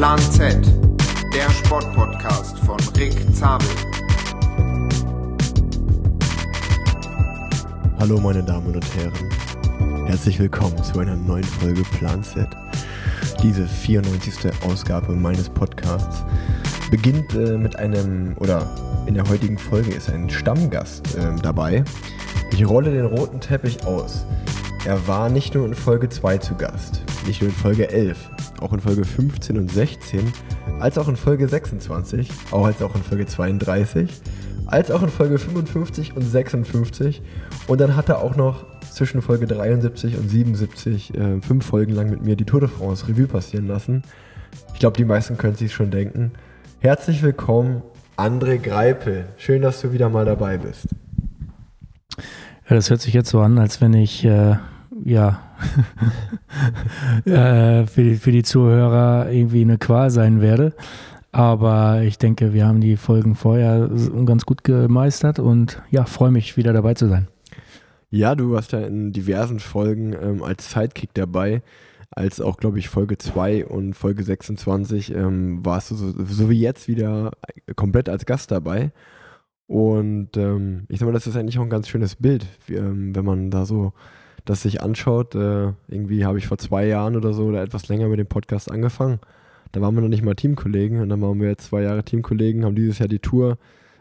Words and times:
Plan 0.00 0.18
Z, 0.18 0.56
der 1.34 1.50
Sportpodcast 1.50 2.58
von 2.60 2.78
Rick 2.96 3.12
Zabel. 3.34 3.68
Hallo 7.98 8.18
meine 8.18 8.42
Damen 8.42 8.74
und 8.74 8.96
Herren, 8.96 10.06
herzlich 10.06 10.38
willkommen 10.38 10.82
zu 10.82 11.00
einer 11.00 11.16
neuen 11.16 11.44
Folge 11.44 11.82
Plan 11.98 12.24
Z. 12.24 12.48
Diese 13.42 13.68
94. 13.68 14.50
Ausgabe 14.62 15.12
meines 15.12 15.50
Podcasts 15.50 16.24
beginnt 16.90 17.34
äh, 17.34 17.58
mit 17.58 17.76
einem, 17.76 18.34
oder 18.38 18.66
in 19.04 19.12
der 19.12 19.28
heutigen 19.28 19.58
Folge 19.58 19.90
ist 19.90 20.08
ein 20.08 20.30
Stammgast 20.30 21.14
äh, 21.16 21.30
dabei. 21.42 21.84
Ich 22.52 22.66
rolle 22.66 22.90
den 22.90 23.04
roten 23.04 23.38
Teppich 23.38 23.84
aus. 23.84 24.24
Er 24.86 25.06
war 25.06 25.28
nicht 25.28 25.54
nur 25.54 25.66
in 25.66 25.74
Folge 25.74 26.08
2 26.08 26.38
zu 26.38 26.54
Gast, 26.54 27.02
nicht 27.26 27.42
nur 27.42 27.50
in 27.50 27.54
Folge 27.54 27.90
11, 27.90 28.30
auch 28.60 28.72
in 28.72 28.80
Folge 28.80 29.04
15 29.04 29.58
und 29.58 29.70
16, 29.70 30.20
als 30.78 30.98
auch 30.98 31.08
in 31.08 31.16
Folge 31.16 31.48
26, 31.48 32.30
auch 32.50 32.66
als 32.66 32.82
auch 32.82 32.94
in 32.94 33.02
Folge 33.02 33.26
32, 33.26 34.10
als 34.66 34.90
auch 34.90 35.02
in 35.02 35.08
Folge 35.08 35.38
55 35.38 36.16
und 36.16 36.22
56 36.22 37.22
und 37.66 37.80
dann 37.80 37.96
hat 37.96 38.08
er 38.08 38.22
auch 38.22 38.36
noch 38.36 38.64
zwischen 38.92 39.22
Folge 39.22 39.46
73 39.46 40.16
und 40.16 40.28
77 40.28 41.14
äh, 41.14 41.40
fünf 41.40 41.66
Folgen 41.66 41.92
lang 41.92 42.10
mit 42.10 42.22
mir 42.22 42.36
die 42.36 42.44
Tour 42.44 42.60
de 42.60 42.68
France 42.68 43.08
Revue 43.08 43.26
passieren 43.26 43.66
lassen. 43.66 44.02
Ich 44.72 44.80
glaube, 44.80 44.96
die 44.96 45.04
meisten 45.04 45.36
können 45.36 45.54
sich 45.56 45.72
schon 45.72 45.90
denken. 45.90 46.32
Herzlich 46.80 47.22
willkommen, 47.22 47.82
André 48.16 48.58
Greipel. 48.58 49.26
Schön, 49.36 49.62
dass 49.62 49.80
du 49.80 49.92
wieder 49.92 50.08
mal 50.08 50.24
dabei 50.24 50.58
bist. 50.58 50.88
Ja, 52.68 52.76
das 52.76 52.90
hört 52.90 53.00
sich 53.00 53.14
jetzt 53.14 53.30
so 53.30 53.40
an, 53.40 53.58
als 53.58 53.80
wenn 53.80 53.94
ich 53.94 54.24
äh, 54.24 54.56
ja 55.04 55.40
äh, 57.24 57.86
für, 57.86 58.02
die, 58.02 58.16
für 58.16 58.32
die 58.32 58.42
Zuhörer 58.42 59.30
irgendwie 59.30 59.62
eine 59.62 59.78
Qual 59.78 60.10
sein 60.10 60.40
werde. 60.40 60.74
Aber 61.32 62.02
ich 62.02 62.18
denke, 62.18 62.52
wir 62.52 62.66
haben 62.66 62.80
die 62.80 62.96
Folgen 62.96 63.36
vorher 63.36 63.88
ganz 64.26 64.46
gut 64.46 64.64
gemeistert 64.64 65.38
und 65.38 65.80
ja, 65.90 66.04
freue 66.04 66.32
mich 66.32 66.56
wieder 66.56 66.72
dabei 66.72 66.94
zu 66.94 67.08
sein. 67.08 67.28
Ja, 68.10 68.34
du 68.34 68.50
warst 68.50 68.72
ja 68.72 68.80
in 68.80 69.12
diversen 69.12 69.60
Folgen 69.60 70.12
ähm, 70.20 70.42
als 70.42 70.72
Sidekick 70.72 71.10
dabei, 71.14 71.62
als 72.10 72.40
auch, 72.40 72.56
glaube 72.56 72.80
ich, 72.80 72.88
Folge 72.88 73.16
2 73.16 73.66
und 73.66 73.94
Folge 73.94 74.24
26 74.24 75.14
ähm, 75.14 75.64
warst 75.64 75.92
du 75.92 75.94
so, 75.94 76.12
so, 76.24 76.50
wie 76.50 76.60
jetzt 76.60 76.88
wieder 76.88 77.30
komplett 77.76 78.08
als 78.08 78.26
Gast 78.26 78.50
dabei. 78.50 78.90
Und 79.68 80.36
ähm, 80.36 80.86
ich 80.88 80.98
sag 80.98 81.06
mal, 81.06 81.12
das 81.12 81.28
ist 81.28 81.36
eigentlich 81.36 81.60
auch 81.60 81.62
ein 81.62 81.70
ganz 81.70 81.88
schönes 81.88 82.16
Bild, 82.16 82.44
wie, 82.66 82.74
ähm, 82.74 83.14
wenn 83.14 83.24
man 83.24 83.52
da 83.52 83.64
so 83.64 83.92
das 84.44 84.62
sich 84.62 84.82
anschaut. 84.82 85.34
Äh, 85.34 85.72
irgendwie 85.88 86.24
habe 86.24 86.38
ich 86.38 86.46
vor 86.46 86.58
zwei 86.58 86.86
Jahren 86.86 87.16
oder 87.16 87.32
so 87.32 87.44
oder 87.44 87.62
etwas 87.62 87.88
länger 87.88 88.08
mit 88.08 88.18
dem 88.18 88.26
Podcast 88.26 88.70
angefangen. 88.70 89.20
Da 89.72 89.80
waren 89.80 89.94
wir 89.94 90.02
noch 90.02 90.08
nicht 90.08 90.24
mal 90.24 90.34
Teamkollegen 90.34 91.00
und 91.00 91.08
dann 91.08 91.20
waren 91.20 91.40
wir 91.40 91.48
jetzt 91.48 91.66
zwei 91.66 91.82
Jahre 91.82 92.02
Teamkollegen, 92.02 92.64
haben 92.64 92.74
dieses 92.74 92.98
Jahr 92.98 93.08
die 93.08 93.20
Tour 93.20 93.58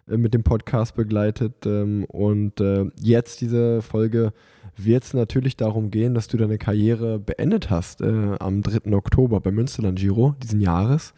äh, 0.07 0.17
mit 0.17 0.33
dem 0.33 0.43
Podcast 0.43 0.95
begleitet. 0.95 1.65
Ähm, 1.65 2.05
und 2.05 2.59
äh, 2.59 2.85
jetzt 2.99 3.41
diese 3.41 3.81
Folge 3.81 4.33
wird 4.75 5.03
es 5.03 5.13
natürlich 5.13 5.57
darum 5.57 5.91
gehen, 5.91 6.13
dass 6.13 6.27
du 6.27 6.37
deine 6.37 6.57
Karriere 6.57 7.19
beendet 7.19 7.69
hast 7.69 8.01
äh, 8.01 8.35
am 8.39 8.61
3. 8.61 8.93
Oktober 8.93 9.41
beim 9.41 9.55
Münsterland 9.55 9.99
Giro 9.99 10.35
diesen 10.41 10.61
Jahres. 10.61 11.13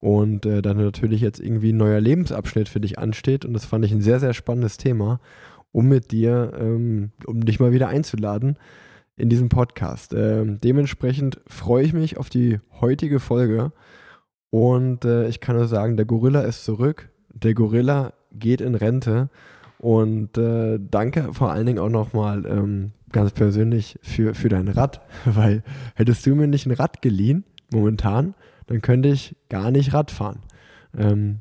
Und 0.00 0.46
äh, 0.46 0.62
dann 0.62 0.76
natürlich 0.76 1.20
jetzt 1.20 1.40
irgendwie 1.40 1.72
ein 1.72 1.78
neuer 1.78 2.00
Lebensabschnitt 2.00 2.68
für 2.68 2.80
dich 2.80 2.98
ansteht. 2.98 3.44
Und 3.44 3.54
das 3.54 3.64
fand 3.64 3.84
ich 3.84 3.92
ein 3.92 4.02
sehr, 4.02 4.20
sehr 4.20 4.34
spannendes 4.34 4.76
Thema, 4.76 5.20
um 5.76 5.88
mit 5.88 6.10
dir, 6.10 6.54
ähm, 6.58 7.10
um 7.26 7.44
dich 7.44 7.60
mal 7.60 7.70
wieder 7.70 7.88
einzuladen 7.88 8.56
in 9.18 9.28
diesem 9.28 9.50
Podcast. 9.50 10.14
Ähm, 10.14 10.58
dementsprechend 10.58 11.38
freue 11.46 11.84
ich 11.84 11.92
mich 11.92 12.16
auf 12.16 12.30
die 12.30 12.60
heutige 12.80 13.20
Folge. 13.20 13.72
Und 14.48 15.04
äh, 15.04 15.28
ich 15.28 15.40
kann 15.40 15.54
nur 15.54 15.68
sagen, 15.68 15.98
der 15.98 16.06
Gorilla 16.06 16.40
ist 16.40 16.64
zurück. 16.64 17.10
Der 17.28 17.52
Gorilla 17.52 18.14
geht 18.32 18.62
in 18.62 18.74
Rente. 18.74 19.28
Und 19.76 20.38
äh, 20.38 20.78
danke 20.80 21.34
vor 21.34 21.52
allen 21.52 21.66
Dingen 21.66 21.78
auch 21.78 21.90
nochmal 21.90 22.46
ähm, 22.46 22.92
ganz 23.12 23.32
persönlich 23.32 23.98
für, 24.00 24.34
für 24.34 24.48
dein 24.48 24.68
Rad, 24.68 25.02
weil 25.26 25.62
hättest 25.94 26.24
du 26.24 26.34
mir 26.34 26.46
nicht 26.46 26.64
ein 26.64 26.72
Rad 26.72 27.02
geliehen, 27.02 27.44
momentan, 27.70 28.34
dann 28.66 28.80
könnte 28.80 29.10
ich 29.10 29.36
gar 29.50 29.70
nicht 29.70 29.92
Rad 29.92 30.10
fahren. 30.10 30.38
Ähm. 30.96 31.40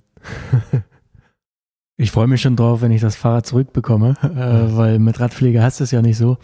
ich 1.97 2.11
freue 2.11 2.27
mich 2.27 2.41
schon 2.41 2.55
drauf, 2.55 2.81
wenn 2.81 2.91
ich 2.91 3.01
das 3.01 3.15
Fahrrad 3.15 3.45
zurückbekomme, 3.45 4.15
äh, 4.23 4.75
weil 4.75 4.99
mit 4.99 5.19
Radpflege 5.19 5.63
hast 5.63 5.79
du 5.79 5.83
es 5.83 5.91
ja 5.91 6.01
nicht 6.01 6.17
so. 6.17 6.37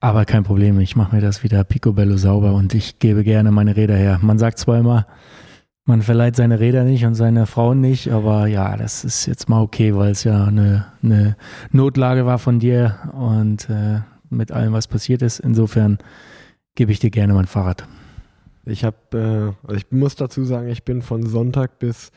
Aber 0.00 0.24
kein 0.24 0.44
Problem, 0.44 0.78
ich 0.78 0.94
mache 0.94 1.16
mir 1.16 1.20
das 1.20 1.42
wieder 1.42 1.64
picobello 1.64 2.16
sauber 2.16 2.52
und 2.52 2.72
ich 2.74 3.00
gebe 3.00 3.24
gerne 3.24 3.50
meine 3.50 3.74
Räder 3.74 3.96
her. 3.96 4.20
Man 4.22 4.38
sagt 4.38 4.58
zwar 4.58 4.78
immer, 4.78 5.06
man 5.84 6.02
verleiht 6.02 6.36
seine 6.36 6.60
Räder 6.60 6.84
nicht 6.84 7.04
und 7.04 7.14
seine 7.14 7.46
Frauen 7.46 7.80
nicht, 7.80 8.12
aber 8.12 8.46
ja, 8.46 8.76
das 8.76 9.04
ist 9.04 9.26
jetzt 9.26 9.48
mal 9.48 9.60
okay, 9.60 9.96
weil 9.96 10.12
es 10.12 10.22
ja 10.22 10.44
eine, 10.44 10.86
eine, 11.02 11.34
Notlage 11.72 12.26
war 12.26 12.38
von 12.38 12.60
dir 12.60 12.98
und 13.12 13.68
äh, 13.70 14.00
mit 14.30 14.52
allem, 14.52 14.72
was 14.72 14.86
passiert 14.86 15.22
ist. 15.22 15.40
Insofern 15.40 15.98
gebe 16.76 16.92
ich 16.92 17.00
dir 17.00 17.10
gerne 17.10 17.32
mein 17.32 17.46
Fahrrad. 17.46 17.88
Ich 18.66 18.84
habe, 18.84 19.56
äh, 19.64 19.66
also 19.66 19.76
ich 19.76 19.90
muss 19.90 20.14
dazu 20.14 20.44
sagen, 20.44 20.68
ich 20.68 20.84
bin 20.84 21.02
von 21.02 21.26
Sonntag 21.26 21.78
bis 21.78 22.12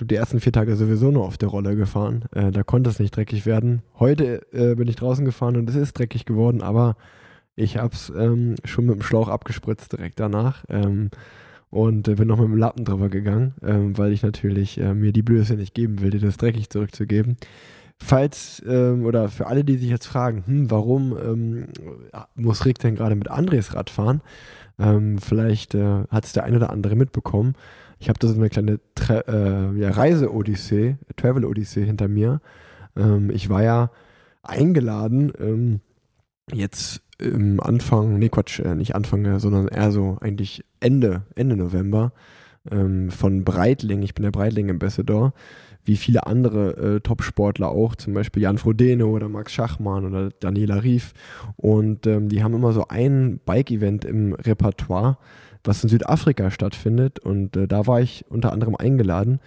die 0.00 0.14
ersten 0.14 0.40
vier 0.40 0.52
Tage 0.52 0.76
sowieso 0.76 1.10
nur 1.10 1.24
auf 1.24 1.38
der 1.38 1.48
Rolle 1.48 1.74
gefahren. 1.76 2.24
Äh, 2.32 2.50
da 2.50 2.62
konnte 2.62 2.90
es 2.90 2.98
nicht 2.98 3.16
dreckig 3.16 3.46
werden. 3.46 3.82
Heute 3.98 4.42
äh, 4.52 4.74
bin 4.74 4.88
ich 4.88 4.96
draußen 4.96 5.24
gefahren 5.24 5.56
und 5.56 5.70
es 5.70 5.76
ist 5.76 5.98
dreckig 5.98 6.26
geworden, 6.26 6.62
aber 6.62 6.96
ich 7.54 7.78
habe 7.78 7.94
es 7.94 8.12
ähm, 8.14 8.56
schon 8.64 8.86
mit 8.86 8.96
dem 8.96 9.02
Schlauch 9.02 9.28
abgespritzt 9.28 9.92
direkt 9.92 10.20
danach. 10.20 10.64
Ähm, 10.68 11.10
und 11.70 12.08
äh, 12.08 12.14
bin 12.14 12.28
noch 12.28 12.38
mit 12.38 12.48
dem 12.48 12.56
Lappen 12.56 12.84
drüber 12.84 13.08
gegangen, 13.08 13.54
ähm, 13.62 13.98
weil 13.98 14.12
ich 14.12 14.22
natürlich 14.22 14.78
äh, 14.78 14.94
mir 14.94 15.12
die 15.12 15.22
Blöße 15.22 15.54
nicht 15.54 15.74
geben 15.74 16.00
will, 16.00 16.10
dir 16.10 16.20
das 16.20 16.36
dreckig 16.36 16.70
zurückzugeben. 16.70 17.36
Falls, 17.98 18.62
ähm, 18.68 19.04
oder 19.06 19.28
für 19.28 19.46
alle, 19.46 19.64
die 19.64 19.78
sich 19.78 19.88
jetzt 19.88 20.06
fragen, 20.06 20.44
hm, 20.46 20.70
warum 20.70 21.16
ähm, 21.16 21.66
muss 22.34 22.64
Rick 22.66 22.78
denn 22.78 22.94
gerade 22.94 23.16
mit 23.16 23.28
Andres 23.28 23.74
Rad 23.74 23.90
fahren? 23.90 24.20
Ähm, 24.78 25.18
vielleicht 25.18 25.74
äh, 25.74 26.04
hat 26.10 26.24
es 26.24 26.32
der 26.32 26.44
ein 26.44 26.54
oder 26.54 26.70
andere 26.70 26.94
mitbekommen. 26.94 27.54
Ich 27.98 28.08
habe 28.08 28.18
da 28.18 28.28
so 28.28 28.34
eine 28.34 28.50
kleine 28.50 28.78
äh, 29.08 29.78
ja, 29.78 29.90
Reise-Odyssee, 29.90 30.96
Travel-Odyssee 31.16 31.84
hinter 31.84 32.08
mir. 32.08 32.40
Ähm, 32.96 33.30
ich 33.30 33.48
war 33.48 33.62
ja 33.62 33.90
eingeladen, 34.42 35.32
ähm, 35.38 35.80
jetzt 36.52 37.02
im 37.18 37.60
Anfang, 37.60 38.18
nee 38.18 38.28
Quatsch, 38.28 38.60
äh, 38.60 38.74
nicht 38.74 38.94
Anfang, 38.94 39.38
sondern 39.38 39.68
eher 39.68 39.90
so 39.90 40.18
eigentlich 40.20 40.64
Ende, 40.80 41.22
Ende 41.34 41.56
November 41.56 42.12
ähm, 42.70 43.10
von 43.10 43.44
Breitling, 43.44 44.02
ich 44.02 44.14
bin 44.14 44.24
der 44.24 44.30
Breitling-Ambassador, 44.30 45.32
wie 45.84 45.96
viele 45.96 46.26
andere 46.26 46.96
äh, 46.96 47.00
Top-Sportler 47.00 47.68
auch, 47.68 47.94
zum 47.94 48.12
Beispiel 48.12 48.42
Jan 48.42 48.58
Frodeno 48.58 49.08
oder 49.08 49.28
Max 49.28 49.52
Schachmann 49.52 50.04
oder 50.04 50.30
Daniela 50.30 50.82
Rief. 50.82 51.12
Und 51.56 52.06
ähm, 52.06 52.28
die 52.28 52.42
haben 52.42 52.54
immer 52.54 52.72
so 52.72 52.88
ein 52.88 53.40
Bike-Event 53.44 54.04
im 54.04 54.34
Repertoire, 54.34 55.18
was 55.66 55.82
in 55.82 55.88
Südafrika 55.88 56.50
stattfindet. 56.50 57.18
Und 57.18 57.56
äh, 57.56 57.68
da 57.68 57.86
war 57.86 58.00
ich 58.00 58.24
unter 58.28 58.52
anderem 58.52 58.76
eingeladen. 58.76 59.40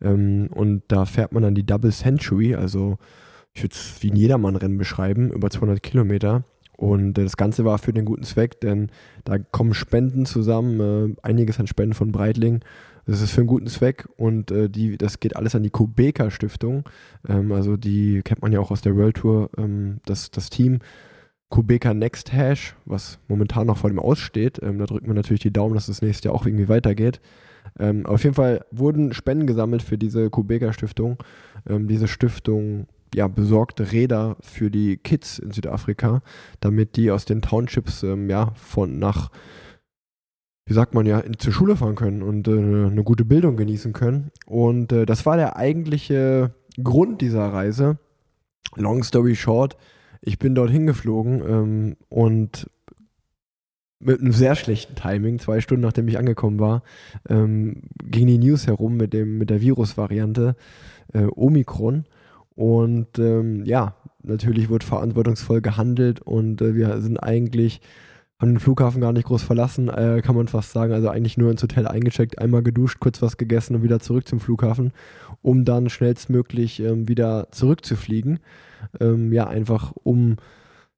Ähm, 0.00 0.48
und 0.50 0.82
da 0.88 1.04
fährt 1.04 1.32
man 1.32 1.42
dann 1.42 1.54
die 1.54 1.66
Double 1.66 1.92
Century, 1.92 2.54
also 2.54 2.98
ich 3.52 3.62
würde 3.62 3.74
es 3.74 4.02
wie 4.02 4.10
ein 4.10 4.16
Jedermann-Rennen 4.16 4.78
beschreiben, 4.78 5.32
über 5.32 5.50
200 5.50 5.82
Kilometer. 5.82 6.44
Und 6.76 7.18
äh, 7.18 7.24
das 7.24 7.36
Ganze 7.36 7.64
war 7.64 7.78
für 7.78 7.92
den 7.92 8.04
guten 8.04 8.22
Zweck, 8.22 8.60
denn 8.60 8.90
da 9.24 9.38
kommen 9.38 9.74
Spenden 9.74 10.26
zusammen, 10.26 10.80
äh, 10.80 11.26
einiges 11.26 11.58
an 11.58 11.66
Spenden 11.66 11.94
von 11.94 12.12
Breitling. 12.12 12.60
Das 13.04 13.22
ist 13.22 13.32
für 13.32 13.40
einen 13.40 13.48
guten 13.48 13.68
Zweck 13.68 14.06
und 14.16 14.50
äh, 14.50 14.68
die, 14.68 14.98
das 14.98 15.18
geht 15.18 15.34
alles 15.34 15.54
an 15.54 15.62
die 15.62 15.70
Kubeka 15.70 16.30
Stiftung. 16.30 16.84
Ähm, 17.26 17.52
also 17.52 17.76
die 17.76 18.20
kennt 18.22 18.42
man 18.42 18.52
ja 18.52 18.60
auch 18.60 18.70
aus 18.70 18.82
der 18.82 18.96
World 18.96 19.16
Tour, 19.16 19.50
ähm, 19.56 19.98
das, 20.04 20.30
das 20.30 20.50
Team 20.50 20.78
Kubeka 21.50 21.94
Next 21.94 22.32
Hash, 22.32 22.76
was 22.84 23.18
momentan 23.28 23.66
noch 23.66 23.78
vor 23.78 23.90
dem 23.90 23.98
Aussteht. 23.98 24.60
Ähm, 24.62 24.78
da 24.78 24.86
drückt 24.86 25.06
man 25.06 25.16
natürlich 25.16 25.42
die 25.42 25.52
Daumen, 25.52 25.74
dass 25.74 25.86
das 25.86 26.02
nächste 26.02 26.28
Jahr 26.28 26.34
auch 26.34 26.46
irgendwie 26.46 26.68
weitergeht. 26.68 27.20
Ähm, 27.78 28.06
auf 28.06 28.22
jeden 28.24 28.34
Fall 28.34 28.64
wurden 28.70 29.12
Spenden 29.12 29.46
gesammelt 29.46 29.82
für 29.82 29.98
diese 29.98 30.30
Kubeka 30.30 30.72
Stiftung. 30.72 31.22
Ähm, 31.68 31.88
diese 31.88 32.08
Stiftung 32.08 32.86
ja, 33.14 33.28
besorgte 33.28 33.92
Räder 33.92 34.36
für 34.40 34.70
die 34.70 34.96
Kids 34.98 35.38
in 35.38 35.50
Südafrika, 35.50 36.22
damit 36.60 36.96
die 36.96 37.10
aus 37.10 37.24
den 37.24 37.42
Townships 37.42 38.02
ähm, 38.02 38.28
ja, 38.28 38.52
von 38.54 38.98
nach, 38.98 39.30
wie 40.66 40.74
sagt 40.74 40.94
man 40.94 41.06
ja, 41.06 41.18
in, 41.20 41.38
zur 41.38 41.52
Schule 41.52 41.76
fahren 41.76 41.94
können 41.94 42.22
und 42.22 42.48
äh, 42.48 42.52
eine 42.52 43.04
gute 43.04 43.24
Bildung 43.24 43.56
genießen 43.56 43.92
können. 43.92 44.30
Und 44.46 44.92
äh, 44.92 45.06
das 45.06 45.24
war 45.24 45.36
der 45.36 45.56
eigentliche 45.56 46.54
Grund 46.82 47.20
dieser 47.20 47.52
Reise. 47.52 47.98
Long 48.76 49.02
story 49.02 49.34
short, 49.34 49.76
ich 50.20 50.38
bin 50.38 50.54
dorthin 50.54 50.86
geflogen 50.86 51.42
ähm, 51.46 51.96
und 52.08 52.68
mit 54.00 54.20
einem 54.20 54.32
sehr 54.32 54.54
schlechten 54.54 54.94
Timing, 54.94 55.38
zwei 55.38 55.60
Stunden 55.60 55.82
nachdem 55.82 56.06
ich 56.08 56.18
angekommen 56.18 56.60
war, 56.60 56.82
ähm, 57.28 57.82
ging 58.04 58.26
die 58.26 58.38
News 58.38 58.66
herum 58.66 58.96
mit, 58.96 59.12
dem, 59.12 59.38
mit 59.38 59.50
der 59.50 59.60
Virusvariante 59.60 60.54
äh, 61.12 61.26
Omikron. 61.34 62.04
Und 62.54 63.18
ähm, 63.18 63.64
ja, 63.64 63.96
natürlich 64.22 64.68
wird 64.68 64.84
verantwortungsvoll 64.84 65.60
gehandelt 65.60 66.20
und 66.20 66.60
äh, 66.60 66.74
wir 66.74 67.00
sind 67.00 67.18
eigentlich 67.18 67.80
haben 68.40 68.54
den 68.54 68.60
Flughafen 68.60 69.00
gar 69.00 69.12
nicht 69.12 69.26
groß 69.26 69.42
verlassen, 69.42 69.88
äh, 69.88 70.22
kann 70.24 70.36
man 70.36 70.46
fast 70.46 70.70
sagen. 70.70 70.92
Also 70.92 71.08
eigentlich 71.08 71.36
nur 71.36 71.50
ins 71.50 71.62
Hotel 71.62 71.88
eingecheckt, 71.88 72.38
einmal 72.38 72.62
geduscht, 72.62 73.00
kurz 73.00 73.20
was 73.20 73.36
gegessen 73.36 73.74
und 73.74 73.82
wieder 73.82 73.98
zurück 73.98 74.28
zum 74.28 74.38
Flughafen, 74.38 74.92
um 75.48 75.64
dann 75.64 75.88
schnellstmöglich 75.88 76.80
ähm, 76.80 77.08
wieder 77.08 77.48
zurückzufliegen. 77.52 78.38
Ähm, 79.00 79.32
ja, 79.32 79.46
einfach 79.46 79.92
um 80.02 80.36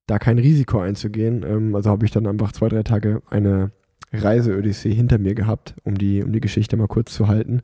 da 0.08 0.19
kein 0.19 0.41
Risiko 0.41 0.81
einzugehen. 0.81 1.44
Ähm, 1.44 1.76
also 1.76 1.88
habe 1.88 2.05
ich 2.05 2.11
dann 2.11 2.26
einfach 2.26 2.50
zwei, 2.50 2.69
drei 2.69 2.82
Tage 2.82 3.23
eine 3.31 3.70
Reise-Odyssee 4.12 4.92
hinter 4.92 5.18
mir 5.18 5.34
gehabt, 5.34 5.74
um 5.84 5.96
die, 5.96 6.22
um 6.22 6.32
die 6.32 6.40
Geschichte 6.40 6.76
mal 6.76 6.88
kurz 6.88 7.14
zu 7.14 7.28
halten. 7.28 7.62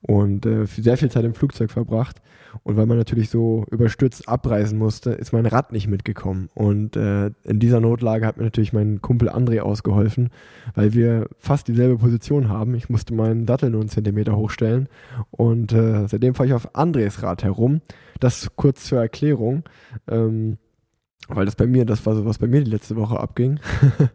Und 0.00 0.46
äh, 0.46 0.64
sehr 0.66 0.96
viel 0.96 1.10
Zeit 1.10 1.24
im 1.24 1.34
Flugzeug 1.34 1.70
verbracht. 1.70 2.22
Und 2.64 2.76
weil 2.76 2.86
man 2.86 2.98
natürlich 2.98 3.30
so 3.30 3.64
überstürzt 3.70 4.28
abreisen 4.28 4.78
musste, 4.78 5.10
ist 5.10 5.32
mein 5.32 5.46
Rad 5.46 5.72
nicht 5.72 5.88
mitgekommen. 5.88 6.48
Und 6.54 6.96
äh, 6.96 7.30
in 7.44 7.58
dieser 7.58 7.80
Notlage 7.80 8.26
hat 8.26 8.36
mir 8.36 8.44
natürlich 8.44 8.72
mein 8.72 9.00
Kumpel 9.00 9.30
André 9.30 9.60
ausgeholfen, 9.60 10.30
weil 10.74 10.92
wir 10.92 11.28
fast 11.38 11.68
dieselbe 11.68 11.98
Position 11.98 12.48
haben. 12.48 12.74
Ich 12.74 12.88
musste 12.88 13.14
meinen 13.14 13.46
Sattel 13.46 13.70
nur 13.70 13.80
einen 13.80 13.90
Zentimeter 13.90 14.36
hochstellen. 14.36 14.88
Und 15.30 15.72
äh, 15.72 16.06
seitdem 16.08 16.34
fahre 16.34 16.48
ich 16.48 16.54
auf 16.54 16.74
Andres 16.74 17.22
Rad 17.22 17.42
herum. 17.42 17.80
Das 18.20 18.54
kurz 18.56 18.84
zur 18.84 19.00
Erklärung. 19.00 19.64
Ähm, 20.08 20.58
weil 21.28 21.44
das 21.44 21.56
bei 21.56 21.66
mir, 21.66 21.84
das 21.84 22.04
war 22.06 22.14
so, 22.14 22.24
was 22.24 22.38
bei 22.38 22.46
mir 22.46 22.62
die 22.62 22.70
letzte 22.70 22.96
Woche 22.96 23.18
abging. 23.18 23.60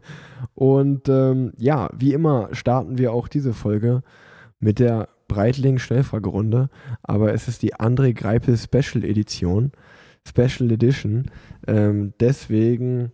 und 0.54 1.08
ähm, 1.08 1.52
ja, 1.56 1.90
wie 1.96 2.12
immer 2.12 2.48
starten 2.52 2.98
wir 2.98 3.12
auch 3.12 3.28
diese 3.28 3.54
Folge 3.54 4.02
mit 4.60 4.78
der 4.78 5.08
Breitling 5.28 5.78
Schnellfragerunde, 5.78 6.70
aber 7.02 7.34
es 7.34 7.48
ist 7.48 7.62
die 7.62 7.74
André 7.74 8.14
Greipel 8.14 8.56
Special 8.56 9.04
Edition, 9.04 9.72
Special 10.26 10.70
Edition. 10.70 11.30
Ähm, 11.66 12.14
deswegen 12.18 13.12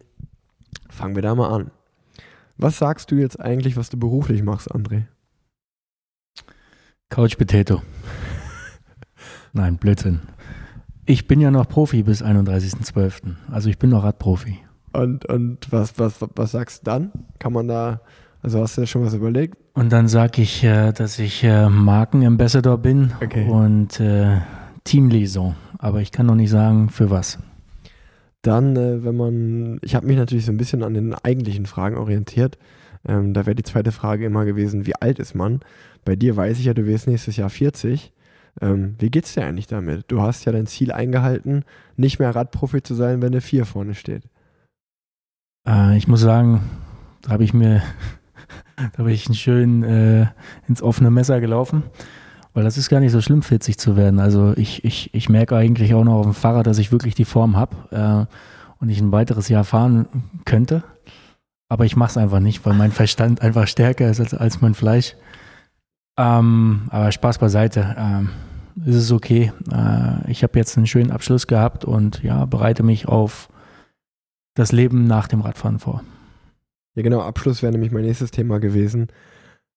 fangen 0.88 1.16
wir 1.16 1.22
da 1.22 1.34
mal 1.34 1.52
an. 1.52 1.70
Was 2.56 2.78
sagst 2.78 3.10
du 3.10 3.16
jetzt 3.16 3.40
eigentlich, 3.40 3.76
was 3.76 3.90
du 3.90 3.98
beruflich 3.98 4.42
machst, 4.42 4.72
André? 4.72 5.04
Couch 7.08 7.36
Potato. 7.36 7.82
Nein, 9.52 9.76
Blödsinn. 9.76 10.20
Ich 11.06 11.26
bin 11.26 11.40
ja 11.40 11.50
noch 11.50 11.68
Profi 11.68 12.02
bis 12.02 12.22
31.12. 12.22 13.34
Also 13.50 13.68
ich 13.68 13.78
bin 13.78 13.90
noch 13.90 14.04
Radprofi. 14.04 14.58
Und, 14.92 15.26
und 15.26 15.70
was, 15.70 15.98
was, 15.98 16.16
was 16.34 16.52
sagst 16.52 16.82
du 16.82 16.90
dann? 16.90 17.12
Kann 17.38 17.52
man 17.52 17.68
da, 17.68 18.00
also 18.42 18.60
hast 18.60 18.76
du 18.76 18.82
ja 18.82 18.86
schon 18.86 19.04
was 19.04 19.12
überlegt? 19.14 19.56
Und 19.74 19.92
dann 19.92 20.08
sage 20.08 20.40
ich, 20.42 20.62
äh, 20.64 20.92
dass 20.92 21.18
ich 21.18 21.42
äh, 21.44 21.68
Markenambassador 21.68 22.78
bin 22.78 23.12
Okay. 23.22 23.46
und 23.48 23.98
äh, 24.00 24.38
Teamliaison. 24.84 25.56
Aber 25.78 26.00
ich 26.00 26.12
kann 26.12 26.26
noch 26.26 26.36
nicht 26.36 26.50
sagen, 26.50 26.88
für 26.88 27.10
was. 27.10 27.38
Dann, 28.42 28.76
wenn 28.76 29.16
man, 29.16 29.78
ich 29.82 29.94
habe 29.94 30.06
mich 30.06 30.16
natürlich 30.16 30.44
so 30.44 30.52
ein 30.52 30.58
bisschen 30.58 30.82
an 30.82 30.94
den 30.94 31.14
eigentlichen 31.14 31.66
Fragen 31.66 31.96
orientiert. 31.96 32.58
Ähm, 33.06 33.32
da 33.34 33.46
wäre 33.46 33.54
die 33.54 33.62
zweite 33.62 33.90
Frage 33.90 34.26
immer 34.26 34.44
gewesen, 34.44 34.86
wie 34.86 34.94
alt 34.96 35.18
ist 35.18 35.34
man? 35.34 35.60
Bei 36.04 36.14
dir 36.14 36.36
weiß 36.36 36.58
ich 36.58 36.66
ja, 36.66 36.74
du 36.74 36.86
wirst 36.86 37.06
nächstes 37.06 37.36
Jahr 37.36 37.50
40. 37.50 38.12
Ähm, 38.60 38.94
wie 38.98 39.10
geht's 39.10 39.34
dir 39.34 39.44
eigentlich 39.44 39.66
damit? 39.66 40.04
Du 40.08 40.22
hast 40.22 40.44
ja 40.44 40.52
dein 40.52 40.66
Ziel 40.66 40.92
eingehalten, 40.92 41.64
nicht 41.96 42.18
mehr 42.18 42.34
Radprofi 42.34 42.82
zu 42.82 42.94
sein, 42.94 43.22
wenn 43.22 43.32
eine 43.32 43.40
4 43.40 43.66
vorne 43.66 43.94
steht. 43.94 44.22
Äh, 45.66 45.96
ich 45.96 46.08
muss 46.08 46.20
sagen, 46.20 46.62
da 47.22 47.30
habe 47.30 47.44
ich 47.44 47.52
mir, 47.52 47.82
da 48.76 48.98
habe 48.98 49.12
ich 49.12 49.26
einen 49.26 49.34
schön 49.34 49.82
äh, 49.82 50.26
ins 50.68 50.82
offene 50.82 51.10
Messer 51.10 51.40
gelaufen. 51.40 51.82
Weil 52.54 52.62
das 52.62 52.78
ist 52.78 52.88
gar 52.88 53.00
nicht 53.00 53.10
so 53.10 53.20
schlimm, 53.20 53.42
40 53.42 53.78
zu 53.78 53.96
werden. 53.96 54.20
Also 54.20 54.54
ich, 54.56 54.84
ich, 54.84 55.12
ich 55.12 55.28
merke 55.28 55.56
eigentlich 55.56 55.92
auch 55.94 56.04
noch 56.04 56.20
auf 56.20 56.24
dem 56.24 56.34
Fahrrad, 56.34 56.68
dass 56.68 56.78
ich 56.78 56.92
wirklich 56.92 57.16
die 57.16 57.24
Form 57.24 57.56
habe 57.56 57.76
äh, 57.90 58.80
und 58.80 58.88
ich 58.88 59.00
ein 59.00 59.10
weiteres 59.10 59.48
Jahr 59.48 59.64
fahren 59.64 60.06
könnte. 60.44 60.84
Aber 61.68 61.84
ich 61.84 61.96
mache 61.96 62.10
es 62.10 62.16
einfach 62.16 62.38
nicht, 62.38 62.64
weil 62.64 62.74
mein 62.74 62.92
Verstand 62.92 63.40
einfach 63.42 63.66
stärker 63.66 64.08
ist 64.08 64.20
als, 64.20 64.34
als 64.34 64.60
mein 64.60 64.74
Fleisch. 64.74 65.16
Ähm, 66.16 66.88
aber 66.90 67.12
Spaß 67.12 67.38
beiseite. 67.38 67.94
Ähm, 67.98 68.30
ist 68.84 68.96
es 68.96 69.12
okay. 69.12 69.52
Äh, 69.72 70.30
ich 70.30 70.42
habe 70.42 70.58
jetzt 70.58 70.76
einen 70.76 70.86
schönen 70.86 71.10
Abschluss 71.10 71.46
gehabt 71.46 71.84
und 71.84 72.22
ja, 72.22 72.44
bereite 72.44 72.82
mich 72.82 73.06
auf 73.06 73.48
das 74.54 74.72
Leben 74.72 75.06
nach 75.06 75.28
dem 75.28 75.40
Radfahren 75.40 75.78
vor. 75.78 76.02
Ja, 76.94 77.02
genau, 77.02 77.20
Abschluss 77.20 77.62
wäre 77.62 77.72
nämlich 77.72 77.90
mein 77.90 78.04
nächstes 78.04 78.30
Thema 78.30 78.60
gewesen. 78.60 79.08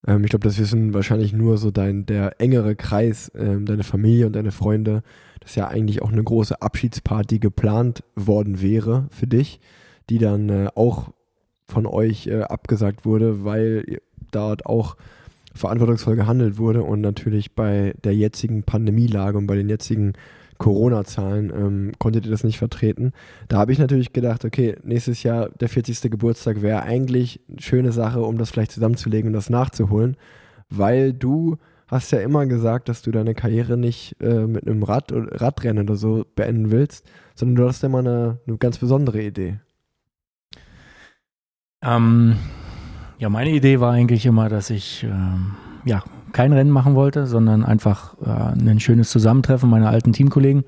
Ähm, 0.06 0.24
ich 0.24 0.30
glaube, 0.30 0.48
das 0.48 0.60
wissen 0.60 0.94
wahrscheinlich 0.94 1.34
nur 1.34 1.58
so 1.58 1.72
dein, 1.72 2.06
der 2.06 2.40
engere 2.40 2.76
Kreis, 2.76 3.32
ähm, 3.36 3.66
deine 3.66 3.84
Familie 3.84 4.28
und 4.28 4.36
deine 4.36 4.52
Freunde, 4.52 5.04
dass 5.40 5.56
ja 5.56 5.68
eigentlich 5.68 6.02
auch 6.02 6.12
eine 6.12 6.24
große 6.24 6.62
Abschiedsparty 6.62 7.40
geplant 7.40 8.04
worden 8.16 8.62
wäre 8.62 9.08
für 9.10 9.28
dich, 9.28 9.60
die 10.10 10.20
dann 10.20 10.50
äh, 10.50 10.70
auch 10.76 11.12
von 11.68 11.86
euch 11.86 12.28
äh, 12.28 12.42
abgesagt 12.44 13.06
wurde, 13.06 13.44
weil 13.44 14.00
dort 14.32 14.66
auch 14.66 14.96
verantwortungsvoll 15.58 16.16
gehandelt 16.16 16.58
wurde 16.58 16.84
und 16.84 17.02
natürlich 17.02 17.54
bei 17.54 17.94
der 18.04 18.16
jetzigen 18.16 18.64
Pandemielage 18.64 19.38
und 19.38 19.48
bei 19.48 19.56
den 19.56 19.70
jetzigen 19.70 20.14
Corona-Zahlen 20.58 21.52
ähm, 21.52 21.92
konntet 22.00 22.26
ihr 22.26 22.32
das 22.32 22.44
nicht 22.44 22.58
vertreten. 22.58 23.12
Da 23.48 23.58
habe 23.58 23.72
ich 23.72 23.80
natürlich 23.80 24.14
gedacht, 24.14 24.46
okay, 24.46 24.76
nächstes 24.84 25.24
Jahr 25.24 25.50
der 25.50 25.70
40. 25.70 26.10
Geburtstag 26.12 26.62
wäre 26.62 26.84
eigentlich 26.84 27.42
eine 27.50 27.62
schöne 27.62 27.92
Sache, 27.92 28.22
um 28.22 28.38
das 28.38 28.52
vielleicht 28.52 28.72
zusammenzulegen 28.72 29.30
und 29.30 29.34
das 29.34 29.50
nachzuholen, 29.50 30.18
weil 30.70 31.14
du 31.14 31.58
hast 31.88 32.12
ja 32.12 32.20
immer 32.20 32.46
gesagt, 32.46 32.90
dass 32.90 33.02
du 33.02 33.12
deine 33.12 33.34
Karriere 33.34 33.78
nicht 33.78 34.16
äh, 34.22 34.46
mit 34.46 34.68
einem 34.68 34.84
Rad 34.84 35.12
Radrennen 35.14 35.84
oder 35.84 35.96
so 35.96 36.26
beenden 36.36 36.72
willst, 36.72 37.10
sondern 37.36 37.56
du 37.56 37.70
hast 37.70 37.84
ja 37.84 37.90
mal 37.90 38.00
eine, 38.00 38.40
eine 38.46 38.58
ganz 38.58 38.78
besondere 38.78 39.22
Idee. 39.22 39.60
Ähm, 41.82 42.36
ja, 43.20 43.30
meine 43.30 43.52
Idee 43.52 43.80
war 43.80 43.94
eigentlich 43.94 44.26
immer, 44.26 44.50
dass 44.50 44.70
ich 44.70 45.04
ähm, 45.04 45.56
ja, 45.86 46.04
kein 46.34 46.54
Rennen 46.54 46.72
machen 46.72 46.96
wollte, 46.96 47.26
sondern 47.26 47.64
einfach 47.64 48.16
äh, 48.22 48.70
ein 48.70 48.80
schönes 48.80 49.10
Zusammentreffen 49.10 49.70
meiner 49.70 49.90
alten 49.90 50.14
Teamkollegen 50.14 50.64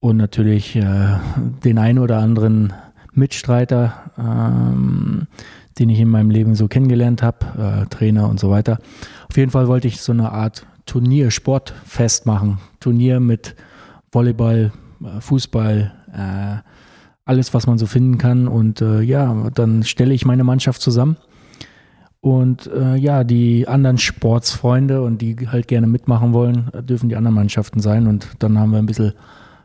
und 0.00 0.16
natürlich 0.16 0.76
äh, 0.76 1.16
den 1.64 1.78
einen 1.78 1.98
oder 1.98 2.18
anderen 2.18 2.72
Mitstreiter, 3.12 4.10
ähm, 4.18 5.28
den 5.78 5.88
ich 5.88 6.00
in 6.00 6.08
meinem 6.08 6.30
Leben 6.30 6.54
so 6.54 6.68
kennengelernt 6.68 7.22
habe, 7.22 7.84
äh, 7.84 7.86
Trainer 7.86 8.28
und 8.28 8.40
so 8.40 8.50
weiter. 8.50 8.78
Auf 9.28 9.36
jeden 9.36 9.50
Fall 9.50 9.68
wollte 9.68 9.88
ich 9.88 10.00
so 10.00 10.12
eine 10.12 10.32
Art 10.32 10.66
Turnier, 10.86 11.30
Sportfest 11.30 12.26
machen. 12.26 12.58
Turnier 12.80 13.20
mit 13.20 13.54
Volleyball, 14.12 14.72
äh, 15.02 15.20
Fußball, 15.20 15.92
äh, 16.12 16.68
alles, 17.24 17.54
was 17.54 17.66
man 17.66 17.78
so 17.78 17.86
finden 17.86 18.18
kann. 18.18 18.48
Und 18.48 18.80
äh, 18.80 19.00
ja, 19.00 19.50
dann 19.54 19.82
stelle 19.84 20.14
ich 20.14 20.26
meine 20.26 20.44
Mannschaft 20.44 20.82
zusammen. 20.82 21.16
Und 22.24 22.68
äh, 22.68 22.96
ja, 22.96 23.22
die 23.22 23.68
anderen 23.68 23.98
Sportsfreunde 23.98 25.02
und 25.02 25.20
die 25.20 25.46
halt 25.46 25.68
gerne 25.68 25.86
mitmachen 25.86 26.32
wollen, 26.32 26.70
dürfen 26.80 27.10
die 27.10 27.16
anderen 27.16 27.34
Mannschaften 27.34 27.80
sein. 27.80 28.06
Und 28.06 28.30
dann 28.38 28.58
haben 28.58 28.70
wir 28.70 28.78
ein 28.78 28.86
bisschen 28.86 29.12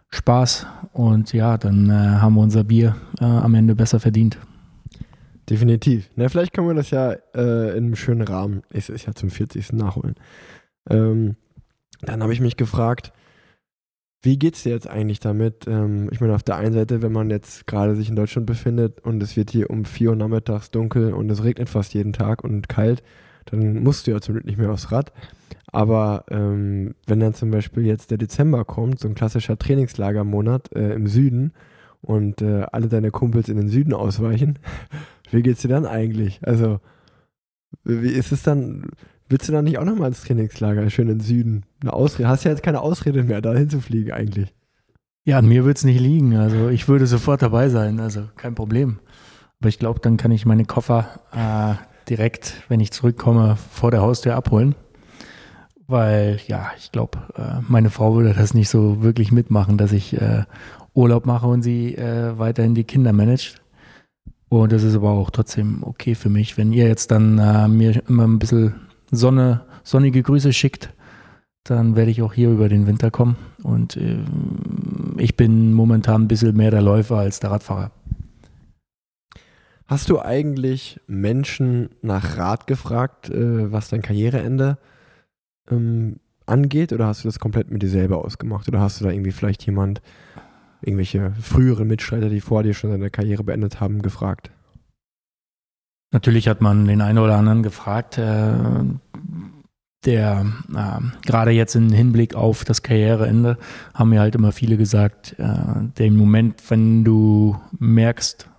Spaß. 0.10 0.68
Und 0.92 1.32
ja, 1.32 1.58
dann 1.58 1.90
äh, 1.90 1.94
haben 1.94 2.36
wir 2.36 2.42
unser 2.42 2.66
Bier 2.66 2.98
äh, 3.22 3.24
am 3.24 3.56
Ende 3.56 3.76
besser 3.76 4.02
verdient. 4.02 4.38
Definitiv. 5.50 6.10
Na, 6.18 6.28
vielleicht 6.28 6.52
können 6.52 6.68
wir 6.68 6.76
das 6.76 6.90
ja 6.90 7.14
äh, 7.34 7.78
in 7.78 7.86
einem 7.86 7.96
schönen 7.96 8.24
Rahmen, 8.24 8.62
es 8.72 8.90
ist 8.90 9.06
ja 9.06 9.14
zum 9.14 9.30
40. 9.30 9.72
nachholen. 9.72 10.16
Ähm, 10.90 11.38
dann 12.02 12.22
habe 12.22 12.34
ich 12.34 12.42
mich 12.42 12.58
gefragt, 12.58 13.14
wie 14.22 14.38
geht's 14.38 14.64
dir 14.64 14.72
jetzt 14.72 14.90
eigentlich 14.90 15.20
damit? 15.20 15.66
Ähm, 15.68 16.10
ich 16.12 16.20
meine, 16.20 16.36
auf 16.36 16.44
der 16.44 16.58
einen 16.58 16.74
Seite, 16.74 17.02
wenn 17.02 17.12
man 17.12 17.30
jetzt 17.30 17.68
gerade 17.68 17.96
sich 17.96 18.10
in 18.10 18.16
Deutschland 18.16 18.46
befindet 18.48 19.00
und 19.02 19.24
es 19.24 19.38
wird 19.38 19.52
hier 19.52 19.70
um 19.70 19.86
4 19.86 20.10
Uhr 20.10 20.16
nachmittags 20.16 20.72
dunkel 20.72 21.14
und 21.14 21.30
es 21.30 21.44
regnet 21.44 21.70
fast 21.70 21.94
jeden 21.94 22.14
Tag 22.14 22.44
und 22.44 22.68
kalt, 22.68 23.02
dann 23.46 23.82
musst 23.82 24.08
du 24.08 24.12
ja 24.12 24.20
zum 24.20 24.36
Glück 24.36 24.46
nicht 24.46 24.58
mehr 24.58 24.72
aufs 24.72 24.92
Rad. 24.92 25.14
Aber 25.72 26.26
ähm, 26.30 26.96
wenn 27.06 27.20
dann 27.20 27.34
zum 27.34 27.52
Beispiel 27.52 27.86
jetzt 27.86 28.12
der 28.12 28.18
Dezember 28.18 28.66
kommt, 28.66 29.00
so 29.00 29.08
ein 29.08 29.16
klassischer 29.16 29.58
Trainingslagermonat 29.58 30.74
äh, 30.76 30.94
im 30.94 31.08
Süden 31.08 31.54
und 32.02 32.42
äh, 32.42 32.66
alle 32.72 32.88
deine 32.88 33.12
Kumpels 33.12 33.50
in 33.50 33.58
den 33.58 33.70
Süden 33.70 33.94
ausweichen, 33.94 34.60
wie 35.32 35.44
geht's 35.44 35.62
dir 35.62 35.70
dann 35.70 35.86
eigentlich? 35.86 36.40
Also, 36.44 36.80
wie 37.84 38.10
ist 38.10 38.32
es 38.32 38.44
dann? 38.44 38.88
Willst 39.30 39.48
du 39.48 39.52
dann 39.52 39.66
nicht 39.66 39.78
auch 39.78 39.86
nochmal 39.86 40.08
ins 40.08 40.24
Trainingslager, 40.24 40.90
schön 40.90 41.08
in 41.08 41.20
den 41.20 41.24
Süden? 41.24 41.64
Eine 41.82 41.94
Ausrede, 41.94 42.28
hast 42.28 42.46
ja 42.46 42.52
jetzt 42.52 42.64
keine 42.64 42.82
Ausrede 42.82 43.24
mehr, 43.24 43.42
da 43.42 43.54
hinzufliegen 43.54 44.12
eigentlich. 44.12 44.56
Ja, 45.24 45.38
an 45.38 45.48
mir 45.48 45.66
wird 45.66 45.78
es 45.78 45.84
nicht 45.84 46.00
liegen. 46.00 46.36
Also 46.36 46.70
ich 46.70 46.88
würde 46.88 47.06
sofort 47.06 47.44
dabei 47.44 47.70
sein, 47.70 48.00
also 48.00 48.24
kein 48.38 48.56
Problem. 48.56 48.98
Aber 49.60 49.70
ich 49.70 49.78
glaube, 49.78 50.00
dann 50.00 50.18
kann 50.18 50.32
ich 50.32 50.48
meine 50.48 50.66
Koffer 50.66 51.20
äh, 51.32 51.76
direkt, 52.10 52.64
wenn 52.70 52.80
ich 52.80 52.92
zurückkomme, 52.92 53.56
vor 53.56 53.92
der 53.92 54.02
Haustür 54.02 54.36
abholen. 54.36 54.74
Weil, 55.86 56.40
ja, 56.48 56.72
ich 56.80 56.92
glaube, 56.92 57.20
äh, 57.36 57.62
meine 57.68 57.92
Frau 57.92 58.16
würde 58.16 58.34
das 58.34 58.56
nicht 58.56 58.70
so 58.70 59.04
wirklich 59.04 59.32
mitmachen, 59.32 59.78
dass 59.78 59.92
ich 59.92 60.20
äh, 60.20 60.46
Urlaub 60.96 61.28
mache 61.28 61.46
und 61.46 61.62
sie 61.62 61.94
äh, 61.96 62.40
weiterhin 62.40 62.74
die 62.74 62.84
Kinder 62.84 63.14
managt. 63.14 63.62
Und 64.50 64.72
das 64.72 64.82
ist 64.82 64.96
aber 64.96 65.12
auch 65.12 65.30
trotzdem 65.30 65.84
okay 65.84 66.16
für 66.16 66.30
mich, 66.30 66.58
wenn 66.58 66.74
ihr 66.74 66.88
jetzt 66.88 67.12
dann 67.12 67.38
äh, 67.38 67.68
mir 67.68 68.02
immer 68.08 68.24
ein 68.24 68.40
bisschen 68.40 68.89
Sonne, 69.12 69.66
sonnige 69.84 70.22
Grüße 70.24 70.54
schickt, 70.54 70.94
dann 71.64 71.96
werde 71.96 72.12
ich 72.12 72.22
auch 72.22 72.34
hier 72.34 72.50
über 72.50 72.70
den 72.70 72.88
Winter 72.88 73.12
kommen. 73.12 73.36
Und 73.64 73.98
äh, 73.98 74.18
ich 75.18 75.36
bin 75.36 75.74
momentan 75.74 76.24
ein 76.24 76.28
bisschen 76.28 76.56
mehr 76.56 76.72
der 76.72 76.82
Läufer 76.82 77.18
als 77.18 77.40
der 77.40 77.52
Radfahrer. 77.52 77.92
Hast 79.86 80.10
du 80.10 80.20
eigentlich 80.20 81.00
Menschen 81.08 81.90
nach 82.02 82.38
Rat 82.38 82.68
gefragt, 82.68 83.30
äh, 83.30 83.72
was 83.72 83.90
dein 83.90 84.04
Karriereende 84.04 84.78
ähm, 85.70 86.20
angeht, 86.46 86.94
oder 86.94 87.08
hast 87.08 87.24
du 87.24 87.28
das 87.28 87.40
komplett 87.40 87.72
mit 87.72 87.82
dir 87.82 87.90
selber 87.90 88.24
ausgemacht? 88.24 88.68
Oder 88.68 88.80
hast 88.80 89.00
du 89.00 89.06
da 89.06 89.12
irgendwie 89.12 89.32
vielleicht 89.32 89.66
jemand, 89.66 90.02
irgendwelche 90.82 91.34
früheren 91.42 91.88
Mitstreiter, 91.88 92.30
die 92.30 92.42
vor 92.42 92.64
dir 92.64 92.74
schon 92.74 92.92
seine 92.92 93.10
Karriere 93.10 93.44
beendet 93.44 93.80
haben, 93.80 94.02
gefragt? 94.02 94.52
Natürlich 96.12 96.48
hat 96.48 96.62
man 96.62 96.86
den 96.86 97.02
einen 97.02 97.20
oder 97.20 97.38
anderen 97.38 97.64
gefragt, 97.64 98.18
äh, 98.18 98.54
der 100.06 100.46
äh, 100.74 101.26
gerade 101.26 101.52
jetzt 101.52 101.76
im 101.76 101.92
Hinblick 101.92 102.36
auf 102.36 102.64
das 102.64 102.82
Karriereende 102.82 103.58
haben 103.94 104.10
mir 104.10 104.22
halt 104.22 104.36
immer 104.36 104.52
viele 104.52 104.78
gesagt, 104.78 105.36
äh, 105.38 105.46
der 105.98 106.12
Moment, 106.12 106.62
wenn 106.70 107.04
du 107.04 107.60
merkst, 107.78 108.50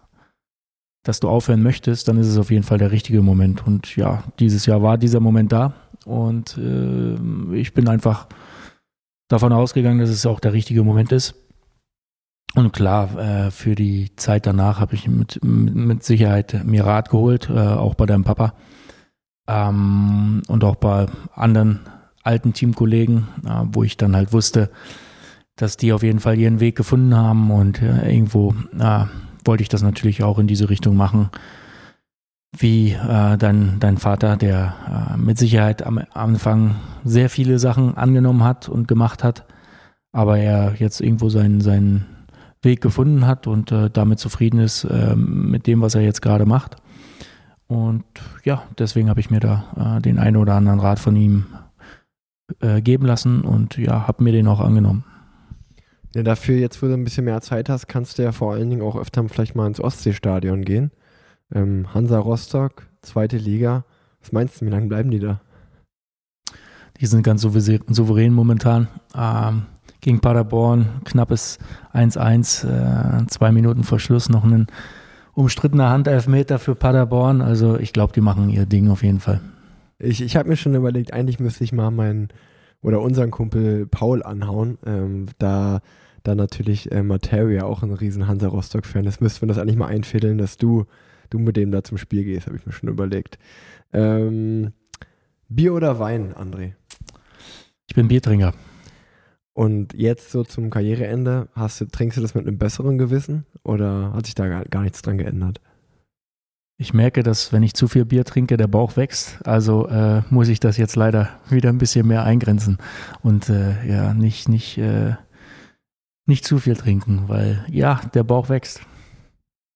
dass 1.02 1.18
du 1.18 1.28
aufhören 1.28 1.62
möchtest, 1.62 2.08
dann 2.08 2.18
ist 2.18 2.28
es 2.28 2.36
auf 2.36 2.50
jeden 2.50 2.62
Fall 2.62 2.78
der 2.78 2.92
richtige 2.92 3.22
Moment. 3.22 3.66
Und 3.66 3.96
ja, 3.96 4.22
dieses 4.38 4.66
Jahr 4.66 4.82
war 4.82 4.98
dieser 4.98 5.20
Moment 5.20 5.50
da 5.50 5.72
und 6.04 6.58
äh, 6.58 7.56
ich 7.56 7.72
bin 7.72 7.88
einfach 7.88 8.26
davon 9.28 9.52
ausgegangen, 9.52 10.00
dass 10.00 10.10
es 10.10 10.26
auch 10.26 10.40
der 10.40 10.52
richtige 10.52 10.82
Moment 10.82 11.10
ist. 11.12 11.34
Und 12.54 12.72
klar, 12.72 13.16
äh, 13.16 13.50
für 13.50 13.74
die 13.74 14.14
Zeit 14.16 14.46
danach 14.46 14.80
habe 14.80 14.94
ich 14.94 15.06
mit, 15.06 15.38
mit 15.44 16.02
Sicherheit 16.02 16.64
mir 16.64 16.84
Rat 16.84 17.10
geholt, 17.10 17.48
äh, 17.48 17.58
auch 17.58 17.94
bei 17.94 18.06
deinem 18.06 18.24
Papa 18.24 18.54
ähm, 19.46 20.42
und 20.48 20.64
auch 20.64 20.76
bei 20.76 21.06
anderen 21.34 21.80
alten 22.24 22.52
Teamkollegen, 22.52 23.28
äh, 23.46 23.62
wo 23.72 23.84
ich 23.84 23.96
dann 23.96 24.16
halt 24.16 24.32
wusste, 24.32 24.70
dass 25.56 25.76
die 25.76 25.92
auf 25.92 26.02
jeden 26.02 26.20
Fall 26.20 26.38
ihren 26.38 26.60
Weg 26.60 26.76
gefunden 26.76 27.14
haben. 27.14 27.50
Und 27.50 27.80
äh, 27.82 28.12
irgendwo 28.12 28.54
äh, 28.78 29.04
wollte 29.44 29.62
ich 29.62 29.68
das 29.68 29.82
natürlich 29.82 30.22
auch 30.24 30.38
in 30.38 30.48
diese 30.48 30.70
Richtung 30.70 30.96
machen, 30.96 31.30
wie 32.58 32.92
äh, 32.92 33.38
dein, 33.38 33.78
dein 33.78 33.98
Vater, 33.98 34.36
der 34.36 35.14
mit 35.16 35.38
Sicherheit 35.38 35.84
am 35.84 36.00
Anfang 36.12 36.76
sehr 37.04 37.30
viele 37.30 37.60
Sachen 37.60 37.96
angenommen 37.96 38.42
hat 38.42 38.68
und 38.68 38.88
gemacht 38.88 39.22
hat, 39.22 39.44
aber 40.12 40.38
er 40.38 40.74
jetzt 40.78 41.00
irgendwo 41.00 41.28
seinen, 41.28 41.60
seinen 41.60 42.06
Weg 42.62 42.80
gefunden 42.80 43.26
hat 43.26 43.46
und 43.46 43.72
äh, 43.72 43.90
damit 43.90 44.18
zufrieden 44.18 44.60
ist 44.60 44.84
äh, 44.84 45.16
mit 45.16 45.66
dem, 45.66 45.80
was 45.80 45.94
er 45.94 46.02
jetzt 46.02 46.20
gerade 46.20 46.46
macht. 46.46 46.76
Und 47.66 48.04
ja, 48.44 48.64
deswegen 48.78 49.08
habe 49.08 49.20
ich 49.20 49.30
mir 49.30 49.40
da 49.40 49.96
äh, 49.98 50.02
den 50.02 50.18
einen 50.18 50.36
oder 50.36 50.54
anderen 50.54 50.80
Rat 50.80 50.98
von 50.98 51.16
ihm 51.16 51.46
äh, 52.60 52.82
geben 52.82 53.06
lassen 53.06 53.42
und 53.42 53.76
ja, 53.78 54.06
habe 54.06 54.24
mir 54.24 54.32
den 54.32 54.48
auch 54.48 54.60
angenommen. 54.60 55.04
Ja, 56.14 56.24
dafür, 56.24 56.56
jetzt 56.56 56.82
wo 56.82 56.86
du 56.86 56.94
ein 56.94 57.04
bisschen 57.04 57.24
mehr 57.24 57.40
Zeit 57.40 57.68
hast, 57.68 57.86
kannst 57.86 58.18
du 58.18 58.22
ja 58.24 58.32
vor 58.32 58.52
allen 58.52 58.68
Dingen 58.68 58.82
auch 58.82 58.96
öfter 58.96 59.26
vielleicht 59.28 59.54
mal 59.54 59.68
ins 59.68 59.80
Ostseestadion 59.80 60.64
gehen. 60.64 60.90
Ähm, 61.54 61.94
Hansa 61.94 62.18
Rostock, 62.18 62.88
zweite 63.02 63.36
Liga. 63.36 63.84
Was 64.20 64.32
meinst 64.32 64.60
du, 64.60 64.66
wie 64.66 64.70
lange 64.70 64.88
bleiben 64.88 65.10
die 65.10 65.20
da? 65.20 65.40
Die 67.00 67.06
sind 67.06 67.22
ganz 67.22 67.40
souverän 67.42 68.32
momentan. 68.32 68.88
Ähm, 69.16 69.62
gegen 70.00 70.20
Paderborn, 70.20 71.02
knappes 71.04 71.58
1-1, 71.92 72.66
äh, 72.66 73.26
zwei 73.26 73.52
Minuten 73.52 73.84
vor 73.84 73.98
Schluss 73.98 74.28
noch 74.28 74.44
ein 74.44 74.66
umstrittener 75.34 75.90
Handelfmeter 75.90 76.58
für 76.58 76.74
Paderborn. 76.74 77.40
Also 77.40 77.78
ich 77.78 77.92
glaube, 77.92 78.12
die 78.12 78.20
machen 78.20 78.50
ihr 78.50 78.66
Ding 78.66 78.88
auf 78.90 79.02
jeden 79.02 79.20
Fall. 79.20 79.40
Ich, 79.98 80.22
ich 80.22 80.36
habe 80.36 80.48
mir 80.48 80.56
schon 80.56 80.74
überlegt, 80.74 81.12
eigentlich 81.12 81.40
müsste 81.40 81.64
ich 81.64 81.72
mal 81.72 81.90
meinen 81.90 82.28
oder 82.82 83.00
unseren 83.02 83.30
Kumpel 83.30 83.86
Paul 83.86 84.22
anhauen, 84.22 84.78
ähm, 84.86 85.26
da 85.38 85.80
da 86.22 86.34
natürlich 86.34 86.90
äh, 86.92 87.02
Materia 87.02 87.64
auch 87.64 87.82
ein 87.82 87.92
riesen 87.92 88.26
Hansa 88.26 88.48
Rostock-Fan 88.48 89.06
ist, 89.06 89.20
müssten 89.20 89.42
wir 89.42 89.48
das 89.48 89.58
eigentlich 89.58 89.76
mal 89.76 89.86
einfädeln, 89.86 90.38
dass 90.38 90.56
du, 90.56 90.86
du 91.30 91.38
mit 91.38 91.56
dem 91.56 91.70
da 91.70 91.82
zum 91.82 91.98
Spiel 91.98 92.24
gehst, 92.24 92.46
habe 92.46 92.56
ich 92.56 92.66
mir 92.66 92.72
schon 92.72 92.88
überlegt. 92.88 93.38
Ähm, 93.92 94.72
Bier 95.48 95.74
oder 95.74 95.98
Wein, 95.98 96.34
André? 96.34 96.72
Ich 97.86 97.94
bin 97.94 98.08
Biertrinker. 98.08 98.54
Und 99.52 99.94
jetzt 99.94 100.30
so 100.30 100.44
zum 100.44 100.70
Karriereende, 100.70 101.48
hast 101.52 101.80
du, 101.80 101.86
trinkst 101.86 102.16
du 102.16 102.22
das 102.22 102.34
mit 102.34 102.46
einem 102.46 102.58
besseren 102.58 102.98
Gewissen 102.98 103.46
oder 103.64 104.12
hat 104.12 104.26
sich 104.26 104.34
da 104.34 104.48
gar, 104.48 104.64
gar 104.64 104.82
nichts 104.82 105.02
dran 105.02 105.18
geändert? 105.18 105.60
Ich 106.78 106.94
merke, 106.94 107.22
dass 107.22 107.52
wenn 107.52 107.62
ich 107.62 107.74
zu 107.74 107.88
viel 107.88 108.06
Bier 108.06 108.24
trinke, 108.24 108.56
der 108.56 108.68
Bauch 108.68 108.96
wächst. 108.96 109.46
Also 109.46 109.86
äh, 109.88 110.22
muss 110.30 110.48
ich 110.48 110.60
das 110.60 110.78
jetzt 110.78 110.96
leider 110.96 111.28
wieder 111.50 111.68
ein 111.68 111.78
bisschen 111.78 112.06
mehr 112.06 112.24
eingrenzen 112.24 112.78
und 113.22 113.50
äh, 113.50 113.86
ja, 113.86 114.14
nicht, 114.14 114.48
nicht, 114.48 114.78
äh, 114.78 115.14
nicht 116.26 116.46
zu 116.46 116.58
viel 116.58 116.76
trinken, 116.76 117.24
weil 117.26 117.66
ja, 117.68 118.00
der 118.14 118.24
Bauch 118.24 118.48
wächst. 118.48 118.80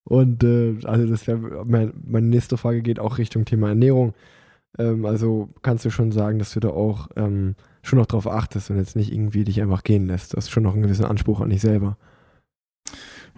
Und 0.04 0.45
äh, 0.45 0.78
also 0.85 1.07
das 1.07 1.26
wäre 1.26 1.64
meine, 1.66 1.93
meine 1.95 2.26
nächste 2.26 2.57
Frage 2.57 2.81
geht 2.81 2.99
auch 3.00 3.19
Richtung 3.19 3.45
Thema 3.45 3.69
Ernährung. 3.69 4.14
Ähm, 4.78 5.04
also 5.04 5.50
kannst 5.62 5.85
du 5.85 5.90
schon 5.90 6.12
sagen, 6.12 6.38
dass 6.38 6.52
du 6.52 6.61
da 6.61 6.69
auch 6.69 7.09
ähm, 7.16 7.54
schon 7.84 7.98
noch 7.98 8.06
darauf 8.06 8.26
achtest 8.26 8.70
und 8.70 8.76
jetzt 8.76 8.96
nicht 8.96 9.12
irgendwie 9.12 9.44
dich 9.44 9.60
einfach 9.60 9.84
gehen 9.84 10.06
lässt. 10.06 10.32
Du 10.32 10.36
hast 10.36 10.50
schon 10.50 10.62
noch 10.62 10.72
einen 10.72 10.82
gewissen 10.82 11.04
Anspruch 11.04 11.40
an 11.40 11.50
dich 11.50 11.60
selber. 11.60 11.96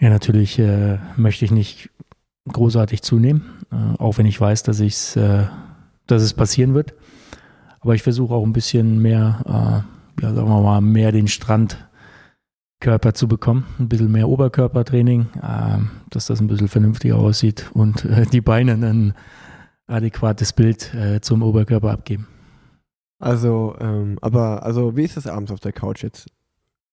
Ja, 0.00 0.08
natürlich 0.08 0.58
äh, 0.58 0.98
möchte 1.16 1.44
ich 1.44 1.50
nicht 1.50 1.90
großartig 2.48 3.02
zunehmen, 3.02 3.42
äh, 3.72 3.98
auch 3.98 4.18
wenn 4.18 4.26
ich 4.26 4.40
weiß, 4.40 4.62
dass, 4.62 4.80
ich's, 4.80 5.16
äh, 5.16 5.44
dass 6.06 6.22
es 6.22 6.34
passieren 6.34 6.74
wird. 6.74 6.94
Aber 7.80 7.94
ich 7.94 8.02
versuche 8.02 8.34
auch 8.34 8.44
ein 8.44 8.52
bisschen 8.52 9.00
mehr, 9.00 9.40
äh, 9.46 10.22
ja, 10.22 10.34
sagen 10.34 10.48
wir 10.48 10.62
mal, 10.62 10.80
mehr 10.80 11.12
den 11.12 11.28
Strandkörper 11.28 13.14
zu 13.14 13.26
bekommen, 13.26 13.66
ein 13.78 13.88
bisschen 13.88 14.12
mehr 14.12 14.28
Oberkörpertraining, 14.28 15.28
äh, 15.42 15.78
dass 16.10 16.26
das 16.26 16.40
ein 16.40 16.46
bisschen 16.46 16.68
vernünftiger 16.68 17.16
aussieht 17.16 17.70
und 17.74 18.04
äh, 18.04 18.26
die 18.26 18.40
Beine 18.40 18.72
ein 18.74 19.14
adäquates 19.88 20.52
Bild 20.52 20.90
zum 21.20 21.44
Oberkörper 21.44 21.92
abgeben. 21.92 22.26
Also, 23.18 23.75
ähm, 23.80 24.18
aber, 24.20 24.62
also, 24.62 24.96
wie 24.96 25.04
ist 25.04 25.16
das 25.16 25.26
abends 25.26 25.50
auf 25.50 25.61
der 25.61 25.73
Couch 25.73 26.02
jetzt? 26.02 26.26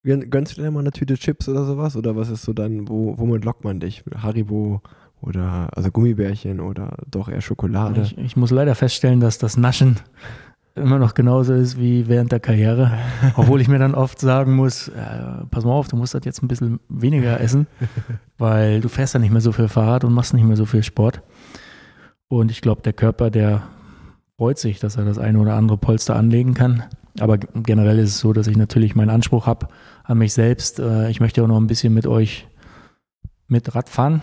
Gönnst 0.04 0.58
du 0.58 0.62
dir 0.62 0.70
mal 0.70 0.82
eine 0.82 0.92
Tüte 0.92 1.16
Chips 1.16 1.48
oder 1.48 1.64
sowas? 1.66 1.96
Oder 1.96 2.16
was 2.16 2.30
ist 2.30 2.44
so 2.44 2.52
dann, 2.52 2.90
wo, 2.90 3.18
womit 3.18 3.46
lockt 3.46 3.64
man 3.64 3.80
dich? 3.80 4.04
Haribo 4.16 4.82
oder, 5.22 5.70
also 5.72 5.92
Gummibärchen 5.92 6.60
oder 6.60 6.98
doch 7.10 7.30
eher 7.30 7.40
Schokolade? 7.40 8.02
Ich, 8.02 8.18
ich 8.18 8.36
muss 8.36 8.52
leider 8.52 8.76
feststellen, 8.76 9.22
dass 9.22 9.38
das 9.38 9.56
Naschen 9.56 9.98
immer 10.76 11.00
noch 11.00 11.14
genauso 11.14 11.54
ist 11.54 11.80
wie 11.80 12.08
während 12.08 12.32
der 12.32 12.40
Karriere. 12.40 12.92
Obwohl 13.36 13.62
ich 13.62 13.68
mir 13.68 13.80
dann 13.80 13.96
oft 13.96 14.20
sagen 14.20 14.56
muss, 14.56 14.90
äh, 14.90 15.46
pass 15.50 15.64
mal 15.64 15.72
auf, 15.72 15.88
du 15.88 15.96
musst 15.96 16.14
das 16.14 16.26
jetzt 16.26 16.44
ein 16.44 16.48
bisschen 16.48 16.80
weniger 16.90 17.40
essen, 17.40 17.68
weil 18.38 18.82
du 18.82 18.90
fährst 18.90 19.14
ja 19.14 19.20
nicht 19.20 19.32
mehr 19.32 19.42
so 19.42 19.52
viel 19.52 19.68
Fahrrad 19.68 20.04
und 20.04 20.14
machst 20.14 20.34
nicht 20.34 20.46
mehr 20.46 20.58
so 20.58 20.66
viel 20.66 20.84
Sport. 20.84 21.22
Und 22.28 22.52
ich 22.52 22.62
glaube, 22.62 22.82
der 22.82 22.94
Körper, 22.94 23.30
der 23.30 23.64
freut 24.38 24.58
sich, 24.58 24.80
dass 24.80 24.98
er 24.98 25.06
das 25.06 25.18
eine 25.18 25.40
oder 25.40 25.56
andere 25.56 25.78
Polster 25.78 26.16
anlegen 26.16 26.54
kann. 26.54 26.84
Aber 27.20 27.38
generell 27.38 28.00
ist 28.00 28.10
es 28.10 28.20
so, 28.20 28.34
dass 28.34 28.48
ich 28.48 28.58
natürlich 28.58 28.96
meinen 28.96 29.10
Anspruch 29.10 29.46
habe 29.46 29.68
an 30.04 30.18
mich 30.18 30.34
selbst. 30.34 30.80
Äh, 30.80 31.10
ich 31.10 31.20
möchte 31.20 31.44
auch 31.44 31.48
noch 31.48 31.60
ein 31.60 31.68
bisschen 31.68 31.94
mit 31.94 32.08
euch 32.08 32.48
mit 33.48 33.76
Rad 33.76 33.90
fahren 33.90 34.22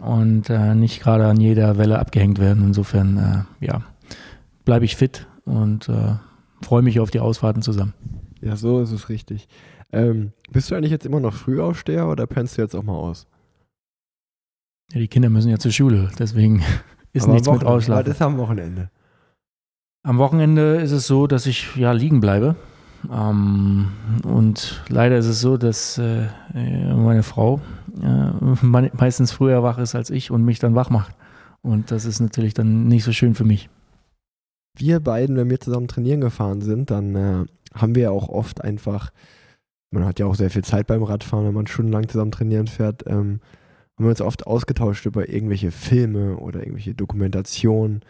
und 0.00 0.48
äh, 0.48 0.74
nicht 0.74 1.00
gerade 1.00 1.26
an 1.26 1.38
jeder 1.38 1.76
Welle 1.76 1.98
abgehängt 1.98 2.38
werden. 2.38 2.64
Insofern, 2.64 3.46
äh, 3.60 3.64
ja, 3.66 3.82
bleibe 4.64 4.84
ich 4.84 4.96
fit 4.96 5.26
und 5.44 5.90
freue 6.62 6.82
mich 6.82 7.00
auf 7.00 7.10
die 7.10 7.18
Ausfahrten 7.18 7.62
zusammen. 7.62 7.94
Ja, 8.40 8.56
so 8.56 8.80
ist 8.80 8.92
es 8.92 9.08
richtig. 9.08 9.48
Ähm, 9.92 10.32
bist 10.50 10.70
du 10.70 10.74
eigentlich 10.74 10.92
jetzt 10.92 11.06
immer 11.06 11.20
noch 11.20 11.34
Frühaufsteher 11.34 12.08
oder 12.08 12.26
pennst 12.26 12.56
du 12.56 12.62
jetzt 12.62 12.74
auch 12.74 12.82
mal 12.82 12.94
aus? 12.94 13.26
Ja, 14.92 15.00
die 15.00 15.08
Kinder 15.08 15.30
müssen 15.30 15.50
ja 15.50 15.58
zur 15.58 15.72
Schule, 15.72 16.10
deswegen 16.18 16.62
ist 17.12 17.24
Aber 17.24 17.32
nichts 17.32 17.50
mit 17.50 17.64
Ausschlafen. 17.64 18.04
Das 18.04 18.14
ist 18.16 18.22
am 18.22 18.38
Wochenende. 18.38 18.90
Am 20.02 20.16
Wochenende 20.16 20.76
ist 20.76 20.92
es 20.92 21.06
so, 21.06 21.26
dass 21.26 21.46
ich 21.46 21.76
ja 21.76 21.92
liegen 21.92 22.20
bleibe. 22.20 22.56
Ähm, 23.12 23.88
und 24.24 24.82
leider 24.88 25.18
ist 25.18 25.26
es 25.26 25.40
so, 25.40 25.58
dass 25.58 25.98
äh, 25.98 26.26
meine 26.54 27.22
Frau 27.22 27.60
äh, 28.02 28.30
meistens 28.96 29.32
früher 29.32 29.62
wach 29.62 29.78
ist 29.78 29.94
als 29.94 30.10
ich 30.10 30.30
und 30.30 30.44
mich 30.44 30.58
dann 30.58 30.74
wach 30.74 30.90
macht. 30.90 31.14
Und 31.62 31.90
das 31.90 32.06
ist 32.06 32.20
natürlich 32.20 32.54
dann 32.54 32.88
nicht 32.88 33.04
so 33.04 33.12
schön 33.12 33.34
für 33.34 33.44
mich. 33.44 33.68
Wir 34.78 35.00
beiden, 35.00 35.36
wenn 35.36 35.50
wir 35.50 35.60
zusammen 35.60 35.88
trainieren 35.88 36.22
gefahren 36.22 36.62
sind, 36.62 36.90
dann 36.90 37.14
äh, 37.14 37.44
haben 37.74 37.94
wir 37.94 38.04
ja 38.04 38.10
auch 38.10 38.30
oft 38.30 38.62
einfach, 38.62 39.10
man 39.90 40.06
hat 40.06 40.18
ja 40.18 40.24
auch 40.24 40.34
sehr 40.34 40.50
viel 40.50 40.64
Zeit 40.64 40.86
beim 40.86 41.02
Radfahren, 41.02 41.46
wenn 41.46 41.54
man 41.54 41.66
stundenlang 41.66 42.08
zusammen 42.08 42.32
trainieren 42.32 42.68
fährt, 42.68 43.04
ähm, 43.06 43.40
haben 43.96 44.06
wir 44.06 44.10
uns 44.10 44.22
oft 44.22 44.46
ausgetauscht 44.46 45.04
über 45.04 45.28
irgendwelche 45.28 45.70
Filme 45.70 46.36
oder 46.36 46.60
irgendwelche 46.60 46.94
Dokumentationen 46.94 48.00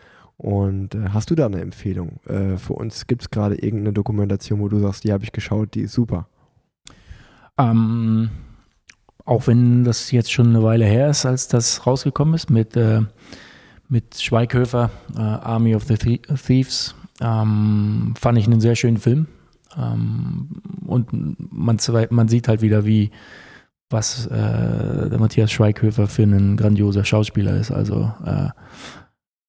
und 0.40 0.94
äh, 0.94 1.10
hast 1.12 1.30
du 1.30 1.34
da 1.34 1.46
eine 1.46 1.60
Empfehlung? 1.60 2.18
Äh, 2.26 2.56
für 2.56 2.72
uns 2.72 3.06
gibt 3.06 3.20
es 3.20 3.30
gerade 3.30 3.56
irgendeine 3.56 3.92
Dokumentation, 3.92 4.60
wo 4.60 4.68
du 4.68 4.78
sagst, 4.78 5.04
die 5.04 5.12
habe 5.12 5.22
ich 5.22 5.32
geschaut, 5.32 5.74
die 5.74 5.82
ist 5.82 5.92
super. 5.92 6.28
Ähm, 7.58 8.30
auch 9.26 9.46
wenn 9.46 9.84
das 9.84 10.10
jetzt 10.10 10.32
schon 10.32 10.48
eine 10.48 10.62
Weile 10.62 10.86
her 10.86 11.10
ist, 11.10 11.26
als 11.26 11.48
das 11.48 11.86
rausgekommen 11.86 12.32
ist 12.32 12.48
mit, 12.48 12.74
äh, 12.74 13.02
mit 13.90 14.18
Schweighöfer, 14.18 14.90
äh, 15.14 15.20
Army 15.20 15.74
of 15.74 15.84
the 15.84 15.96
Thieves, 15.96 16.94
ähm, 17.20 18.14
fand 18.18 18.38
ich 18.38 18.46
einen 18.46 18.62
sehr 18.62 18.76
schönen 18.76 18.96
Film. 18.96 19.26
Ähm, 19.76 20.62
und 20.86 21.12
man, 21.52 21.78
man 22.08 22.28
sieht 22.28 22.48
halt 22.48 22.62
wieder, 22.62 22.86
wie 22.86 23.10
was 23.90 24.26
äh, 24.28 25.10
der 25.10 25.18
Matthias 25.18 25.52
Schweighöfer 25.52 26.06
für 26.06 26.22
ein 26.22 26.56
grandioser 26.56 27.04
Schauspieler 27.04 27.56
ist. 27.56 27.72
Also 27.72 28.10
äh, 28.24 28.48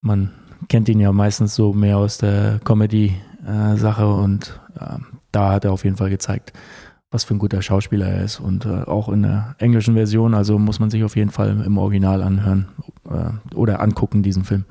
man 0.01 0.31
kennt 0.69 0.89
ihn 0.89 0.99
ja 0.99 1.11
meistens 1.11 1.55
so 1.55 1.73
mehr 1.73 1.97
aus 1.97 2.17
der 2.17 2.59
Comedy-Sache 2.63 4.07
und 4.07 4.59
äh, 4.79 4.97
da 5.31 5.51
hat 5.51 5.65
er 5.65 5.71
auf 5.71 5.83
jeden 5.83 5.97
Fall 5.97 6.09
gezeigt, 6.09 6.53
was 7.09 7.23
für 7.23 7.35
ein 7.35 7.39
guter 7.39 7.61
Schauspieler 7.61 8.07
er 8.07 8.23
ist 8.23 8.39
und 8.39 8.65
äh, 8.65 8.83
auch 8.83 9.09
in 9.09 9.23
der 9.23 9.55
englischen 9.59 9.95
Version, 9.95 10.33
also 10.33 10.57
muss 10.57 10.79
man 10.79 10.89
sich 10.89 11.03
auf 11.03 11.15
jeden 11.15 11.31
Fall 11.31 11.61
im 11.65 11.77
Original 11.77 12.21
anhören 12.21 12.69
äh, 13.09 13.55
oder 13.55 13.81
angucken, 13.81 14.23
diesen 14.23 14.43
Film. 14.43 14.65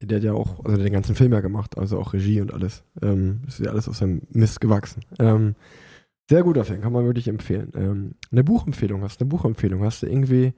Der 0.00 0.18
hat 0.18 0.24
ja 0.24 0.32
auch, 0.32 0.64
also 0.64 0.80
den 0.80 0.92
ganzen 0.92 1.14
Film 1.14 1.32
ja 1.32 1.40
gemacht, 1.40 1.76
also 1.76 1.98
auch 1.98 2.12
Regie 2.12 2.40
und 2.40 2.54
alles. 2.54 2.84
Ähm, 3.02 3.40
ist 3.48 3.58
ja 3.58 3.70
alles 3.70 3.88
aus 3.88 3.98
seinem 3.98 4.22
Mist 4.30 4.60
gewachsen. 4.60 5.02
Ähm, 5.18 5.56
sehr 6.30 6.42
guter 6.42 6.64
Film, 6.64 6.80
kann 6.82 6.92
man 6.92 7.04
wirklich 7.04 7.26
empfehlen. 7.26 7.72
Ähm, 7.74 8.14
eine 8.30 8.44
Buchempfehlung, 8.44 9.02
hast 9.02 9.20
du 9.20 9.24
eine 9.24 9.30
Buchempfehlung? 9.30 9.82
Hast 9.82 10.02
du 10.02 10.06
irgendwie, 10.06 10.52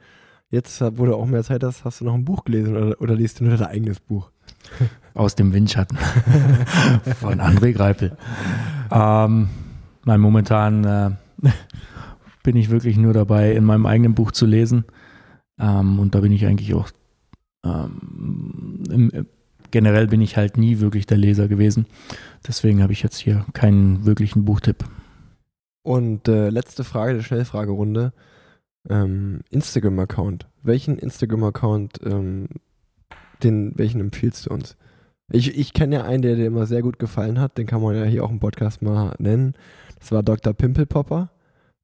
jetzt, 0.51 0.81
wo 0.81 1.07
du 1.07 1.17
auch 1.17 1.27
mehr 1.27 1.43
Zeit 1.43 1.65
hast, 1.65 1.85
hast 1.85 2.01
du 2.01 2.05
noch 2.05 2.15
ein 2.15 2.25
Buch 2.25 2.45
gelesen 2.45 2.77
oder, 2.77 3.01
oder 3.01 3.15
liest 3.15 3.41
du 3.41 3.45
nur 3.45 3.57
dein 3.57 3.69
eigenes 3.69 3.99
Buch? 3.99 4.31
Aus 5.15 5.35
dem 5.35 5.53
Windschatten 5.53 5.99
von 7.21 7.41
André 7.41 7.73
Greipel. 7.73 8.17
Ähm, 8.91 9.49
nein, 10.05 10.21
momentan 10.21 10.85
äh, 10.85 11.11
bin 12.43 12.57
ich 12.57 12.71
wirklich 12.71 12.97
nur 12.97 13.13
dabei, 13.13 13.53
in 13.53 13.65
meinem 13.65 13.87
eigenen 13.87 14.15
Buch 14.15 14.33
zu 14.33 14.47
lesen. 14.47 14.85
Ähm, 15.59 15.99
und 15.99 16.15
da 16.15 16.21
bin 16.21 16.33
ich 16.33 16.47
eigentlich 16.47 16.75
auch 16.75 16.91
ähm, 17.65 18.83
im, 18.89 19.27
generell 19.71 20.07
bin 20.07 20.21
ich 20.21 20.37
halt 20.37 20.57
nie 20.57 20.81
wirklich 20.81 21.07
der 21.07 21.19
Leser 21.19 21.49
gewesen. 21.49 21.87
Deswegen 22.47 22.83
habe 22.83 22.93
ich 22.93 23.03
jetzt 23.03 23.19
hier 23.19 23.45
keinen 23.53 24.05
wirklichen 24.05 24.45
Buchtipp. 24.45 24.85
Und 25.83 26.29
äh, 26.29 26.51
letzte 26.51 26.85
Frage 26.85 27.15
der 27.15 27.23
Schnellfragerunde. 27.23 28.13
Ähm, 28.89 29.41
Instagram-Account. 29.51 30.47
Welchen 30.63 30.99
Instagram-Account, 30.99 32.01
ähm, 32.05 32.49
den, 33.45 33.73
welchen 33.77 34.01
empfiehlst 34.01 34.47
du 34.47 34.55
uns? 34.55 34.77
Ich, 35.33 35.57
ich 35.57 35.73
kenne 35.73 35.97
ja 35.97 36.05
einen, 36.05 36.23
der 36.23 36.37
dir 36.37 36.47
immer 36.47 36.67
sehr 36.67 36.83
gut 36.83 36.99
gefallen 36.99 37.41
hat. 37.41 37.57
Den 37.57 37.67
kann 37.67 37.83
man 37.83 37.95
ja 37.95 38.05
hier 38.05 38.25
auch 38.25 38.31
im 38.31 38.41
Podcast 38.41 38.83
mal 38.83 39.15
nennen. 39.19 39.55
Das 39.99 40.11
war 40.13 40.23
Dr. 40.23 40.53
Pimpelpopper. 40.53 41.31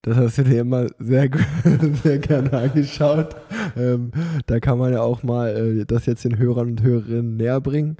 Das 0.03 0.17
hast 0.17 0.39
du 0.39 0.45
dir 0.45 0.61
immer 0.61 0.87
sehr, 0.99 1.29
sehr 2.03 2.19
gerne 2.19 2.53
angeschaut. 2.53 3.37
Ähm, 3.77 4.11
da 4.47 4.61
kann 4.61 4.79
man 4.79 4.93
ja 4.93 5.01
auch 5.01 5.23
mal 5.23 5.49
äh, 5.81 5.85
das 5.85 6.07
jetzt 6.07 6.25
den 6.25 6.39
Hörern 6.39 6.71
und 6.71 6.83
Hörerinnen 6.83 7.37
näher 7.37 7.61
bringen. 7.61 7.97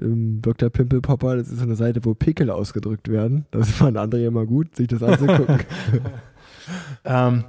Ähm, 0.00 0.40
Dr. 0.42 0.70
Pimpelpopper, 0.70 1.36
das 1.36 1.48
ist 1.48 1.58
so 1.58 1.64
eine 1.64 1.76
Seite, 1.76 2.04
wo 2.04 2.14
Pickel 2.14 2.50
ausgedrückt 2.50 3.08
werden. 3.08 3.46
Das 3.50 3.70
fand 3.70 3.96
André 3.96 4.26
immer 4.26 4.46
gut, 4.46 4.74
sich 4.76 4.88
das 4.88 5.02
anzugucken. 5.02 5.60
ähm, 7.04 7.44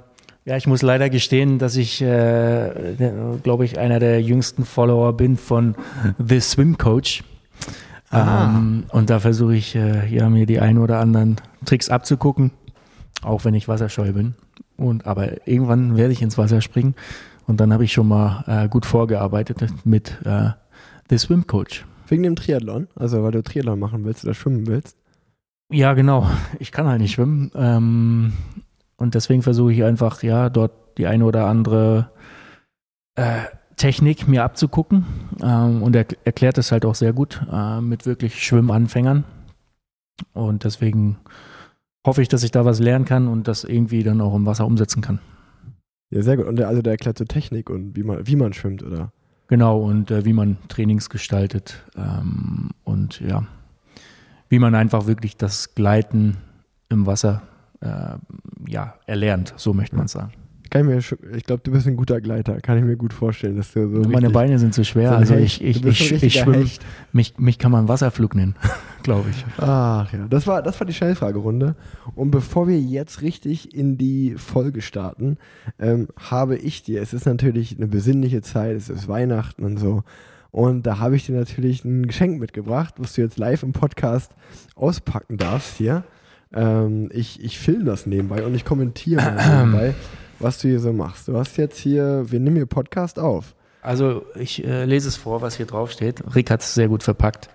ja, 0.48 0.56
ich 0.56 0.66
muss 0.66 0.82
leider 0.82 1.10
gestehen, 1.10 1.58
dass 1.58 1.76
ich, 1.76 2.00
äh, 2.02 2.96
glaube 3.42 3.64
ich, 3.64 3.78
einer 3.78 3.98
der 4.00 4.22
jüngsten 4.22 4.64
Follower 4.64 5.12
bin 5.12 5.36
von 5.36 5.74
The 6.18 6.40
Swim 6.40 6.78
Coach. 6.78 7.22
Ähm, 8.10 8.84
und 8.88 9.10
da 9.10 9.20
versuche 9.20 9.54
ich 9.54 9.74
äh, 9.74 10.08
ja, 10.08 10.30
mir 10.30 10.46
die 10.46 10.60
ein 10.60 10.78
oder 10.78 10.98
anderen 10.98 11.36
Tricks 11.66 11.90
abzugucken 11.90 12.52
auch 13.22 13.44
wenn 13.44 13.54
ich 13.54 13.68
wasserscheu 13.68 14.12
bin. 14.12 14.34
Und 14.76 15.06
aber 15.06 15.46
irgendwann 15.46 15.96
werde 15.96 16.12
ich 16.12 16.22
ins 16.22 16.38
Wasser 16.38 16.60
springen 16.60 16.94
und 17.46 17.60
dann 17.60 17.72
habe 17.72 17.84
ich 17.84 17.92
schon 17.92 18.08
mal 18.08 18.44
äh, 18.46 18.68
gut 18.68 18.86
vorgearbeitet 18.86 19.64
mit 19.84 20.18
äh, 20.24 20.50
The 21.10 21.18
Swim 21.18 21.46
Coach. 21.46 21.84
Wegen 22.06 22.22
dem 22.22 22.36
Triathlon, 22.36 22.88
also 22.94 23.22
weil 23.22 23.32
du 23.32 23.42
Triathlon 23.42 23.78
machen 23.78 24.04
willst 24.04 24.24
oder 24.24 24.34
schwimmen 24.34 24.66
willst? 24.66 24.96
Ja, 25.70 25.92
genau. 25.94 26.28
Ich 26.58 26.72
kann 26.72 26.86
halt 26.86 27.00
nicht 27.00 27.12
schwimmen 27.12 27.50
ähm, 27.54 28.32
und 28.98 29.14
deswegen 29.14 29.42
versuche 29.42 29.72
ich 29.72 29.84
einfach 29.84 30.22
ja 30.22 30.50
dort 30.50 30.98
die 30.98 31.06
eine 31.06 31.24
oder 31.24 31.46
andere 31.46 32.10
äh, 33.14 33.44
Technik 33.76 34.28
mir 34.28 34.44
abzugucken 34.44 35.06
ähm, 35.42 35.82
und 35.82 35.96
er 35.96 36.04
erklärt 36.24 36.58
es 36.58 36.72
halt 36.72 36.84
auch 36.84 36.96
sehr 36.96 37.14
gut 37.14 37.40
äh, 37.50 37.80
mit 37.80 38.04
wirklich 38.04 38.44
Schwimmanfängern 38.44 39.24
und 40.34 40.64
deswegen 40.64 41.16
hoffe 42.06 42.22
ich, 42.22 42.28
dass 42.28 42.42
ich 42.42 42.50
da 42.50 42.64
was 42.64 42.80
lernen 42.80 43.04
kann 43.04 43.28
und 43.28 43.48
das 43.48 43.64
irgendwie 43.64 44.02
dann 44.02 44.20
auch 44.20 44.34
im 44.34 44.46
Wasser 44.46 44.66
umsetzen 44.66 45.00
kann. 45.00 45.20
Ja, 46.10 46.22
sehr 46.22 46.36
gut. 46.36 46.46
Und 46.46 46.56
der, 46.56 46.68
also 46.68 46.82
der 46.82 46.92
erklärt 46.92 47.18
so 47.18 47.24
Technik 47.24 47.70
und 47.70 47.96
wie 47.96 48.02
man, 48.02 48.26
wie 48.26 48.36
man 48.36 48.52
schwimmt, 48.52 48.82
oder? 48.82 49.12
Genau, 49.48 49.80
und 49.80 50.10
äh, 50.10 50.24
wie 50.24 50.32
man 50.32 50.58
Trainings 50.68 51.10
gestaltet 51.10 51.84
ähm, 51.96 52.70
und 52.84 53.20
ja, 53.20 53.46
wie 54.48 54.58
man 54.58 54.74
einfach 54.74 55.06
wirklich 55.06 55.36
das 55.36 55.74
Gleiten 55.74 56.38
im 56.88 57.06
Wasser 57.06 57.42
äh, 57.80 58.16
ja, 58.68 58.94
erlernt, 59.06 59.54
so 59.56 59.72
möchte 59.72 59.96
man 59.96 60.08
sagen. 60.08 60.32
Kann 60.70 60.82
ich 60.82 61.12
mir, 61.12 61.34
ich 61.36 61.44
glaube, 61.44 61.62
du 61.64 61.70
bist 61.70 61.86
ein 61.86 61.96
guter 61.96 62.20
Gleiter. 62.20 62.60
Kann 62.60 62.76
ich 62.76 62.84
mir 62.84 62.96
gut 62.96 63.14
vorstellen, 63.14 63.56
dass 63.56 63.72
du 63.72 64.02
so. 64.02 64.08
Meine 64.08 64.28
Beine 64.28 64.58
sind 64.58 64.74
zu 64.74 64.84
schwer. 64.84 65.10
So 65.10 65.16
also 65.16 65.34
ich, 65.34 65.64
ich, 65.64 65.82
ich, 65.82 66.12
ich, 66.12 66.22
ich 66.22 66.40
schwimme. 66.40 66.66
Mich, 67.12 67.38
mich 67.38 67.58
kann 67.58 67.72
man 67.72 67.88
Wasserflug 67.88 68.34
nennen, 68.34 68.54
glaube 69.02 69.30
ich. 69.30 69.46
Ach 69.56 70.12
ja, 70.12 70.26
das 70.28 70.46
war, 70.46 70.62
das 70.62 70.78
war 70.78 70.86
die 70.86 70.92
Schnellfragerunde. 70.92 71.74
Und 72.14 72.30
bevor 72.30 72.68
wir 72.68 72.78
jetzt 72.78 73.22
richtig 73.22 73.74
in 73.74 73.96
die 73.96 74.34
Folge 74.36 74.82
starten, 74.82 75.38
ähm, 75.78 76.08
habe 76.18 76.56
ich 76.56 76.82
dir, 76.82 77.00
es 77.00 77.14
ist 77.14 77.24
natürlich 77.24 77.76
eine 77.76 77.86
besinnliche 77.86 78.42
Zeit, 78.42 78.76
es 78.76 78.90
ist 78.90 79.08
Weihnachten 79.08 79.64
und 79.64 79.78
so. 79.78 80.02
Und 80.50 80.86
da 80.86 80.98
habe 80.98 81.16
ich 81.16 81.24
dir 81.24 81.34
natürlich 81.34 81.84
ein 81.84 82.06
Geschenk 82.06 82.38
mitgebracht, 82.38 82.94
was 82.98 83.14
du 83.14 83.22
jetzt 83.22 83.38
live 83.38 83.62
im 83.62 83.72
Podcast 83.72 84.32
auspacken 84.74 85.38
darfst 85.38 85.76
hier. 85.76 86.04
Ähm, 86.52 87.10
ich, 87.12 87.42
ich 87.42 87.58
filme 87.58 87.84
das 87.84 88.06
nebenbei 88.06 88.44
und 88.44 88.54
ich 88.54 88.64
kommentiere 88.64 89.22
nebenbei 89.48 89.94
was 90.40 90.58
du 90.58 90.68
hier 90.68 90.80
so 90.80 90.92
machst. 90.92 91.28
Du 91.28 91.36
hast 91.36 91.56
jetzt 91.56 91.78
hier, 91.78 92.30
wir 92.30 92.40
nehmen 92.40 92.56
hier 92.56 92.66
Podcast 92.66 93.18
auf. 93.18 93.54
Also 93.82 94.24
ich 94.34 94.64
äh, 94.64 94.84
lese 94.84 95.08
es 95.08 95.16
vor, 95.16 95.40
was 95.40 95.56
hier 95.56 95.66
drauf 95.66 95.90
steht. 95.90 96.22
Rick 96.34 96.50
hat 96.50 96.60
es 96.60 96.74
sehr 96.74 96.88
gut 96.88 97.02
verpackt. 97.02 97.48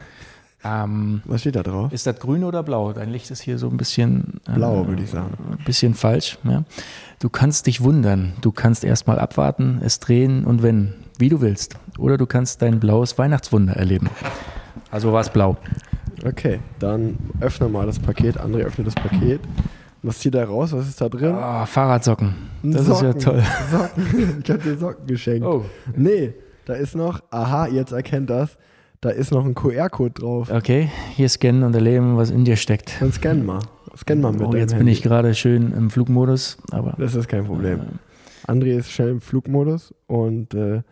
Ähm, 0.65 1.21
was 1.25 1.41
steht 1.41 1.57
da 1.57 1.63
drauf? 1.63 1.91
Ist 1.91 2.07
das 2.07 2.17
grün 2.19 2.43
oder 2.45 2.63
blau? 2.63 2.93
Dein 2.93 3.09
Licht 3.09 3.29
ist 3.31 3.41
hier 3.41 3.57
so 3.57 3.69
ein 3.69 3.75
bisschen 3.75 4.39
äh, 4.47 4.53
blau, 4.53 4.87
würde 4.87 5.03
ich 5.03 5.09
sagen. 5.09 5.33
Ein 5.51 5.65
bisschen 5.65 5.93
falsch. 5.93 6.37
Ja. 6.43 6.63
Du 7.19 7.29
kannst 7.29 7.67
dich 7.67 7.81
wundern. 7.81 8.33
Du 8.41 8.51
kannst 8.51 8.85
erstmal 8.85 9.19
abwarten, 9.19 9.81
es 9.83 9.99
drehen 9.99 10.45
und 10.45 10.63
wenn, 10.63 10.93
wie 11.17 11.27
du 11.27 11.41
willst. 11.41 11.75
Oder 11.97 12.17
du 12.17 12.25
kannst 12.25 12.61
dein 12.61 12.79
blaues 12.79 13.17
Weihnachtswunder 13.17 13.73
erleben. 13.73 14.09
Also 14.89 15.11
war 15.11 15.21
es 15.21 15.29
blau. 15.29 15.57
Okay, 16.25 16.59
dann 16.79 17.17
öffne 17.41 17.67
mal 17.67 17.85
das 17.85 17.99
Paket. 17.99 18.39
André 18.39 18.63
öffnet 18.63 18.87
das 18.87 18.95
Paket. 18.95 19.41
Was 20.03 20.19
zieht 20.19 20.35
da 20.35 20.43
raus? 20.43 20.73
Was 20.73 20.87
ist 20.87 20.99
da 20.99 21.09
drin? 21.09 21.33
Oh, 21.33 21.65
Fahrradsocken. 21.65 22.35
Das 22.63 22.85
Socken. 22.85 23.09
ist 23.09 23.25
ja 23.25 23.31
toll. 23.31 23.43
Socken. 23.71 24.41
Ich 24.43 24.49
habe 24.49 24.59
dir 24.61 24.77
Socken 24.77 25.07
geschenkt. 25.07 25.45
Oh. 25.45 25.65
Nee, 25.95 26.33
da 26.65 26.73
ist 26.73 26.95
noch, 26.95 27.21
aha, 27.29 27.67
jetzt 27.67 27.91
erkennt 27.91 28.29
das, 28.29 28.57
da 29.01 29.09
ist 29.09 29.31
noch 29.31 29.45
ein 29.45 29.53
QR-Code 29.53 30.11
drauf. 30.11 30.49
Okay, 30.49 30.89
hier 31.15 31.27
scannen 31.27 31.63
und 31.63 31.75
erleben, 31.75 32.15
was 32.15 32.31
in 32.31 32.45
dir 32.45 32.55
steckt. 32.55 33.01
Dann 33.01 33.11
scan 33.11 33.45
mal. 33.45 33.59
Scan 33.97 34.21
mal 34.21 34.31
mit. 34.31 34.41
Oh, 34.41 34.55
jetzt 34.55 34.77
bin 34.77 34.87
ich 34.87 35.01
gerade 35.03 35.35
schön 35.35 35.73
im 35.73 35.89
Flugmodus, 35.89 36.57
aber. 36.71 36.95
Das 36.97 37.15
ist 37.15 37.27
kein 37.27 37.45
Problem. 37.45 37.79
Äh, 37.79 38.51
André 38.51 38.77
ist 38.77 38.91
schnell 38.91 39.09
im 39.09 39.21
Flugmodus 39.21 39.93
und 40.07 40.53
äh, 40.53 40.83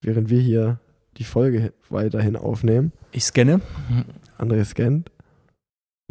während 0.00 0.30
wir 0.30 0.40
hier 0.40 0.80
die 1.18 1.24
Folge 1.24 1.72
weiterhin 1.90 2.36
aufnehmen. 2.36 2.92
Ich 3.12 3.24
scanne. 3.24 3.60
André 4.40 4.64
scannt. 4.64 5.10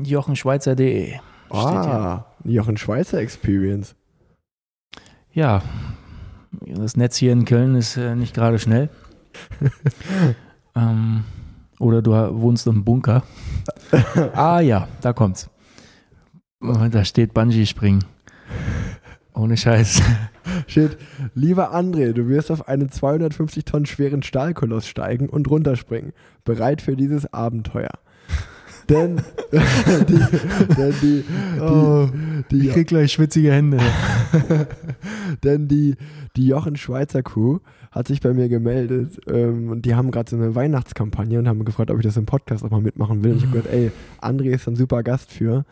Jochenschweizer.de. 0.02 1.16
Ah, 1.50 2.26
Jochen 2.44 2.78
Schweizer 2.78 3.20
Experience. 3.20 3.96
Ja, 5.34 5.64
das 6.52 6.96
Netz 6.96 7.18
hier 7.18 7.32
in 7.32 7.46
Köln 7.46 7.76
ist 7.76 7.98
äh, 7.98 8.16
nicht 8.16 8.36
gerade 8.36 8.60
schnell. 8.60 8.90
ähm, 10.76 11.24
oder 11.80 12.02
du 12.02 12.12
wohnst 12.12 12.68
im 12.68 12.84
Bunker. 12.84 13.24
ah 14.34 14.60
ja, 14.60 14.88
da 15.02 15.14
kommt's. 15.14 15.50
Da 16.60 17.06
steht 17.06 17.34
Bungee-Springen. 17.34 18.04
Ohne 19.34 19.58
Scheiß. 19.58 20.02
Shit. 20.68 20.98
Lieber 21.34 21.74
André, 21.74 22.14
du 22.14 22.28
wirst 22.28 22.52
auf 22.52 22.68
einen 22.68 22.92
250 22.92 23.66
Tonnen 23.66 23.86
schweren 23.86 24.22
Stahlkoloss 24.22 24.88
steigen 24.88 25.30
und 25.30 25.50
runterspringen. 25.50 26.14
Bereit 26.44 26.82
für 26.82 26.96
dieses 26.96 27.32
Abenteuer 27.34 27.92
denn, 28.90 29.22
die, 30.08 30.76
denn 30.76 30.94
die, 31.02 31.24
oh, 31.62 32.08
die, 32.52 32.68
ich 32.68 32.74
krieg 32.74 32.88
gleich 32.88 33.12
schwitzige 33.12 33.52
Hände. 33.52 33.80
denn 35.44 35.68
die, 35.68 35.96
die 36.36 36.48
Jochen 36.48 36.76
Schweizer 36.76 37.24
Crew 37.24 37.60
hat 37.92 38.08
sich 38.08 38.22
bei 38.22 38.34
mir 38.34 38.50
gemeldet 38.50 39.20
ähm, 39.28 39.70
und 39.70 39.84
die 39.84 39.96
haben 39.96 40.12
gerade 40.12 40.30
so 40.30 40.36
eine 40.36 40.56
Weihnachtskampagne 40.56 41.40
und 41.40 41.48
haben 41.48 41.66
gefragt, 41.66 41.90
ob 41.92 41.98
ich 41.98 42.06
das 42.06 42.18
im 42.18 42.26
Podcast 42.26 42.64
auch 42.64 42.70
mal 42.70 42.82
mitmachen 42.82 43.24
will. 43.24 43.32
Und 43.32 43.38
ich 43.38 43.44
habe 43.46 43.58
gesagt, 43.58 43.74
ey, 43.74 43.92
André 44.22 44.54
ist 44.54 44.68
ein 44.68 44.76
super 44.76 45.04
Gast 45.04 45.32
für. 45.32 45.66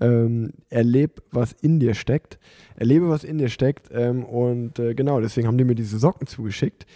Ähm, 0.00 0.52
erleb, 0.70 1.22
was 1.32 1.52
in 1.52 1.80
dir 1.80 1.94
steckt. 1.94 2.38
Erlebe, 2.76 3.08
was 3.08 3.24
in 3.24 3.38
dir 3.38 3.48
steckt. 3.48 3.88
Ähm, 3.92 4.24
und 4.24 4.78
äh, 4.78 4.94
genau, 4.94 5.20
deswegen 5.20 5.48
haben 5.48 5.58
die 5.58 5.64
mir 5.64 5.74
diese 5.74 5.98
Socken 5.98 6.26
zugeschickt. 6.26 6.86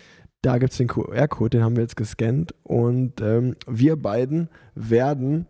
Da 0.43 0.59
gibt 0.59 0.73
es 0.73 0.79
den 0.79 0.89
QR-Code, 0.89 1.51
den 1.51 1.65
haben 1.65 1.77
wir 1.77 1.83
jetzt 1.83 1.97
gescannt. 1.97 2.55
Und 2.65 3.21
ähm, 3.21 3.57
wir 3.67 3.97
beiden 3.97 4.49
werden 4.75 5.47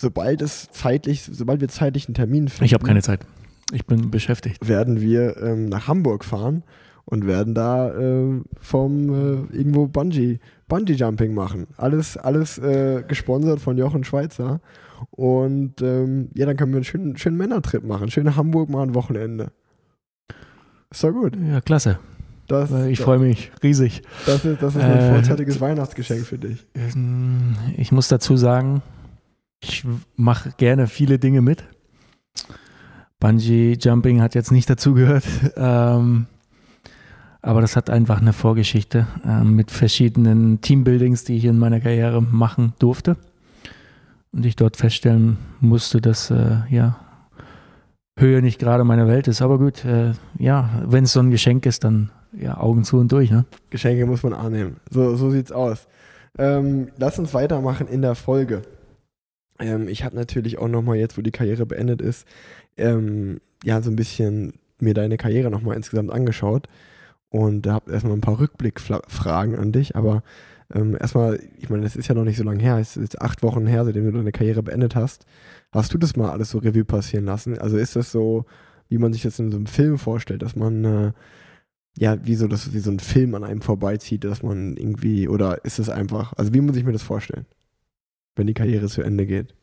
sobald 0.00 0.42
es 0.42 0.68
zeitlich, 0.70 1.22
sobald 1.22 1.60
wir 1.60 1.68
zeitlich 1.68 2.08
einen 2.08 2.14
Termin 2.14 2.48
finden. 2.48 2.64
Ich 2.64 2.74
habe 2.74 2.86
keine 2.86 3.02
Zeit. 3.02 3.20
Ich 3.72 3.86
bin 3.86 4.10
beschäftigt. 4.10 4.66
werden 4.66 5.00
wir 5.00 5.36
ähm, 5.36 5.66
nach 5.66 5.86
Hamburg 5.86 6.24
fahren 6.24 6.64
und 7.04 7.26
werden 7.26 7.54
da 7.54 7.90
äh, 7.94 8.40
vom 8.60 9.10
äh, 9.10 9.56
irgendwo 9.56 9.86
Bungee, 9.86 10.40
Bungee 10.66 10.94
Jumping 10.94 11.34
machen. 11.34 11.66
Alles, 11.76 12.16
alles 12.16 12.58
äh, 12.58 13.04
gesponsert 13.06 13.60
von 13.60 13.78
Jochen 13.78 14.04
Schweizer. 14.04 14.60
Und 15.10 15.82
ähm, 15.82 16.30
ja, 16.34 16.46
dann 16.46 16.56
können 16.56 16.72
wir 16.72 16.78
einen 16.78 16.84
schönen, 16.84 17.16
schönen 17.16 17.36
Männertrip 17.36 17.84
machen. 17.84 18.10
Schöne 18.10 18.36
Hamburg 18.36 18.70
mal 18.70 18.82
ein 18.82 18.94
Wochenende. 18.94 19.52
Ist 20.90 21.04
doch 21.04 21.12
gut. 21.12 21.36
Ja, 21.36 21.60
klasse. 21.60 21.98
Das, 22.50 22.70
Ich 22.86 23.00
freue 23.00 23.18
mich 23.18 23.50
riesig. 23.62 24.02
das 24.26 24.44
ist, 24.44 24.60
das 24.62 24.74
ist 24.74 24.82
mein 24.82 24.98
Äh, 24.98 25.14
vorzeitiges 25.14 25.60
Weihnachtsgeschenk 25.60 26.26
für 26.26 26.38
dich. 26.38 26.66
Ähm, 26.74 27.54
Ich 27.76 27.92
muss 27.92 28.08
dazu 28.08 28.36
sagen, 28.36 28.82
ich 29.60 29.84
mache 30.16 30.52
gerne 30.56 30.86
viele 30.86 31.18
Dinge 31.18 31.42
mit. 31.42 31.62
Bungee 33.20 33.76
Jumping 33.80 34.20
hat 34.20 34.34
jetzt 34.34 34.50
nicht 34.52 34.68
dazugehört. 34.68 35.24
Ähm, 35.56 36.26
aber 37.42 37.62
das 37.62 37.74
hat 37.76 37.88
einfach 37.88 38.20
eine 38.20 38.32
Vorgeschichte 38.34 39.06
ähm, 39.24 39.54
mit 39.56 39.70
verschiedenen 39.70 40.60
Teambuildings, 40.60 41.24
die 41.24 41.36
ich 41.38 41.44
in 41.46 41.58
meiner 41.58 41.80
Karriere 41.80 42.20
machen 42.20 42.74
durfte. 42.78 43.16
Und 44.32 44.44
ich 44.44 44.56
dort 44.56 44.76
feststellen 44.76 45.38
musste, 45.60 46.00
dass 46.02 46.30
äh, 46.30 46.58
ja, 46.68 46.96
Höhe 48.18 48.42
nicht 48.42 48.58
gerade 48.58 48.84
meine 48.84 49.06
Welt 49.08 49.26
ist. 49.26 49.40
Aber 49.40 49.58
gut, 49.58 49.84
äh, 49.86 50.12
ja, 50.38 50.68
wenn 50.84 51.04
es 51.04 51.12
so 51.14 51.20
ein 51.20 51.30
Geschenk 51.30 51.64
ist, 51.64 51.84
dann 51.84 52.10
ja, 52.32 52.58
Augen 52.58 52.84
zu 52.84 52.98
und 52.98 53.10
durch. 53.12 53.30
Ne? 53.30 53.44
Geschenke 53.70 54.06
muss 54.06 54.22
man 54.22 54.32
annehmen. 54.32 54.76
So, 54.90 55.16
so 55.16 55.30
sieht's 55.30 55.52
aus. 55.52 55.88
Ähm, 56.38 56.88
lass 56.96 57.18
uns 57.18 57.34
weitermachen 57.34 57.88
in 57.88 58.02
der 58.02 58.14
Folge. 58.14 58.62
Ähm, 59.58 59.88
ich 59.88 60.04
habe 60.04 60.16
natürlich 60.16 60.58
auch 60.58 60.68
nochmal 60.68 60.96
jetzt, 60.96 61.18
wo 61.18 61.22
die 61.22 61.32
Karriere 61.32 61.66
beendet 61.66 62.00
ist, 62.00 62.26
ähm, 62.76 63.40
ja, 63.62 63.82
so 63.82 63.90
ein 63.90 63.96
bisschen 63.96 64.54
mir 64.78 64.94
deine 64.94 65.18
Karriere 65.18 65.50
nochmal 65.50 65.76
insgesamt 65.76 66.10
angeschaut 66.10 66.66
und 67.28 67.66
da 67.66 67.74
habe 67.74 67.92
erstmal 67.92 68.14
ein 68.14 68.22
paar 68.22 68.40
Rückblickfragen 68.40 69.56
an 69.56 69.72
dich, 69.72 69.96
aber 69.96 70.22
ähm, 70.72 70.96
erstmal, 70.98 71.40
ich 71.58 71.68
meine, 71.68 71.82
das 71.82 71.96
ist 71.96 72.08
ja 72.08 72.14
noch 72.14 72.24
nicht 72.24 72.38
so 72.38 72.44
lange 72.44 72.62
her, 72.62 72.78
es 72.78 72.96
ist 72.96 73.02
jetzt 73.02 73.20
acht 73.20 73.42
Wochen 73.42 73.66
her, 73.66 73.84
seitdem 73.84 74.04
du 74.04 74.12
deine 74.12 74.32
Karriere 74.32 74.62
beendet 74.62 74.94
hast. 74.94 75.26
Hast 75.72 75.92
du 75.92 75.98
das 75.98 76.16
mal 76.16 76.30
alles 76.30 76.50
so 76.50 76.58
Revue 76.58 76.84
passieren 76.84 77.24
lassen? 77.24 77.58
Also 77.58 77.76
ist 77.76 77.96
das 77.96 78.12
so, 78.12 78.46
wie 78.88 78.98
man 78.98 79.12
sich 79.12 79.22
das 79.22 79.38
in 79.38 79.50
so 79.50 79.56
einem 79.56 79.66
Film 79.66 79.98
vorstellt, 79.98 80.42
dass 80.42 80.56
man 80.56 80.84
äh, 80.84 81.12
ja, 81.96 82.24
wie 82.24 82.34
so, 82.34 82.46
das, 82.46 82.72
wie 82.72 82.78
so 82.78 82.90
ein 82.90 83.00
Film 83.00 83.34
an 83.34 83.44
einem 83.44 83.62
vorbeizieht, 83.62 84.24
dass 84.24 84.42
man 84.42 84.76
irgendwie, 84.76 85.28
oder 85.28 85.64
ist 85.64 85.78
es 85.78 85.88
einfach, 85.88 86.32
also 86.36 86.54
wie 86.54 86.60
muss 86.60 86.76
ich 86.76 86.84
mir 86.84 86.92
das 86.92 87.02
vorstellen, 87.02 87.46
wenn 88.36 88.46
die 88.46 88.54
Karriere 88.54 88.86
zu 88.86 89.02
Ende 89.02 89.26
geht? 89.26 89.54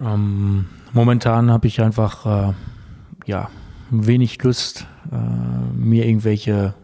Ähm, 0.00 0.66
momentan 0.92 1.50
habe 1.50 1.66
ich 1.66 1.80
einfach 1.80 2.50
äh, 2.50 2.54
ja, 3.26 3.50
wenig 3.90 4.42
Lust, 4.42 4.86
äh, 5.10 5.76
mir 5.76 6.06
irgendwelche 6.06 6.74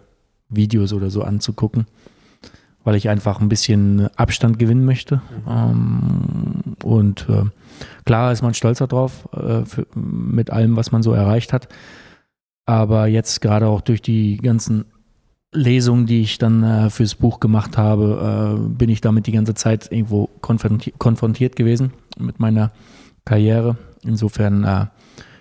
Videos 0.49 0.93
oder 0.93 1.11
so 1.11 1.23
anzugucken, 1.23 1.87
weil 2.83 2.97
ich 2.97 3.09
einfach 3.09 3.41
ein 3.41 3.49
bisschen 3.49 4.09
Abstand 4.17 4.59
gewinnen 4.59 4.85
möchte. 4.85 5.23
Ähm, 5.49 6.77
und 6.83 7.29
äh, 7.29 7.45
klar 8.05 8.33
ist 8.33 8.43
man 8.43 8.55
stolz 8.55 8.79
darauf, 8.79 9.29
äh, 9.33 9.65
für, 9.65 9.87
mit 9.95 10.51
allem, 10.51 10.77
was 10.77 10.93
man 10.93 11.03
so 11.03 11.13
erreicht 11.13 11.53
hat. 11.53 11.69
Aber 12.67 13.07
jetzt 13.07 13.41
gerade 13.41 13.67
auch 13.67 13.81
durch 13.81 14.01
die 14.01 14.39
ganzen 14.39 14.87
Lesungen, 15.53 16.07
die 16.07 16.23
ich 16.23 16.39
dann 16.39 16.63
äh, 16.63 16.91
fürs 16.91 17.15
Buch 17.15 17.41
gemacht 17.41 17.79
habe, 17.79 18.57
äh, 18.57 18.69
bin 18.77 18.91
ich 18.91 19.01
damit 19.01 19.27
die 19.27 19.33
ganze 19.33 19.55
Zeit 19.55 19.91
irgendwo 19.93 20.29
konfrontiert, 20.41 20.99
konfrontiert 20.99 21.57
gewesen 21.57 21.93
mit 22.19 22.41
meiner 22.41 22.73
Karriere. 23.25 23.77
Insofern 24.03 24.65
äh, 24.65 24.87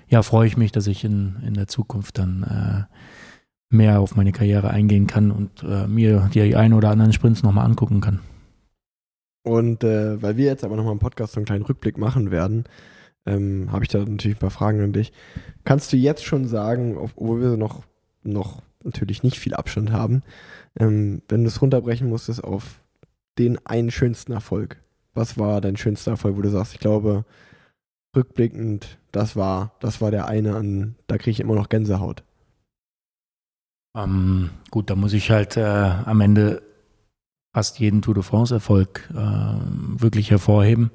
ja, 0.10 0.22
freue 0.22 0.48
ich 0.48 0.58
mich, 0.58 0.72
dass 0.72 0.86
ich 0.86 1.04
in, 1.04 1.38
in 1.46 1.56
der 1.56 1.68
Zukunft 1.68 2.20
dann 2.20 2.44
äh, 2.44 3.74
mehr 3.74 4.00
auf 4.00 4.16
meine 4.16 4.32
Karriere 4.32 4.70
eingehen 4.70 5.08
kann 5.08 5.32
und 5.32 5.64
äh, 5.64 5.88
mir 5.88 6.30
die 6.34 6.56
ein 6.56 6.74
oder 6.74 6.92
anderen 6.92 7.14
Sprints 7.14 7.42
nochmal 7.42 7.66
angucken 7.66 8.00
kann. 8.00 8.20
Und 9.44 9.84
äh, 9.84 10.22
weil 10.22 10.38
wir 10.38 10.46
jetzt 10.46 10.64
aber 10.64 10.76
nochmal 10.76 10.94
im 10.94 11.00
Podcast 11.00 11.34
so 11.34 11.40
einen 11.40 11.46
kleinen 11.46 11.66
Rückblick 11.66 11.98
machen 11.98 12.30
werden, 12.32 12.66
ähm, 13.26 13.72
habe 13.72 13.84
ich 13.84 13.90
da 13.90 14.00
natürlich 14.00 14.38
ein 14.38 14.42
paar 14.42 14.52
Fragen 14.52 14.82
an 14.82 14.94
dich. 14.94 15.12
Kannst 15.64 15.92
du 15.94 15.98
jetzt 15.98 16.24
schon 16.24 16.48
sagen, 16.48 16.98
obwohl 16.98 17.42
wir 17.42 17.58
noch, 17.58 17.84
noch 18.24 18.62
natürlich 18.84 19.24
nicht 19.24 19.40
viel 19.40 19.54
Abstand 19.54 19.92
haben, 19.92 20.24
ähm, 20.80 21.22
wenn 21.28 21.44
du 21.44 21.48
es 21.48 21.62
runterbrechen 21.62 22.10
musstest 22.10 22.44
auf 22.44 22.82
den 23.38 23.66
einen 23.66 23.92
schönsten 23.92 24.34
Erfolg, 24.34 24.82
was 25.14 25.38
war 25.38 25.62
dein 25.62 25.78
schönster 25.78 26.12
Erfolg, 26.12 26.38
wo 26.38 26.42
du 26.42 26.50
sagst, 26.50 26.74
ich 26.74 26.80
glaube, 26.80 27.26
rückblickend, 28.16 29.00
das 29.12 29.36
war, 29.36 29.76
das 29.80 30.02
war 30.02 30.12
der 30.12 30.28
eine 30.28 30.56
an, 30.56 30.96
da 31.08 31.18
kriege 31.18 31.32
ich 31.32 31.40
immer 31.40 31.56
noch 31.56 31.70
Gänsehaut. 31.70 32.24
Ähm, 33.96 34.50
gut, 34.72 34.90
da 34.90 34.96
muss 34.96 35.14
ich 35.14 35.30
halt 35.32 35.56
äh, 35.58 35.62
am 35.62 36.22
Ende 36.22 36.64
fast 37.54 37.80
jeden 37.80 38.02
Tour 38.02 38.16
de 38.16 38.24
France-Erfolg 38.24 39.10
äh, 39.12 39.16
wirklich 39.16 40.32
hervorheben. 40.32 40.92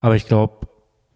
Aber 0.00 0.16
ich 0.16 0.26
glaube, 0.26 0.66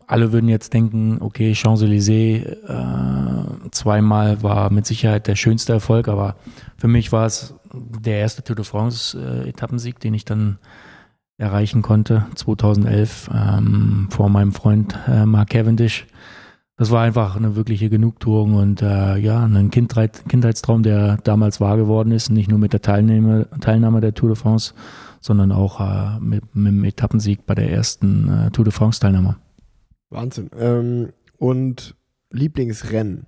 alle 0.06 0.32
würden 0.32 0.48
jetzt 0.48 0.72
denken, 0.72 1.18
okay, 1.20 1.52
Champs-Élysées 1.52 2.44
äh, 2.44 3.70
zweimal 3.70 4.42
war 4.42 4.70
mit 4.70 4.86
Sicherheit 4.86 5.26
der 5.26 5.36
schönste 5.36 5.72
Erfolg, 5.72 6.08
aber 6.08 6.36
für 6.76 6.88
mich 6.88 7.12
war 7.12 7.26
es 7.26 7.54
der 7.72 8.18
erste 8.18 8.42
Tour 8.42 8.56
de 8.56 8.64
France-Etappensieg, 8.64 10.00
den 10.00 10.14
ich 10.14 10.24
dann 10.24 10.58
erreichen 11.38 11.82
konnte, 11.82 12.26
2011, 12.34 13.30
ähm, 13.34 14.08
vor 14.10 14.28
meinem 14.28 14.52
Freund 14.52 14.96
äh, 15.08 15.26
Mark 15.26 15.50
Cavendish. 15.50 16.06
Das 16.76 16.90
war 16.90 17.02
einfach 17.02 17.36
eine 17.36 17.54
wirkliche 17.54 17.88
Genugtuung 17.88 18.54
und 18.54 18.82
äh, 18.82 19.16
ja, 19.16 19.44
ein 19.44 19.70
Kindheit, 19.70 20.28
Kindheitstraum, 20.28 20.82
der 20.82 21.18
damals 21.18 21.60
wahr 21.60 21.76
geworden 21.76 22.10
ist, 22.10 22.30
nicht 22.30 22.50
nur 22.50 22.58
mit 22.58 22.72
der 22.72 22.82
Teilnahme, 22.82 23.48
Teilnahme 23.60 24.00
der 24.00 24.14
Tour 24.14 24.30
de 24.30 24.36
France, 24.36 24.74
sondern 25.20 25.52
auch 25.52 25.80
äh, 25.80 26.18
mit, 26.20 26.54
mit 26.54 26.72
dem 26.72 26.84
Etappensieg 26.84 27.46
bei 27.46 27.54
der 27.54 27.70
ersten 27.70 28.28
äh, 28.28 28.50
Tour 28.50 28.64
de 28.64 28.72
France-Teilnahme. 28.72 29.36
Wahnsinn. 30.14 30.50
Ähm, 30.58 31.08
und 31.38 31.94
Lieblingsrennen? 32.30 33.26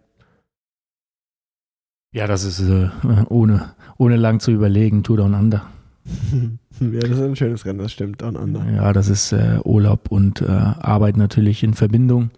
Ja, 2.12 2.27
das 2.27 2.44
ist 2.44 2.61
äh, 2.61 2.88
ohne, 3.29 3.75
ohne 3.99 4.16
lang 4.16 4.40
zu 4.40 4.51
überlegen, 4.51 5.03
Tour 5.03 5.18
Down 5.18 5.35
Under. 5.35 5.66
ja, 6.81 7.01
das 7.01 7.11
ist 7.11 7.20
ein 7.20 7.37
schönes 7.37 7.66
Rennen, 7.66 7.81
das 7.81 7.92
stimmt, 7.92 8.22
Down 8.22 8.37
Under. 8.37 8.64
Ja, 8.70 8.92
das 8.92 9.09
ist 9.09 9.33
äh, 9.33 9.59
Urlaub 9.64 10.11
und 10.11 10.40
äh, 10.40 10.46
Arbeit 10.46 11.16
natürlich 11.16 11.62
in 11.62 11.75
Verbindung. 11.75 12.31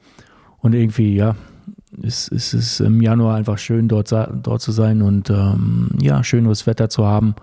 Und 0.58 0.74
irgendwie, 0.74 1.14
ja, 1.14 1.36
ist, 2.02 2.28
ist 2.28 2.54
es 2.54 2.80
im 2.80 3.00
Januar 3.00 3.36
einfach 3.36 3.58
schön, 3.58 3.88
dort, 3.88 4.10
dort 4.10 4.60
zu 4.60 4.72
sein 4.72 5.02
und 5.02 5.30
ähm, 5.30 5.90
ja, 6.00 6.24
schönes 6.24 6.66
Wetter 6.66 6.88
zu 6.88 7.06
haben 7.06 7.34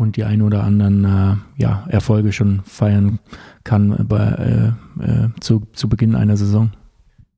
und 0.00 0.16
die 0.16 0.24
ein 0.24 0.40
oder 0.40 0.64
anderen 0.64 1.04
äh, 1.04 1.36
ja, 1.62 1.84
Erfolge 1.90 2.32
schon 2.32 2.62
feiern 2.64 3.18
kann 3.64 4.06
bei, 4.08 4.72
äh, 4.98 5.04
äh, 5.04 5.28
zu, 5.40 5.66
zu 5.74 5.90
Beginn 5.90 6.14
einer 6.14 6.38
Saison. 6.38 6.72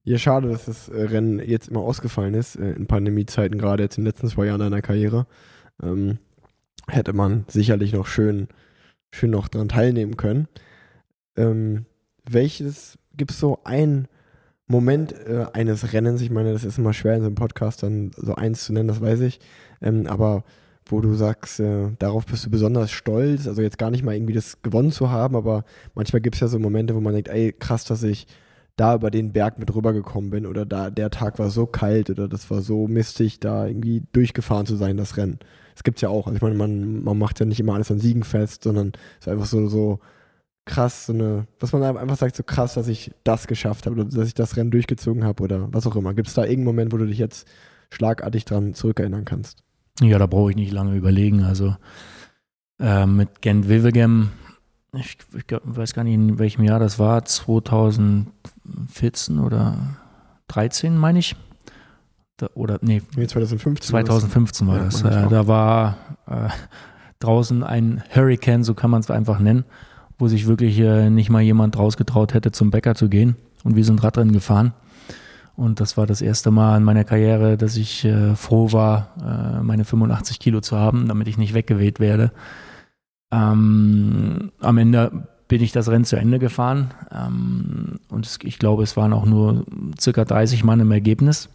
Ja, 0.05 0.17
schade, 0.17 0.49
dass 0.49 0.67
das 0.67 0.89
äh, 0.89 1.03
Rennen 1.03 1.41
jetzt 1.41 1.69
immer 1.69 1.81
ausgefallen 1.81 2.35
ist, 2.35 2.55
äh, 2.55 2.71
in 2.75 2.87
Pandemiezeiten, 2.87 3.59
gerade 3.59 3.83
jetzt 3.83 3.99
in 3.99 4.05
den 4.05 4.13
letzten 4.13 4.29
zwei 4.29 4.47
Jahren 4.47 4.61
deiner 4.61 4.81
Karriere. 4.81 5.27
Ähm, 5.83 6.19
hätte 6.87 7.13
man 7.13 7.47
sicherlich 7.49 7.93
noch 7.93 8.07
schön, 8.07 8.47
schön 9.11 9.31
noch 9.31 9.49
dran 9.49 9.69
teilnehmen 9.69 10.17
können. 10.17 10.47
Ähm, 11.37 11.87
welches, 12.31 12.97
gibt 13.17 13.33
es 13.33 13.41
so 13.41 13.59
ein 13.65 14.07
Moment 14.69 15.13
äh, 15.27 15.47
eines 15.53 15.93
Rennens, 15.93 16.23
ich 16.23 16.31
meine, 16.31 16.53
das 16.53 16.63
ist 16.63 16.79
immer 16.79 16.93
schwer 16.93 17.17
in 17.17 17.23
so 17.23 17.27
einem 17.27 17.35
Podcast 17.35 17.83
dann 17.83 18.13
so 18.17 18.37
eins 18.37 18.65
zu 18.65 18.73
nennen, 18.73 18.87
das 18.87 19.01
weiß 19.01 19.21
ich, 19.23 19.41
ähm, 19.81 20.07
aber 20.07 20.45
wo 20.93 21.01
du 21.01 21.15
sagst, 21.15 21.59
äh, 21.61 21.89
darauf 21.99 22.27
bist 22.27 22.47
du 22.47 22.51
besonders 22.51 22.91
stolz, 22.91 23.49
also 23.49 23.63
jetzt 23.63 23.79
gar 23.79 23.91
nicht 23.91 24.05
mal 24.05 24.15
irgendwie 24.15 24.35
das 24.35 24.63
gewonnen 24.63 24.93
zu 24.93 25.11
haben, 25.11 25.35
aber 25.35 25.65
manchmal 25.95 26.21
gibt 26.21 26.37
es 26.37 26.41
ja 26.41 26.49
so 26.49 26.59
Momente, 26.59 26.95
wo 26.95 27.01
man 27.01 27.15
denkt, 27.15 27.29
ey, 27.29 27.53
krass, 27.53 27.85
dass 27.85 28.03
ich 28.03 28.27
da 28.77 28.95
über 28.95 29.11
den 29.11 29.33
Berg 29.33 29.59
mit 29.59 29.75
rübergekommen 29.75 30.31
bin 30.31 30.47
oder 30.47 30.65
da 30.65 30.91
der 30.91 31.11
Tag 31.11 31.39
war 31.39 31.51
so 31.51 31.67
kalt 31.67 32.11
oder 32.11 32.29
das 32.29 32.51
war 32.51 32.63
so 32.63 32.89
mistig, 32.89 33.41
da 33.41 33.67
irgendwie 33.67 34.03
durchgefahren 34.13 34.67
zu 34.67 34.77
sein, 34.77 34.97
das 34.97 35.17
Rennen. 35.17 35.39
Das 35.75 35.83
gibt's 35.83 36.01
ja 36.03 36.09
auch. 36.09 36.27
Also 36.27 36.37
ich 36.37 36.43
meine, 36.43 36.55
man, 36.55 37.03
man 37.03 37.19
macht 37.19 37.41
ja 37.41 37.47
nicht 37.47 37.61
immer 37.61 37.75
alles 37.75 37.91
an 37.91 37.99
Siegen 37.99 38.25
fest, 38.25 38.65
sondern 38.65 38.93
es 39.21 39.27
ist 39.27 39.33
einfach 39.33 39.47
so, 39.47 39.69
so 39.69 40.01
krass, 40.65 41.07
so 41.07 41.13
eine, 41.13 41.47
was 41.61 41.73
man 41.73 41.83
einfach 41.83 42.17
sagt, 42.17 42.37
so 42.37 42.43
krass, 42.43 42.75
dass 42.75 42.89
ich 42.89 43.13
das 43.25 43.47
geschafft 43.47 43.87
habe 43.87 44.01
oder 44.01 44.05
dass 44.05 44.29
ich 44.29 44.35
das 44.35 44.57
Rennen 44.57 44.71
durchgezogen 44.71 45.25
habe 45.25 45.43
oder 45.43 45.73
was 45.73 45.87
auch 45.87 45.97
immer. 45.97 46.15
Gibt 46.15 46.29
es 46.29 46.35
da 46.35 46.43
irgendeinen 46.43 46.65
Moment, 46.65 46.93
wo 46.93 46.97
du 46.99 47.07
dich 47.07 47.19
jetzt 47.19 47.49
schlagartig 47.91 48.45
dran 48.45 48.75
zurückerinnern 48.75 49.25
kannst? 49.25 49.63
Ja, 50.03 50.19
da 50.19 50.27
brauche 50.27 50.51
ich 50.51 50.57
nicht 50.57 50.73
lange 50.73 50.97
überlegen. 50.97 51.45
Also 51.45 51.77
äh, 52.81 53.07
mit 53.07 53.43
Gent 53.43 53.69
Wevelgem, 53.69 54.31
ich, 54.95 55.17
ich 55.35 55.45
weiß 55.63 55.95
gar 55.95 56.05
nicht, 56.05 56.15
in 56.15 56.39
welchem 56.39 56.65
Jahr 56.65 56.79
das 56.81 56.99
war, 56.99 57.25
2014 57.25 59.39
oder 59.39 59.77
13, 60.49 60.97
meine 60.97 61.19
ich. 61.19 61.37
Da, 62.37 62.49
oder, 62.55 62.79
nee, 62.83 63.03
Nee, 63.17 63.27
2015. 63.27 63.91
2015 63.91 64.67
war 64.67 64.79
das. 64.79 65.03
meine 65.03 65.21
ich 65.21 65.27
Äh, 65.27 65.31
da 65.31 65.47
war 65.47 65.97
äh, 66.27 66.49
draußen 67.21 67.63
ein 67.63 68.03
Hurricane, 68.15 68.65
so 68.65 68.75
kann 68.75 68.91
man 68.91 69.01
es 69.01 69.11
einfach 69.11 69.39
nennen, 69.39 69.65
wo 70.19 70.29
sich 70.29 70.47
wirklich 70.47 70.79
äh, 70.79 71.11
nicht 71.11 71.31
mal 71.31 71.43
jemand 71.43 71.79
rausgetraut 71.79 72.35
hätte, 72.35 72.53
zum 72.53 72.71
Bäcker 72.71 72.95
zu 72.95 73.09
gehen. 73.09 73.37
Und 73.65 73.77
wir 73.77 73.85
sind 73.85 74.03
Radrennen 74.03 74.33
gefahren. 74.33 74.73
Und 75.57 75.81
das 75.81 75.97
war 75.97 76.07
das 76.07 76.23
erste 76.23 76.51
Mal 76.51 76.79
in 76.79 76.85
meiner 76.85 77.05
Karriere, 77.05 77.57
dass 77.57 77.77
ich 77.77 78.05
äh, 78.05 78.35
froh 78.35 78.73
war, 78.73 79.09
äh, 79.21 79.63
meine 79.63 79.85
85 79.85 80.39
Kilo 80.39 80.61
zu 80.61 80.77
haben, 80.79 81.09
damit 81.09 81.29
ich 81.29 81.37
nicht 81.37 81.55
weggeweht 81.55 82.01
werde. 82.01 82.33
Ähm, 83.31 84.53
am 84.61 84.79
Ende 84.79 85.29
bin 85.49 85.63
ich 85.63 85.73
das 85.73 85.89
Rennen 85.89 86.05
zu 86.05 86.17
Ende 86.17 86.39
gefahren 86.39 86.93
ähm, 87.11 88.01
und 88.09 88.25
es, 88.25 88.39
ich 88.43 88.59
glaube, 88.59 88.83
es 88.83 88.97
waren 88.97 89.13
auch 89.13 89.27
nur 89.27 89.67
circa 90.01 90.25
30 90.25 90.65
Mann 90.65 90.81
im 90.81 90.91
Ergebnis. 90.91 91.51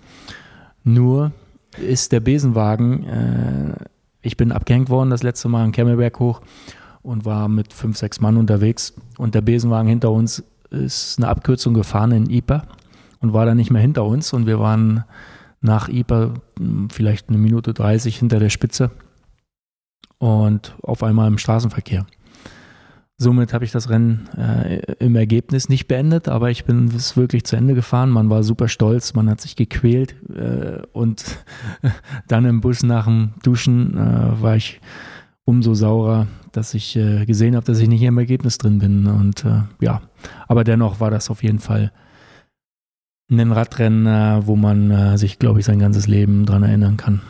Nur 0.83 1.31
ist 1.79 2.12
der 2.12 2.19
Besenwagen, 2.19 3.03
äh, 3.05 3.86
ich 4.21 4.38
bin 4.38 4.51
abgehängt 4.51 4.89
worden 4.89 5.10
das 5.10 5.23
letzte 5.23 5.49
Mal 5.49 5.65
in 5.65 5.71
Kemmelberg 5.71 6.19
hoch 6.19 6.41
und 7.01 7.25
war 7.25 7.47
mit 7.47 7.73
fünf, 7.73 7.97
sechs 7.97 8.21
Mann 8.21 8.38
unterwegs 8.38 8.93
und 9.17 9.33
der 9.33 9.41
Besenwagen 9.41 9.89
hinter 9.89 10.12
uns 10.12 10.43
ist 10.69 11.17
eine 11.17 11.29
Abkürzung 11.29 11.73
gefahren 11.73 12.12
in 12.12 12.29
Iper 12.29 12.67
und 13.19 13.34
war 13.34 13.45
dann 13.45 13.58
nicht 13.58 13.71
mehr 13.71 13.82
hinter 13.82 14.06
uns 14.06 14.34
und 14.34 14.45
wir 14.45 14.60
waren 14.60 15.03
nach 15.62 15.89
Iper 15.89 16.36
hm, 16.58 16.89
vielleicht 16.89 17.30
eine 17.30 17.38
Minute 17.38 17.73
30 17.73 18.17
hinter 18.17 18.39
der 18.39 18.49
Spitze 18.49 18.91
und 20.17 20.75
auf 20.82 21.03
einmal 21.03 21.27
im 21.27 21.38
Straßenverkehr. 21.38 22.06
Somit 23.19 23.51
habe 23.51 23.65
ich 23.65 23.71
das 23.71 23.89
Rennen 23.89 24.30
äh, 24.38 24.93
im 24.99 25.15
Ergebnis 25.15 25.69
nicht 25.69 25.88
beendet, 25.88 26.30
aber 26.30 26.51
ich 26.51 26.65
bin 26.65 26.86
es 26.95 27.17
wirklich 27.17 27.45
zu 27.45 27.56
Ende 27.56 27.73
gefahren. 27.73 28.12
Man 28.12 28.30
war 28.30 28.43
super 28.43 28.67
stolz, 28.67 29.15
man 29.15 29.27
hat 29.27 29.41
sich 29.41 29.56
gequält 29.56 30.15
äh, 30.30 30.84
und 30.93 31.25
dann 32.27 32.45
im 32.45 32.62
Bus 32.62 32.84
nach 32.84 33.06
dem 33.06 33.34
Duschen 33.41 33.97
äh, 33.97 34.41
war 34.41 34.56
ich 34.56 34.80
umso 35.45 35.73
saurer, 35.73 36.27
dass 36.51 36.75
ich 36.75 36.95
äh, 36.95 37.25
gesehen 37.25 37.56
habe, 37.56 37.65
dass 37.65 37.80
ich 37.80 37.88
nicht 37.88 38.03
im 38.03 38.19
Ergebnis 38.19 38.60
drin 38.60 38.77
bin. 38.77 39.08
Und 39.08 39.43
äh, 39.45 39.63
ja, 39.82 40.01
aber 40.47 40.63
dennoch 40.63 40.99
war 40.99 41.10
das 41.10 41.32
auf 41.32 41.41
jeden 41.41 41.60
Fall 41.60 41.91
ein 43.29 43.51
Radrennen, 43.51 44.05
äh, 44.07 44.47
wo 44.47 44.55
man 44.55 45.17
sich, 45.17 45.39
glaube 45.39 45.59
ich, 45.59 45.65
sein 45.65 45.79
ganzes 45.79 46.07
Leben 46.07 46.45
dran 46.45 46.63
erinnern 46.63 46.97
kann. 46.97 47.21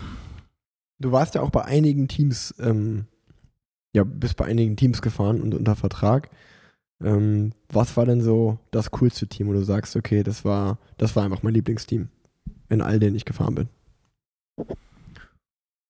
Du 1.00 1.12
warst 1.12 1.36
ja 1.36 1.42
auch 1.42 1.50
bei 1.50 1.66
einigen 1.66 2.08
Teams 2.08 2.56
ähm, 2.60 3.06
ja, 3.98 4.04
bist 4.04 4.38
bei 4.38 4.46
einigen 4.46 4.76
Teams 4.76 5.02
gefahren 5.02 5.42
und 5.42 5.56
unter 5.56 5.76
Vertrag. 5.76 6.30
Ähm, 7.04 7.54
was 7.70 7.98
war 7.98 8.06
denn 8.06 8.22
so 8.22 8.60
das 8.72 8.92
coolste 8.92 9.28
Team, 9.28 9.48
wo 9.48 9.54
du 9.54 9.64
sagst, 9.64 9.96
okay, 9.96 10.24
das 10.24 10.46
war, 10.46 10.78
das 10.98 11.16
war 11.16 11.24
einfach 11.24 11.44
mein 11.44 11.54
Lieblingsteam 11.54 12.10
in 12.70 12.82
all 12.82 13.00
denen 13.00 13.16
ich 13.16 13.26
gefahren 13.26 13.56
bin? 13.56 13.70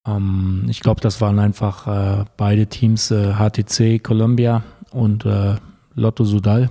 Ähm, 0.06 0.66
ich 0.68 0.80
glaube, 0.80 1.00
das 1.00 1.20
waren 1.20 1.38
einfach 1.38 1.86
äh, 1.86 2.24
beide 2.36 2.66
Teams, 2.66 3.10
äh, 3.10 3.34
HTC 3.34 4.02
Columbia 4.02 4.62
und 4.90 5.26
äh, 5.26 5.56
Lotto 5.94 6.24
Sudal. 6.24 6.70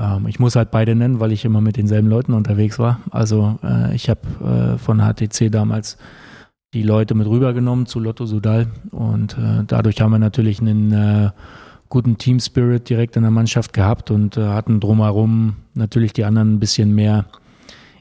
Ähm, 0.00 0.26
ich 0.26 0.38
muss 0.38 0.56
halt 0.56 0.70
beide 0.70 0.94
nennen, 0.94 1.20
weil 1.20 1.32
ich 1.32 1.44
immer 1.44 1.60
mit 1.60 1.76
denselben 1.76 2.08
Leuten 2.08 2.32
unterwegs 2.32 2.78
war. 2.78 3.00
Also 3.10 3.58
äh, 3.62 3.94
ich 3.94 4.08
habe 4.08 4.74
äh, 4.74 4.78
von 4.78 4.98
HTC 4.98 5.50
damals 5.50 5.98
die 6.72 6.82
Leute 6.82 7.14
mit 7.14 7.26
rübergenommen 7.26 7.86
zu 7.86 7.98
Lotto 7.98 8.26
Sudal 8.26 8.68
und 8.92 9.36
äh, 9.36 9.64
dadurch 9.66 10.00
haben 10.00 10.12
wir 10.12 10.20
natürlich 10.20 10.60
einen 10.60 10.92
äh, 10.92 11.30
guten 11.88 12.16
Team 12.16 12.38
Spirit 12.38 12.88
direkt 12.88 13.16
in 13.16 13.22
der 13.22 13.32
Mannschaft 13.32 13.72
gehabt 13.72 14.12
und 14.12 14.36
äh, 14.36 14.46
hatten 14.46 14.78
drumherum 14.78 15.56
natürlich 15.74 16.12
die 16.12 16.24
anderen 16.24 16.54
ein 16.54 16.60
bisschen 16.60 16.94
mehr 16.94 17.26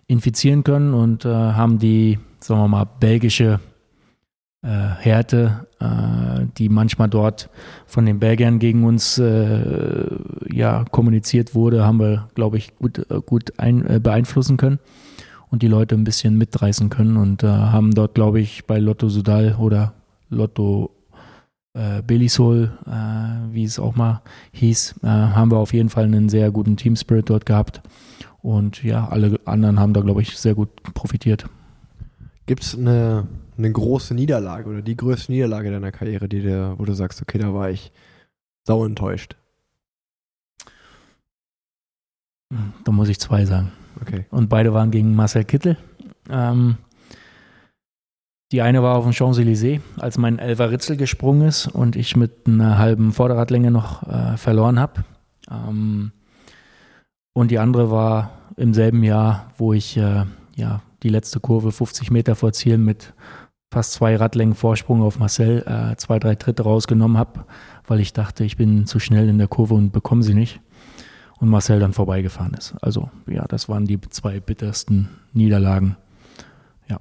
infizieren 0.06 0.64
können 0.64 0.94
und 0.94 1.26
äh, 1.26 1.30
haben 1.30 1.80
die, 1.80 2.20
sagen 2.40 2.62
wir 2.62 2.68
mal, 2.68 2.86
belgische 3.00 3.60
Härte, 4.62 5.68
äh, 5.80 6.46
die 6.58 6.68
manchmal 6.68 7.10
dort 7.10 7.50
von 7.86 8.06
den 8.06 8.20
Belgiern 8.20 8.60
gegen 8.60 8.84
uns 8.84 9.18
ja 9.18 10.86
kommuniziert 10.92 11.56
wurde, 11.56 11.86
haben 11.86 12.00
wir, 12.00 12.28
glaube 12.36 12.58
ich, 12.58 12.76
gut, 12.76 13.06
gut 13.26 13.54
ein, 13.58 14.02
beeinflussen 14.02 14.58
können 14.58 14.80
und 15.50 15.62
die 15.62 15.68
Leute 15.68 15.96
ein 15.96 16.04
bisschen 16.04 16.38
mitreißen 16.38 16.90
können 16.90 17.18
und 17.18 17.44
äh, 17.44 17.48
haben 17.48 17.94
dort, 17.94 18.16
glaube 18.16 18.40
ich, 18.40 18.66
bei 18.66 18.80
Lotto 18.80 19.10
Sudal 19.10 19.56
oder 19.56 19.94
Lotto 20.30 20.92
äh, 21.74 22.02
Belisol, 22.02 22.72
äh, 22.86 23.54
wie 23.54 23.64
es 23.64 23.80
auch 23.80 23.96
mal 23.96 24.22
hieß, 24.52 24.96
äh, 25.04 25.08
haben 25.08 25.52
wir 25.52 25.58
auf 25.58 25.74
jeden 25.74 25.90
Fall 25.90 26.06
einen 26.06 26.30
sehr 26.30 26.52
guten 26.52 26.78
Team 26.78 26.96
Spirit 26.96 27.30
dort 27.30 27.46
gehabt. 27.46 27.82
Und 28.42 28.84
ja, 28.84 29.08
alle 29.08 29.40
anderen 29.46 29.80
haben 29.80 29.94
da, 29.94 30.02
glaube 30.02 30.22
ich, 30.22 30.38
sehr 30.38 30.56
gut 30.56 30.70
profitiert. 30.94 31.46
Gibt 32.46 32.64
es 32.64 32.78
eine, 32.78 33.28
eine 33.60 33.72
große 33.72 34.16
Niederlage 34.16 34.70
oder 34.70 34.82
die 34.82 34.98
größte 34.98 35.32
Niederlage 35.32 35.72
deiner 35.72 35.92
Karriere, 35.92 36.28
die 36.28 36.42
dir, 36.42 36.76
wo 36.78 36.86
du 36.86 36.94
sagst, 36.94 37.22
okay, 37.22 37.38
da 37.38 37.54
war 37.54 37.70
ich 37.70 37.92
sau 38.66 38.86
enttäuscht? 38.86 39.36
Da 42.84 42.92
muss 42.92 43.10
ich 43.10 43.20
zwei 43.20 43.46
sagen. 43.46 43.72
Okay. 44.02 44.26
Und 44.32 44.50
beide 44.50 44.74
waren 44.74 44.92
gegen 44.92 45.16
Marcel 45.16 45.44
Kittel. 45.44 45.78
Ähm, 46.30 46.78
die 48.52 48.62
eine 48.64 48.82
war 48.82 48.96
auf 48.96 49.04
dem 49.04 49.14
Champs-Élysées, 49.14 49.82
als 50.00 50.18
mein 50.18 50.40
Elfer 50.40 50.72
Ritzel 50.72 50.98
gesprungen 50.98 51.48
ist 51.48 51.68
und 51.68 51.96
ich 51.96 52.16
mit 52.16 52.48
einer 52.48 52.80
halben 52.80 53.12
Vorderradlänge 53.12 53.70
noch 53.70 54.08
äh, 54.08 54.38
verloren 54.38 54.80
habe. 54.80 55.04
Ähm, 55.52 56.12
und 57.34 57.52
die 57.52 57.60
andere 57.60 57.92
war 57.92 58.32
im 58.58 58.74
selben 58.74 59.04
Jahr, 59.04 59.52
wo 59.58 59.74
ich 59.74 59.98
äh, 59.98 60.26
ja, 60.56 60.82
die 61.04 61.10
letzte 61.10 61.40
Kurve 61.40 61.72
50 61.72 62.10
Meter 62.10 62.36
vor 62.36 62.52
Ziel 62.52 62.78
mit 62.78 63.14
fast 63.72 63.94
zwei 63.94 64.16
Radlängen 64.16 64.56
Vorsprung 64.56 65.02
auf 65.02 65.20
Marcel 65.20 65.64
äh, 65.66 65.96
zwei, 65.98 66.20
drei 66.20 66.36
Tritte 66.36 66.64
rausgenommen 66.64 67.18
habe, 67.18 67.46
weil 67.88 68.00
ich 68.00 68.14
dachte, 68.14 68.44
ich 68.44 68.58
bin 68.58 68.86
zu 68.86 69.00
schnell 69.00 69.30
in 69.30 69.38
der 69.38 69.48
Kurve 69.48 69.76
und 69.76 69.92
bekomme 69.92 70.24
sie 70.24 70.34
nicht 70.34 70.60
und 71.40 71.50
Marcel 71.50 71.80
dann 71.80 71.94
vorbeigefahren 71.94 72.54
ist. 72.54 72.76
Also 72.82 73.10
ja, 73.28 73.46
das 73.48 73.70
waren 73.70 73.86
die 73.86 74.00
zwei 74.02 74.40
bittersten 74.40 75.10
Niederlagen. 75.34 75.98
Ja. 76.88 77.00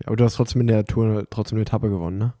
ja 0.00 0.06
aber 0.06 0.16
du 0.16 0.24
hast 0.24 0.34
trotzdem 0.34 0.60
in 0.62 0.68
der 0.68 0.84
Tour 0.84 1.26
trotzdem 1.30 1.56
eine 1.56 1.62
Etappe 1.62 1.88
gewonnen, 1.88 2.18
ne? 2.18 2.34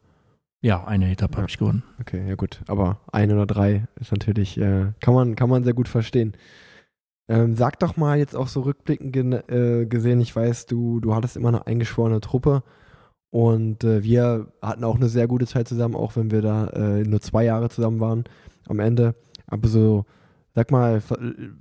Ja, 0.60 0.84
eine 0.84 1.10
Etappe 1.10 1.34
ja. 1.34 1.38
habe 1.38 1.48
ich 1.48 1.58
gewonnen. 1.58 1.84
Okay, 2.00 2.28
ja 2.28 2.34
gut. 2.34 2.62
Aber 2.66 2.98
eine 3.12 3.34
oder 3.34 3.46
drei 3.46 3.86
ist 4.00 4.10
natürlich, 4.10 4.58
äh, 4.58 4.92
kann, 5.00 5.14
man, 5.14 5.36
kann 5.36 5.48
man 5.48 5.62
sehr 5.62 5.74
gut 5.74 5.86
verstehen. 5.86 6.32
Ähm, 7.28 7.54
sag 7.54 7.78
doch 7.78 7.96
mal 7.96 8.18
jetzt 8.18 8.34
auch 8.34 8.48
so 8.48 8.62
rückblickend 8.62 9.14
äh, 9.50 9.86
gesehen, 9.86 10.20
ich 10.20 10.34
weiß, 10.34 10.66
du, 10.66 10.98
du 10.98 11.14
hattest 11.14 11.36
immer 11.36 11.48
eine 11.48 11.66
eingeschworene 11.66 12.20
Truppe 12.20 12.64
und 13.30 13.84
äh, 13.84 14.02
wir 14.02 14.48
hatten 14.62 14.84
auch 14.84 14.96
eine 14.96 15.08
sehr 15.08 15.26
gute 15.26 15.46
Zeit 15.46 15.68
zusammen, 15.68 15.94
auch 15.94 16.16
wenn 16.16 16.30
wir 16.30 16.42
da 16.42 16.68
äh, 16.68 17.02
nur 17.02 17.20
zwei 17.20 17.44
Jahre 17.44 17.68
zusammen 17.68 18.00
waren 18.00 18.24
am 18.66 18.80
Ende. 18.80 19.14
Aber 19.46 19.68
so 19.68 20.04
Sag 20.58 20.72
mal, 20.72 21.00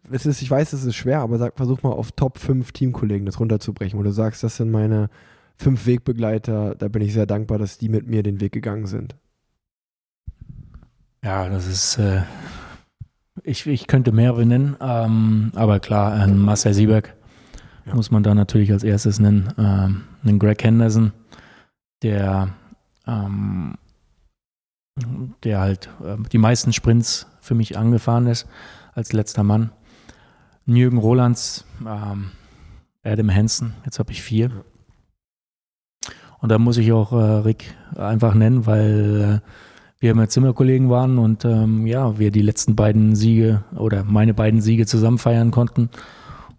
es 0.10 0.26
ist, 0.26 0.42
ich 0.42 0.50
weiß, 0.50 0.74
es 0.74 0.84
ist 0.84 0.96
schwer, 0.96 1.20
aber 1.20 1.38
sag, 1.38 1.56
versuch 1.56 1.84
mal 1.84 1.92
auf 1.92 2.12
Top 2.14 2.40
5 2.40 2.72
Teamkollegen 2.72 3.28
das 3.28 3.40
runterzubrechen, 3.40 4.00
wo 4.00 4.02
du 4.02 4.12
sagst, 4.12 4.44
das 4.44 4.58
sind 4.58 4.72
meine 4.72 5.12
fünf 5.56 5.86
Wegbegleiter, 5.86 6.74
da 6.74 6.88
bin 6.88 7.04
ich 7.04 7.14
sehr 7.14 7.28
dankbar, 7.28 7.60
dass 7.60 7.78
die 7.78 7.90
mit 7.90 8.08
mir 8.08 8.24
den 8.24 8.42
Weg 8.42 8.54
gegangen 8.54 8.88
sind. 8.88 9.16
Ja, 11.24 11.48
das 11.48 11.68
ist, 11.68 12.00
äh, 12.00 12.24
ich, 13.44 13.68
ich 13.68 13.86
könnte 13.86 14.12
mehrere 14.12 14.48
nennen, 14.48 14.78
ähm, 14.82 15.52
aber 15.54 15.80
klar, 15.80 16.24
äh, 16.24 16.28
Marcel 16.28 16.74
Sieberg 16.74 17.16
ja. 17.86 17.94
muss 17.94 18.10
man 18.10 18.24
da 18.24 18.34
natürlich 18.34 18.72
als 18.72 18.84
erstes 18.84 19.20
nennen, 19.20 19.54
ähm, 19.60 20.06
einen 20.24 20.40
Greg 20.40 20.64
Henderson, 20.64 21.12
der, 22.04 22.50
ähm, 23.06 23.76
der 25.44 25.60
halt 25.60 25.90
äh, 26.04 26.18
die 26.32 26.38
meisten 26.38 26.74
Sprints 26.74 27.28
für 27.42 27.56
mich 27.56 27.78
angefahren 27.78 28.28
ist 28.28 28.48
als 28.94 29.14
letzter 29.14 29.44
Mann. 29.44 29.72
Jürgen 30.66 30.98
Rolands, 30.98 31.66
ähm, 31.86 32.32
Adam 33.04 33.34
Hansen, 33.34 33.74
jetzt 33.86 34.00
habe 34.00 34.12
ich 34.12 34.22
vier. 34.22 34.52
Und 36.40 36.50
da 36.50 36.60
muss 36.60 36.78
ich 36.78 36.92
auch 36.92 37.14
äh, 37.14 37.16
Rick 37.16 37.74
einfach 37.96 38.34
nennen, 38.34 38.66
weil 38.66 39.42
äh, 39.44 39.50
wir 40.00 40.12
immer 40.12 40.30
Zimmerkollegen 40.30 40.90
waren 40.90 41.18
und 41.18 41.46
ähm, 41.46 41.88
ja, 41.88 42.20
wir 42.20 42.32
die 42.32 42.42
letzten 42.42 42.76
beiden 42.76 43.16
Siege 43.16 43.64
oder 43.76 44.04
meine 44.04 44.34
beiden 44.34 44.62
Siege 44.62 44.86
zusammen 44.86 45.18
feiern 45.18 45.52
konnten 45.52 45.90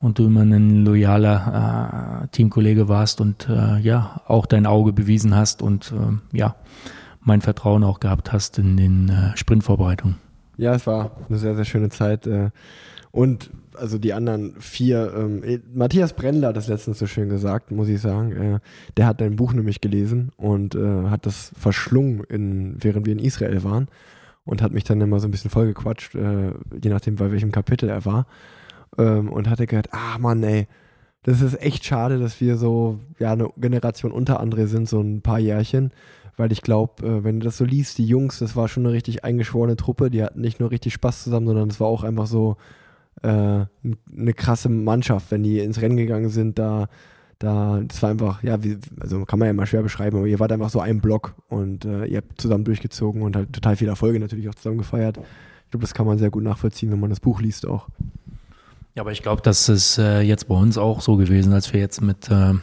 und 0.00 0.18
du 0.18 0.26
immer 0.26 0.42
ein 0.42 0.84
loyaler 0.84 2.22
äh, 2.24 2.28
Teamkollege 2.28 2.88
warst 2.88 3.20
und 3.20 3.48
äh, 3.48 3.78
ja, 3.80 4.20
auch 4.26 4.46
dein 4.46 4.66
Auge 4.66 4.92
bewiesen 4.92 5.34
hast 5.34 5.62
und 5.62 5.92
äh, 5.92 6.36
ja, 6.36 6.56
mein 7.20 7.40
Vertrauen 7.40 7.84
auch 7.84 8.00
gehabt 8.00 8.32
hast 8.32 8.58
in 8.58 8.76
den 8.76 9.08
äh, 9.08 9.36
Sprintvorbereitungen. 9.36 10.16
Ja, 10.56 10.74
es 10.74 10.86
war 10.86 11.12
eine 11.28 11.38
sehr, 11.38 11.54
sehr 11.56 11.64
schöne 11.64 11.88
Zeit. 11.88 12.26
Äh, 12.26 12.50
und 13.10 13.50
also 13.74 13.98
die 13.98 14.12
anderen 14.12 14.54
vier, 14.58 15.12
ähm, 15.16 15.42
eh, 15.44 15.60
Matthias 15.72 16.12
Brendler 16.12 16.48
hat 16.48 16.56
das 16.56 16.68
letztens 16.68 16.98
so 16.98 17.06
schön 17.06 17.28
gesagt, 17.28 17.70
muss 17.70 17.88
ich 17.88 18.00
sagen. 18.00 18.32
Äh, 18.32 18.60
der 18.96 19.06
hat 19.06 19.20
dein 19.20 19.36
Buch 19.36 19.52
nämlich 19.52 19.80
gelesen 19.80 20.30
und 20.36 20.74
äh, 20.74 21.04
hat 21.04 21.26
das 21.26 21.52
verschlungen, 21.58 22.24
in, 22.28 22.76
während 22.80 23.06
wir 23.06 23.12
in 23.12 23.18
Israel 23.18 23.62
waren. 23.64 23.88
Und 24.44 24.62
hat 24.62 24.72
mich 24.72 24.84
dann 24.84 25.00
immer 25.00 25.20
so 25.20 25.28
ein 25.28 25.30
bisschen 25.30 25.50
vollgequatscht, 25.50 26.14
äh, 26.14 26.52
je 26.82 26.90
nachdem, 26.90 27.16
bei 27.16 27.30
welchem 27.30 27.52
Kapitel 27.52 27.88
er 27.88 28.04
war. 28.04 28.26
Ähm, 28.98 29.30
und 29.30 29.48
hatte 29.48 29.66
gehört, 29.66 29.92
ah 29.92 30.18
Mann, 30.18 30.42
ey, 30.42 30.66
das 31.22 31.40
ist 31.40 31.60
echt 31.60 31.84
schade, 31.84 32.18
dass 32.18 32.40
wir 32.40 32.56
so, 32.56 33.00
ja, 33.18 33.32
eine 33.32 33.50
Generation 33.56 34.12
unter 34.12 34.40
andere 34.40 34.66
sind, 34.66 34.88
so 34.88 35.00
ein 35.00 35.22
paar 35.22 35.38
Jährchen 35.38 35.92
weil 36.38 36.52
ich 36.52 36.62
glaube, 36.62 37.04
äh, 37.04 37.24
wenn 37.24 37.40
du 37.40 37.44
das 37.44 37.58
so 37.58 37.64
liest, 37.64 37.98
die 37.98 38.06
Jungs, 38.06 38.38
das 38.38 38.56
war 38.56 38.68
schon 38.68 38.86
eine 38.86 38.94
richtig 38.94 39.24
eingeschworene 39.24 39.76
Truppe, 39.76 40.08
die 40.08 40.22
hatten 40.22 40.40
nicht 40.40 40.60
nur 40.60 40.70
richtig 40.70 40.94
Spaß 40.94 41.24
zusammen, 41.24 41.48
sondern 41.48 41.68
es 41.68 41.80
war 41.80 41.88
auch 41.88 42.04
einfach 42.04 42.26
so, 42.26 42.56
äh, 43.22 43.28
eine 43.28 44.34
krasse 44.34 44.68
Mannschaft, 44.68 45.30
wenn 45.30 45.42
die 45.42 45.58
ins 45.58 45.80
Rennen 45.80 45.96
gegangen 45.96 46.30
sind, 46.30 46.58
da 46.58 46.88
da, 47.40 47.80
das 47.86 48.02
war 48.02 48.10
einfach, 48.10 48.42
ja, 48.42 48.64
wie, 48.64 48.78
also 48.98 49.24
kann 49.24 49.38
man 49.38 49.46
ja 49.46 49.52
mal 49.52 49.66
schwer 49.66 49.82
beschreiben, 49.82 50.16
aber 50.16 50.26
ihr 50.26 50.40
wart 50.40 50.50
einfach 50.50 50.70
so 50.70 50.80
ein 50.80 51.00
Block 51.00 51.36
und 51.48 51.84
äh, 51.84 52.04
ihr 52.06 52.16
habt 52.16 52.40
zusammen 52.40 52.64
durchgezogen 52.64 53.22
und 53.22 53.36
halt 53.36 53.52
total 53.52 53.76
viele 53.76 53.90
Erfolge 53.90 54.18
natürlich 54.18 54.48
auch 54.48 54.56
zusammen 54.56 54.78
gefeiert. 54.78 55.18
Ich 55.18 55.70
glaube, 55.70 55.82
das 55.82 55.94
kann 55.94 56.04
man 56.04 56.18
sehr 56.18 56.30
gut 56.30 56.42
nachvollziehen, 56.42 56.90
wenn 56.90 56.98
man 56.98 57.10
das 57.10 57.20
Buch 57.20 57.40
liest 57.40 57.64
auch. 57.64 57.86
Ja, 58.94 59.02
aber 59.02 59.12
ich 59.12 59.22
glaube, 59.22 59.42
das 59.42 59.68
ist 59.68 59.98
äh, 59.98 60.20
jetzt 60.22 60.48
bei 60.48 60.54
uns 60.54 60.76
auch 60.78 61.00
so 61.00 61.16
gewesen, 61.16 61.52
als 61.52 61.72
wir 61.72 61.80
jetzt 61.80 62.00
mit, 62.00 62.30
äh, 62.30 62.54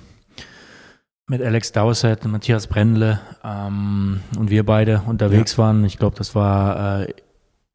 mit 1.27 1.41
Alex 1.41 1.71
Dowsett, 1.71 2.25
Matthias 2.25 2.67
Brendle 2.67 3.19
ähm, 3.43 4.19
und 4.37 4.49
wir 4.49 4.65
beide 4.65 5.03
unterwegs 5.07 5.53
ja. 5.53 5.59
waren. 5.59 5.85
Ich 5.85 5.97
glaube, 5.97 6.17
das 6.17 6.35
war 6.35 7.01
äh, 7.01 7.13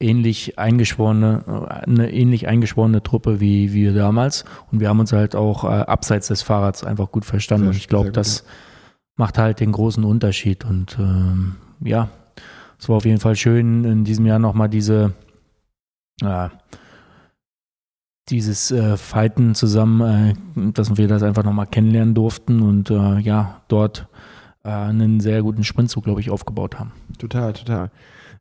ähnlich 0.00 0.58
eingeschworene, 0.58 1.44
eine 1.86 2.12
ähnlich 2.12 2.48
eingeschworene 2.48 3.02
Truppe 3.02 3.40
wie 3.40 3.72
wir 3.72 3.94
damals. 3.94 4.44
Und 4.72 4.80
wir 4.80 4.88
haben 4.88 5.00
uns 5.00 5.12
halt 5.12 5.36
auch 5.36 5.64
äh, 5.64 5.68
abseits 5.68 6.28
des 6.28 6.42
Fahrrads 6.42 6.84
einfach 6.84 7.12
gut 7.12 7.24
verstanden. 7.24 7.64
Sehr, 7.64 7.70
und 7.70 7.76
ich 7.76 7.88
glaube, 7.88 8.10
das 8.10 8.44
macht 9.16 9.38
halt 9.38 9.60
den 9.60 9.72
großen 9.72 10.02
Unterschied. 10.02 10.64
Und 10.64 10.96
ähm, 10.98 11.56
ja, 11.80 12.08
es 12.78 12.88
war 12.88 12.96
auf 12.96 13.04
jeden 13.04 13.20
Fall 13.20 13.36
schön, 13.36 13.84
in 13.84 14.04
diesem 14.04 14.24
Jahr 14.26 14.38
nochmal 14.38 14.70
diese, 14.70 15.12
äh, 16.22 16.48
dieses 18.28 18.70
äh, 18.70 18.96
Fighten 18.96 19.54
zusammen, 19.54 20.34
äh, 20.56 20.72
dass 20.72 20.96
wir 20.96 21.08
das 21.08 21.22
einfach 21.22 21.44
nochmal 21.44 21.66
kennenlernen 21.66 22.14
durften 22.14 22.62
und 22.62 22.90
äh, 22.90 23.18
ja, 23.18 23.62
dort 23.68 24.06
äh, 24.64 24.68
einen 24.68 25.20
sehr 25.20 25.42
guten 25.42 25.64
Sprintzug, 25.64 26.04
glaube 26.04 26.20
ich, 26.20 26.30
aufgebaut 26.30 26.78
haben. 26.78 26.92
Total, 27.18 27.52
total. 27.52 27.90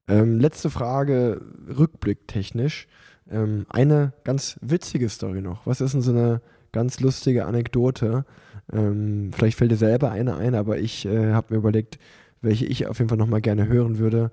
Ähm, 0.08 0.39
letzte 0.39 0.70
Frage, 0.70 1.42
rückblicktechnisch. 1.68 2.88
Ähm, 3.30 3.65
eine 3.70 4.13
ganz 4.24 4.58
witzige 4.62 5.10
Story 5.10 5.42
noch. 5.42 5.65
Was 5.65 5.82
ist 5.82 5.94
denn 5.94 6.02
so 6.02 6.12
eine 6.12 6.42
ganz 6.72 7.00
lustige 7.00 7.46
Anekdote? 7.46 8.26
Ähm, 8.72 9.32
vielleicht 9.34 9.58
fällt 9.58 9.72
dir 9.72 9.78
selber 9.78 10.12
eine 10.12 10.36
ein, 10.38 10.56
aber 10.56 10.80
ich 10.80 11.06
äh, 11.06 11.32
habe 11.32 11.54
mir 11.54 11.60
überlegt, 11.60 12.00
welche 12.42 12.65
ich 12.65 12.88
auf 12.88 13.00
jeden 13.00 13.10
Fall 13.10 13.18
nochmal 13.18 13.42
gerne 13.42 13.68
hören 13.68 14.00
würde. 14.00 14.32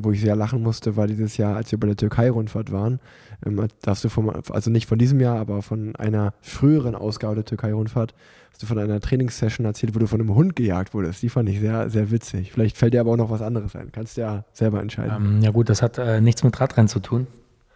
Wo 0.00 0.10
ich 0.10 0.20
sehr 0.20 0.36
lachen 0.36 0.62
musste, 0.62 0.96
war 0.96 1.06
dieses 1.06 1.36
Jahr, 1.36 1.56
als 1.56 1.70
wir 1.70 1.78
bei 1.78 1.86
der 1.86 1.96
Türkei-Rundfahrt 1.96 2.72
waren. 2.72 3.00
Ähm, 3.44 3.68
darfst 3.82 4.04
du 4.04 4.08
von, 4.08 4.30
also 4.30 4.70
nicht 4.70 4.86
von 4.88 4.98
diesem 4.98 5.20
Jahr, 5.20 5.38
aber 5.38 5.62
von 5.62 5.94
einer 5.96 6.32
früheren 6.40 6.94
Ausgabe 6.94 7.34
der 7.34 7.44
Türkei-Rundfahrt 7.44 8.14
hast 8.50 8.62
du 8.62 8.66
von 8.66 8.78
einer 8.78 9.00
Trainingssession 9.00 9.66
erzählt, 9.66 9.94
wo 9.94 9.98
du 9.98 10.06
von 10.06 10.20
einem 10.20 10.34
Hund 10.34 10.56
gejagt 10.56 10.94
wurdest. 10.94 11.22
Die 11.22 11.28
fand 11.28 11.48
ich 11.48 11.60
sehr, 11.60 11.90
sehr 11.90 12.10
witzig. 12.10 12.52
Vielleicht 12.52 12.76
fällt 12.76 12.94
dir 12.94 13.00
aber 13.00 13.12
auch 13.12 13.16
noch 13.16 13.30
was 13.30 13.42
anderes 13.42 13.76
ein. 13.76 13.92
Kannst 13.92 14.16
du 14.16 14.22
ja 14.22 14.44
selber 14.52 14.80
entscheiden. 14.80 15.16
Ähm, 15.16 15.42
ja 15.42 15.50
gut, 15.50 15.68
das 15.68 15.82
hat 15.82 15.98
äh, 15.98 16.20
nichts 16.20 16.42
mit 16.44 16.58
Radrennen 16.60 16.88
zu 16.88 17.00
tun. 17.00 17.26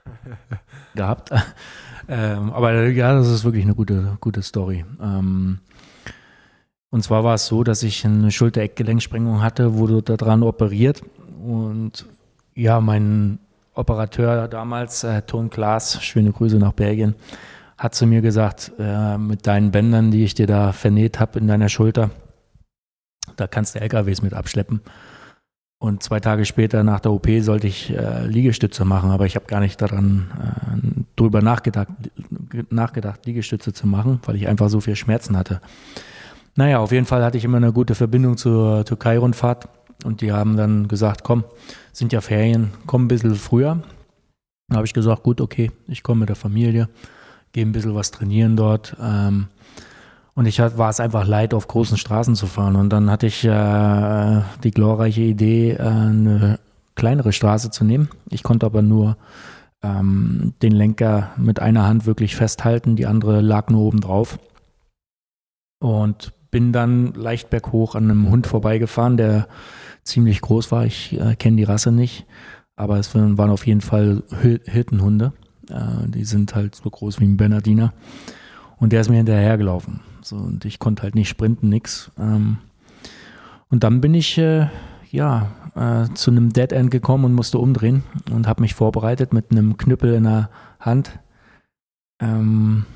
gehabt. 0.95 1.31
ähm, 2.09 2.53
aber 2.53 2.89
ja, 2.89 3.15
das 3.15 3.29
ist 3.29 3.45
wirklich 3.45 3.65
eine 3.65 3.75
gute, 3.75 4.17
gute 4.21 4.43
Story. 4.43 4.85
Ähm, 5.01 5.59
und 6.91 7.03
zwar 7.03 7.25
war 7.25 7.35
es 7.35 7.47
so, 7.47 7.65
dass 7.65 7.83
ich 7.83 8.05
eine 8.05 8.31
Schulter-Eckgelenksprengung 8.31 9.43
hatte, 9.43 9.75
wurde 9.75 10.03
daran 10.03 10.43
operiert. 10.43 11.03
Und 11.47 12.07
ja, 12.55 12.81
mein 12.81 13.39
Operateur 13.75 14.49
damals, 14.49 15.05
äh, 15.05 15.23
Ton 15.23 15.49
Klaas, 15.51 16.03
schöne 16.03 16.33
Grüße 16.33 16.57
nach 16.57 16.73
Belgien, 16.73 17.15
hat 17.79 17.95
zu 17.95 18.07
mir 18.07 18.21
gesagt, 18.21 18.73
äh, 18.79 19.17
mit 19.19 19.47
deinen 19.47 19.71
Bändern, 19.71 20.11
die 20.11 20.25
ich 20.25 20.35
dir 20.35 20.47
da 20.47 20.73
vernäht 20.73 21.21
habe 21.21 21.39
in 21.39 21.47
deiner 21.47 21.69
Schulter, 21.69 22.11
da 23.37 23.47
kannst 23.47 23.75
du 23.75 23.81
LKWs 23.81 24.23
mit 24.23 24.35
abschleppen. 24.35 24.81
Und 25.79 26.03
zwei 26.03 26.21
Tage 26.21 26.47
später 26.47 26.83
nach 26.83 27.01
der 27.01 27.13
OP 27.13 27.29
sollte 27.41 27.67
ich 27.67 27.91
äh, 27.95 28.27
Liegestütze 28.27 28.87
machen, 28.87 29.11
aber 29.11 29.27
ich 29.27 29.37
habe 29.37 29.47
gar 29.47 29.61
nicht 29.61 29.81
daran 29.81 30.31
äh, 30.41 31.05
drüber 31.17 31.43
nachgedacht, 31.43 31.89
nachgedacht, 32.71 33.27
Liegestütze 33.27 33.75
zu 33.75 33.87
machen, 33.87 34.21
weil 34.25 34.37
ich 34.37 34.49
einfach 34.49 34.71
so 34.71 34.81
viel 34.81 34.97
Schmerzen 34.97 35.37
hatte. 35.37 35.61
Naja, 36.55 36.79
auf 36.79 36.93
jeden 36.93 37.05
Fall 37.05 37.23
hatte 37.23 37.37
ich 37.37 37.45
immer 37.45 37.59
eine 37.59 37.75
gute 37.75 37.95
Verbindung 37.95 38.39
zur 38.39 38.87
Türkei-Rundfahrt 38.87 39.69
und 40.05 40.21
die 40.21 40.33
haben 40.33 40.57
dann 40.57 40.89
gesagt, 40.89 41.25
komm, 41.25 41.45
sind 41.93 42.13
ja 42.13 42.21
Ferien, 42.21 42.73
komm 42.87 43.05
ein 43.05 43.09
bisschen 43.09 43.35
früher. 43.35 43.83
Da 44.69 44.77
habe 44.77 44.87
ich 44.87 44.95
gesagt, 44.95 45.23
gut, 45.23 45.41
okay, 45.41 45.71
ich 45.87 46.03
komme 46.03 46.21
mit 46.21 46.29
der 46.29 46.37
Familie 46.37 46.89
gehe 47.57 47.65
ein 47.65 47.73
bisschen 47.73 47.95
was 47.95 48.11
trainieren 48.11 48.55
dort. 48.55 48.95
Ähm, 49.03 49.49
und 50.35 50.45
ich 50.45 50.59
war 50.59 50.91
es 50.91 51.01
einfach 51.01 51.27
leid, 51.27 51.55
auf 51.55 51.67
großen 51.67 51.97
Straßen 51.97 52.35
zu 52.35 52.47
fahren. 52.47 52.77
Und 52.77 52.91
dann 52.91 53.11
hatte 53.11 53.27
ich 53.27 53.43
äh, 53.45 54.43
die 54.63 54.71
glorreiche 54.71 55.23
Idee, 55.23 55.73
äh, 55.73 55.81
eine 55.81 56.59
kleinere 56.95 57.33
Straße 57.33 57.71
zu 57.71 57.85
nehmen. 57.85 58.11
Ich 58.29 58.43
konnte 58.43 58.67
aber 58.67 58.83
nur 58.83 59.17
ähm, 59.83 60.53
den 60.61 60.73
Lenker 60.73 61.31
mit 61.39 61.59
einer 61.59 61.87
Hand 61.87 62.05
wirklich 62.05 62.37
festhalten, 62.37 62.95
die 62.95 63.07
andere 63.07 63.41
lag 63.41 63.71
nur 63.71 63.81
oben 63.81 64.03
drauf. 64.03 64.39
Und 65.81 66.35
bin 66.51 66.73
dann 66.73 67.15
leicht 67.15 67.49
berghoch 67.49 67.95
an 67.95 68.05
einem 68.05 68.29
Hund 68.29 68.47
vorbeigefahren, 68.47 69.17
der 69.17 69.49
ziemlich 70.07 70.41
groß 70.41 70.73
war. 70.73 70.87
Ich 70.87 71.19
äh, 71.19 71.37
kenne 71.37 71.57
die 71.57 71.65
Rasse 71.65 71.93
nicht, 71.93 72.27
aber 72.77 72.99
es 72.99 73.15
waren 73.15 73.51
auf 73.51 73.67
jeden 73.67 73.81
Fall 73.81 74.23
Hirtenhunde. 74.65 75.33
Äh, 75.71 76.09
die 76.09 76.25
sind 76.25 76.55
halt 76.55 76.75
so 76.75 76.89
groß 76.89 77.21
wie 77.21 77.25
ein 77.25 77.37
Bernardiner. 77.37 77.93
Und 78.79 78.93
der 78.93 79.01
ist 79.01 79.09
mir 79.09 79.17
hinterhergelaufen. 79.17 80.01
So, 80.23 80.37
und 80.37 80.65
ich 80.65 80.79
konnte 80.79 81.03
halt 81.03 81.15
nicht 81.15 81.29
sprinten, 81.29 81.69
nix. 81.69 82.11
Ähm, 82.19 82.59
und 83.69 83.85
dann 83.85 84.01
bin 84.01 84.15
ich 84.15 84.39
äh, 84.39 84.69
ja 85.11 85.53
äh, 85.75 86.13
zu 86.15 86.31
einem 86.31 86.53
Dead 86.53 86.73
End 86.73 86.91
gekommen 86.91 87.25
und 87.25 87.35
musste 87.35 87.59
umdrehen 87.59 88.03
und 88.31 88.47
habe 88.47 88.63
mich 88.63 88.75
vorbereitet 88.75 89.33
mit 89.33 89.51
einem 89.51 89.77
Knüppel 89.77 90.15
in 90.15 90.25
der 90.25 90.51
Hand. 90.81 91.19
Ähm, 92.21 92.87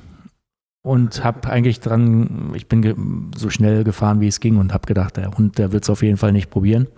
und 0.82 1.24
habe 1.24 1.50
eigentlich 1.50 1.80
dran, 1.80 2.52
ich 2.54 2.66
bin 2.66 3.30
so 3.36 3.50
schnell 3.50 3.84
gefahren, 3.84 4.20
wie 4.20 4.28
es 4.28 4.40
ging 4.40 4.56
und 4.56 4.72
habe 4.72 4.86
gedacht, 4.86 5.16
der 5.16 5.36
Hund, 5.36 5.58
der 5.58 5.72
wird 5.72 5.84
es 5.84 5.90
auf 5.90 6.02
jeden 6.02 6.16
Fall 6.16 6.32
nicht 6.32 6.50
probieren. 6.50 6.88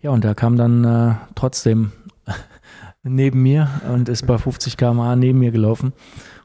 Ja, 0.00 0.10
und 0.10 0.24
der 0.24 0.34
kam 0.34 0.56
dann 0.56 0.84
äh, 0.84 1.14
trotzdem 1.34 1.92
neben 3.02 3.42
mir 3.42 3.68
und 3.92 4.08
ist 4.08 4.26
bei 4.26 4.38
50 4.38 4.76
km/h 4.76 5.16
neben 5.16 5.38
mir 5.38 5.50
gelaufen. 5.50 5.92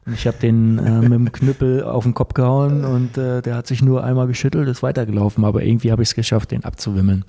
Und 0.06 0.14
ich 0.14 0.26
habe 0.26 0.38
den 0.38 0.80
äh, 0.80 1.02
mit 1.02 1.12
dem 1.12 1.32
Knüppel 1.32 1.84
auf 1.84 2.04
den 2.04 2.14
Kopf 2.14 2.34
gehauen 2.34 2.86
und 2.86 3.18
äh, 3.18 3.42
der 3.42 3.56
hat 3.56 3.68
sich 3.68 3.84
nur 3.84 4.04
einmal 4.04 4.28
geschüttelt, 4.28 4.68
ist 4.68 4.82
weitergelaufen. 4.82 5.46
Aber 5.46 5.64
irgendwie 5.64 5.92
habe 5.92 6.02
ich 6.02 6.10
es 6.10 6.16
geschafft, 6.16 6.52
den 6.52 6.66
abzuwimmeln. 6.66 7.24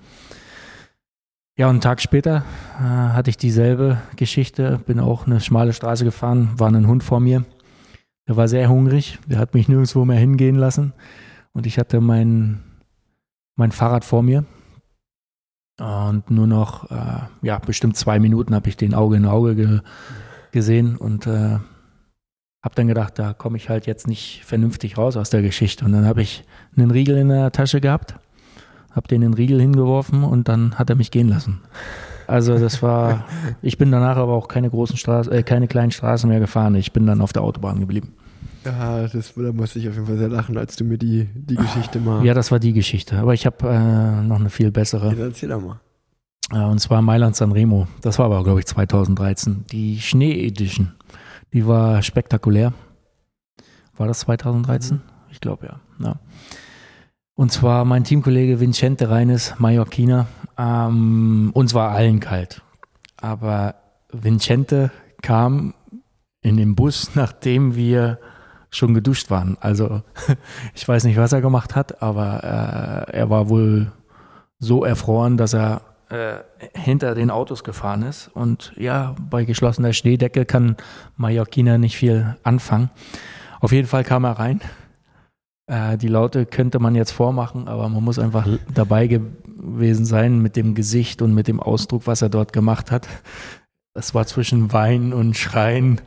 Ja, 1.58 1.66
und 1.66 1.72
einen 1.72 1.80
Tag 1.82 2.00
später 2.00 2.44
äh, 2.78 2.82
hatte 2.82 3.28
ich 3.28 3.36
dieselbe 3.36 3.98
Geschichte, 4.16 4.80
bin 4.86 4.98
auch 4.98 5.26
eine 5.26 5.40
schmale 5.40 5.74
Straße 5.74 6.02
gefahren, 6.02 6.48
war 6.56 6.68
ein 6.68 6.88
Hund 6.88 7.04
vor 7.04 7.20
mir. 7.20 7.44
Der 8.28 8.36
war 8.36 8.48
sehr 8.48 8.68
hungrig, 8.68 9.18
der 9.26 9.38
hat 9.38 9.54
mich 9.54 9.68
nirgendwo 9.68 10.04
mehr 10.04 10.18
hingehen 10.18 10.56
lassen. 10.56 10.92
Und 11.52 11.66
ich 11.66 11.78
hatte 11.78 12.00
mein, 12.00 12.62
mein 13.56 13.72
Fahrrad 13.72 14.04
vor 14.04 14.22
mir 14.22 14.44
und 15.80 16.30
nur 16.30 16.46
noch, 16.46 16.90
äh, 16.90 17.22
ja, 17.42 17.58
bestimmt 17.58 17.96
zwei 17.96 18.18
Minuten 18.18 18.54
habe 18.54 18.68
ich 18.68 18.76
den 18.76 18.94
Auge 18.94 19.16
in 19.16 19.26
Auge 19.26 19.56
ge 19.56 19.80
gesehen 20.52 20.96
und 20.96 21.26
äh, 21.26 21.58
habe 22.62 22.74
dann 22.74 22.86
gedacht, 22.86 23.18
da 23.18 23.32
komme 23.32 23.56
ich 23.56 23.70
halt 23.70 23.86
jetzt 23.86 24.06
nicht 24.06 24.42
vernünftig 24.44 24.98
raus 24.98 25.16
aus 25.16 25.30
der 25.30 25.40
Geschichte. 25.40 25.84
Und 25.84 25.92
dann 25.92 26.04
habe 26.04 26.20
ich 26.20 26.44
einen 26.76 26.90
Riegel 26.90 27.16
in 27.16 27.30
der 27.30 27.52
Tasche 27.52 27.80
gehabt, 27.80 28.16
habe 28.90 29.08
den 29.08 29.22
in 29.22 29.30
den 29.30 29.34
Riegel 29.34 29.60
hingeworfen 29.60 30.24
und 30.24 30.48
dann 30.48 30.78
hat 30.78 30.90
er 30.90 30.96
mich 30.96 31.10
gehen 31.10 31.28
lassen. 31.28 31.62
Also 32.26 32.58
das 32.58 32.82
war, 32.82 33.24
ich 33.62 33.78
bin 33.78 33.90
danach 33.90 34.16
aber 34.16 34.32
auch 34.32 34.48
keine 34.48 34.70
großen 34.70 34.96
Straßen, 34.96 35.32
äh, 35.32 35.42
keine 35.42 35.68
kleinen 35.68 35.90
Straßen 35.90 36.28
mehr 36.28 36.40
gefahren. 36.40 36.74
Ich 36.74 36.92
bin 36.92 37.06
dann 37.06 37.20
auf 37.20 37.32
der 37.32 37.42
Autobahn 37.42 37.80
geblieben. 37.80 38.14
Ja, 38.64 39.08
das, 39.08 39.34
da 39.34 39.52
musste 39.52 39.78
ich 39.78 39.88
auf 39.88 39.94
jeden 39.94 40.06
Fall 40.06 40.18
sehr 40.18 40.28
lachen, 40.28 40.56
als 40.56 40.76
du 40.76 40.84
mir 40.84 40.98
die, 40.98 41.28
die 41.34 41.56
Geschichte 41.56 41.98
mal. 41.98 42.24
Ja, 42.24 42.32
das 42.32 42.52
war 42.52 42.60
die 42.60 42.72
Geschichte. 42.72 43.18
Aber 43.18 43.34
ich 43.34 43.44
habe 43.44 43.68
äh, 43.68 44.22
noch 44.22 44.38
eine 44.38 44.50
viel 44.50 44.70
bessere. 44.70 45.14
Ja, 45.14 45.24
erzähl 45.24 45.48
doch 45.48 45.60
mal. 45.60 45.80
Äh, 46.52 46.64
und 46.64 46.78
zwar 46.78 47.02
Mailand 47.02 47.34
Sanremo. 47.34 47.88
Das 48.02 48.18
war 48.18 48.26
aber, 48.26 48.44
glaube 48.44 48.60
ich, 48.60 48.66
2013. 48.66 49.64
Die 49.72 50.00
Schnee 50.00 50.46
Edition. 50.46 50.92
Die 51.52 51.66
war 51.66 52.02
spektakulär. 52.02 52.72
War 53.96 54.06
das 54.06 54.20
2013? 54.20 54.96
Mhm. 54.96 55.02
Ich 55.30 55.40
glaube 55.40 55.66
ja. 55.66 55.80
ja. 55.98 56.16
Und 57.34 57.50
zwar 57.50 57.84
mein 57.84 58.04
Teamkollege 58.04 58.60
Vincente 58.60 59.08
Reines, 59.08 59.54
Mallorquiner. 59.58 60.26
Ähm, 60.58 61.50
uns 61.54 61.72
war 61.74 61.90
allen 61.90 62.20
kalt. 62.20 62.62
Aber 63.16 63.76
Vincente 64.12 64.90
kam 65.22 65.74
in 66.42 66.56
den 66.56 66.74
Bus, 66.74 67.10
nachdem 67.14 67.74
wir 67.74 68.18
schon 68.70 68.94
geduscht 68.94 69.30
waren. 69.30 69.56
Also 69.60 70.02
ich 70.74 70.86
weiß 70.86 71.04
nicht, 71.04 71.16
was 71.16 71.32
er 71.32 71.40
gemacht 71.40 71.74
hat, 71.74 72.02
aber 72.02 73.06
äh, 73.08 73.16
er 73.16 73.30
war 73.30 73.48
wohl 73.48 73.92
so 74.58 74.84
erfroren, 74.84 75.36
dass 75.36 75.54
er 75.54 75.82
äh, 76.08 76.38
hinter 76.74 77.14
den 77.14 77.30
Autos 77.30 77.64
gefahren 77.64 78.02
ist. 78.02 78.28
Und 78.28 78.72
ja, 78.76 79.14
bei 79.30 79.44
geschlossener 79.44 79.92
Schneedecke 79.92 80.44
kann 80.44 80.76
Mallorquina 81.16 81.78
nicht 81.78 81.96
viel 81.96 82.36
anfangen. 82.42 82.90
Auf 83.60 83.72
jeden 83.72 83.88
Fall 83.88 84.04
kam 84.04 84.24
er 84.24 84.32
rein. 84.32 84.60
Äh, 85.72 85.96
die 85.96 86.08
Laute 86.08 86.44
könnte 86.44 86.78
man 86.78 86.94
jetzt 86.94 87.12
vormachen, 87.12 87.66
aber 87.66 87.88
man 87.88 88.04
muss 88.04 88.18
einfach 88.18 88.46
dabei 88.74 89.06
gewesen 89.06 90.04
sein 90.04 90.40
mit 90.40 90.54
dem 90.54 90.74
Gesicht 90.74 91.22
und 91.22 91.34
mit 91.34 91.48
dem 91.48 91.60
Ausdruck, 91.60 92.06
was 92.06 92.20
er 92.20 92.28
dort 92.28 92.52
gemacht 92.52 92.90
hat. 92.90 93.08
es 93.94 94.14
war 94.14 94.26
zwischen 94.26 94.72
Weinen 94.72 95.14
und 95.14 95.36
Schreien. 95.36 96.00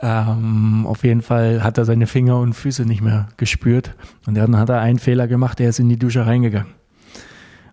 Ähm, 0.00 0.86
auf 0.86 1.04
jeden 1.04 1.20
Fall 1.20 1.62
hat 1.62 1.76
er 1.76 1.84
seine 1.84 2.06
Finger 2.06 2.38
und 2.38 2.54
Füße 2.54 2.86
nicht 2.86 3.02
mehr 3.02 3.28
gespürt. 3.36 3.94
Und 4.26 4.34
dann 4.36 4.56
hat 4.56 4.70
er 4.70 4.80
einen 4.80 4.98
Fehler 4.98 5.28
gemacht, 5.28 5.60
er 5.60 5.68
ist 5.68 5.78
in 5.78 5.90
die 5.90 5.98
Dusche 5.98 6.26
reingegangen. 6.26 6.72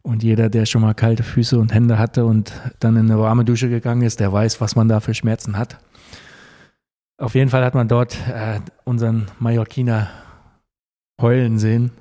Und 0.02 0.24
jeder, 0.24 0.50
der 0.50 0.66
schon 0.66 0.82
mal 0.82 0.94
kalte 0.94 1.24
Füße 1.24 1.58
und 1.58 1.74
Hände 1.74 1.98
hatte 1.98 2.26
und 2.26 2.52
dann 2.80 2.98
in 2.98 3.10
eine 3.10 3.20
warme 3.20 3.46
Dusche 3.46 3.70
gegangen 3.70 4.02
ist, 4.02 4.20
der 4.20 4.34
weiß, 4.34 4.60
was 4.60 4.76
man 4.76 4.90
da 4.90 5.00
für 5.00 5.14
Schmerzen 5.14 5.58
hat. 5.58 5.78
Auf 7.18 7.36
jeden 7.36 7.50
Fall 7.50 7.64
hat 7.64 7.76
man 7.76 7.88
dort 7.88 8.18
äh, 8.30 8.60
unseren 8.86 9.28
Mallorquiner 9.40 10.10
heulen 11.22 11.60
sehen. 11.60 11.92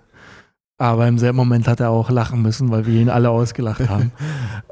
Aber 0.81 1.09
im 1.09 1.19
selben 1.19 1.37
Moment 1.37 1.67
hat 1.67 1.81
er 1.81 1.91
auch 1.91 2.09
lachen 2.09 2.41
müssen, 2.41 2.71
weil 2.71 2.87
wir 2.87 3.01
ihn 3.01 3.09
alle 3.09 3.31
ausgelacht 3.31 3.89
haben. 3.89 4.13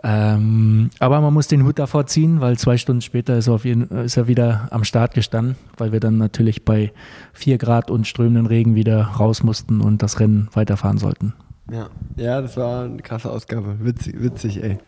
ähm, 0.04 0.90
aber 1.00 1.20
man 1.20 1.34
muss 1.34 1.48
den 1.48 1.64
Hut 1.64 1.80
davor 1.80 2.06
ziehen, 2.06 2.40
weil 2.40 2.56
zwei 2.58 2.78
Stunden 2.78 3.02
später 3.02 3.36
ist 3.36 3.48
er, 3.48 3.56
jeden, 3.64 3.88
ist 3.88 4.16
er, 4.16 4.28
wieder 4.28 4.68
am 4.70 4.84
Start 4.84 5.14
gestanden, 5.14 5.56
weil 5.76 5.90
wir 5.90 5.98
dann 5.98 6.16
natürlich 6.16 6.64
bei 6.64 6.92
vier 7.32 7.58
Grad 7.58 7.90
und 7.90 8.06
strömenden 8.06 8.46
Regen 8.46 8.76
wieder 8.76 9.02
raus 9.02 9.42
mussten 9.42 9.80
und 9.80 10.00
das 10.00 10.20
Rennen 10.20 10.48
weiterfahren 10.52 10.98
sollten. 10.98 11.34
Ja, 11.72 11.88
ja, 12.14 12.40
das 12.40 12.56
war 12.56 12.84
eine 12.84 13.02
krasse 13.02 13.28
Ausgabe. 13.28 13.78
Witzig, 13.80 14.22
witzig 14.22 14.62
ey. 14.62 14.78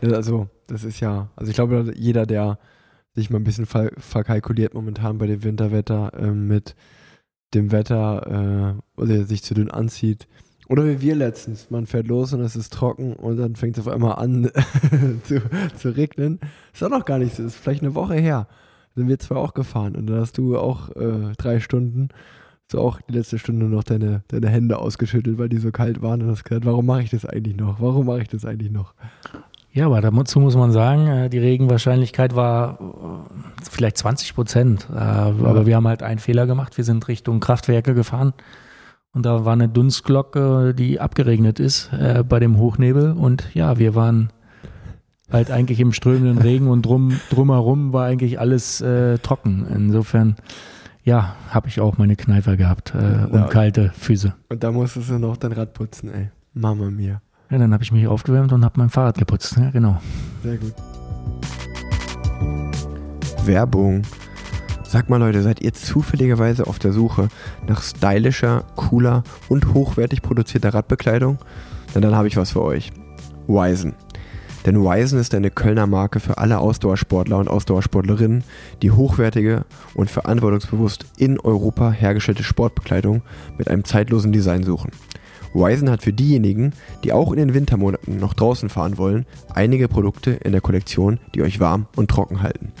Also, 0.00 0.48
das 0.66 0.82
ist 0.82 1.00
ja, 1.00 1.28
also 1.36 1.50
ich 1.50 1.54
glaube, 1.54 1.92
jeder, 1.94 2.24
der 2.24 2.58
sich 3.14 3.28
mal 3.28 3.38
ein 3.38 3.44
bisschen 3.44 3.66
ver 3.66 3.90
verkalkuliert 3.96 4.74
momentan 4.74 5.18
bei 5.18 5.26
dem 5.26 5.44
Winterwetter 5.44 6.12
äh, 6.14 6.30
mit 6.30 6.74
dem 7.54 7.72
Wetter 7.72 8.76
äh, 8.96 9.00
oder 9.00 9.24
sich 9.24 9.42
zu 9.42 9.54
dünn 9.54 9.70
anzieht, 9.70 10.26
oder 10.68 10.86
wie 10.86 11.00
wir 11.00 11.14
letztens, 11.14 11.70
man 11.70 11.86
fährt 11.86 12.06
los 12.06 12.32
und 12.32 12.40
es 12.40 12.56
ist 12.56 12.72
trocken 12.72 13.14
und 13.14 13.36
dann 13.36 13.54
fängt 13.54 13.76
es 13.76 13.86
auf 13.86 13.92
einmal 13.92 14.16
an 14.16 14.50
zu, 15.24 15.42
zu 15.76 15.90
regnen. 15.90 16.40
Ist 16.72 16.82
auch 16.82 16.90
noch 16.90 17.04
gar 17.04 17.18
nicht 17.18 17.36
so, 17.36 17.42
ist 17.42 17.56
vielleicht 17.56 17.82
eine 17.82 17.94
Woche 17.94 18.14
her. 18.14 18.48
Sind 18.94 19.08
wir 19.08 19.18
zwar 19.18 19.38
auch 19.38 19.54
gefahren 19.54 19.94
und 19.94 20.06
dann 20.06 20.20
hast 20.20 20.38
du 20.38 20.56
auch 20.56 20.90
äh, 20.96 21.32
drei 21.36 21.60
Stunden, 21.60 22.08
so 22.70 22.80
auch 22.80 23.00
die 23.02 23.12
letzte 23.12 23.38
Stunde 23.38 23.66
noch 23.66 23.84
deine, 23.84 24.22
deine 24.28 24.48
Hände 24.48 24.78
ausgeschüttelt, 24.78 25.36
weil 25.36 25.50
die 25.50 25.58
so 25.58 25.70
kalt 25.70 26.00
waren 26.00 26.22
und 26.22 26.30
hast 26.30 26.44
gesagt, 26.44 26.64
warum 26.64 26.86
mache 26.86 27.02
ich 27.02 27.10
das 27.10 27.26
eigentlich 27.26 27.56
noch? 27.56 27.80
Warum 27.80 28.06
mache 28.06 28.22
ich 28.22 28.28
das 28.28 28.46
eigentlich 28.46 28.70
noch? 28.70 28.94
Ja, 29.74 29.86
aber 29.86 30.00
dazu 30.00 30.38
muss 30.38 30.54
man 30.56 30.70
sagen, 30.70 31.08
äh, 31.08 31.28
die 31.28 31.38
Regenwahrscheinlichkeit 31.38 32.36
war 32.36 32.78
äh, 32.80 33.62
vielleicht 33.68 33.98
20 33.98 34.34
Prozent. 34.36 34.88
Äh, 34.88 34.98
aber 34.98 35.66
wir 35.66 35.74
haben 35.74 35.88
halt 35.88 36.04
einen 36.04 36.20
Fehler 36.20 36.46
gemacht. 36.46 36.76
Wir 36.76 36.84
sind 36.84 37.06
Richtung 37.08 37.40
Kraftwerke 37.40 37.92
gefahren 37.92 38.34
und 39.12 39.26
da 39.26 39.44
war 39.44 39.52
eine 39.52 39.68
Dunstglocke, 39.68 40.74
die 40.74 41.00
abgeregnet 41.00 41.58
ist 41.60 41.90
bei 42.28 42.40
dem 42.40 42.58
Hochnebel. 42.58 43.12
Und 43.12 43.48
ja, 43.54 43.78
wir 43.78 43.94
waren 43.94 44.30
halt 45.30 45.50
eigentlich 45.50 45.80
im 45.80 45.92
strömenden 45.92 46.38
Regen 46.38 46.68
und 46.68 46.82
drum, 46.82 47.18
drumherum 47.30 47.92
war 47.92 48.06
eigentlich 48.06 48.38
alles 48.38 48.80
äh, 48.80 49.18
trocken. 49.18 49.66
Insofern, 49.74 50.36
ja, 51.02 51.34
habe 51.50 51.68
ich 51.68 51.80
auch 51.80 51.98
meine 51.98 52.16
Kneifer 52.16 52.56
gehabt 52.56 52.92
äh, 52.94 53.26
und 53.26 53.40
ja, 53.40 53.46
kalte 53.48 53.90
Füße. 53.98 54.34
Und 54.48 54.62
da 54.62 54.70
musstest 54.70 55.10
du 55.10 55.18
noch 55.18 55.36
dein 55.36 55.52
Rad 55.52 55.74
putzen, 55.74 56.12
ey. 56.12 56.30
Mama 56.52 56.90
mia. 56.90 57.20
Ja, 57.50 57.58
dann 57.58 57.72
habe 57.72 57.82
ich 57.82 57.92
mich 57.92 58.06
aufgewärmt 58.06 58.52
und 58.52 58.64
habe 58.64 58.78
mein 58.78 58.90
Fahrrad 58.90 59.18
geputzt. 59.18 59.56
Ja, 59.56 59.70
genau. 59.70 60.00
Sehr 60.42 60.56
gut. 60.56 60.74
Werbung. 63.44 64.02
Sag 64.84 65.10
mal 65.10 65.18
Leute, 65.18 65.42
seid 65.42 65.60
ihr 65.60 65.72
zufälligerweise 65.72 66.66
auf 66.66 66.78
der 66.78 66.92
Suche 66.92 67.28
nach 67.66 67.82
stylischer, 67.82 68.64
cooler 68.76 69.24
und 69.48 69.74
hochwertig 69.74 70.22
produzierter 70.22 70.72
Radbekleidung? 70.72 71.38
Denn 71.94 72.02
dann 72.02 72.14
habe 72.14 72.28
ich 72.28 72.36
was 72.36 72.52
für 72.52 72.62
euch. 72.62 72.92
Wisen. 73.46 73.94
Denn 74.64 74.82
Wisen 74.82 75.18
ist 75.18 75.34
eine 75.34 75.50
Kölner 75.50 75.86
Marke 75.86 76.20
für 76.20 76.38
alle 76.38 76.58
Ausdauersportler 76.58 77.36
und 77.38 77.48
Ausdauersportlerinnen, 77.48 78.44
die 78.80 78.90
hochwertige 78.90 79.66
und 79.94 80.10
verantwortungsbewusst 80.10 81.04
in 81.18 81.38
Europa 81.38 81.90
hergestellte 81.90 82.42
Sportbekleidung 82.42 83.22
mit 83.58 83.68
einem 83.68 83.84
zeitlosen 83.84 84.32
Design 84.32 84.62
suchen. 84.62 84.90
Wisen 85.54 85.88
hat 85.90 86.02
für 86.02 86.12
diejenigen, 86.12 86.72
die 87.04 87.12
auch 87.12 87.32
in 87.32 87.38
den 87.38 87.54
Wintermonaten 87.54 88.18
noch 88.18 88.34
draußen 88.34 88.68
fahren 88.68 88.98
wollen, 88.98 89.24
einige 89.52 89.88
Produkte 89.88 90.32
in 90.32 90.52
der 90.52 90.60
Kollektion, 90.60 91.20
die 91.34 91.42
euch 91.42 91.60
warm 91.60 91.86
und 91.96 92.10
trocken 92.10 92.42
halten. 92.42 92.72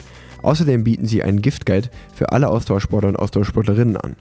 Außerdem 0.42 0.84
bieten 0.84 1.06
sie 1.06 1.22
einen 1.22 1.40
Giftguide 1.40 1.88
für 2.14 2.32
alle 2.32 2.48
Ausdauersportler 2.48 3.08
und 3.08 3.18
Ausdauersportlerinnen 3.18 3.96
an. 3.96 4.16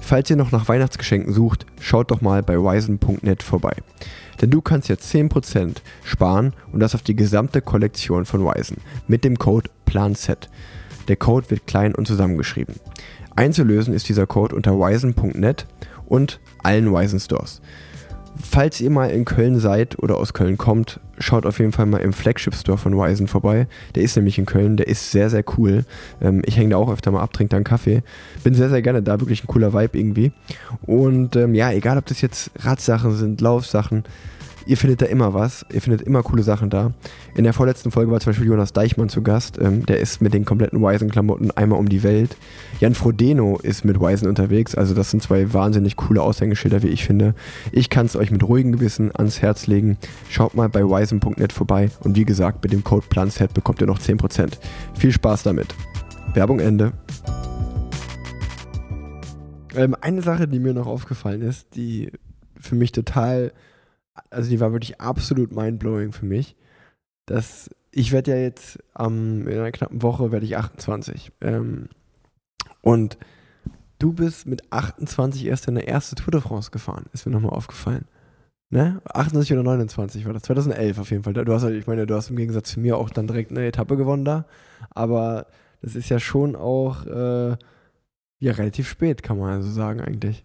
Falls 0.00 0.28
ihr 0.28 0.36
noch 0.36 0.52
nach 0.52 0.68
Weihnachtsgeschenken 0.68 1.32
sucht, 1.32 1.64
schaut 1.80 2.10
doch 2.10 2.20
mal 2.20 2.42
bei 2.42 2.58
wisen.net 2.58 3.42
vorbei. 3.42 3.74
Denn 4.40 4.50
du 4.50 4.60
kannst 4.60 4.88
jetzt 4.88 5.10
10% 5.14 5.76
sparen 6.04 6.52
und 6.72 6.80
das 6.80 6.94
auf 6.94 7.02
die 7.02 7.16
gesamte 7.16 7.62
Kollektion 7.62 8.26
von 8.26 8.44
Wisen 8.44 8.78
mit 9.06 9.24
dem 9.24 9.38
Code 9.38 9.70
PLANZ. 9.86 10.48
Der 11.08 11.16
Code 11.16 11.50
wird 11.50 11.66
klein 11.66 11.94
und 11.94 12.06
zusammengeschrieben. 12.06 12.74
Einzulösen 13.34 13.94
ist 13.94 14.08
dieser 14.08 14.26
Code 14.26 14.54
unter 14.54 14.72
wisen.net 14.72 15.66
und 16.06 16.40
allen 16.62 16.92
Wisen 16.92 17.20
Stores. 17.20 17.60
Falls 18.34 18.80
ihr 18.80 18.90
mal 18.90 19.10
in 19.10 19.24
Köln 19.24 19.60
seid 19.60 19.98
oder 19.98 20.16
aus 20.16 20.32
Köln 20.32 20.56
kommt, 20.56 21.00
schaut 21.18 21.44
auf 21.44 21.58
jeden 21.58 21.72
Fall 21.72 21.86
mal 21.86 21.98
im 21.98 22.14
Flagship 22.14 22.54
Store 22.54 22.78
von 22.78 22.94
Wisen 22.96 23.28
vorbei. 23.28 23.66
Der 23.94 24.02
ist 24.02 24.16
nämlich 24.16 24.38
in 24.38 24.46
Köln, 24.46 24.76
der 24.76 24.88
ist 24.88 25.10
sehr, 25.10 25.28
sehr 25.28 25.44
cool. 25.58 25.84
Ähm, 26.20 26.42
ich 26.46 26.56
hänge 26.56 26.70
da 26.70 26.76
auch 26.78 26.90
öfter 26.90 27.10
mal 27.10 27.20
ab, 27.20 27.32
trinke 27.32 27.50
da 27.50 27.56
einen 27.56 27.64
Kaffee. 27.64 28.02
Bin 28.42 28.54
sehr, 28.54 28.70
sehr 28.70 28.80
gerne 28.80 29.02
da, 29.02 29.20
wirklich 29.20 29.44
ein 29.44 29.48
cooler 29.48 29.74
Vibe 29.74 29.98
irgendwie. 29.98 30.32
Und 30.86 31.36
ähm, 31.36 31.54
ja, 31.54 31.70
egal 31.72 31.98
ob 31.98 32.06
das 32.06 32.22
jetzt 32.22 32.50
Radsachen 32.58 33.14
sind, 33.14 33.40
Laufsachen, 33.40 34.04
Ihr 34.64 34.76
findet 34.76 35.02
da 35.02 35.06
immer 35.06 35.34
was, 35.34 35.66
ihr 35.72 35.80
findet 35.80 36.02
immer 36.02 36.22
coole 36.22 36.42
Sachen 36.42 36.70
da. 36.70 36.92
In 37.34 37.44
der 37.44 37.52
vorletzten 37.52 37.90
Folge 37.90 38.12
war 38.12 38.20
zum 38.20 38.30
Beispiel 38.30 38.46
Jonas 38.46 38.72
Deichmann 38.72 39.08
zu 39.08 39.22
Gast. 39.22 39.58
Ähm, 39.58 39.84
der 39.86 39.98
ist 39.98 40.22
mit 40.22 40.34
den 40.34 40.44
kompletten 40.44 40.80
Wisen-Klamotten 40.80 41.50
einmal 41.50 41.78
um 41.78 41.88
die 41.88 42.02
Welt. 42.02 42.36
Jan 42.78 42.94
Frodeno 42.94 43.58
ist 43.62 43.84
mit 43.84 44.00
Wisen 44.00 44.28
unterwegs. 44.28 44.74
Also 44.76 44.94
das 44.94 45.10
sind 45.10 45.22
zwei 45.22 45.52
wahnsinnig 45.52 45.96
coole 45.96 46.22
Aushängeschilder, 46.22 46.82
wie 46.82 46.88
ich 46.88 47.04
finde. 47.04 47.34
Ich 47.72 47.90
kann 47.90 48.06
es 48.06 48.14
euch 48.14 48.30
mit 48.30 48.42
ruhigem 48.44 48.72
Gewissen 48.72 49.10
ans 49.14 49.42
Herz 49.42 49.66
legen. 49.66 49.98
Schaut 50.30 50.54
mal 50.54 50.68
bei 50.68 50.84
wisen.net 50.84 51.52
vorbei. 51.52 51.90
Und 52.00 52.16
wie 52.16 52.24
gesagt, 52.24 52.62
mit 52.62 52.72
dem 52.72 52.84
Code 52.84 53.06
PLANSET 53.08 53.54
bekommt 53.54 53.80
ihr 53.80 53.88
noch 53.88 53.98
10%. 53.98 54.58
Viel 54.94 55.12
Spaß 55.12 55.42
damit. 55.42 55.74
Werbung 56.34 56.60
Ende. 56.60 56.92
Ähm, 59.74 59.96
eine 60.00 60.22
Sache, 60.22 60.46
die 60.46 60.60
mir 60.60 60.74
noch 60.74 60.86
aufgefallen 60.86 61.42
ist, 61.42 61.74
die 61.74 62.12
für 62.60 62.74
mich 62.74 62.92
total 62.92 63.52
also 64.30 64.50
die 64.50 64.60
war 64.60 64.72
wirklich 64.72 65.00
absolut 65.00 65.52
mindblowing 65.54 66.12
für 66.12 66.26
mich. 66.26 66.56
dass 67.26 67.70
ich 67.92 68.10
werde 68.10 68.32
ja 68.32 68.36
jetzt 68.38 68.78
ähm, 68.98 69.46
in 69.46 69.58
einer 69.58 69.70
knappen 69.70 70.02
Woche 70.02 70.32
werde 70.32 70.46
ich 70.46 70.56
28. 70.56 71.32
Ähm, 71.42 71.88
und 72.80 73.18
du 73.98 74.12
bist 74.12 74.46
mit 74.46 74.72
28 74.72 75.44
erst 75.46 75.68
in 75.68 75.74
der 75.74 75.88
erste 75.88 76.16
Tour 76.16 76.32
de 76.32 76.40
France 76.40 76.70
gefahren, 76.70 77.06
ist 77.12 77.26
mir 77.26 77.32
nochmal 77.32 77.52
aufgefallen. 77.52 78.06
Ne? 78.70 79.02
28 79.04 79.52
oder 79.52 79.62
29 79.62 80.24
war 80.24 80.32
das, 80.32 80.44
2011 80.44 80.98
auf 80.98 81.10
jeden 81.10 81.22
Fall. 81.22 81.34
Du 81.34 81.52
hast, 81.52 81.62
halt, 81.62 81.76
ich 81.76 81.86
meine, 81.86 82.06
du 82.06 82.14
hast 82.14 82.30
im 82.30 82.36
Gegensatz 82.36 82.70
zu 82.70 82.80
mir 82.80 82.96
auch 82.96 83.10
dann 83.10 83.26
direkt 83.26 83.50
eine 83.50 83.66
Etappe 83.66 83.98
gewonnen 83.98 84.24
da, 84.24 84.46
aber 84.90 85.46
das 85.82 85.94
ist 85.94 86.08
ja 86.08 86.18
schon 86.18 86.56
auch 86.56 87.04
äh, 87.04 87.56
ja 88.38 88.52
relativ 88.52 88.88
spät, 88.88 89.22
kann 89.22 89.38
man 89.38 89.50
also 89.50 89.70
sagen 89.70 90.00
eigentlich. 90.00 90.44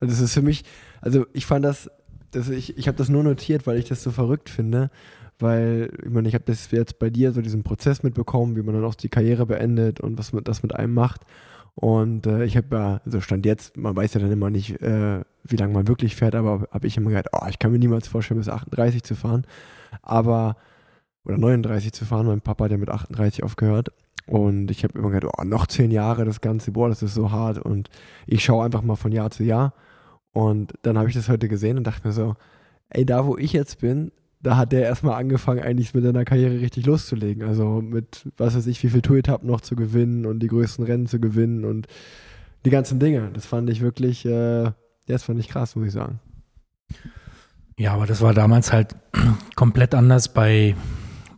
Also 0.00 0.12
das 0.12 0.20
ist 0.20 0.34
für 0.34 0.42
mich, 0.42 0.64
also 1.00 1.26
ich 1.32 1.46
fand 1.46 1.64
das 1.64 1.88
das, 2.32 2.48
ich, 2.48 2.76
ich 2.76 2.88
habe 2.88 2.98
das 2.98 3.08
nur 3.08 3.22
notiert, 3.22 3.66
weil 3.66 3.78
ich 3.78 3.86
das 3.86 4.02
so 4.02 4.10
verrückt 4.10 4.50
finde, 4.50 4.90
weil 5.38 5.90
ich 6.02 6.10
meine, 6.10 6.28
ich 6.28 6.34
habe 6.34 6.44
das 6.44 6.70
jetzt 6.70 6.98
bei 6.98 7.10
dir 7.10 7.32
so 7.32 7.40
diesen 7.40 7.62
Prozess 7.62 8.02
mitbekommen, 8.02 8.56
wie 8.56 8.62
man 8.62 8.74
dann 8.74 8.84
auch 8.84 8.94
die 8.94 9.08
Karriere 9.08 9.46
beendet 9.46 10.00
und 10.00 10.18
was 10.18 10.32
man 10.32 10.44
das 10.44 10.62
mit 10.62 10.74
einem 10.74 10.94
macht. 10.94 11.22
Und 11.74 12.26
äh, 12.26 12.44
ich 12.44 12.56
habe 12.56 12.76
ja, 12.76 13.00
also 13.04 13.20
Stand 13.20 13.46
jetzt, 13.46 13.76
man 13.76 13.96
weiß 13.96 14.14
ja 14.14 14.20
dann 14.20 14.32
immer 14.32 14.50
nicht, 14.50 14.80
äh, 14.82 15.22
wie 15.44 15.56
lange 15.56 15.72
man 15.72 15.88
wirklich 15.88 16.16
fährt, 16.16 16.34
aber 16.34 16.68
habe 16.70 16.86
ich 16.86 16.96
immer 16.96 17.10
gedacht, 17.10 17.28
oh, 17.32 17.46
ich 17.48 17.58
kann 17.58 17.72
mir 17.72 17.78
niemals 17.78 18.08
vorstellen, 18.08 18.40
bis 18.40 18.48
38 18.48 19.02
zu 19.02 19.14
fahren. 19.14 19.46
Aber, 20.02 20.56
oder 21.24 21.38
39 21.38 21.92
zu 21.92 22.04
fahren, 22.04 22.26
mein 22.26 22.40
Papa 22.40 22.64
hat 22.64 22.72
ja 22.72 22.78
mit 22.78 22.90
38 22.90 23.42
aufgehört. 23.42 23.88
Und 24.26 24.70
ich 24.70 24.84
habe 24.84 24.98
immer 24.98 25.10
gedacht, 25.10 25.34
oh, 25.36 25.44
noch 25.44 25.66
zehn 25.66 25.90
Jahre 25.90 26.24
das 26.24 26.40
Ganze, 26.40 26.72
boah, 26.72 26.88
das 26.88 27.02
ist 27.02 27.14
so 27.14 27.32
hart. 27.32 27.58
Und 27.58 27.88
ich 28.26 28.44
schaue 28.44 28.64
einfach 28.64 28.82
mal 28.82 28.96
von 28.96 29.12
Jahr 29.12 29.30
zu 29.30 29.42
Jahr. 29.42 29.74
Und 30.32 30.72
dann 30.82 30.98
habe 30.98 31.08
ich 31.08 31.14
das 31.14 31.28
heute 31.28 31.48
gesehen 31.48 31.78
und 31.78 31.86
dachte 31.86 32.06
mir 32.06 32.12
so, 32.12 32.36
ey, 32.88 33.04
da 33.04 33.26
wo 33.26 33.36
ich 33.36 33.52
jetzt 33.52 33.80
bin, 33.80 34.12
da 34.40 34.56
hat 34.56 34.72
der 34.72 34.82
erstmal 34.82 35.20
angefangen, 35.20 35.60
eigentlich 35.60 35.94
mit 35.94 36.04
seiner 36.04 36.24
Karriere 36.24 36.60
richtig 36.60 36.86
loszulegen. 36.86 37.44
Also 37.44 37.80
mit, 37.80 38.28
was 38.36 38.56
weiß 38.56 38.66
ich, 38.66 38.82
wie 38.82 38.88
viele 38.88 39.02
Tour-Etappen 39.02 39.48
noch 39.48 39.60
zu 39.60 39.76
gewinnen 39.76 40.26
und 40.26 40.40
die 40.40 40.48
größten 40.48 40.84
Rennen 40.84 41.06
zu 41.06 41.20
gewinnen 41.20 41.64
und 41.64 41.86
die 42.64 42.70
ganzen 42.70 42.98
Dinge. 42.98 43.30
Das 43.32 43.46
fand 43.46 43.70
ich 43.70 43.80
wirklich, 43.80 44.24
äh, 44.24 44.64
ja, 44.64 44.74
das 45.06 45.22
fand 45.22 45.38
ich 45.38 45.48
krass, 45.48 45.76
muss 45.76 45.86
ich 45.86 45.92
sagen. 45.92 46.18
Ja, 47.78 47.94
aber 47.94 48.06
das 48.06 48.20
war 48.20 48.34
damals 48.34 48.72
halt 48.72 48.96
komplett 49.54 49.94
anders. 49.94 50.32
Bei, 50.32 50.74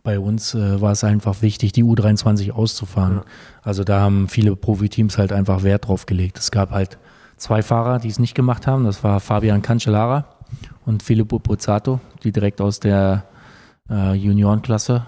bei 0.03 0.19
uns 0.19 0.55
äh, 0.55 0.81
war 0.81 0.91
es 0.91 1.03
einfach 1.03 1.41
wichtig, 1.41 1.73
die 1.73 1.83
U23 1.83 2.51
auszufahren. 2.51 3.17
Ja. 3.17 3.25
Also 3.61 3.83
da 3.83 4.01
haben 4.01 4.27
viele 4.29 4.55
Profiteams 4.55 5.17
halt 5.17 5.31
einfach 5.31 5.63
Wert 5.63 5.87
drauf 5.87 6.07
gelegt. 6.07 6.39
Es 6.39 6.49
gab 6.49 6.71
halt 6.71 6.97
zwei 7.37 7.61
Fahrer, 7.61 7.99
die 7.99 8.09
es 8.09 8.19
nicht 8.19 8.35
gemacht 8.35 8.67
haben. 8.67 8.83
Das 8.85 9.03
war 9.03 9.19
Fabian 9.19 9.61
Cancellara 9.61 10.25
und 10.85 11.03
Filippo 11.03 11.39
Pozzato, 11.39 11.99
die 12.23 12.31
direkt 12.31 12.61
aus 12.61 12.79
der 12.79 13.25
äh, 13.89 14.13
Juniorenklasse 14.13 15.05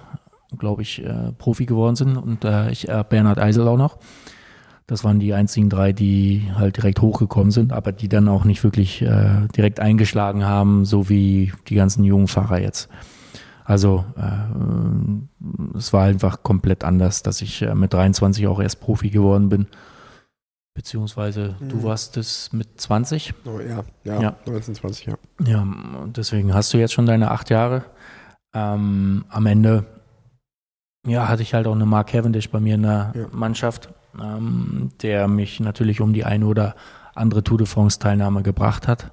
glaube 0.58 0.82
ich, 0.82 1.04
äh, 1.04 1.32
Profi 1.38 1.66
geworden 1.66 1.96
sind 1.96 2.18
und 2.18 2.46
äh, 2.46 2.72
ich, 2.72 2.88
äh, 2.88 3.04
Bernhard 3.08 3.40
Eisel 3.40 3.68
auch 3.68 3.78
noch. 3.78 3.98
Das 4.86 5.04
waren 5.04 5.20
die 5.20 5.34
einzigen 5.34 5.70
drei, 5.70 5.92
die 5.92 6.50
halt 6.56 6.78
direkt 6.78 7.02
hochgekommen 7.02 7.52
sind, 7.52 7.74
aber 7.74 7.92
die 7.92 8.08
dann 8.08 8.30
auch 8.30 8.46
nicht 8.46 8.64
wirklich 8.64 9.02
äh, 9.02 9.48
direkt 9.56 9.82
eingeschlagen 9.82 10.46
haben, 10.46 10.86
so 10.86 11.10
wie 11.10 11.52
die 11.68 11.76
ganzen 11.76 12.06
jungen 12.06 12.30
Fahrer 12.30 12.62
jetzt. 12.62 12.88
Also 13.66 14.06
äh, 14.16 15.78
es 15.78 15.92
war 15.92 16.06
einfach 16.06 16.42
komplett 16.42 16.86
anders, 16.86 17.22
dass 17.22 17.42
ich 17.42 17.64
äh, 17.64 17.76
mit 17.76 17.94
23 17.94 18.48
auch 18.48 18.62
erst 18.62 18.80
Profi 18.80 19.10
geworden 19.10 19.50
bin. 19.50 19.68
Beziehungsweise 20.78 21.56
Mhm. 21.60 21.70
du 21.70 21.84
warst 21.84 22.18
es 22.18 22.54
mit 22.54 22.80
20. 22.80 23.34
Oh, 23.46 23.60
ja, 23.60 23.84
ja, 24.04 24.22
Ja. 24.22 24.36
19, 24.46 24.76
20, 24.76 25.08
ja. 25.08 25.16
Ja, 25.44 25.62
und 25.64 26.18
deswegen 26.18 26.54
hast 26.54 26.72
du 26.72 26.78
jetzt 26.78 26.94
schon 26.94 27.08
deine 27.08 27.32
acht 27.32 27.50
Jahre. 27.50 27.86
Ähm, 28.54 29.26
am 29.30 29.46
Ende 29.48 29.86
ja, 31.08 31.28
hatte 31.28 31.42
ich 31.42 31.56
halt 31.56 31.66
auch 31.66 31.74
eine 31.74 31.88
Mark 31.88 32.08
Cavendish 32.10 32.50
bei 32.52 32.60
mir 32.60 32.76
in 32.76 32.84
der 32.84 33.12
Ja. 33.16 33.28
Mannschaft, 33.32 33.90
ähm, 34.22 34.92
der 35.02 35.28
mich 35.28 35.60
natürlich 35.60 36.00
um 36.00 36.14
die 36.14 36.26
eine 36.26 36.46
oder 36.46 36.76
andere 37.16 37.44
Tour 37.44 37.58
de 37.58 37.66
France 37.66 37.98
Teilnahme 37.98 38.44
gebracht 38.44 38.88
hat. 38.88 39.12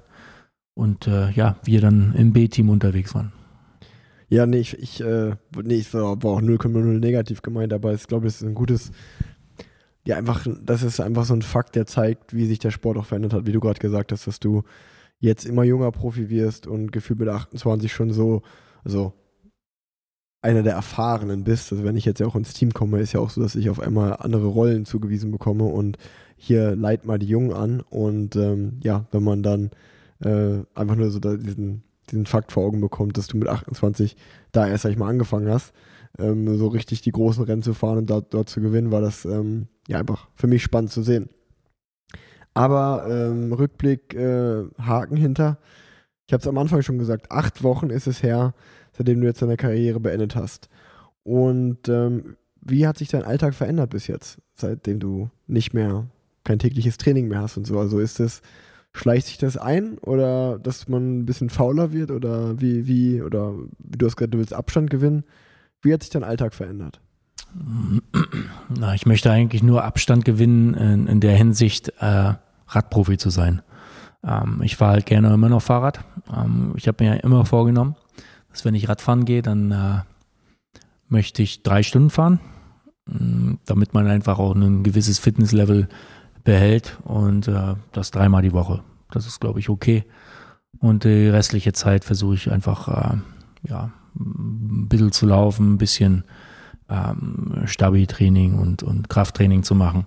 Und 0.75 1.07
äh, 1.07 1.31
ja, 1.31 1.55
wir 1.63 1.81
dann 1.81 2.13
im 2.15 2.31
B-Team 2.31 2.69
unterwegs 2.69 3.15
waren. 3.15 3.31
Ja, 4.29 4.45
nee, 4.45 4.57
ich, 4.59 4.77
ich, 4.77 5.01
äh, 5.01 5.35
nee, 5.63 5.75
ich 5.75 5.91
war 5.95 6.21
war 6.21 6.31
auch 6.33 6.41
0,0 6.41 6.99
negativ 6.99 7.41
gemeint, 7.41 7.73
aber 7.73 7.93
ich 7.93 8.05
glaube, 8.05 8.27
es 8.27 8.35
ist 8.41 8.47
ein 8.47 8.53
gutes, 8.55 8.91
ja, 10.05 10.17
einfach, 10.17 10.45
das 10.63 10.83
ist 10.83 10.99
einfach 10.99 11.25
so 11.25 11.33
ein 11.33 11.41
Fakt, 11.41 11.75
der 11.75 11.85
zeigt, 11.85 12.35
wie 12.35 12.45
sich 12.45 12.59
der 12.59 12.71
Sport 12.71 12.97
auch 12.97 13.05
verändert 13.05 13.33
hat, 13.33 13.47
wie 13.47 13.51
du 13.51 13.59
gerade 13.59 13.79
gesagt 13.79 14.11
hast, 14.11 14.27
dass 14.27 14.39
du 14.39 14.63
jetzt 15.19 15.45
immer 15.45 15.63
junger 15.63 15.91
Profi 15.91 16.29
wirst 16.29 16.67
und 16.67 16.91
gefühlt 16.91 17.19
mit 17.19 17.29
28 17.29 17.91
schon 17.91 18.11
so, 18.11 18.43
also 18.83 19.13
einer 20.41 20.61
der 20.61 20.73
Erfahrenen 20.73 21.43
bist. 21.43 21.71
Also 21.71 21.83
wenn 21.83 21.97
ich 21.97 22.05
jetzt 22.05 22.19
ja 22.19 22.27
auch 22.27 22.35
ins 22.35 22.53
Team 22.53 22.71
komme, 22.71 22.99
ist 22.99 23.13
ja 23.13 23.19
auch 23.19 23.31
so, 23.31 23.41
dass 23.41 23.55
ich 23.55 23.69
auf 23.69 23.79
einmal 23.79 24.17
andere 24.19 24.45
Rollen 24.45 24.85
zugewiesen 24.85 25.31
bekomme 25.31 25.65
und 25.65 25.97
hier 26.37 26.75
leit 26.75 27.05
mal 27.05 27.17
die 27.17 27.27
Jungen 27.27 27.53
an 27.53 27.81
und 27.81 28.35
ähm, 28.35 28.79
ja, 28.83 29.07
wenn 29.11 29.23
man 29.23 29.41
dann 29.41 29.71
äh, 30.19 30.59
einfach 30.75 30.95
nur 30.95 31.09
so 31.09 31.19
da 31.19 31.35
diesen, 31.35 31.83
diesen 32.11 32.27
Fakt 32.27 32.51
vor 32.51 32.63
Augen 32.63 32.79
bekommt, 32.79 33.17
dass 33.17 33.27
du 33.27 33.37
mit 33.37 33.47
28 33.47 34.15
da 34.51 34.67
erst, 34.67 34.83
sag 34.83 34.91
ich 34.91 34.97
mal, 34.97 35.09
angefangen 35.09 35.49
hast, 35.49 35.73
ähm, 36.19 36.57
so 36.57 36.67
richtig 36.67 37.01
die 37.01 37.11
großen 37.11 37.43
Rennen 37.43 37.63
zu 37.63 37.73
fahren 37.73 37.97
und 37.97 38.09
dort, 38.09 38.33
dort 38.33 38.49
zu 38.49 38.61
gewinnen, 38.61 38.91
war 38.91 39.01
das 39.01 39.25
ähm, 39.25 39.67
ja 39.87 39.99
einfach 39.99 40.27
für 40.35 40.47
mich 40.47 40.63
spannend 40.63 40.91
zu 40.91 41.03
sehen. 41.03 41.29
Aber 42.53 43.05
ähm, 43.09 43.51
Rückblick, 43.53 44.13
äh, 44.13 44.63
Haken 44.79 45.17
hinter. 45.17 45.57
Ich 46.27 46.33
habe 46.33 46.41
es 46.41 46.47
am 46.47 46.57
Anfang 46.57 46.81
schon 46.81 46.97
gesagt, 46.97 47.31
acht 47.31 47.63
Wochen 47.63 47.89
ist 47.89 48.07
es 48.07 48.23
her, 48.23 48.53
seitdem 48.93 49.21
du 49.21 49.27
jetzt 49.27 49.41
deine 49.41 49.57
Karriere 49.57 49.99
beendet 49.99 50.35
hast. 50.35 50.69
Und 51.23 51.89
ähm, 51.89 52.37
wie 52.61 52.87
hat 52.87 52.97
sich 52.97 53.09
dein 53.09 53.23
Alltag 53.23 53.53
verändert 53.53 53.91
bis 53.91 54.07
jetzt, 54.07 54.39
seitdem 54.55 54.99
du 54.99 55.29
nicht 55.47 55.73
mehr 55.73 56.07
kein 56.43 56.59
tägliches 56.59 56.97
Training 56.97 57.27
mehr 57.27 57.41
hast 57.41 57.57
und 57.57 57.67
so? 57.67 57.77
Also 57.77 57.99
ist 57.99 58.19
es, 58.19 58.41
schleicht 58.93 59.27
sich 59.27 59.37
das 59.37 59.57
ein 59.57 59.97
oder 59.99 60.57
dass 60.57 60.87
man 60.87 61.19
ein 61.19 61.25
bisschen 61.25 61.49
fauler 61.49 61.91
wird 61.91 62.09
oder 62.09 62.59
wie, 62.61 62.87
wie, 62.87 63.21
oder 63.21 63.53
wie 63.79 63.97
du 63.97 64.05
hast 64.05 64.15
gesagt, 64.15 64.33
du 64.33 64.37
willst 64.37 64.53
Abstand 64.53 64.89
gewinnen? 64.89 65.25
Wie 65.81 65.93
hat 65.93 66.01
sich 66.01 66.09
dein 66.09 66.23
Alltag 66.23 66.53
verändert? 66.53 67.01
Na, 68.69 68.93
ich 68.93 69.05
möchte 69.05 69.31
eigentlich 69.31 69.63
nur 69.63 69.83
Abstand 69.83 70.25
gewinnen 70.25 70.73
in, 70.73 71.07
in 71.07 71.19
der 71.19 71.35
Hinsicht, 71.35 71.89
äh, 71.99 72.33
Radprofi 72.67 73.17
zu 73.17 73.29
sein. 73.29 73.61
Ähm, 74.23 74.61
ich 74.63 74.75
fahre 74.75 74.93
halt 74.93 75.05
gerne 75.05 75.33
immer 75.33 75.49
noch 75.49 75.61
Fahrrad. 75.61 76.03
Ähm, 76.35 76.73
ich 76.75 76.87
habe 76.87 77.03
mir 77.03 77.15
ja 77.15 77.19
immer 77.21 77.45
vorgenommen, 77.45 77.95
dass 78.49 78.65
wenn 78.65 78.75
ich 78.75 78.89
Radfahren 78.89 79.25
gehe, 79.25 79.41
dann 79.41 79.71
äh, 79.71 80.01
möchte 81.07 81.43
ich 81.43 81.63
drei 81.63 81.83
Stunden 81.83 82.09
fahren, 82.09 82.39
mh, 83.05 83.57
damit 83.65 83.93
man 83.93 84.07
einfach 84.07 84.39
auch 84.39 84.55
ein 84.55 84.83
gewisses 84.83 85.19
Fitnesslevel 85.19 85.87
behält 86.43 86.97
und 87.03 87.47
äh, 87.47 87.75
das 87.91 88.11
dreimal 88.11 88.41
die 88.41 88.53
Woche. 88.53 88.83
Das 89.11 89.27
ist, 89.27 89.39
glaube 89.39 89.59
ich, 89.59 89.69
okay. 89.69 90.03
Und 90.79 91.03
die 91.03 91.27
restliche 91.27 91.73
Zeit 91.73 92.03
versuche 92.03 92.35
ich 92.35 92.51
einfach, 92.51 92.87
äh, 92.87 93.17
ja, 93.67 93.91
ein 94.19 94.87
bisschen 94.87 95.11
zu 95.11 95.25
laufen, 95.25 95.73
ein 95.73 95.77
bisschen 95.77 96.23
ähm, 96.89 97.63
Stabi-Training 97.65 98.55
und, 98.55 98.83
und 98.83 99.09
Krafttraining 99.09 99.63
zu 99.63 99.75
machen. 99.75 100.05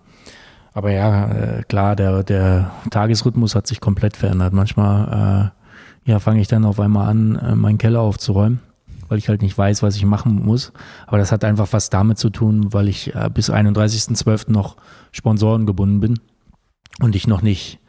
Aber 0.72 0.92
ja, 0.92 1.28
äh, 1.30 1.62
klar, 1.64 1.96
der, 1.96 2.22
der 2.22 2.70
Tagesrhythmus 2.90 3.54
hat 3.54 3.66
sich 3.66 3.80
komplett 3.80 4.16
verändert. 4.16 4.52
Manchmal 4.52 5.52
äh, 6.06 6.10
ja, 6.10 6.18
fange 6.20 6.40
ich 6.40 6.48
dann 6.48 6.64
auf 6.64 6.78
einmal 6.78 7.08
an, 7.08 7.36
äh, 7.36 7.54
meinen 7.54 7.78
Keller 7.78 8.00
aufzuräumen, 8.00 8.60
weil 9.08 9.18
ich 9.18 9.28
halt 9.28 9.42
nicht 9.42 9.58
weiß, 9.58 9.82
was 9.82 9.96
ich 9.96 10.04
machen 10.04 10.44
muss. 10.44 10.72
Aber 11.06 11.18
das 11.18 11.32
hat 11.32 11.44
einfach 11.44 11.68
was 11.72 11.90
damit 11.90 12.18
zu 12.18 12.30
tun, 12.30 12.72
weil 12.72 12.88
ich 12.88 13.14
äh, 13.14 13.28
bis 13.32 13.50
31.12. 13.50 14.52
noch 14.52 14.76
Sponsoren 15.10 15.66
gebunden 15.66 16.00
bin 16.00 16.20
und 17.00 17.16
ich 17.16 17.26
noch 17.26 17.42
nicht 17.42 17.80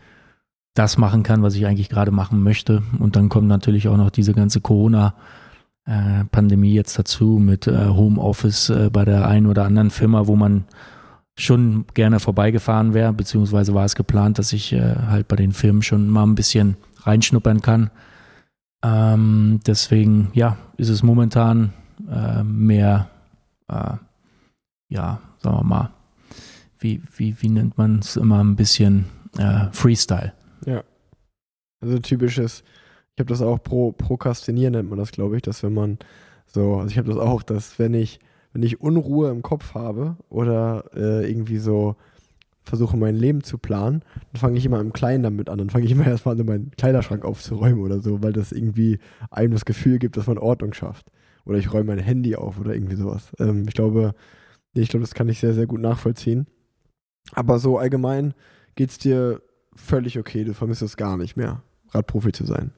das 0.74 0.98
machen 0.98 1.24
kann, 1.24 1.44
was 1.44 1.56
ich 1.56 1.66
eigentlich 1.66 1.90
gerade 1.90 2.12
machen 2.12 2.42
möchte. 2.42 2.84
Und 3.00 3.16
dann 3.16 3.30
kommt 3.30 3.48
natürlich 3.48 3.88
auch 3.88 3.98
noch 3.98 4.10
diese 4.10 4.34
ganze 4.34 4.62
Corona- 4.62 5.14
äh, 5.90 6.24
Pandemie 6.26 6.74
jetzt 6.74 7.00
dazu 7.00 7.40
mit 7.40 7.66
äh, 7.66 7.88
Homeoffice 7.88 8.70
äh, 8.70 8.92
bei 8.94 9.06
der 9.06 9.28
einen 9.28 9.48
oder 9.48 9.66
anderen 9.66 9.90
Firma, 9.90 10.28
wo 10.28 10.36
man 10.36 10.66
schon 11.36 11.86
gerne 11.96 12.20
vorbeigefahren 12.20 12.94
wäre, 12.94 13.12
beziehungsweise 13.12 13.74
war 13.74 13.86
es 13.86 13.96
geplant, 13.96 14.38
dass 14.38 14.54
ich 14.54 14.74
halt 14.74 15.30
bei 15.30 15.38
den 15.38 15.54
Firmen 15.54 15.82
schon 15.82 16.10
mal 16.10 16.24
ein 16.24 16.36
bisschen 16.36 16.76
reinschnuppern 17.04 17.62
kann. 17.62 17.92
Ähm, 18.84 19.62
deswegen, 19.66 20.32
ja, 20.34 20.58
ist 20.76 20.90
es 20.90 21.02
momentan 21.02 21.72
mehr, 22.44 23.10
ja, 23.70 25.22
sagen 25.38 25.58
wir 25.58 25.64
mal, 25.64 25.92
wie, 26.78 27.02
wie, 27.16 27.42
wie 27.42 27.50
nennt 27.50 27.78
man 27.78 28.00
es 28.00 28.18
immer 28.18 28.44
ein 28.44 28.58
bisschen 28.58 29.06
Freestyle. 29.72 30.34
Also 31.80 32.00
typisches, 32.00 32.66
ich 33.20 33.22
habe 33.22 33.34
das 33.34 33.42
auch 33.42 33.62
pro, 33.62 33.92
prokrastinieren 33.92 34.72
nennt 34.72 34.90
man 34.90 34.98
das, 34.98 35.12
glaube 35.12 35.36
ich, 35.36 35.42
dass 35.42 35.62
wenn 35.62 35.74
man 35.74 35.98
so, 36.46 36.78
also 36.78 36.88
ich 36.88 36.98
habe 36.98 37.10
das 37.10 37.20
auch, 37.20 37.44
dass 37.44 37.78
wenn 37.78 37.94
ich, 37.94 38.22
wenn 38.54 38.64
ich 38.64 38.80
Unruhe 38.80 39.30
im 39.30 39.42
Kopf 39.42 39.74
habe 39.74 40.16
oder 40.30 40.86
äh, 40.96 41.30
irgendwie 41.30 41.58
so 41.58 41.98
versuche 42.64 42.96
mein 42.96 43.18
Leben 43.18 43.44
zu 43.44 43.58
planen, 43.58 44.04
dann 44.32 44.40
fange 44.40 44.58
ich 44.58 44.66
immer 44.66 44.80
im 44.80 44.94
Kleinen 44.94 45.24
damit 45.24 45.50
an. 45.50 45.58
Dann 45.58 45.70
fange 45.70 45.84
ich 45.84 45.92
immer 45.92 46.08
erstmal 46.08 46.40
an, 46.40 46.46
meinen 46.46 46.72
Kleiderschrank 46.78 47.26
aufzuräumen 47.26 47.82
oder 47.82 48.00
so, 48.00 48.24
weil 48.24 48.32
das 48.32 48.54
irgendwie 48.54 49.00
einem 49.32 49.52
das 49.52 49.66
Gefühl 49.66 50.00
gibt, 50.00 50.16
dass 50.16 50.28
man 50.28 50.38
Ordnung 50.38 50.72
schafft. 50.72 51.12
Oder 51.44 51.58
ich 51.58 51.74
räume 51.74 51.94
mein 51.94 52.00
Handy 52.00 52.38
auf 52.38 52.58
oder 52.58 52.74
irgendwie 52.74 52.96
sowas. 52.96 53.34
Ähm, 53.38 53.66
ich 53.68 53.74
glaube, 53.74 54.14
ich 54.74 54.88
glaube, 54.88 55.04
das 55.04 55.14
kann 55.14 55.28
ich 55.28 55.42
sehr, 55.42 55.54
sehr 55.54 55.68
gut 55.68 55.82
nachvollziehen. 55.82 56.48
Aber 57.34 57.60
so 57.60 57.80
allgemein 57.80 58.34
geht's 58.76 58.98
dir 58.98 59.42
völlig 59.76 60.18
okay, 60.18 60.46
du 60.46 60.54
vermisst 60.54 60.84
es 60.84 60.96
gar 60.96 61.18
nicht 61.18 61.36
mehr, 61.36 61.64
Radprofi 61.90 62.32
zu 62.32 62.46
sein. 62.46 62.72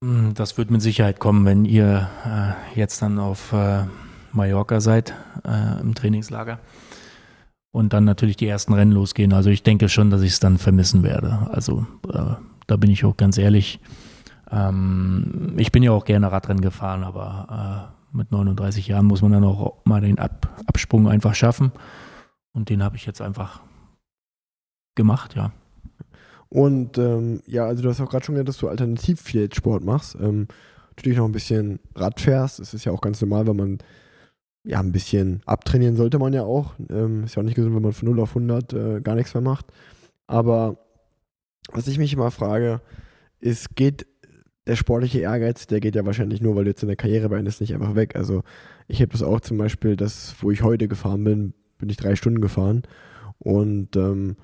Mm, 0.00 0.32
Das 0.34 0.56
wird 0.58 0.70
mit 0.70 0.82
Sicherheit 0.82 1.20
kommen, 1.20 1.44
wenn 1.44 1.64
ihr 1.64 2.08
äh, 2.24 2.78
jetzt 2.78 3.02
dann 3.02 3.18
auf 3.18 3.52
äh, 3.52 3.84
Mallorca 4.32 4.80
seid, 4.80 5.14
äh, 5.44 5.80
im 5.80 5.94
Trainingslager. 5.94 6.58
Und 7.72 7.92
dann 7.92 8.04
natürlich 8.04 8.36
die 8.36 8.48
ersten 8.48 8.72
Rennen 8.72 8.92
losgehen. 8.92 9.32
Also 9.32 9.50
ich 9.50 9.62
denke 9.62 9.88
schon, 9.88 10.10
dass 10.10 10.22
ich 10.22 10.32
es 10.32 10.40
dann 10.40 10.58
vermissen 10.58 11.02
werde. 11.04 11.48
Also 11.52 11.86
äh, 12.12 12.34
da 12.66 12.76
bin 12.76 12.90
ich 12.90 13.04
auch 13.04 13.16
ganz 13.16 13.38
ehrlich. 13.38 13.78
Ähm, 14.50 15.54
ich 15.56 15.70
bin 15.70 15.82
ja 15.82 15.92
auch 15.92 16.04
gerne 16.04 16.32
Radrennen 16.32 16.62
gefahren, 16.62 17.04
aber 17.04 17.92
äh, 18.12 18.16
mit 18.16 18.32
39 18.32 18.88
Jahren 18.88 19.06
muss 19.06 19.22
man 19.22 19.32
dann 19.32 19.44
auch 19.44 19.84
mal 19.84 20.00
den 20.00 20.18
Ab 20.18 20.48
Absprung 20.66 21.08
einfach 21.08 21.34
schaffen. 21.34 21.70
Und 22.52 22.70
den 22.70 22.82
habe 22.82 22.96
ich 22.96 23.06
jetzt 23.06 23.20
einfach 23.20 23.60
gemacht, 24.96 25.36
ja. 25.36 25.52
Und 26.50 26.98
ähm, 26.98 27.40
ja, 27.46 27.64
also 27.64 27.82
du 27.82 27.88
hast 27.88 28.00
auch 28.00 28.10
gerade 28.10 28.24
schon 28.24 28.34
gesagt, 28.34 28.48
dass 28.48 28.58
du 28.58 28.68
alternativ 28.68 29.20
viel 29.20 29.52
Sport 29.54 29.84
machst. 29.84 30.16
Ähm, 30.20 30.48
natürlich 30.96 31.18
noch 31.18 31.24
ein 31.24 31.32
bisschen 31.32 31.78
Rad 31.94 32.20
fährst. 32.20 32.58
Das 32.58 32.74
ist 32.74 32.84
ja 32.84 32.92
auch 32.92 33.00
ganz 33.00 33.20
normal, 33.20 33.46
wenn 33.46 33.56
man 33.56 33.78
ja 34.64 34.80
ein 34.80 34.92
bisschen 34.92 35.42
abtrainieren 35.46 35.96
sollte 35.96 36.18
man 36.18 36.32
ja 36.32 36.42
auch. 36.42 36.74
Ähm, 36.90 37.24
ist 37.24 37.36
ja 37.36 37.40
auch 37.40 37.46
nicht 37.46 37.54
gesund, 37.54 37.74
wenn 37.74 37.82
man 37.82 37.92
von 37.92 38.08
0 38.08 38.20
auf 38.20 38.30
100 38.30 38.72
äh, 38.72 39.00
gar 39.00 39.14
nichts 39.14 39.32
mehr 39.32 39.42
macht. 39.42 39.66
Aber 40.26 40.78
was 41.72 41.86
ich 41.86 41.98
mich 41.98 42.12
immer 42.12 42.30
frage, 42.30 42.80
ist, 43.38 43.76
geht 43.76 44.06
der 44.66 44.76
sportliche 44.76 45.20
Ehrgeiz, 45.20 45.66
der 45.66 45.80
geht 45.80 45.94
ja 45.94 46.04
wahrscheinlich 46.04 46.40
nur, 46.40 46.56
weil 46.56 46.64
du 46.64 46.70
jetzt 46.70 46.82
in 46.82 46.88
der 46.88 46.96
Karriere 46.96 47.28
beendest, 47.28 47.60
nicht 47.60 47.74
einfach 47.74 47.94
weg. 47.94 48.16
Also 48.16 48.42
ich 48.88 49.00
habe 49.00 49.12
das 49.12 49.22
auch 49.22 49.40
zum 49.40 49.56
Beispiel, 49.56 49.96
das, 49.96 50.34
wo 50.40 50.50
ich 50.50 50.62
heute 50.62 50.88
gefahren 50.88 51.24
bin, 51.24 51.54
bin 51.78 51.88
ich 51.88 51.96
drei 51.96 52.16
Stunden 52.16 52.40
gefahren 52.40 52.82
und 53.38 53.96
ähm, 53.96 54.36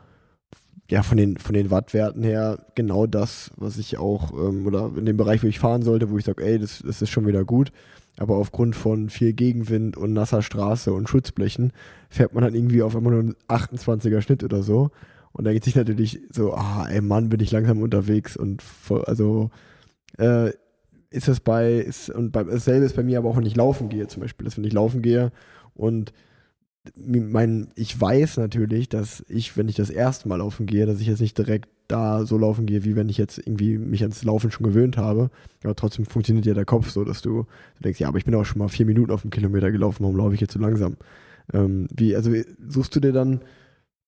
ja, 0.89 1.03
von 1.03 1.17
den, 1.17 1.37
von 1.37 1.55
den 1.55 1.71
Wattwerten 1.71 2.23
her 2.23 2.67
genau 2.75 3.07
das, 3.07 3.51
was 3.57 3.79
ich 3.79 3.99
auch, 3.99 4.33
ähm, 4.33 4.67
oder 4.67 4.93
in 4.97 5.07
dem 5.07 5.17
Bereich, 5.17 5.43
wo 5.43 5.49
ich 5.49 5.59
fahren 5.59 5.83
sollte, 5.83 6.11
wo 6.11 6.19
ich 6.19 6.25
sage, 6.25 6.45
ey, 6.45 6.59
das, 6.59 6.83
das 6.87 7.03
ist 7.03 7.11
schon 7.11 7.27
wieder 7.27 7.45
gut. 7.45 7.73
Aber 8.19 8.37
aufgrund 8.37 8.77
von 8.77 9.11
viel 9.11 9.33
Gegenwind 9.33 9.97
und 9.97 10.13
nasser 10.13 10.43
Straße 10.43 10.93
und 10.93 11.09
Schutzblechen 11.09 11.73
fährt 12.09 12.33
man 12.35 12.45
dann 12.45 12.55
irgendwie 12.55 12.83
auf 12.83 12.97
einmal 12.97 13.13
nur 13.13 13.21
einen 13.21 13.37
28er 13.49 14.23
Schnitt 14.23 14.43
oder 14.43 14.63
so. 14.63 14.91
Und 15.33 15.45
da 15.45 15.53
geht 15.53 15.65
sich 15.65 15.75
natürlich 15.75 16.21
so, 16.31 16.55
ah, 16.55 16.87
ey 16.89 17.03
Mann, 17.03 17.29
bin 17.29 17.41
ich 17.41 17.51
langsam 17.51 17.83
unterwegs. 17.83 18.37
Und 18.37 18.63
voll, 18.63 19.05
also 19.05 19.51
äh, 20.19 20.51
ist 21.11 21.29
es 21.29 21.41
bei, 21.41 21.75
ist, 21.75 22.09
und 22.09 22.33
bei, 22.33 22.45
dasselbe 22.45 22.87
ist 22.87 22.97
bei 22.97 23.03
mir 23.03 23.19
aber 23.19 23.29
auch, 23.29 23.37
wenn 23.37 23.45
ich 23.45 23.57
laufen 23.57 23.89
gehe 23.89 24.07
zum 24.07 24.23
Beispiel, 24.23 24.45
dass 24.45 24.57
wenn 24.57 24.65
ich 24.65 24.73
laufen 24.73 25.03
gehe 25.03 25.31
und 25.75 26.13
mein, 26.95 27.69
ich 27.75 28.01
weiß 28.01 28.37
natürlich, 28.39 28.89
dass 28.89 29.25
ich, 29.29 29.57
wenn 29.57 29.69
ich 29.69 29.77
das 29.77 29.91
erste 29.91 30.29
Mal 30.29 30.37
laufen 30.37 30.67
gehe, 30.67 30.87
dass 30.87 31.01
ich 31.01 31.07
jetzt 31.07 31.21
nicht 31.21 31.37
direkt 31.39 31.69
da 31.89 32.27
so 32.27 32.37
laufen 32.37 32.67
gehe, 32.67 32.85
wie 32.85 32.97
wenn 32.97 33.09
ich 33.09 33.19
jetzt 33.19 33.39
irgendwie 33.39 33.79
mich 33.79 34.03
ans 34.03 34.25
Laufen 34.25 34.51
schon 34.51 34.67
gewöhnt 34.67 34.97
habe. 34.97 35.31
Aber 35.63 35.75
trotzdem 35.75 36.05
funktioniert 36.05 36.47
ja 36.47 36.55
der 36.55 36.65
Kopf 36.65 36.91
so, 36.91 37.05
dass 37.05 37.23
du, 37.23 37.47
du 37.77 37.83
denkst, 37.83 38.01
ja, 38.01 38.09
aber 38.09 38.19
ich 38.19 38.25
bin 38.25 38.35
auch 38.35 38.45
schon 38.45 38.59
mal 38.59 38.69
vier 38.69 38.87
Minuten 38.87 39.13
auf 39.13 39.23
dem 39.23 39.31
Kilometer 39.31 39.71
gelaufen, 39.71 40.03
warum 40.03 40.17
laufe 40.17 40.35
ich 40.35 40.41
jetzt 40.41 40.55
so 40.55 40.59
langsam? 40.59 40.97
Ähm, 41.53 41.87
wie, 41.95 42.17
also 42.17 42.33
suchst 42.69 42.95
du 42.97 43.01
dir 43.01 43.13
dann, 43.13 43.41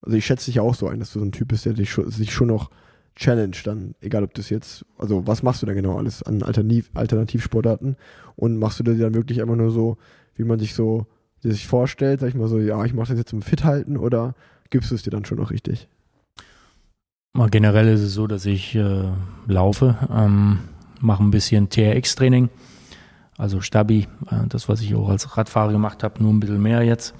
also 0.02 0.16
ich 0.16 0.26
schätze 0.26 0.46
dich 0.46 0.60
auch 0.60 0.74
so 0.74 0.88
ein, 0.88 0.98
dass 0.98 1.12
du 1.12 1.20
so 1.20 1.24
ein 1.24 1.32
Typ 1.32 1.48
bist, 1.48 1.66
der 1.66 1.74
dich 1.74 1.90
schon, 1.90 2.10
sich 2.10 2.32
schon 2.32 2.48
noch 2.48 2.70
challenge 3.14 3.56
dann, 3.64 3.94
egal 4.00 4.22
ob 4.22 4.34
das 4.34 4.50
jetzt, 4.50 4.84
also 4.96 5.26
was 5.26 5.42
machst 5.42 5.62
du 5.62 5.66
da 5.66 5.72
genau 5.72 5.98
alles 5.98 6.22
an 6.22 6.42
Alternativ, 6.42 6.90
Alternativsportarten 6.94 7.96
und 8.36 8.58
machst 8.58 8.78
du 8.78 8.84
dir 8.84 8.96
dann 8.96 9.14
wirklich 9.14 9.40
einfach 9.40 9.56
nur 9.56 9.70
so, 9.70 9.98
wie 10.34 10.44
man 10.44 10.58
sich 10.58 10.74
so 10.74 11.06
sich 11.42 11.66
vorstellt, 11.66 12.20
sag 12.20 12.28
ich 12.28 12.34
mal 12.34 12.48
so, 12.48 12.58
ja, 12.58 12.84
ich 12.84 12.94
mache 12.94 13.08
das 13.08 13.18
jetzt 13.18 13.30
zum 13.30 13.42
Fit 13.42 13.64
halten 13.64 13.96
oder 13.96 14.34
gibst 14.70 14.90
du 14.90 14.94
es 14.94 15.02
dir 15.02 15.10
dann 15.10 15.24
schon 15.24 15.38
noch 15.38 15.50
richtig? 15.50 15.88
Mal 17.32 17.50
generell 17.50 17.88
ist 17.88 18.00
es 18.00 18.14
so, 18.14 18.26
dass 18.26 18.46
ich 18.46 18.74
äh, 18.74 19.04
laufe, 19.46 19.96
ähm, 20.12 20.60
mache 21.00 21.22
ein 21.22 21.30
bisschen 21.30 21.68
TRX-Training, 21.68 22.48
also 23.36 23.60
Stabi, 23.60 24.08
äh, 24.30 24.46
das, 24.48 24.68
was 24.68 24.80
ich 24.80 24.94
auch 24.94 25.08
als 25.08 25.36
Radfahrer 25.36 25.72
gemacht 25.72 26.02
habe, 26.02 26.22
nur 26.22 26.32
ein 26.32 26.40
bisschen 26.40 26.62
mehr 26.62 26.82
jetzt. 26.82 27.14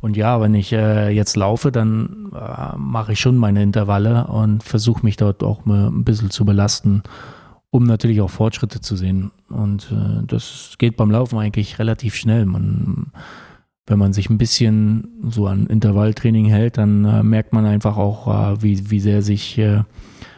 Und 0.00 0.16
ja, 0.16 0.40
wenn 0.40 0.54
ich 0.54 0.72
äh, 0.72 1.10
jetzt 1.10 1.36
laufe, 1.36 1.72
dann 1.72 2.30
äh, 2.32 2.76
mache 2.76 3.12
ich 3.12 3.20
schon 3.20 3.36
meine 3.36 3.62
Intervalle 3.62 4.28
und 4.28 4.62
versuche 4.62 5.04
mich 5.04 5.16
dort 5.16 5.42
auch 5.42 5.64
mal 5.64 5.88
ein 5.88 6.04
bisschen 6.04 6.30
zu 6.30 6.44
belasten, 6.44 7.02
um 7.70 7.84
natürlich 7.84 8.20
auch 8.20 8.30
Fortschritte 8.30 8.80
zu 8.80 8.96
sehen. 8.96 9.30
Und 9.48 9.92
äh, 9.92 10.24
das 10.26 10.74
geht 10.78 10.96
beim 10.96 11.10
Laufen 11.10 11.38
eigentlich 11.38 11.78
relativ 11.78 12.14
schnell. 12.14 12.46
Man, 12.46 13.12
wenn 13.86 13.98
man 13.98 14.12
sich 14.12 14.30
ein 14.30 14.38
bisschen 14.38 15.08
so 15.28 15.46
an 15.46 15.66
Intervalltraining 15.66 16.46
hält, 16.46 16.78
dann 16.78 17.04
äh, 17.04 17.22
merkt 17.22 17.52
man 17.52 17.66
einfach 17.66 17.96
auch, 17.96 18.28
äh, 18.28 18.62
wie, 18.62 18.90
wie 18.90 19.00
sehr 19.00 19.22
sich 19.22 19.58
äh, 19.58 19.82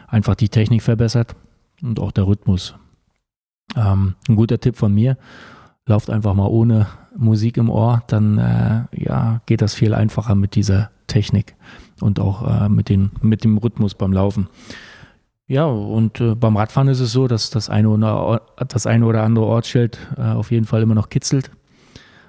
einfach 0.07 0.35
die 0.35 0.49
Technik 0.49 0.81
verbessert 0.81 1.35
und 1.81 1.99
auch 1.99 2.11
der 2.11 2.27
Rhythmus. 2.27 2.75
Ähm, 3.75 4.15
ein 4.27 4.35
guter 4.35 4.59
Tipp 4.59 4.75
von 4.75 4.93
mir, 4.93 5.17
lauft 5.85 6.09
einfach 6.09 6.33
mal 6.33 6.47
ohne 6.47 6.87
Musik 7.17 7.57
im 7.57 7.69
Ohr, 7.69 8.03
dann 8.07 8.37
äh, 8.37 8.83
ja, 8.93 9.41
geht 9.45 9.61
das 9.61 9.73
viel 9.73 9.93
einfacher 9.93 10.35
mit 10.35 10.55
dieser 10.55 10.91
Technik 11.07 11.55
und 12.01 12.19
auch 12.19 12.47
äh, 12.47 12.69
mit, 12.69 12.89
den, 12.89 13.11
mit 13.21 13.43
dem 13.43 13.57
Rhythmus 13.57 13.95
beim 13.95 14.13
Laufen. 14.13 14.47
Ja, 15.51 15.65
und 15.65 16.21
äh, 16.21 16.33
beim 16.33 16.55
Radfahren 16.55 16.87
ist 16.87 17.01
es 17.01 17.11
so, 17.11 17.27
dass 17.27 17.49
das 17.49 17.69
eine 17.69 17.89
oder, 17.89 18.41
das 18.69 18.87
eine 18.87 19.05
oder 19.05 19.23
andere 19.23 19.47
Ortsschild 19.47 19.99
äh, 20.15 20.21
auf 20.21 20.49
jeden 20.49 20.65
Fall 20.65 20.81
immer 20.81 20.95
noch 20.95 21.09
kitzelt. 21.09 21.51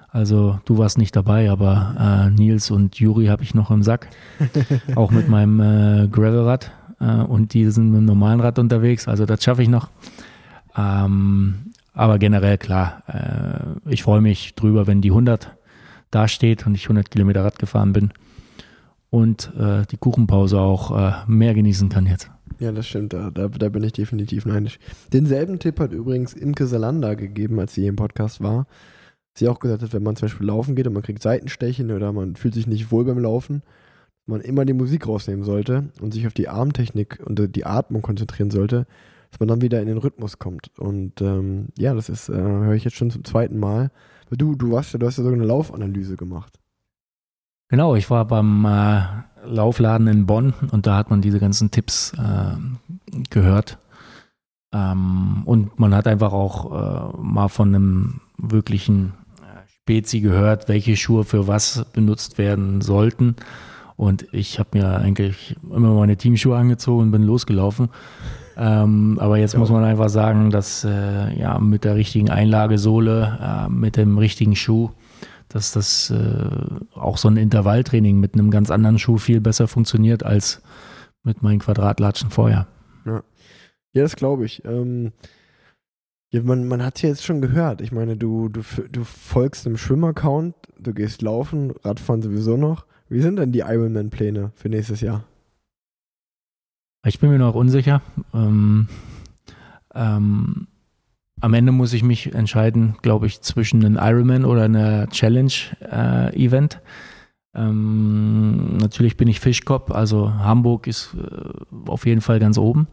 Also 0.09 0.59
du 0.65 0.77
warst 0.77 0.97
nicht 0.97 1.15
dabei, 1.15 1.49
aber 1.49 1.95
äh, 1.97 2.29
Nils 2.31 2.69
und 2.69 2.99
Juri 2.99 3.27
habe 3.27 3.41
ich 3.41 3.55
noch 3.55 3.71
im 3.71 3.81
Sack. 3.81 4.09
auch 4.95 5.11
mit 5.11 5.29
meinem 5.29 5.61
äh, 5.61 6.07
Gravelrad. 6.09 6.71
Äh, 6.99 7.21
und 7.21 7.53
die 7.53 7.71
sind 7.71 7.91
mit 7.91 7.99
dem 7.99 8.05
normalen 8.07 8.41
Rad 8.41 8.59
unterwegs. 8.59 9.07
Also 9.07 9.25
das 9.25 9.41
schaffe 9.41 9.63
ich 9.63 9.69
noch. 9.69 9.87
Ähm, 10.75 11.71
aber 11.93 12.19
generell 12.19 12.57
klar, 12.57 13.03
äh, 13.07 13.89
ich 13.89 14.03
freue 14.03 14.19
mich 14.19 14.53
drüber, 14.55 14.85
wenn 14.85 14.99
die 14.99 15.11
100 15.11 15.49
dasteht 16.11 16.67
und 16.67 16.75
ich 16.75 16.83
100 16.83 17.09
Kilometer 17.09 17.45
Rad 17.45 17.57
gefahren 17.57 17.93
bin 17.93 18.11
und 19.09 19.49
äh, 19.57 19.85
die 19.89 19.97
Kuchenpause 19.97 20.59
auch 20.59 21.25
mehr 21.25 21.53
genießen 21.53 21.87
kann 21.87 22.05
jetzt. 22.05 22.29
Ja, 22.59 22.71
das 22.71 22.87
stimmt, 22.87 23.13
da, 23.13 23.31
da, 23.31 23.47
da, 23.47 23.69
bin 23.69 23.83
ich 23.83 23.93
definitiv 23.93 24.45
neidisch. 24.45 24.79
Denselben 25.11 25.59
Tipp 25.59 25.79
hat 25.79 25.91
übrigens 25.91 26.33
Imke 26.33 26.67
Salanda 26.67 27.13
gegeben, 27.15 27.59
als 27.59 27.73
sie 27.73 27.81
hier 27.81 27.89
im 27.89 27.95
Podcast 27.95 28.41
war. 28.41 28.67
Sie 29.35 29.47
auch 29.47 29.59
gesagt 29.59 29.81
hat, 29.81 29.93
wenn 29.93 30.03
man 30.03 30.15
zum 30.15 30.27
Beispiel 30.27 30.47
laufen 30.47 30.75
geht 30.75 30.87
und 30.87 30.93
man 30.93 31.03
kriegt 31.03 31.23
Seitenstechen 31.23 31.91
oder 31.91 32.13
man 32.13 32.35
fühlt 32.35 32.53
sich 32.53 32.67
nicht 32.67 32.91
wohl 32.91 33.05
beim 33.05 33.17
Laufen, 33.17 33.63
man 34.25 34.41
immer 34.41 34.65
die 34.65 34.73
Musik 34.73 35.07
rausnehmen 35.07 35.43
sollte 35.43 35.89
und 36.01 36.13
sich 36.13 36.27
auf 36.27 36.33
die 36.33 36.47
Armtechnik 36.47 37.19
und 37.25 37.55
die 37.55 37.65
Atmung 37.65 38.01
konzentrieren 38.01 38.51
sollte, 38.51 38.85
dass 39.31 39.39
man 39.39 39.49
dann 39.49 39.61
wieder 39.61 39.81
in 39.81 39.87
den 39.87 39.97
Rhythmus 39.97 40.37
kommt. 40.37 40.71
Und 40.77 41.21
ähm, 41.21 41.69
ja, 41.77 41.95
das 41.95 42.09
ist, 42.09 42.29
äh, 42.29 42.33
höre 42.33 42.75
ich 42.75 42.83
jetzt 42.83 42.95
schon 42.95 43.09
zum 43.09 43.23
zweiten 43.23 43.59
Mal. 43.59 43.91
Du, 44.29 44.55
du 44.55 44.71
warst 44.71 44.93
ja, 44.93 44.99
du 44.99 45.07
hast 45.07 45.17
ja 45.17 45.23
sogar 45.23 45.37
eine 45.37 45.47
Laufanalyse 45.47 46.15
gemacht. 46.15 46.59
Genau, 47.69 47.95
ich 47.95 48.09
war 48.09 48.25
beim 48.25 48.65
äh, 48.65 49.01
Laufladen 49.45 50.07
in 50.07 50.25
Bonn 50.25 50.53
und 50.71 50.87
da 50.87 50.97
hat 50.97 51.09
man 51.09 51.21
diese 51.21 51.39
ganzen 51.39 51.71
Tipps 51.71 52.13
äh, 52.13 52.55
gehört. 53.29 53.77
Ähm, 54.73 55.43
und 55.45 55.79
man 55.79 55.93
hat 55.93 56.07
einfach 56.07 56.33
auch 56.33 57.13
äh, 57.13 57.17
mal 57.21 57.47
von 57.47 57.69
einem 57.69 58.21
wirklichen 58.37 59.13
äh, 59.41 59.67
Spezi 59.67 60.19
gehört, 60.19 60.67
welche 60.67 60.95
Schuhe 60.97 61.23
für 61.23 61.47
was 61.47 61.85
benutzt 61.93 62.37
werden 62.37 62.81
sollten. 62.81 63.35
Und 63.95 64.25
ich 64.33 64.57
habe 64.57 64.69
mir 64.73 64.97
eigentlich 64.97 65.55
immer 65.63 65.93
meine 65.93 66.17
Teamschuhe 66.17 66.57
angezogen 66.57 67.03
und 67.03 67.11
bin 67.11 67.23
losgelaufen. 67.23 67.89
Ähm, 68.57 69.17
aber 69.19 69.37
jetzt 69.37 69.53
ja. 69.53 69.59
muss 69.59 69.69
man 69.69 69.83
einfach 69.83 70.09
sagen, 70.09 70.49
dass 70.49 70.83
äh, 70.83 71.39
ja 71.39 71.59
mit 71.59 71.83
der 71.83 71.95
richtigen 71.95 72.29
Einlagesohle, 72.29 73.39
äh, 73.41 73.69
mit 73.69 73.97
dem 73.97 74.17
richtigen 74.17 74.55
Schuh, 74.55 74.89
dass 75.53 75.71
das 75.71 76.09
äh, 76.09 76.49
auch 76.95 77.17
so 77.17 77.27
ein 77.27 77.37
Intervalltraining 77.37 78.19
mit 78.19 78.33
einem 78.33 78.49
ganz 78.49 78.71
anderen 78.71 78.97
Schuh 78.97 79.17
viel 79.17 79.39
besser 79.39 79.67
funktioniert 79.67 80.23
als 80.23 80.61
mit 81.23 81.43
meinen 81.43 81.59
Quadratlatschen 81.59 82.31
vorher. 82.31 82.67
Ja, 83.05 83.23
ja 83.93 84.01
das 84.01 84.15
glaube 84.15 84.45
ich. 84.45 84.65
Ähm, 84.65 85.11
ja, 86.31 86.41
man, 86.41 86.67
man 86.67 86.83
hat 86.83 86.95
es 86.95 87.03
ja 87.03 87.09
jetzt 87.09 87.23
schon 87.23 87.41
gehört. 87.41 87.81
Ich 87.81 87.91
meine, 87.91 88.17
du, 88.17 88.49
du, 88.49 88.61
du 88.91 89.03
folgst 89.03 89.67
einem 89.67 89.77
Schwimmaccount, 89.77 90.55
du 90.79 90.93
gehst 90.93 91.21
laufen, 91.21 91.71
Radfahren 91.83 92.23
sowieso 92.23 92.57
noch. 92.57 92.85
Wie 93.07 93.21
sind 93.21 93.35
denn 93.35 93.51
die 93.51 93.59
Ironman-Pläne 93.59 94.51
für 94.55 94.69
nächstes 94.69 95.01
Jahr? 95.01 95.25
Ich 97.05 97.19
bin 97.19 97.29
mir 97.29 97.37
noch 97.37 97.53
unsicher. 97.53 98.01
Ähm, 98.33 98.87
ähm, 99.93 100.67
am 101.43 101.53
Ende 101.53 101.73
muss 101.73 101.91
ich 101.91 102.03
mich 102.03 102.33
entscheiden, 102.33 102.95
glaube 103.01 103.27
ich, 103.27 103.41
zwischen 103.41 103.83
einem 103.83 103.97
Ironman 104.01 104.45
oder 104.45 104.63
einer 104.63 105.09
Challenge-Event. 105.09 106.75
Äh, 107.53 107.59
ähm, 107.59 108.77
natürlich 108.77 109.17
bin 109.17 109.27
ich 109.27 109.41
Fischkopf, 109.41 109.91
also 109.91 110.33
Hamburg 110.35 110.87
ist 110.87 111.13
äh, 111.15 111.89
auf 111.89 112.05
jeden 112.05 112.21
Fall 112.21 112.39
ganz 112.39 112.57
oben. 112.57 112.87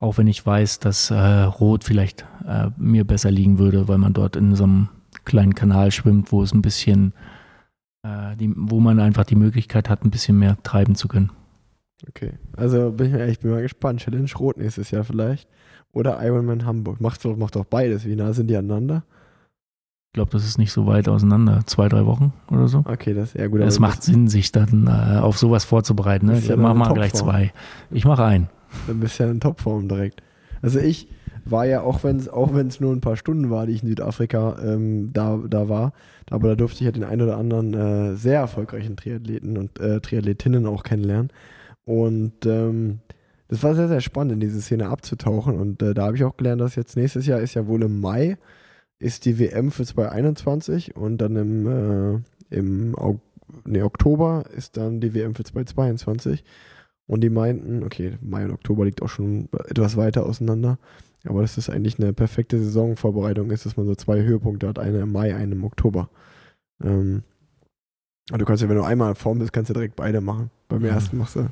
Auch 0.00 0.18
wenn 0.18 0.26
ich 0.26 0.44
weiß, 0.44 0.80
dass 0.80 1.12
äh, 1.12 1.14
Rot 1.14 1.84
vielleicht 1.84 2.26
äh, 2.44 2.70
mir 2.76 3.04
besser 3.04 3.30
liegen 3.30 3.60
würde, 3.60 3.86
weil 3.86 3.98
man 3.98 4.14
dort 4.14 4.34
in 4.34 4.56
so 4.56 4.64
einem 4.64 4.88
kleinen 5.24 5.54
Kanal 5.54 5.92
schwimmt, 5.92 6.32
wo 6.32 6.42
es 6.42 6.52
ein 6.52 6.60
bisschen, 6.60 7.12
äh, 8.02 8.34
die, 8.34 8.52
wo 8.56 8.80
man 8.80 8.98
einfach 8.98 9.24
die 9.24 9.36
Möglichkeit 9.36 9.88
hat, 9.88 10.04
ein 10.04 10.10
bisschen 10.10 10.40
mehr 10.40 10.60
treiben 10.64 10.96
zu 10.96 11.06
können. 11.06 11.30
Okay, 12.08 12.32
also 12.56 12.90
bin 12.90 13.14
ich, 13.14 13.20
ich 13.28 13.38
bin 13.40 13.50
mal 13.50 13.62
gespannt. 13.62 14.00
Challenge 14.00 14.30
Rot 14.38 14.56
nächstes 14.56 14.90
Jahr 14.90 15.04
vielleicht. 15.04 15.48
Oder 15.92 16.24
Ironman 16.24 16.66
Hamburg. 16.66 17.00
Macht 17.00 17.24
doch, 17.24 17.36
macht 17.36 17.56
doch 17.56 17.64
beides. 17.64 18.04
Wie 18.04 18.16
nah 18.16 18.32
sind 18.32 18.48
die 18.48 18.56
aneinander? 18.56 19.04
Ich 20.08 20.16
glaube, 20.16 20.30
das 20.30 20.44
ist 20.44 20.58
nicht 20.58 20.72
so 20.72 20.86
weit 20.86 21.08
auseinander. 21.08 21.62
Zwei, 21.66 21.88
drei 21.88 22.06
Wochen 22.06 22.32
oder 22.50 22.68
so. 22.68 22.84
Okay, 22.84 23.14
das 23.14 23.34
ist 23.34 23.40
ja 23.40 23.46
gut. 23.46 23.60
Es 23.60 23.80
macht 23.80 24.02
Sinn, 24.02 24.28
sich 24.28 24.52
dann 24.52 24.86
äh, 24.86 25.18
auf 25.18 25.38
sowas 25.38 25.64
vorzubereiten. 25.64 26.26
Ne? 26.26 26.38
Ja 26.38 26.56
mach 26.56 26.74
mal 26.74 26.92
gleich 26.92 27.12
zwei. 27.14 27.52
Ich 27.90 28.04
mache 28.04 28.24
einen. 28.24 28.48
Dann 28.86 29.00
bist 29.00 29.18
du 29.18 29.24
ja 29.24 29.30
in 29.30 29.40
Topform 29.40 29.88
direkt. 29.88 30.22
Also 30.62 30.78
ich 30.78 31.08
war 31.44 31.66
ja, 31.66 31.82
auch 31.82 32.04
wenn 32.04 32.16
es 32.16 32.28
auch 32.28 32.50
nur 32.52 32.92
ein 32.92 33.00
paar 33.00 33.16
Stunden 33.16 33.50
war, 33.50 33.66
die 33.66 33.72
ich 33.72 33.82
in 33.82 33.88
Südafrika 33.88 34.56
ähm, 34.64 35.12
da, 35.12 35.38
da 35.48 35.68
war, 35.68 35.92
aber 36.30 36.48
da 36.48 36.54
durfte 36.54 36.80
ich 36.80 36.86
ja 36.86 36.92
den 36.92 37.04
einen 37.04 37.22
oder 37.22 37.36
anderen 37.36 37.74
äh, 37.74 38.16
sehr 38.16 38.40
erfolgreichen 38.40 38.96
Triathleten 38.96 39.58
und 39.58 39.78
äh, 39.78 40.00
Triathletinnen 40.00 40.66
auch 40.66 40.82
kennenlernen. 40.82 41.30
Und 41.84 42.46
ähm, 42.46 43.00
das 43.48 43.62
war 43.62 43.74
sehr, 43.74 43.88
sehr 43.88 44.00
spannend, 44.00 44.32
in 44.32 44.40
diese 44.40 44.60
Szene 44.60 44.88
abzutauchen. 44.88 45.58
Und 45.58 45.82
äh, 45.82 45.94
da 45.94 46.06
habe 46.06 46.16
ich 46.16 46.24
auch 46.24 46.36
gelernt, 46.36 46.60
dass 46.60 46.76
jetzt 46.76 46.96
nächstes 46.96 47.26
Jahr 47.26 47.40
ist 47.40 47.54
ja 47.54 47.66
wohl 47.66 47.82
im 47.82 48.00
Mai, 48.00 48.38
ist 48.98 49.24
die 49.24 49.38
WM 49.38 49.70
für 49.70 49.84
2021 49.84 50.96
und 50.96 51.18
dann 51.18 51.36
im, 51.36 51.66
äh, 51.66 52.56
im 52.56 52.96
nee, 53.64 53.82
Oktober 53.82 54.44
ist 54.56 54.76
dann 54.76 55.00
die 55.00 55.14
WM 55.14 55.34
für 55.34 55.44
2022. 55.44 56.44
Und 57.06 57.20
die 57.20 57.30
meinten, 57.30 57.82
okay, 57.82 58.16
Mai 58.22 58.44
und 58.44 58.52
Oktober 58.52 58.86
liegt 58.86 59.02
auch 59.02 59.08
schon 59.08 59.48
etwas 59.68 59.96
weiter 59.96 60.24
auseinander, 60.24 60.78
aber 61.24 61.42
dass 61.42 61.56
das 61.56 61.68
eigentlich 61.68 61.98
eine 61.98 62.14
perfekte 62.14 62.58
Saisonvorbereitung 62.58 63.50
ist, 63.50 63.66
dass 63.66 63.76
man 63.76 63.86
so 63.86 63.94
zwei 63.94 64.22
Höhepunkte 64.22 64.66
hat, 64.66 64.78
eine 64.78 65.00
im 65.00 65.12
Mai, 65.12 65.34
eine 65.36 65.52
im 65.52 65.64
Oktober. 65.64 66.08
Ähm, 66.82 67.22
du 68.30 68.44
kannst 68.46 68.62
ja, 68.62 68.70
wenn 68.70 68.76
du 68.76 68.84
einmal 68.84 69.10
in 69.10 69.16
Form 69.16 69.38
bist, 69.38 69.52
kannst 69.52 69.68
du 69.68 69.74
direkt 69.74 69.96
beide 69.96 70.22
machen. 70.22 70.50
Beim 70.68 70.80
mhm. 70.80 70.86
ersten 70.86 71.18
machst 71.18 71.36
du 71.36 71.46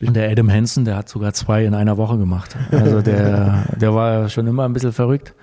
und 0.00 0.14
der 0.14 0.30
Adam 0.30 0.50
Hansen, 0.50 0.84
der 0.84 0.96
hat 0.96 1.08
sogar 1.08 1.34
zwei 1.34 1.64
in 1.64 1.74
einer 1.74 1.96
Woche 1.96 2.16
gemacht. 2.16 2.56
Also 2.70 3.02
der, 3.02 3.66
der 3.80 3.94
war 3.94 4.28
schon 4.28 4.46
immer 4.46 4.64
ein 4.64 4.72
bisschen 4.72 4.92
verrückt. 4.92 5.34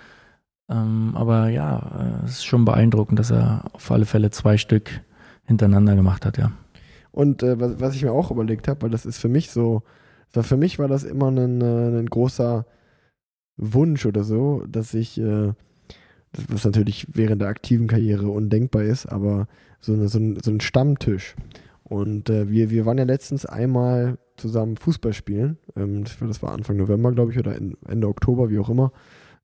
Ähm, 0.70 1.14
aber 1.16 1.50
ja, 1.50 2.22
es 2.26 2.32
ist 2.32 2.46
schon 2.46 2.66
beeindruckend, 2.66 3.20
dass 3.20 3.32
er 3.32 3.66
auf 3.74 3.92
alle 3.92 4.06
Fälle 4.06 4.32
zwei 4.32 4.58
Stück 4.58 5.02
hintereinander 5.46 5.96
gemacht 5.96 6.26
hat, 6.26 6.38
ja. 6.38 6.52
Und 7.12 7.42
äh, 7.44 7.60
was, 7.60 7.80
was, 7.80 7.96
ich 7.96 8.04
mir 8.04 8.12
auch 8.12 8.32
überlegt 8.32 8.68
habe, 8.68 8.82
weil 8.82 8.90
das 8.90 9.06
ist 9.06 9.18
für 9.18 9.30
mich 9.30 9.50
so, 9.52 9.84
für 10.30 10.58
mich 10.58 10.78
war 10.78 10.88
das 10.88 11.04
immer 11.04 11.30
ein, 11.32 11.62
äh, 11.62 12.00
ein 12.00 12.08
großer, 12.08 12.66
Wunsch 13.58 14.06
oder 14.06 14.24
so, 14.24 14.64
dass 14.68 14.94
ich, 14.94 15.20
äh, 15.20 15.54
was 16.48 16.66
natürlich 16.66 17.08
während 17.12 17.42
der 17.42 17.50
aktiven 17.50 17.88
Karriere 17.88 18.30
undenkbar 18.30 18.84
ist, 18.84 19.08
aber 19.08 19.48
so, 19.82 19.94
eine, 19.94 20.08
so, 20.08 20.20
ein, 20.20 20.40
so 20.42 20.52
ein 20.52 20.62
Stammtisch. 20.62 21.36
Und 21.90 22.30
äh, 22.30 22.50
wir, 22.50 22.70
wir 22.70 22.86
waren 22.86 22.98
ja 22.98 23.06
letztens 23.06 23.46
einmal 23.46 24.18
zusammen 24.36 24.76
Fußball 24.76 25.14
spielen. 25.14 25.58
Ähm, 25.78 26.04
das 26.20 26.44
war 26.44 26.52
Anfang 26.52 26.76
November, 26.76 27.14
glaube 27.14 27.32
ich, 27.32 27.40
oder 27.40 27.56
Ende 27.56 28.08
Oktober, 28.08 28.50
wie 28.50 28.60
auch 28.60 28.70
immer. 28.70 28.92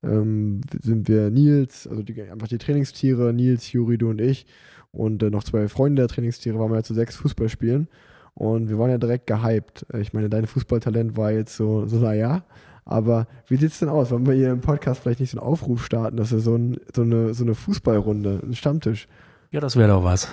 Ähm, 0.02 0.60
sind 0.82 1.08
wir 1.08 1.30
Nils, 1.30 1.86
also 1.86 2.02
die, 2.02 2.20
einfach 2.20 2.48
die 2.48 2.58
Trainingstiere, 2.58 3.32
Nils, 3.32 3.72
Juri, 3.72 3.96
du 3.96 4.10
und 4.10 4.20
ich 4.20 4.46
und 4.92 5.22
äh, 5.22 5.30
noch 5.30 5.42
zwei 5.44 5.68
Freunde 5.68 6.02
der 6.02 6.08
Trainingstiere, 6.08 6.58
waren 6.58 6.70
wir 6.70 6.76
ja 6.76 6.82
zu 6.82 6.92
sechs 6.92 7.16
Fußball 7.16 7.48
spielen. 7.48 7.88
Und 8.34 8.68
wir 8.68 8.78
waren 8.78 8.90
ja 8.90 8.98
direkt 8.98 9.26
gehypt. 9.26 9.86
Ich 9.98 10.12
meine, 10.12 10.28
dein 10.28 10.46
Fußballtalent 10.46 11.16
war 11.16 11.32
jetzt 11.32 11.56
so, 11.56 11.86
so 11.86 11.98
naja. 11.98 12.44
Aber 12.84 13.26
wie 13.48 13.56
sieht 13.56 13.70
es 13.70 13.78
denn 13.78 13.88
aus? 13.88 14.10
Wollen 14.10 14.26
wir 14.26 14.34
hier 14.34 14.50
im 14.50 14.60
Podcast 14.60 15.00
vielleicht 15.00 15.20
nicht 15.20 15.30
so 15.30 15.38
einen 15.38 15.46
Aufruf 15.46 15.84
starten, 15.84 16.18
dass 16.18 16.32
wir 16.32 16.40
so, 16.40 16.56
ein, 16.56 16.78
so, 16.94 17.02
eine, 17.02 17.32
so 17.32 17.44
eine 17.44 17.54
Fußballrunde, 17.54 18.40
einen 18.42 18.54
Stammtisch? 18.54 19.08
Ja, 19.50 19.60
das 19.60 19.76
wäre 19.76 19.88
doch 19.88 20.04
was. 20.04 20.28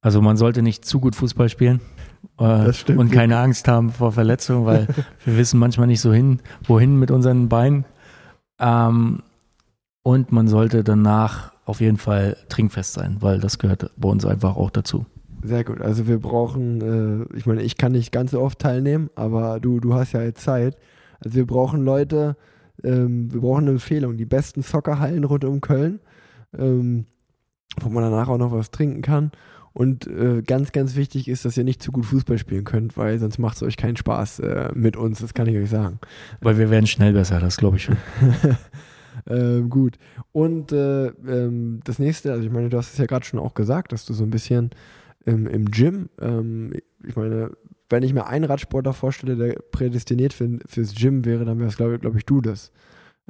Also 0.00 0.22
man 0.22 0.36
sollte 0.36 0.62
nicht 0.62 0.84
zu 0.84 1.00
gut 1.00 1.16
Fußball 1.16 1.48
spielen 1.48 1.80
äh, 2.38 2.72
und 2.92 3.10
keine 3.10 3.38
Angst 3.38 3.66
haben 3.68 3.90
vor 3.90 4.12
Verletzungen, 4.12 4.64
weil 4.64 4.86
wir 5.24 5.36
wissen 5.36 5.58
manchmal 5.58 5.86
nicht 5.86 6.00
so 6.00 6.12
hin, 6.12 6.40
wohin 6.66 6.98
mit 6.98 7.10
unseren 7.10 7.48
Beinen. 7.48 7.84
Ähm, 8.60 9.22
und 10.02 10.32
man 10.32 10.48
sollte 10.48 10.84
danach 10.84 11.52
auf 11.64 11.80
jeden 11.80 11.98
Fall 11.98 12.36
trinkfest 12.48 12.94
sein, 12.94 13.18
weil 13.20 13.40
das 13.40 13.58
gehört 13.58 13.90
bei 13.96 14.08
uns 14.08 14.24
einfach 14.24 14.56
auch 14.56 14.70
dazu. 14.70 15.04
Sehr 15.42 15.64
gut. 15.64 15.80
Also 15.80 16.06
wir 16.06 16.18
brauchen, 16.18 17.28
äh, 17.30 17.36
ich 17.36 17.46
meine, 17.46 17.62
ich 17.62 17.76
kann 17.76 17.92
nicht 17.92 18.10
ganz 18.10 18.32
so 18.32 18.40
oft 18.40 18.58
teilnehmen, 18.58 19.10
aber 19.14 19.60
du, 19.60 19.78
du 19.80 19.94
hast 19.94 20.12
ja 20.12 20.22
jetzt 20.22 20.42
Zeit. 20.42 20.76
Also 21.20 21.36
wir 21.36 21.46
brauchen 21.46 21.84
Leute, 21.84 22.36
ähm, 22.82 23.32
wir 23.32 23.40
brauchen 23.40 23.64
eine 23.64 23.72
Empfehlung, 23.72 24.16
die 24.16 24.24
besten 24.24 24.62
Soccerhallen 24.62 25.24
rund 25.24 25.44
um 25.44 25.60
Köln, 25.60 26.00
ähm, 26.56 27.06
wo 27.80 27.88
man 27.88 28.02
danach 28.02 28.28
auch 28.28 28.38
noch 28.38 28.52
was 28.52 28.70
trinken 28.70 29.02
kann. 29.02 29.30
Und 29.78 30.08
äh, 30.08 30.42
ganz, 30.42 30.72
ganz 30.72 30.96
wichtig 30.96 31.28
ist, 31.28 31.44
dass 31.44 31.56
ihr 31.56 31.62
nicht 31.62 31.80
zu 31.80 31.92
gut 31.92 32.04
Fußball 32.04 32.36
spielen 32.36 32.64
könnt, 32.64 32.96
weil 32.96 33.16
sonst 33.20 33.38
macht 33.38 33.58
es 33.58 33.62
euch 33.62 33.76
keinen 33.76 33.96
Spaß 33.96 34.40
äh, 34.40 34.70
mit 34.74 34.96
uns, 34.96 35.20
das 35.20 35.34
kann 35.34 35.46
ich 35.46 35.56
euch 35.56 35.70
sagen. 35.70 36.00
Weil 36.40 36.58
wir 36.58 36.68
werden 36.68 36.88
schnell 36.88 37.12
besser, 37.12 37.38
das 37.38 37.58
glaube 37.58 37.76
ich 37.76 37.84
schon. 37.84 37.96
ähm, 39.28 39.70
gut. 39.70 39.96
Und 40.32 40.72
äh, 40.72 41.06
ähm, 41.06 41.78
das 41.84 42.00
nächste, 42.00 42.32
also 42.32 42.44
ich 42.44 42.50
meine, 42.50 42.70
du 42.70 42.76
hast 42.76 42.94
es 42.94 42.98
ja 42.98 43.06
gerade 43.06 43.24
schon 43.24 43.38
auch 43.38 43.54
gesagt, 43.54 43.92
dass 43.92 44.04
du 44.04 44.14
so 44.14 44.24
ein 44.24 44.30
bisschen 44.30 44.70
ähm, 45.26 45.46
im 45.46 45.66
Gym, 45.66 46.08
ähm, 46.20 46.72
ich 47.06 47.14
meine, 47.14 47.52
wenn 47.88 48.02
ich 48.02 48.12
mir 48.12 48.26
einen 48.26 48.46
Radsportler 48.46 48.94
vorstelle, 48.94 49.36
der 49.36 49.60
prädestiniert 49.70 50.32
für, 50.32 50.58
fürs 50.66 50.92
Gym 50.92 51.24
wäre, 51.24 51.44
dann 51.44 51.60
wäre 51.60 51.68
es, 51.68 51.76
glaube 51.76 52.00
glaub 52.00 52.16
ich, 52.16 52.26
du 52.26 52.40
das. 52.40 52.72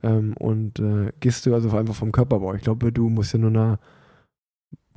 Ähm, 0.02 0.32
und 0.38 0.78
äh, 0.78 1.12
gehst 1.20 1.44
du 1.44 1.52
also 1.52 1.68
einfach 1.76 1.94
vom 1.94 2.10
Körperbau. 2.10 2.54
Ich 2.54 2.62
glaube, 2.62 2.90
du 2.90 3.10
musst 3.10 3.34
ja 3.34 3.38
nur 3.38 3.50
eine, 3.50 3.78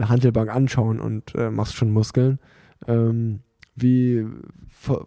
eine 0.02 0.10
Handelbank 0.10 0.54
anschauen 0.54 1.00
und 1.00 1.36
äh, 1.36 1.50
machst 1.50 1.76
schon 1.76 1.92
Muskeln. 1.92 2.40
Ähm, 2.88 3.42
wie, 3.76 4.26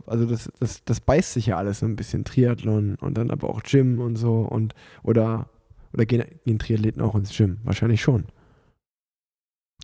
also 0.07 0.27
das, 0.27 0.51
das, 0.59 0.85
das 0.85 1.01
beißt 1.01 1.35
sich 1.35 1.47
ja 1.47 1.57
alles 1.57 1.81
so 1.81 1.87
ein 1.87 1.97
bisschen, 1.97 2.25
Triathlon 2.25 2.97
und 2.97 3.19
dann 3.19 3.31
aber 3.31 3.51
auch 3.51 3.63
Gym 3.63 4.01
und 4.01 4.17
so 4.17 4.41
und 4.41 4.75
oder, 5.03 5.49
oder 5.93 6.07
gehen, 6.07 6.25
gehen 6.45 6.59
Triathleten 6.59 7.03
auch 7.03 7.15
ins 7.15 7.37
Gym? 7.37 7.59
Wahrscheinlich 7.65 8.01
schon. 8.01 8.25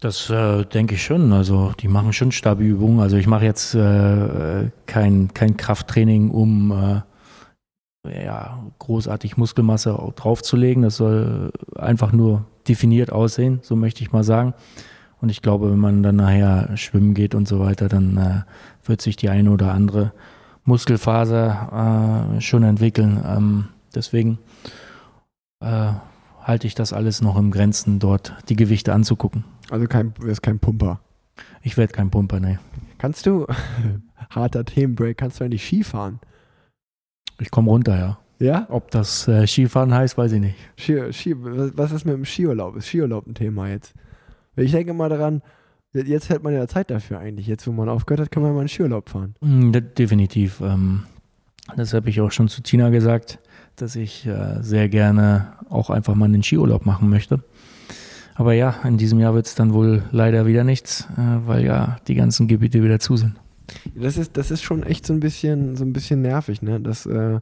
Das 0.00 0.30
äh, 0.30 0.64
denke 0.64 0.94
ich 0.94 1.04
schon. 1.04 1.32
Also 1.32 1.72
die 1.78 1.88
machen 1.88 2.14
schon 2.14 2.32
stabile 2.32 2.70
Übungen. 2.70 3.00
Also 3.00 3.16
ich 3.16 3.26
mache 3.26 3.44
jetzt 3.44 3.74
äh, 3.74 4.70
kein, 4.86 5.34
kein 5.34 5.56
Krafttraining, 5.58 6.30
um 6.30 6.72
äh, 6.72 8.24
ja, 8.24 8.64
großartig 8.78 9.36
Muskelmasse 9.36 9.98
draufzulegen. 10.16 10.84
Das 10.84 10.96
soll 10.96 11.52
einfach 11.76 12.12
nur 12.12 12.46
definiert 12.66 13.12
aussehen, 13.12 13.60
so 13.62 13.76
möchte 13.76 14.02
ich 14.02 14.10
mal 14.10 14.24
sagen. 14.24 14.54
Und 15.20 15.28
ich 15.28 15.42
glaube, 15.42 15.70
wenn 15.70 15.78
man 15.78 16.02
dann 16.02 16.16
nachher 16.16 16.76
schwimmen 16.76 17.14
geht 17.14 17.34
und 17.34 17.46
so 17.46 17.60
weiter, 17.60 17.88
dann 17.88 18.16
äh, 18.16 18.88
wird 18.88 19.02
sich 19.02 19.16
die 19.16 19.28
eine 19.28 19.50
oder 19.50 19.72
andere 19.72 20.12
Muskelfaser 20.64 22.36
äh, 22.36 22.40
schon 22.40 22.62
entwickeln. 22.62 23.22
Ähm, 23.26 23.68
deswegen 23.94 24.38
äh, 25.60 25.92
halte 26.42 26.66
ich 26.66 26.74
das 26.74 26.92
alles 26.92 27.20
noch 27.20 27.36
im 27.36 27.50
Grenzen, 27.50 27.98
dort 27.98 28.34
die 28.48 28.56
Gewichte 28.56 28.92
anzugucken. 28.92 29.44
Also 29.70 29.86
kein, 29.86 30.14
du 30.14 30.26
wirst 30.26 30.42
kein 30.42 30.58
Pumper. 30.58 31.00
Ich 31.62 31.76
werde 31.76 31.92
kein 31.92 32.10
Pumper, 32.10 32.40
ne. 32.40 32.58
Kannst 32.98 33.26
du, 33.26 33.46
harter 34.30 34.64
Themenbreak, 34.64 35.18
kannst 35.18 35.40
du 35.40 35.44
eigentlich 35.44 35.64
Skifahren? 35.64 36.20
Ich 37.38 37.50
komme 37.50 37.70
runter, 37.70 37.98
ja. 37.98 38.18
Ja? 38.38 38.66
Ob 38.70 38.90
das 38.90 39.28
äh, 39.28 39.46
Skifahren 39.46 39.92
heißt, 39.92 40.16
weiß 40.16 40.32
ich 40.32 40.40
nicht. 40.40 40.56
Ski, 40.76 41.12
Ski, 41.12 41.34
was 41.36 41.92
ist 41.92 42.06
mit 42.06 42.14
dem 42.14 42.24
Skiurlaub? 42.24 42.76
Ist 42.76 42.86
Skiurlaub 42.88 43.26
ein 43.26 43.34
Thema 43.34 43.68
jetzt? 43.68 43.94
Ich 44.60 44.72
denke 44.72 44.94
mal 44.94 45.08
daran, 45.08 45.42
jetzt 45.92 46.28
hält 46.28 46.42
man 46.42 46.54
ja 46.54 46.66
Zeit 46.68 46.90
dafür 46.90 47.18
eigentlich. 47.18 47.46
Jetzt, 47.46 47.66
wo 47.66 47.72
man 47.72 47.88
aufgehört 47.88 48.20
hat, 48.20 48.30
kann 48.30 48.42
man 48.42 48.52
mal 48.52 48.60
einen 48.60 48.68
Skiurlaub 48.68 49.08
fahren. 49.08 49.34
Mm, 49.40 49.72
definitiv. 49.96 50.60
Ähm, 50.60 51.04
das 51.76 51.94
habe 51.94 52.10
ich 52.10 52.20
auch 52.20 52.32
schon 52.32 52.48
zu 52.48 52.62
Tina 52.62 52.90
gesagt, 52.90 53.38
dass 53.76 53.96
ich 53.96 54.26
äh, 54.26 54.62
sehr 54.62 54.88
gerne 54.88 55.52
auch 55.68 55.90
einfach 55.90 56.14
mal 56.14 56.26
einen 56.26 56.42
Skiurlaub 56.42 56.86
machen 56.86 57.08
möchte. 57.08 57.42
Aber 58.34 58.54
ja, 58.54 58.74
in 58.84 58.96
diesem 58.96 59.20
Jahr 59.20 59.34
wird 59.34 59.46
es 59.46 59.54
dann 59.54 59.74
wohl 59.74 60.02
leider 60.12 60.46
wieder 60.46 60.64
nichts, 60.64 61.06
äh, 61.16 61.46
weil 61.46 61.64
ja 61.64 61.98
die 62.08 62.14
ganzen 62.14 62.48
Gebiete 62.48 62.82
wieder 62.82 62.98
zu 62.98 63.16
sind. 63.16 63.34
Das 63.94 64.16
ist, 64.16 64.36
das 64.36 64.50
ist 64.50 64.62
schon 64.62 64.82
echt 64.82 65.06
so 65.06 65.12
ein 65.12 65.20
bisschen, 65.20 65.76
so 65.76 65.84
ein 65.84 65.92
bisschen 65.92 66.22
nervig, 66.22 66.62
ne? 66.62 66.80
Das, 66.80 67.06
äh, 67.06 67.40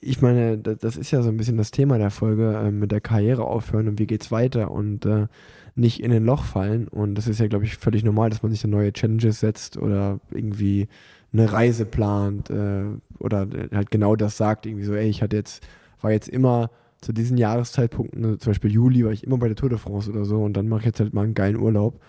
ich 0.00 0.22
meine, 0.22 0.56
das 0.56 0.96
ist 0.96 1.10
ja 1.10 1.22
so 1.22 1.28
ein 1.28 1.36
bisschen 1.36 1.58
das 1.58 1.70
Thema 1.70 1.98
der 1.98 2.10
Folge, 2.10 2.54
äh, 2.56 2.70
mit 2.70 2.90
der 2.90 3.00
Karriere 3.00 3.44
aufhören 3.44 3.88
und 3.88 3.98
wie 3.98 4.06
geht's 4.06 4.30
weiter 4.32 4.70
und 4.70 5.04
äh, 5.04 5.26
nicht 5.74 6.02
in 6.02 6.12
ein 6.12 6.24
Loch 6.24 6.44
fallen. 6.44 6.88
Und 6.88 7.14
das 7.14 7.28
ist 7.28 7.40
ja, 7.40 7.48
glaube 7.48 7.64
ich, 7.64 7.76
völlig 7.76 8.04
normal, 8.04 8.30
dass 8.30 8.42
man 8.42 8.50
sich 8.50 8.60
so 8.60 8.68
neue 8.68 8.92
Challenges 8.92 9.40
setzt 9.40 9.76
oder 9.76 10.20
irgendwie 10.30 10.88
eine 11.32 11.52
Reise 11.52 11.86
plant 11.86 12.50
äh, 12.50 12.84
oder 13.18 13.46
halt 13.72 13.90
genau 13.90 14.16
das 14.16 14.36
sagt, 14.36 14.66
irgendwie 14.66 14.84
so, 14.84 14.94
ey, 14.94 15.08
ich 15.08 15.22
hatte 15.22 15.36
jetzt, 15.36 15.66
war 16.00 16.10
jetzt 16.10 16.28
immer 16.28 16.70
zu 17.00 17.12
diesen 17.12 17.38
Jahreszeitpunkten, 17.38 18.20
ne, 18.20 18.38
zum 18.38 18.50
Beispiel 18.50 18.72
Juli, 18.72 19.04
war 19.04 19.12
ich 19.12 19.24
immer 19.24 19.38
bei 19.38 19.46
der 19.46 19.56
Tour 19.56 19.70
de 19.70 19.78
France 19.78 20.10
oder 20.10 20.24
so 20.24 20.42
und 20.42 20.54
dann 20.54 20.68
mache 20.68 20.80
ich 20.80 20.86
jetzt 20.86 21.00
halt 21.00 21.14
mal 21.14 21.22
einen 21.24 21.34
geilen 21.34 21.56
Urlaub. 21.56 22.00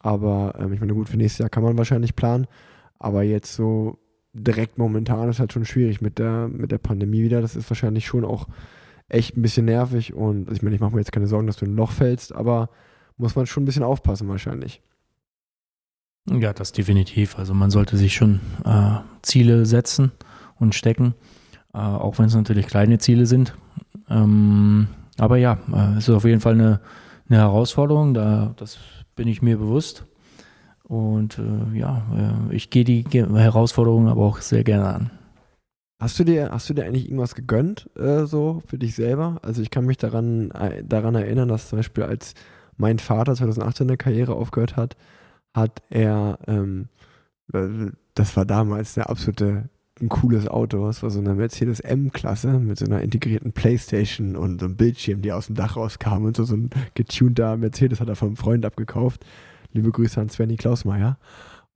Aber 0.00 0.54
ähm, 0.58 0.72
ich 0.72 0.80
meine, 0.80 0.94
gut, 0.94 1.08
für 1.08 1.16
nächstes 1.16 1.38
Jahr 1.38 1.48
kann 1.48 1.62
man 1.62 1.78
wahrscheinlich 1.78 2.14
planen. 2.14 2.46
Aber 2.98 3.22
jetzt 3.22 3.54
so 3.54 3.98
direkt 4.32 4.78
momentan 4.78 5.28
ist 5.28 5.40
halt 5.40 5.52
schon 5.52 5.64
schwierig 5.64 6.00
mit 6.00 6.18
der, 6.18 6.48
mit 6.48 6.70
der 6.70 6.78
Pandemie 6.78 7.22
wieder. 7.22 7.40
Das 7.40 7.56
ist 7.56 7.70
wahrscheinlich 7.70 8.06
schon 8.06 8.24
auch 8.24 8.46
echt 9.08 9.36
ein 9.36 9.42
bisschen 9.42 9.66
nervig. 9.66 10.14
Und 10.14 10.50
ich 10.52 10.62
meine, 10.62 10.74
ich 10.74 10.80
mache 10.80 10.92
mir 10.92 11.00
jetzt 11.00 11.12
keine 11.12 11.26
Sorgen, 11.26 11.46
dass 11.46 11.56
du 11.56 11.64
in 11.64 11.72
ein 11.72 11.76
Loch 11.76 11.92
fällst, 11.92 12.34
aber 12.34 12.70
muss 13.16 13.36
man 13.36 13.46
schon 13.46 13.62
ein 13.62 13.66
bisschen 13.66 13.82
aufpassen 13.82 14.28
wahrscheinlich. 14.28 14.82
Ja, 16.28 16.52
das 16.52 16.72
definitiv. 16.72 17.38
Also 17.38 17.54
man 17.54 17.70
sollte 17.70 17.96
sich 17.96 18.14
schon 18.14 18.40
äh, 18.64 18.98
Ziele 19.22 19.64
setzen 19.64 20.12
und 20.58 20.74
stecken, 20.74 21.14
äh, 21.72 21.78
auch 21.78 22.18
wenn 22.18 22.26
es 22.26 22.34
natürlich 22.34 22.66
kleine 22.66 22.98
Ziele 22.98 23.26
sind. 23.26 23.56
Ähm, 24.10 24.88
aber 25.18 25.36
ja, 25.36 25.58
äh, 25.72 25.98
es 25.98 26.08
ist 26.08 26.14
auf 26.14 26.24
jeden 26.24 26.40
Fall 26.40 26.54
eine, 26.54 26.80
eine 27.28 27.38
Herausforderung, 27.38 28.12
da, 28.12 28.54
das 28.56 28.78
bin 29.14 29.28
ich 29.28 29.40
mir 29.40 29.56
bewusst. 29.56 30.04
Und 30.82 31.38
äh, 31.38 31.78
ja, 31.78 32.46
äh, 32.50 32.54
ich 32.54 32.70
gehe 32.70 32.84
die 32.84 33.04
Herausforderung 33.10 34.08
aber 34.08 34.22
auch 34.22 34.38
sehr 34.38 34.64
gerne 34.64 34.86
an. 34.86 35.10
Hast 35.98 36.18
du 36.18 36.24
dir, 36.24 36.50
hast 36.50 36.68
du 36.68 36.74
dir 36.74 36.84
eigentlich 36.84 37.06
irgendwas 37.06 37.34
gegönnt, 37.34 37.88
äh, 37.96 38.26
so 38.26 38.62
für 38.66 38.78
dich 38.78 38.94
selber? 38.94 39.38
Also 39.42 39.62
ich 39.62 39.70
kann 39.70 39.86
mich 39.86 39.96
daran, 39.96 40.52
daran 40.84 41.14
erinnern, 41.14 41.48
dass 41.48 41.70
zum 41.70 41.78
Beispiel 41.78 42.04
als 42.04 42.34
mein 42.76 42.98
Vater 42.98 43.34
2018 43.34 43.88
eine 43.88 43.96
Karriere 43.96 44.34
aufgehört 44.34 44.76
hat, 44.76 44.96
hat 45.54 45.82
er, 45.90 46.38
ähm, 46.46 46.88
das 48.14 48.36
war 48.36 48.44
damals 48.44 48.94
der 48.94 49.08
absolute 49.10 49.68
ein 50.00 50.08
cooles 50.08 50.46
Auto. 50.46 50.88
Es 50.88 51.02
war 51.02 51.10
so 51.10 51.20
eine 51.20 51.34
Mercedes 51.34 51.80
M-Klasse 51.80 52.58
mit 52.58 52.78
so 52.78 52.84
einer 52.84 53.00
integrierten 53.00 53.52
Playstation 53.52 54.36
und 54.36 54.60
so 54.60 54.66
einem 54.66 54.76
Bildschirm, 54.76 55.22
die 55.22 55.32
aus 55.32 55.46
dem 55.46 55.56
Dach 55.56 55.76
rauskam 55.76 56.24
und 56.24 56.36
so, 56.36 56.44
so 56.44 56.56
ein 56.56 56.70
getunter 56.94 57.56
Mercedes 57.56 58.00
hat 58.00 58.08
er 58.08 58.16
vom 58.16 58.36
Freund 58.36 58.64
abgekauft. 58.66 59.24
Liebe 59.72 59.90
Grüße 59.90 60.20
an 60.20 60.28
Svenny 60.28 60.56
Klausmeier. 60.56 61.18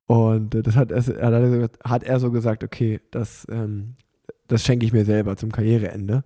Und 0.06 0.54
äh, 0.54 0.62
das 0.62 0.76
hat 0.76 0.90
er, 0.90 1.70
hat 1.84 2.02
er 2.02 2.20
so 2.20 2.30
gesagt, 2.30 2.64
okay, 2.64 3.00
das, 3.10 3.46
ähm, 3.50 3.94
das 4.48 4.64
schenke 4.64 4.84
ich 4.84 4.92
mir 4.92 5.04
selber 5.04 5.36
zum 5.36 5.52
Karriereende. 5.52 6.24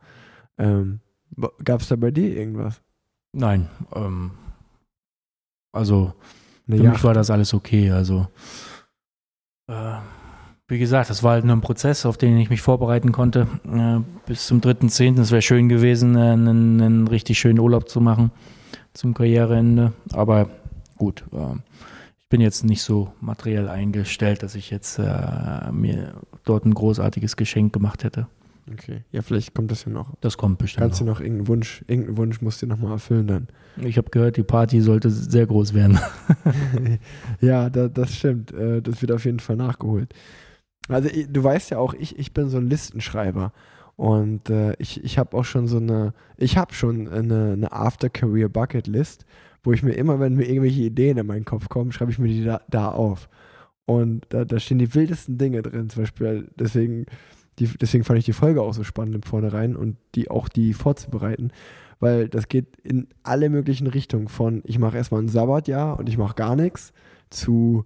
Ähm, 0.58 1.00
Gab 1.64 1.80
es 1.80 1.88
da 1.88 1.96
bei 1.96 2.10
dir 2.10 2.36
irgendwas? 2.36 2.80
Nein. 3.32 3.68
Ähm, 3.94 4.32
also 5.74 6.14
für 6.68 6.76
Yacht. 6.76 6.94
mich 6.94 7.04
war 7.04 7.14
das 7.14 7.30
alles 7.30 7.52
okay. 7.52 7.90
Also 7.90 8.26
äh, 9.68 9.96
wie 10.66 10.78
gesagt, 10.78 11.10
das 11.10 11.22
war 11.22 11.32
halt 11.32 11.44
nur 11.44 11.56
ein 11.56 11.60
Prozess, 11.60 12.06
auf 12.06 12.16
den 12.16 12.38
ich 12.38 12.48
mich 12.48 12.62
vorbereiten 12.62 13.12
konnte. 13.12 13.46
Äh, 13.70 14.00
bis 14.26 14.46
zum 14.46 14.60
3.10. 14.60 15.20
Es 15.20 15.30
wäre 15.30 15.42
schön 15.42 15.68
gewesen, 15.68 16.16
äh, 16.16 16.20
einen, 16.20 16.80
einen, 16.80 17.08
richtig 17.08 17.38
schönen 17.38 17.58
Urlaub 17.58 17.88
zu 17.88 18.00
machen 18.00 18.30
zum 18.94 19.12
Karriereende. 19.12 19.92
Aber 20.12 20.48
gut, 20.96 21.24
äh, 21.32 21.56
ich 22.18 22.28
bin 22.30 22.40
jetzt 22.40 22.64
nicht 22.64 22.82
so 22.82 23.12
materiell 23.20 23.68
eingestellt, 23.68 24.42
dass 24.42 24.54
ich 24.54 24.70
jetzt 24.70 24.98
äh, 24.98 25.70
mir 25.70 26.14
dort 26.44 26.64
ein 26.64 26.74
großartiges 26.74 27.36
Geschenk 27.36 27.72
gemacht 27.72 28.02
hätte. 28.04 28.26
Okay. 28.72 29.04
Ja, 29.12 29.20
vielleicht 29.22 29.54
kommt 29.54 29.70
das 29.70 29.84
ja 29.84 29.92
noch. 29.92 30.14
Das 30.20 30.38
kommt 30.38 30.58
bestimmt. 30.58 30.82
Kannst 30.82 31.00
du 31.00 31.04
noch. 31.04 31.20
irgendeinen 31.20 31.48
Wunsch, 31.48 31.84
irgendeinen 31.86 32.16
Wunsch 32.16 32.40
musst 32.40 32.62
du 32.62 32.66
noch 32.66 32.78
mal 32.78 32.92
erfüllen 32.92 33.26
dann. 33.26 33.48
Ich 33.76 33.98
habe 33.98 34.10
gehört, 34.10 34.36
die 34.36 34.42
Party 34.42 34.80
sollte 34.80 35.10
sehr 35.10 35.46
groß 35.46 35.74
werden. 35.74 35.98
ja, 37.40 37.68
da, 37.68 37.88
das 37.88 38.14
stimmt. 38.14 38.52
Äh, 38.52 38.80
Das 38.80 39.02
wird 39.02 39.12
auf 39.12 39.24
jeden 39.24 39.40
Fall 39.40 39.56
nachgeholt. 39.56 40.14
Also 40.88 41.08
du 41.28 41.42
weißt 41.44 41.70
ja 41.70 41.78
auch, 41.78 41.94
ich, 41.94 42.18
ich 42.18 42.32
bin 42.32 42.48
so 42.48 42.56
ein 42.58 42.68
Listenschreiber. 42.68 43.52
Und 43.96 44.50
äh, 44.50 44.74
ich, 44.78 45.04
ich 45.04 45.18
habe 45.18 45.36
auch 45.36 45.44
schon 45.44 45.68
so 45.68 45.76
eine, 45.76 46.14
ich 46.36 46.56
habe 46.56 46.74
schon 46.74 47.08
eine, 47.08 47.52
eine 47.52 47.72
After-Career-Bucket-List, 47.72 49.24
wo 49.62 49.72
ich 49.72 49.82
mir 49.82 49.92
immer, 49.92 50.18
wenn 50.20 50.34
mir 50.34 50.48
irgendwelche 50.48 50.82
Ideen 50.82 51.16
in 51.18 51.26
meinen 51.26 51.44
Kopf 51.44 51.68
kommen, 51.68 51.92
schreibe 51.92 52.10
ich 52.10 52.18
mir 52.18 52.28
die 52.28 52.44
da, 52.44 52.60
da 52.68 52.88
auf. 52.88 53.28
Und 53.86 54.26
da, 54.30 54.44
da 54.44 54.58
stehen 54.58 54.78
die 54.78 54.94
wildesten 54.94 55.38
Dinge 55.38 55.62
drin. 55.62 55.90
Zum 55.90 56.02
Beispiel, 56.02 56.48
deswegen, 56.58 57.06
die, 57.58 57.66
deswegen 57.66 58.04
fand 58.04 58.18
ich 58.18 58.24
die 58.24 58.32
Folge 58.32 58.62
auch 58.62 58.74
so 58.74 58.84
spannend 58.84 59.14
im 59.14 59.22
Vornherein 59.22 59.76
und 59.76 59.96
die 60.14 60.30
auch 60.30 60.48
die 60.48 60.72
vorzubereiten, 60.72 61.52
weil 62.00 62.28
das 62.28 62.48
geht 62.48 62.76
in 62.82 63.08
alle 63.22 63.48
möglichen 63.50 63.86
Richtungen. 63.86 64.28
Von 64.28 64.62
ich 64.64 64.78
mache 64.78 64.96
erstmal 64.96 65.22
ein 65.22 65.28
Sabbatjahr 65.28 65.98
und 65.98 66.08
ich 66.08 66.18
mache 66.18 66.34
gar 66.34 66.56
nichts 66.56 66.92
zu 67.30 67.84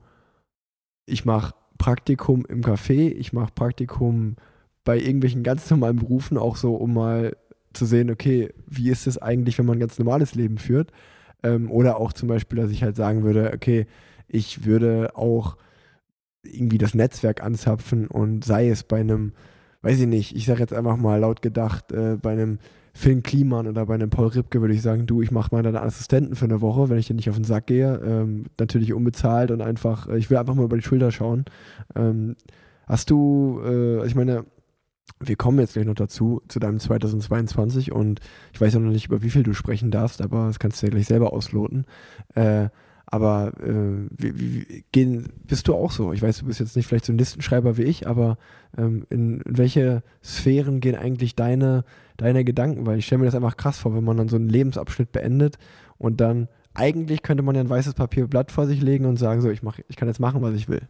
ich 1.07 1.25
mache 1.25 1.55
Praktikum 1.79 2.45
im 2.47 2.61
Café, 2.63 3.13
ich 3.13 3.33
mache 3.33 3.53
Praktikum 3.55 4.37
bei 4.85 4.99
irgendwelchen 4.99 5.43
ganz 5.43 5.71
normalen 5.71 5.97
Berufen, 5.97 6.37
auch 6.37 6.57
so, 6.57 6.75
um 6.75 6.95
mal 6.95 7.37
zu 7.73 7.87
sehen, 7.87 8.11
okay, 8.11 8.53
wie 8.67 8.91
ist 8.91 9.07
es 9.07 9.19
eigentlich, 9.19 9.59
wenn 9.59 9.67
man 9.67 9.77
ein 9.77 9.81
ganz 9.81 9.99
normales 9.99 10.35
Leben 10.35 10.59
führt? 10.59 10.93
Ähm, 11.43 11.71
oder 11.71 11.99
auch 11.99 12.13
zum 12.13 12.29
Beispiel, 12.29 12.59
dass 12.61 12.71
ich 12.71 12.83
halt 12.83 12.97
sagen 12.97 13.23
würde, 13.23 13.53
okay, 13.55 13.87
ich 14.27 14.65
würde 14.65 15.13
auch 15.15 15.57
irgendwie 16.43 16.79
das 16.79 16.95
Netzwerk 16.95 17.43
anzapfen 17.43 18.07
und 18.07 18.45
sei 18.45 18.69
es 18.69 18.83
bei 18.83 19.01
einem, 19.01 19.33
weiß 19.89 20.01
ich 20.01 20.07
nicht, 20.07 20.37
ich 20.37 20.45
sage 20.45 20.61
jetzt 20.61 20.75
einfach 20.75 20.99
mal 20.99 21.19
laut 21.19 21.41
gedacht, 21.41 21.93
äh, 21.93 22.17
bei 22.21 22.33
einem 22.33 22.59
Finn 22.93 23.23
Kliman 23.23 23.67
oder 23.67 23.87
bei 23.87 23.95
einem 23.95 24.11
Paul 24.11 24.27
Ripke 24.27 24.61
würde 24.61 24.75
ich 24.75 24.83
sagen, 24.83 25.07
du, 25.07 25.23
ich 25.23 25.31
mache 25.31 25.55
mal 25.55 25.63
deinen 25.63 25.77
Assistenten 25.77 26.35
für 26.35 26.45
eine 26.45 26.61
Woche, 26.61 26.91
wenn 26.91 26.99
ich 26.99 27.07
dir 27.07 27.15
nicht 27.15 27.31
auf 27.31 27.37
den 27.37 27.45
Sack 27.45 27.69
gehe. 27.69 27.99
Ähm, 28.05 28.47
natürlich 28.59 28.93
unbezahlt 28.93 29.51
und 29.51 29.63
einfach, 29.63 30.07
äh, 30.09 30.19
ich 30.19 30.29
will 30.29 30.37
einfach 30.37 30.55
mal 30.55 30.65
über 30.65 30.77
die 30.77 30.83
Schulter 30.83 31.11
schauen. 31.11 31.47
Ähm, 31.97 32.37
hast 32.87 33.09
du, 33.09 33.63
äh, 33.65 34.07
ich 34.07 34.15
meine, 34.15 34.45
wir 35.21 35.37
kommen 35.37 35.59
jetzt 35.59 35.73
gleich 35.73 35.87
noch 35.87 35.95
dazu, 35.95 36.43
zu 36.49 36.59
deinem 36.59 36.81
2022 36.81 37.91
und 37.91 38.21
ich 38.53 38.61
weiß 38.61 38.75
ja 38.75 38.81
noch 38.81 38.93
nicht, 38.93 39.07
über 39.07 39.23
wie 39.23 39.31
viel 39.31 39.43
du 39.43 39.55
sprechen 39.55 39.91
darfst, 39.91 40.21
aber 40.21 40.49
das 40.49 40.59
kannst 40.59 40.83
du 40.83 40.87
ja 40.87 40.91
gleich 40.91 41.07
selber 41.07 41.33
ausloten. 41.33 41.87
Äh, 42.35 42.69
aber 43.11 43.53
äh, 43.63 44.07
wie, 44.11 44.39
wie, 44.39 44.85
gehen, 44.93 45.33
bist 45.47 45.67
du 45.67 45.75
auch 45.75 45.91
so? 45.91 46.13
Ich 46.13 46.21
weiß, 46.21 46.41
du 46.41 46.47
bist 46.47 46.61
jetzt 46.61 46.77
nicht 46.77 46.87
vielleicht 46.87 47.07
so 47.07 47.13
ein 47.13 47.19
Listenschreiber 47.19 47.79
wie 47.79 47.85
ich, 47.85 48.07
aber 48.07 48.37
ähm, 48.77 49.07
in, 49.09 49.41
in 49.41 49.59
welche 49.59 50.03
Sphären 50.23 50.81
gehen 50.81 50.95
eigentlich 50.95 51.35
deine, 51.35 51.85
deine 52.19 52.45
Gedanken? 52.45 52.85
Weil 52.85 52.99
ich 52.99 53.07
stelle 53.07 53.21
mir 53.21 53.25
das 53.25 53.35
einfach 53.35 53.57
krass 53.57 53.79
vor, 53.79 53.95
wenn 53.95 54.05
man 54.05 54.19
dann 54.19 54.29
so 54.29 54.37
einen 54.37 54.51
Lebensabschnitt 54.51 55.11
beendet 55.11 55.59
und 55.97 56.21
dann 56.21 56.49
eigentlich 56.75 57.23
könnte 57.23 57.43
man 57.43 57.55
ja 57.55 57.63
ein 57.63 57.71
weißes 57.71 57.95
Papierblatt 57.95 58.53
vor 58.53 58.67
sich 58.67 58.83
legen 58.83 59.07
und 59.07 59.17
sagen, 59.17 59.41
so, 59.41 59.51
ich, 59.51 59.63
mach, 59.63 59.79
ich 59.89 59.97
kann 59.97 60.09
jetzt 60.09 60.21
machen, 60.21 60.43
was 60.43 60.55
ich 60.55 60.69
will. 60.69 60.83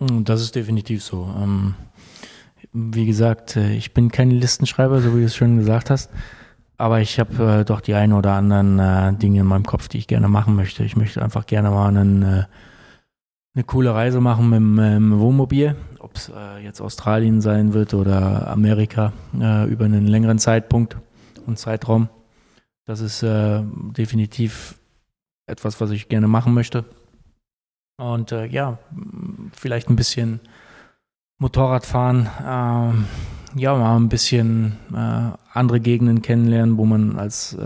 Mm, 0.00 0.22
Das 0.22 0.40
ist 0.40 0.54
definitiv 0.54 1.02
so. 1.02 1.28
Ähm, 1.36 1.74
wie 2.72 3.06
gesagt, 3.06 3.56
äh, 3.56 3.74
ich 3.74 3.92
bin 3.92 4.10
kein 4.10 4.30
Listenschreiber, 4.30 5.00
so 5.00 5.14
wie 5.14 5.20
du 5.20 5.26
es 5.26 5.34
schon 5.34 5.58
gesagt 5.58 5.90
hast. 5.90 6.10
Aber 6.76 7.00
ich 7.00 7.20
habe 7.20 7.60
äh, 7.60 7.64
doch 7.64 7.80
die 7.80 7.94
ein 7.94 8.12
oder 8.12 8.32
anderen 8.32 8.78
äh, 8.78 9.14
Dinge 9.14 9.40
in 9.40 9.46
meinem 9.46 9.64
Kopf, 9.64 9.88
die 9.88 9.98
ich 9.98 10.06
gerne 10.08 10.28
machen 10.28 10.56
möchte. 10.56 10.84
Ich 10.84 10.96
möchte 10.96 11.22
einfach 11.22 11.46
gerne 11.46 11.70
mal 11.70 11.88
einen, 11.88 12.22
äh, 12.22 12.44
eine 13.54 13.64
coole 13.64 13.94
Reise 13.94 14.20
machen 14.20 14.50
mit 14.50 14.58
dem 14.58 15.20
Wohnmobil. 15.20 15.76
Ob 16.00 16.16
es 16.16 16.32
äh, 16.34 16.58
jetzt 16.58 16.80
Australien 16.80 17.40
sein 17.40 17.74
wird 17.74 17.94
oder 17.94 18.48
Amerika 18.48 19.12
äh, 19.40 19.68
über 19.68 19.84
einen 19.84 20.06
längeren 20.06 20.38
Zeitpunkt 20.38 20.96
und 21.46 21.58
Zeitraum. 21.58 22.08
Das 22.86 23.00
ist 23.00 23.22
äh, 23.22 23.62
definitiv 23.96 24.78
etwas, 25.46 25.80
was 25.80 25.90
ich 25.90 26.08
gerne 26.08 26.26
machen 26.26 26.54
möchte. 26.54 26.84
Und 27.96 28.32
ja, 28.32 28.78
vielleicht 29.52 29.88
ein 29.88 29.94
bisschen 29.94 30.40
Motorradfahren, 31.38 32.28
ähm, 32.44 33.04
ja, 33.56 33.74
mal 33.76 33.96
ein 33.96 34.08
bisschen 34.08 34.76
äh, 34.92 35.30
andere 35.52 35.80
Gegenden 35.80 36.22
kennenlernen, 36.22 36.76
wo 36.76 36.84
man 36.84 37.18
als 37.18 37.54
äh, 37.54 37.64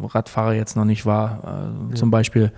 Radfahrer 0.00 0.54
jetzt 0.54 0.76
noch 0.76 0.84
nicht 0.84 1.06
war. 1.06 1.42
Äh, 1.44 1.90
Ja. 1.90 1.94
Zum 1.94 2.10
Beispiel 2.10 2.52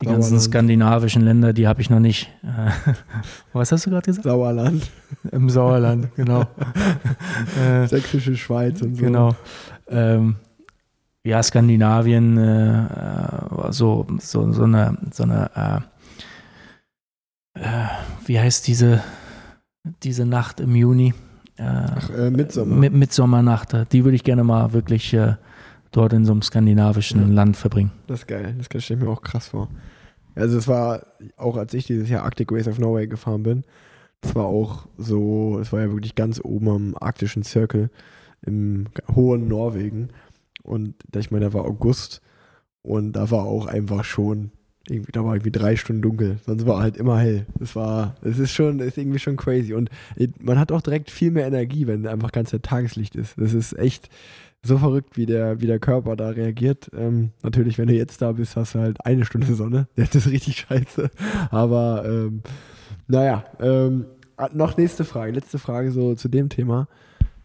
die 0.00 0.06
ganzen 0.06 0.40
skandinavischen 0.40 1.22
Länder, 1.22 1.52
die 1.52 1.68
habe 1.68 1.80
ich 1.80 1.90
noch 1.90 2.00
nicht. 2.00 2.28
Äh, 2.42 2.92
was 3.52 3.70
hast 3.72 3.86
du 3.86 3.90
gerade 3.90 4.06
gesagt? 4.06 4.24
Sauerland, 4.24 4.90
Im 5.30 5.48
Sauerland, 5.48 6.14
genau. 6.16 6.44
äh, 7.62 7.86
sächsische 7.86 8.36
Schweiz 8.36 8.82
und 8.82 8.96
so. 8.96 9.04
Genau. 9.04 9.36
Ähm, 9.88 10.36
ja, 11.24 11.40
Skandinavien, 11.42 12.36
äh, 12.36 12.86
so, 13.70 14.06
so, 14.18 14.52
so 14.52 14.64
eine, 14.64 14.98
so 15.12 15.22
eine 15.22 15.84
wie 18.26 18.40
heißt 18.40 18.66
diese, 18.66 19.02
diese 20.02 20.24
Nacht 20.24 20.58
im 20.58 20.74
Juni? 20.74 21.14
Äh, 21.56 21.62
Ach, 21.64 22.10
äh, 22.10 22.30
Midsommar. 22.30 22.78
Mit, 22.78 22.92
Mitsommernacht. 22.92 23.74
äh, 23.74 23.84
Die 23.92 24.04
würde 24.04 24.16
ich 24.16 24.24
gerne 24.24 24.44
mal 24.44 24.72
wirklich 24.72 25.12
äh, 25.14 25.34
dort 25.90 26.12
in 26.12 26.24
so 26.24 26.32
einem 26.32 26.42
skandinavischen 26.42 27.20
Ja. 27.28 27.34
Land 27.34 27.56
verbringen. 27.56 27.90
Das 28.06 28.20
ist 28.20 28.26
geil. 28.26 28.54
Das 28.56 28.66
stelle 28.82 29.00
ich 29.00 29.04
mir 29.06 29.10
auch 29.10 29.22
krass 29.22 29.48
vor. 29.48 29.68
Also 30.34 30.56
es 30.56 30.66
war 30.66 31.04
auch, 31.36 31.56
als 31.58 31.74
ich 31.74 31.86
dieses 31.86 32.08
Jahr 32.08 32.24
Arctic 32.24 32.50
Race 32.50 32.66
of 32.68 32.78
Norway 32.78 33.06
gefahren 33.06 33.42
bin, 33.42 33.64
das 34.22 34.34
war 34.34 34.46
auch 34.46 34.86
so, 34.96 35.58
es 35.60 35.72
war 35.72 35.80
ja 35.80 35.90
wirklich 35.90 36.14
ganz 36.14 36.40
oben 36.42 36.68
am 36.68 36.96
arktischen 36.98 37.42
Circle 37.42 37.90
im 38.40 38.86
hohen 39.14 39.48
Norwegen. 39.48 40.08
Und 40.62 40.94
ich 41.14 41.30
meine, 41.30 41.46
da 41.46 41.52
war 41.52 41.64
August 41.64 42.22
und 42.82 43.12
da 43.12 43.30
war 43.30 43.44
auch 43.44 43.66
einfach 43.66 44.04
schon, 44.04 44.52
irgendwie, 44.88 45.12
da 45.12 45.24
war 45.24 45.34
irgendwie 45.34 45.52
drei 45.52 45.76
Stunden 45.76 46.02
dunkel. 46.02 46.38
Sonst 46.44 46.66
war 46.66 46.80
halt 46.80 46.96
immer 46.96 47.18
hell. 47.18 47.46
Das 47.58 47.76
war, 47.76 48.16
es 48.22 48.38
ist 48.38 48.52
schon, 48.52 48.80
ist 48.80 48.98
irgendwie 48.98 49.18
schon 49.18 49.36
crazy. 49.36 49.74
Und 49.74 49.90
man 50.40 50.58
hat 50.58 50.72
auch 50.72 50.82
direkt 50.82 51.10
viel 51.10 51.30
mehr 51.30 51.46
Energie, 51.46 51.86
wenn 51.86 52.06
einfach 52.06 52.32
ganz 52.32 52.50
Tageslicht 52.62 53.16
ist. 53.16 53.34
Das 53.38 53.54
ist 53.54 53.78
echt, 53.78 54.10
so 54.64 54.78
verrückt, 54.78 55.16
wie 55.16 55.26
der, 55.26 55.60
wie 55.60 55.66
der 55.66 55.80
Körper 55.80 56.16
da 56.16 56.28
reagiert. 56.28 56.90
Ähm, 56.96 57.30
natürlich, 57.42 57.78
wenn 57.78 57.88
du 57.88 57.94
jetzt 57.94 58.22
da 58.22 58.32
bist, 58.32 58.56
hast 58.56 58.74
du 58.74 58.78
halt 58.78 59.04
eine 59.04 59.24
Stunde 59.24 59.54
Sonne. 59.54 59.88
Das 59.96 60.14
ist 60.14 60.30
richtig 60.30 60.58
scheiße. 60.58 61.10
Aber 61.50 62.04
ähm, 62.06 62.42
naja, 63.08 63.44
ähm, 63.60 64.06
ah, 64.36 64.50
noch 64.52 64.76
nächste 64.76 65.04
Frage, 65.04 65.32
letzte 65.32 65.58
Frage 65.58 65.90
so 65.90 66.14
zu 66.14 66.28
dem 66.28 66.48
Thema. 66.48 66.88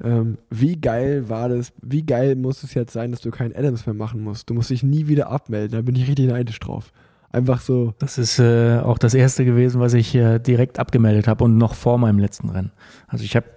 Ähm, 0.03 0.37
wie 0.51 0.79
geil 0.79 1.27
war 1.27 1.49
das, 1.49 1.73
wie 1.81 2.05
geil 2.05 2.35
muss 2.35 2.63
es 2.63 2.75
jetzt 2.75 2.93
sein, 2.93 3.11
dass 3.11 3.21
du 3.21 3.31
keinen 3.31 3.55
Adams 3.55 3.87
mehr 3.87 3.95
machen 3.95 4.21
musst? 4.21 4.49
Du 4.49 4.53
musst 4.53 4.69
dich 4.69 4.83
nie 4.83 5.07
wieder 5.07 5.31
abmelden, 5.31 5.75
da 5.75 5.81
bin 5.81 5.95
ich 5.95 6.07
richtig 6.07 6.27
neidisch 6.27 6.59
drauf. 6.59 6.91
Einfach 7.31 7.59
so, 7.59 7.93
Das 7.99 8.17
ist 8.17 8.39
äh, 8.39 8.79
auch 8.79 8.97
das 8.97 9.13
erste 9.13 9.45
gewesen, 9.45 9.81
was 9.81 9.93
ich 9.93 10.15
äh, 10.15 10.39
direkt 10.39 10.79
abgemeldet 10.79 11.27
habe 11.27 11.43
und 11.43 11.57
noch 11.57 11.75
vor 11.75 11.97
meinem 11.97 12.19
letzten 12.19 12.49
Rennen. 12.49 12.71
Also 13.07 13.25
ich 13.25 13.35
habe, 13.35 13.47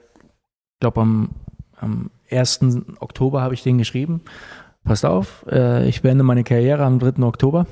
glaube 0.80 1.00
am, 1.00 1.30
am 1.76 2.10
1. 2.30 2.60
Oktober 2.98 3.42
habe 3.42 3.54
ich 3.54 3.62
den 3.62 3.78
geschrieben. 3.78 4.22
Passt 4.84 5.04
auf, 5.04 5.44
äh, 5.50 5.88
ich 5.88 6.02
beende 6.02 6.24
meine 6.24 6.42
Karriere 6.42 6.84
am 6.84 6.98
3. 6.98 7.22
Oktober 7.22 7.66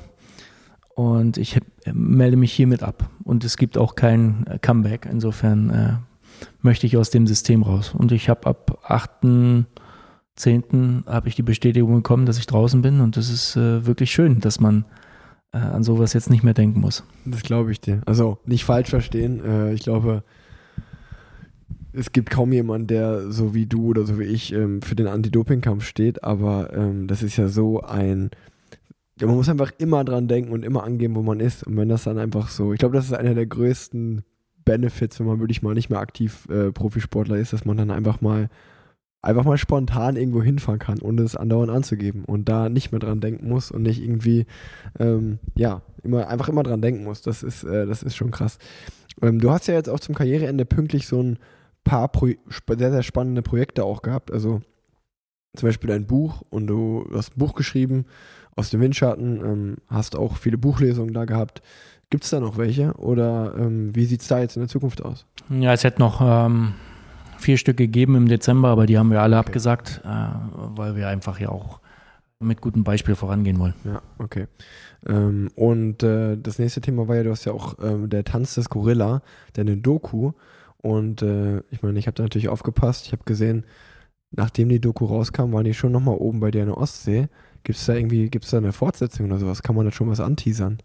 und 0.94 1.38
ich 1.38 1.56
heb, 1.56 1.64
melde 1.92 2.36
mich 2.36 2.52
hiermit 2.52 2.82
ab. 2.82 3.08
Und 3.24 3.44
es 3.44 3.56
gibt 3.56 3.78
auch 3.78 3.94
kein 3.94 4.46
äh, 4.46 4.58
Comeback. 4.58 5.08
Insofern 5.10 5.70
äh, 5.70 5.94
möchte 6.60 6.86
ich 6.86 6.96
aus 6.96 7.10
dem 7.10 7.26
System 7.26 7.62
raus. 7.62 7.94
Und 7.96 8.12
ich 8.12 8.28
habe 8.28 8.46
ab 8.46 8.78
8.10. 8.84 11.06
habe 11.06 11.28
ich 11.28 11.36
die 11.36 11.42
Bestätigung 11.42 11.94
bekommen, 11.94 12.26
dass 12.26 12.38
ich 12.38 12.46
draußen 12.46 12.82
bin. 12.82 13.00
Und 13.00 13.16
das 13.16 13.30
ist 13.30 13.56
äh, 13.56 13.86
wirklich 13.86 14.10
schön, 14.10 14.40
dass 14.40 14.58
man 14.58 14.84
äh, 15.52 15.58
an 15.58 15.82
sowas 15.82 16.12
jetzt 16.12 16.30
nicht 16.30 16.42
mehr 16.42 16.54
denken 16.54 16.80
muss. 16.80 17.04
Das 17.24 17.42
glaube 17.42 17.72
ich 17.72 17.80
dir. 17.80 18.02
Also 18.06 18.38
nicht 18.44 18.64
falsch 18.64 18.90
verstehen. 18.90 19.44
Äh, 19.44 19.72
ich 19.72 19.82
glaube, 19.82 20.22
es 21.92 22.12
gibt 22.12 22.30
kaum 22.30 22.52
jemanden, 22.52 22.86
der 22.86 23.30
so 23.32 23.54
wie 23.54 23.66
du 23.66 23.86
oder 23.86 24.04
so 24.04 24.18
wie 24.18 24.24
ich 24.24 24.52
ähm, 24.52 24.82
für 24.82 24.94
den 24.94 25.06
Anti-Doping-Kampf 25.06 25.84
steht, 25.84 26.22
aber 26.22 26.72
ähm, 26.72 27.06
das 27.06 27.22
ist 27.22 27.36
ja 27.36 27.48
so 27.48 27.80
ein. 27.82 28.30
Man 29.20 29.34
muss 29.34 29.48
einfach 29.48 29.72
immer 29.78 30.04
dran 30.04 30.28
denken 30.28 30.52
und 30.52 30.64
immer 30.64 30.84
angeben, 30.84 31.16
wo 31.16 31.22
man 31.22 31.40
ist. 31.40 31.64
Und 31.64 31.76
wenn 31.76 31.88
das 31.88 32.04
dann 32.04 32.18
einfach 32.18 32.48
so, 32.50 32.72
ich 32.72 32.78
glaube, 32.78 32.94
das 32.94 33.06
ist 33.06 33.14
einer 33.14 33.34
der 33.34 33.46
größten 33.46 34.22
Benefits, 34.64 35.18
wenn 35.18 35.26
man 35.26 35.40
wirklich 35.40 35.60
mal 35.60 35.74
nicht 35.74 35.90
mehr 35.90 35.98
aktiv 35.98 36.46
äh, 36.50 36.70
Profisportler 36.70 37.36
ist, 37.36 37.52
dass 37.52 37.64
man 37.64 37.76
dann 37.76 37.90
einfach 37.90 38.20
mal 38.20 38.48
einfach 39.22 39.44
mal 39.44 39.58
spontan 39.58 40.16
irgendwo 40.16 40.42
hinfahren 40.42 40.78
kann, 40.78 41.00
ohne 41.00 41.22
es 41.22 41.36
andauernd 41.36 41.70
anzugeben 41.70 42.24
und 42.24 42.48
da 42.48 42.68
nicht 42.68 42.92
mehr 42.92 43.00
dran 43.00 43.20
denken 43.20 43.48
muss 43.48 43.70
und 43.70 43.82
nicht 43.82 44.00
irgendwie, 44.00 44.46
ähm, 44.98 45.38
ja, 45.56 45.82
immer, 46.02 46.28
einfach 46.28 46.48
immer 46.48 46.62
dran 46.62 46.82
denken 46.82 47.04
muss. 47.04 47.22
Das 47.22 47.42
ist, 47.42 47.64
äh, 47.64 47.86
das 47.86 48.02
ist 48.02 48.16
schon 48.16 48.30
krass. 48.30 48.58
Ähm, 49.20 49.40
du 49.40 49.50
hast 49.50 49.66
ja 49.66 49.74
jetzt 49.74 49.88
auch 49.88 50.00
zum 50.00 50.14
Karriereende 50.14 50.64
pünktlich 50.64 51.06
so 51.06 51.20
ein 51.22 51.38
paar 51.82 52.08
Pro 52.08 52.26
sehr, 52.26 52.92
sehr 52.92 53.02
spannende 53.02 53.42
Projekte 53.42 53.84
auch 53.84 54.02
gehabt. 54.02 54.32
Also 54.32 54.60
zum 55.56 55.68
Beispiel 55.68 55.88
dein 55.88 56.06
Buch 56.06 56.42
und 56.50 56.66
du 56.66 57.08
hast 57.12 57.36
ein 57.36 57.38
Buch 57.38 57.54
geschrieben 57.54 58.06
aus 58.54 58.70
dem 58.70 58.80
Windschatten, 58.80 59.44
ähm, 59.44 59.76
hast 59.88 60.16
auch 60.16 60.36
viele 60.36 60.58
Buchlesungen 60.58 61.14
da 61.14 61.24
gehabt. 61.24 61.62
Gibt 62.10 62.24
es 62.24 62.30
da 62.30 62.40
noch 62.40 62.56
welche 62.56 62.92
oder 62.94 63.54
ähm, 63.58 63.94
wie 63.94 64.04
sieht 64.04 64.22
es 64.22 64.28
da 64.28 64.38
jetzt 64.38 64.56
in 64.56 64.62
der 64.62 64.68
Zukunft 64.68 65.04
aus? 65.04 65.26
Ja, 65.50 65.72
es 65.72 65.84
hätte 65.84 66.00
noch 66.00 66.20
ähm, 66.22 66.74
vier 67.38 67.56
Stück 67.58 67.76
gegeben 67.76 68.16
im 68.16 68.28
Dezember, 68.28 68.68
aber 68.68 68.86
die 68.86 68.98
haben 68.98 69.10
wir 69.10 69.22
alle 69.22 69.36
Okay. 69.36 69.46
abgesagt, 69.46 70.02
äh, 70.04 70.08
weil 70.08 70.96
wir 70.96 71.08
einfach 71.08 71.40
ja 71.40 71.48
auch 71.48 71.80
mit 72.40 72.60
gutem 72.60 72.84
Beispiel 72.84 73.14
vorangehen 73.14 73.58
wollen. 73.58 73.74
Ja, 73.84 74.00
okay. 74.18 74.46
Ähm, 75.06 75.50
und 75.56 76.02
äh, 76.02 76.36
das 76.36 76.58
nächste 76.58 76.80
Thema 76.80 77.08
war 77.08 77.16
ja, 77.16 77.22
du 77.24 77.30
hast 77.30 77.44
ja 77.44 77.52
auch 77.52 77.74
ähm, 77.82 78.08
der 78.08 78.24
Tanz 78.24 78.54
des 78.54 78.68
Gorilla, 78.68 79.22
deine 79.54 79.76
Doku. 79.76 80.32
Und 80.80 81.22
äh, 81.22 81.58
ich 81.70 81.82
meine, 81.82 81.98
ich 81.98 82.06
habe 82.06 82.14
da 82.14 82.22
natürlich 82.22 82.48
aufgepasst. 82.48 83.06
Ich 83.06 83.12
habe 83.12 83.24
gesehen, 83.24 83.64
nachdem 84.30 84.68
die 84.68 84.80
Doku 84.80 85.06
rauskam, 85.06 85.52
waren 85.52 85.64
die 85.64 85.74
schon 85.74 85.92
nochmal 85.92 86.16
oben 86.16 86.40
bei 86.40 86.50
dir 86.50 86.62
in 86.62 86.68
der 86.68 86.78
Ostsee. 86.78 87.28
Gibt 87.64 87.78
es 87.78 87.86
da 87.86 87.94
irgendwie, 87.94 88.30
gibt 88.30 88.44
es 88.44 88.52
da 88.52 88.58
eine 88.58 88.72
Fortsetzung 88.72 89.26
oder 89.26 89.38
sowas? 89.38 89.62
Kann 89.62 89.74
man 89.74 89.84
da 89.84 89.90
schon 89.92 90.08
was 90.08 90.20
anteasern? 90.20 90.78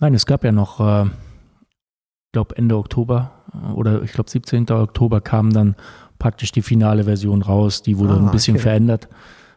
Nein, 0.00 0.14
es 0.14 0.24
gab 0.26 0.44
ja 0.44 0.52
noch, 0.52 0.80
äh, 0.80 1.04
ich 1.04 2.32
glaube 2.32 2.56
Ende 2.56 2.76
Oktober 2.76 3.41
äh, 3.41 3.41
oder 3.74 4.02
ich 4.02 4.12
glaube 4.12 4.30
17. 4.30 4.70
Oktober 4.70 5.20
kam 5.20 5.52
dann 5.52 5.74
praktisch 6.18 6.52
die 6.52 6.62
finale 6.62 7.04
Version 7.04 7.42
raus. 7.42 7.82
Die 7.82 7.98
wurde 7.98 8.14
Ah, 8.14 8.18
ein 8.26 8.30
bisschen 8.30 8.56
okay. 8.56 8.62
verändert. 8.62 9.08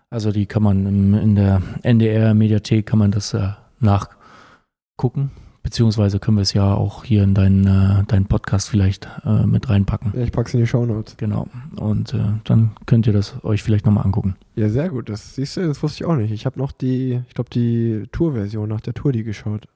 Also 0.09 0.31
die 0.31 0.45
kann 0.45 0.63
man 0.63 0.85
im, 0.85 1.13
in 1.13 1.35
der 1.35 1.61
NDR-Mediathek 1.83 2.85
kann 2.85 2.99
man 2.99 3.11
das 3.11 3.33
äh, 3.33 3.49
nachgucken. 3.79 5.31
Beziehungsweise 5.63 6.19
können 6.19 6.37
wir 6.37 6.43
es 6.43 6.53
ja 6.53 6.75
auch 6.75 7.03
hier 7.03 7.23
in 7.23 7.33
deinen, 7.33 7.65
äh, 7.65 8.03
deinen 8.05 8.25
Podcast 8.27 8.69
vielleicht 8.69 9.09
äh, 9.25 9.47
mit 9.47 9.67
reinpacken. 9.67 10.13
Ja, 10.15 10.21
ich 10.21 10.31
pack's 10.31 10.53
in 10.53 10.59
die 10.59 10.67
Shownotes. 10.67 11.17
Genau. 11.17 11.47
Und 11.77 12.13
äh, 12.13 12.19
dann 12.43 12.71
könnt 12.85 13.07
ihr 13.07 13.13
das 13.13 13.43
euch 13.43 13.63
vielleicht 13.63 13.83
nochmal 13.87 14.05
angucken. 14.05 14.35
Ja, 14.55 14.69
sehr 14.69 14.89
gut. 14.89 15.09
Das 15.09 15.33
siehst 15.33 15.57
du, 15.57 15.65
das 15.67 15.81
wusste 15.81 16.03
ich 16.03 16.05
auch 16.07 16.15
nicht. 16.15 16.31
Ich 16.31 16.45
habe 16.45 16.59
noch 16.59 16.71
die, 16.71 17.19
ich 17.27 17.33
glaube, 17.33 17.49
die 17.49 18.03
Tour-Version 18.11 18.69
nach 18.69 18.81
der 18.81 18.93
Tour 18.93 19.11
die 19.11 19.23
geschaut. 19.23 19.67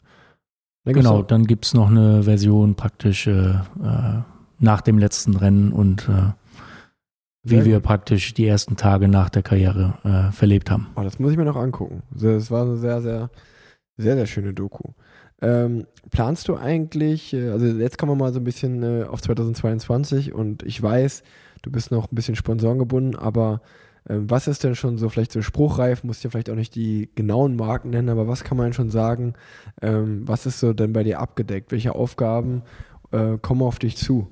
Da 0.94 1.00
Genau, 1.00 1.22
dann 1.22 1.46
gibt 1.46 1.66
es 1.66 1.74
noch 1.74 1.90
eine 1.90 2.24
Version 2.24 2.76
praktisch 2.76 3.28
äh, 3.28 3.50
äh, 3.52 4.22
nach 4.60 4.82
dem 4.82 4.98
letzten 4.98 5.36
Rennen 5.36 5.72
und 5.72 6.10
äh, 6.10 6.34
wie 7.44 7.56
Sehr 7.56 7.66
wir 7.66 7.80
praktisch 7.80 8.34
die 8.34 8.46
ersten 8.46 8.76
Tage 8.76 9.08
nach 9.08 9.30
der 9.30 9.44
Karriere 9.44 9.94
äh, 10.04 10.32
verlebt 10.32 10.70
haben. 10.70 10.88
Oh, 10.96 11.04
das 11.04 11.20
muss 11.20 11.32
ich 11.32 11.38
mir 11.38 11.46
noch 11.46 11.56
angucken. 11.56 12.04
Das 12.12 12.52
war 12.52 12.64
eine 12.64 12.78
sehr, 12.78 13.02
sehr, 13.02 13.30
sehr, 13.98 14.16
sehr 14.16 14.26
schöne 14.26 14.54
Doku. 14.54 14.92
Ähm, 15.42 15.86
planst 16.12 16.50
du 16.50 16.58
eigentlich, 16.58 17.34
äh, 17.34 17.50
also 17.50 17.66
jetzt 17.66 17.98
kommen 17.98 18.12
wir 18.12 18.18
mal 18.18 18.34
so 18.34 18.40
ein 18.40 18.44
bisschen 18.44 18.84
äh, 18.84 19.04
auf 19.06 19.22
2022 19.22 20.34
und 20.34 20.64
ich 20.64 20.82
weiß, 20.82 21.24
du 21.62 21.72
bist 21.72 21.92
noch 21.92 22.12
ein 22.12 22.16
bisschen 22.16 22.36
sponsorengebunden, 22.36 23.16
aber 23.16 23.62
was 24.06 24.48
ist 24.48 24.64
denn 24.64 24.76
schon 24.76 24.98
so 24.98 25.10
vielleicht 25.10 25.32
so 25.32 25.42
spruchreif, 25.42 26.04
musst 26.04 26.24
ja 26.24 26.30
vielleicht 26.30 26.50
auch 26.50 26.56
nicht 26.56 26.76
die 26.76 27.10
genauen 27.16 27.56
Marken 27.56 27.90
nennen, 27.90 28.10
aber 28.10 28.28
was 28.28 28.44
kann 28.44 28.58
man 28.58 28.74
schon 28.74 28.90
sagen, 28.90 29.34
ähm, 29.82 30.28
was 30.28 30.46
ist 30.46 30.60
so 30.60 30.74
denn 30.74 30.94
bei 30.94 31.04
dir 31.04 31.20
abgedeckt? 31.20 31.72
Welche 31.72 31.96
Aufgaben 31.96 32.64
äh, 33.12 33.38
kommen 33.38 33.62
auf 33.62 33.80
dich 33.80 33.98
zu? 33.98 34.28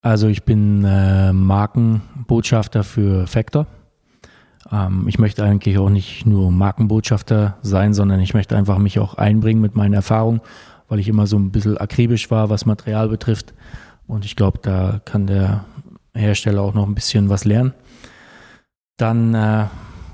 Also 0.00 0.28
ich 0.28 0.44
bin 0.44 0.84
äh, 0.84 1.32
Markenbotschafter 1.32 2.84
für 2.84 3.26
Factor. 3.26 3.66
Ähm, 4.70 5.06
ich 5.08 5.18
möchte 5.18 5.42
eigentlich 5.44 5.78
auch 5.78 5.90
nicht 5.90 6.24
nur 6.24 6.50
Markenbotschafter 6.50 7.58
sein, 7.62 7.94
sondern 7.94 8.20
ich 8.20 8.34
möchte 8.34 8.56
einfach 8.56 8.78
mich 8.78 8.98
auch 8.98 9.14
einbringen 9.14 9.60
mit 9.60 9.74
meinen 9.74 9.94
Erfahrungen, 9.94 10.40
weil 10.88 11.00
ich 11.00 11.08
immer 11.08 11.26
so 11.26 11.36
ein 11.36 11.50
bisschen 11.50 11.78
akribisch 11.78 12.30
war, 12.30 12.48
was 12.48 12.64
Material 12.64 13.08
betrifft. 13.08 13.54
Und 14.06 14.24
ich 14.24 14.36
glaube, 14.36 14.60
da 14.62 15.00
kann 15.04 15.26
der 15.26 15.64
Hersteller 16.18 16.62
auch 16.62 16.74
noch 16.74 16.86
ein 16.86 16.94
bisschen 16.94 17.28
was 17.28 17.44
lernen. 17.44 17.74
Dann 18.96 19.34
äh, 19.34 19.66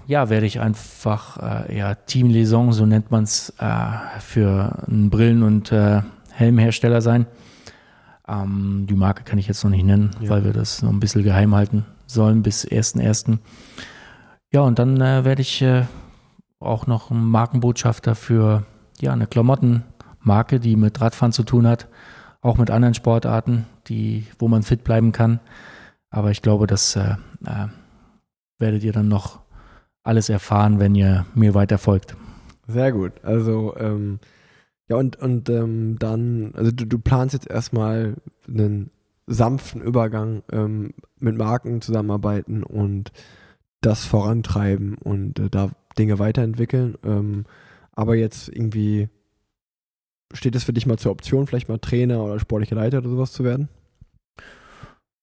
ja, 0.06 0.28
werde 0.28 0.46
ich 0.46 0.60
einfach 0.60 1.38
äh, 1.68 1.76
ja, 1.78 1.94
Teamliaison, 1.94 2.72
so 2.72 2.84
nennt 2.86 3.10
man 3.10 3.24
es, 3.24 3.50
äh, 3.58 4.20
für 4.20 4.84
einen 4.86 5.10
Brillen- 5.10 5.42
und 5.42 5.72
äh, 5.72 6.02
Helmhersteller 6.32 7.00
sein. 7.00 7.26
Ähm, 8.28 8.86
die 8.88 8.94
Marke 8.94 9.22
kann 9.24 9.38
ich 9.38 9.48
jetzt 9.48 9.64
noch 9.64 9.70
nicht 9.70 9.84
nennen, 9.84 10.10
Ja. 10.20 10.30
weil 10.30 10.44
wir 10.44 10.52
das 10.52 10.82
noch 10.82 10.90
ein 10.90 11.00
bisschen 11.00 11.22
geheim 11.22 11.54
halten 11.54 11.86
sollen 12.06 12.42
bis 12.42 12.66
1.1. 12.66 13.38
Ja, 14.52 14.60
und 14.60 14.78
dann 14.78 15.00
äh, 15.00 15.24
werde 15.24 15.42
ich 15.42 15.62
äh, 15.62 15.84
auch 16.60 16.86
noch 16.86 17.10
ein 17.10 17.24
Markenbotschafter 17.24 18.14
für 18.14 18.64
ja, 19.00 19.12
eine 19.12 19.26
Klamottenmarke, 19.26 20.60
die 20.60 20.76
mit 20.76 21.00
Radfahren 21.00 21.32
zu 21.32 21.42
tun 21.42 21.66
hat, 21.66 21.88
auch 22.42 22.58
mit 22.58 22.70
anderen 22.70 22.94
Sportarten, 22.94 23.66
die, 23.88 24.26
wo 24.38 24.48
man 24.48 24.62
fit 24.62 24.84
bleiben 24.84 25.12
kann. 25.12 25.40
Aber 26.14 26.30
ich 26.30 26.42
glaube, 26.42 26.68
das 26.68 26.94
äh, 26.94 27.16
äh, 27.44 27.66
werdet 28.60 28.84
ihr 28.84 28.92
dann 28.92 29.08
noch 29.08 29.40
alles 30.04 30.28
erfahren, 30.28 30.78
wenn 30.78 30.94
ihr 30.94 31.26
mir 31.34 31.54
weiter 31.54 31.76
folgt. 31.76 32.14
Sehr 32.68 32.92
gut. 32.92 33.12
Also, 33.24 33.76
ähm, 33.76 34.20
ja, 34.88 34.94
und, 34.94 35.16
und 35.16 35.48
ähm, 35.48 35.96
dann, 35.98 36.52
also 36.54 36.70
du, 36.70 36.86
du 36.86 36.98
planst 37.00 37.34
jetzt 37.34 37.50
erstmal 37.50 38.14
einen 38.46 38.90
sanften 39.26 39.82
Übergang 39.82 40.44
ähm, 40.52 40.94
mit 41.18 41.36
Marken 41.36 41.80
zusammenarbeiten 41.80 42.62
und 42.62 43.10
das 43.80 44.04
vorantreiben 44.04 44.94
und 44.94 45.40
äh, 45.40 45.50
da 45.50 45.72
Dinge 45.98 46.20
weiterentwickeln. 46.20 46.96
Ähm, 47.02 47.44
aber 47.90 48.14
jetzt 48.14 48.48
irgendwie 48.48 49.08
steht 50.32 50.54
es 50.54 50.62
für 50.62 50.72
dich 50.72 50.86
mal 50.86 50.96
zur 50.96 51.10
Option, 51.10 51.48
vielleicht 51.48 51.68
mal 51.68 51.78
Trainer 51.78 52.22
oder 52.22 52.38
sportlicher 52.38 52.76
Leiter 52.76 52.98
oder 52.98 53.08
sowas 53.08 53.32
zu 53.32 53.42
werden? 53.42 53.68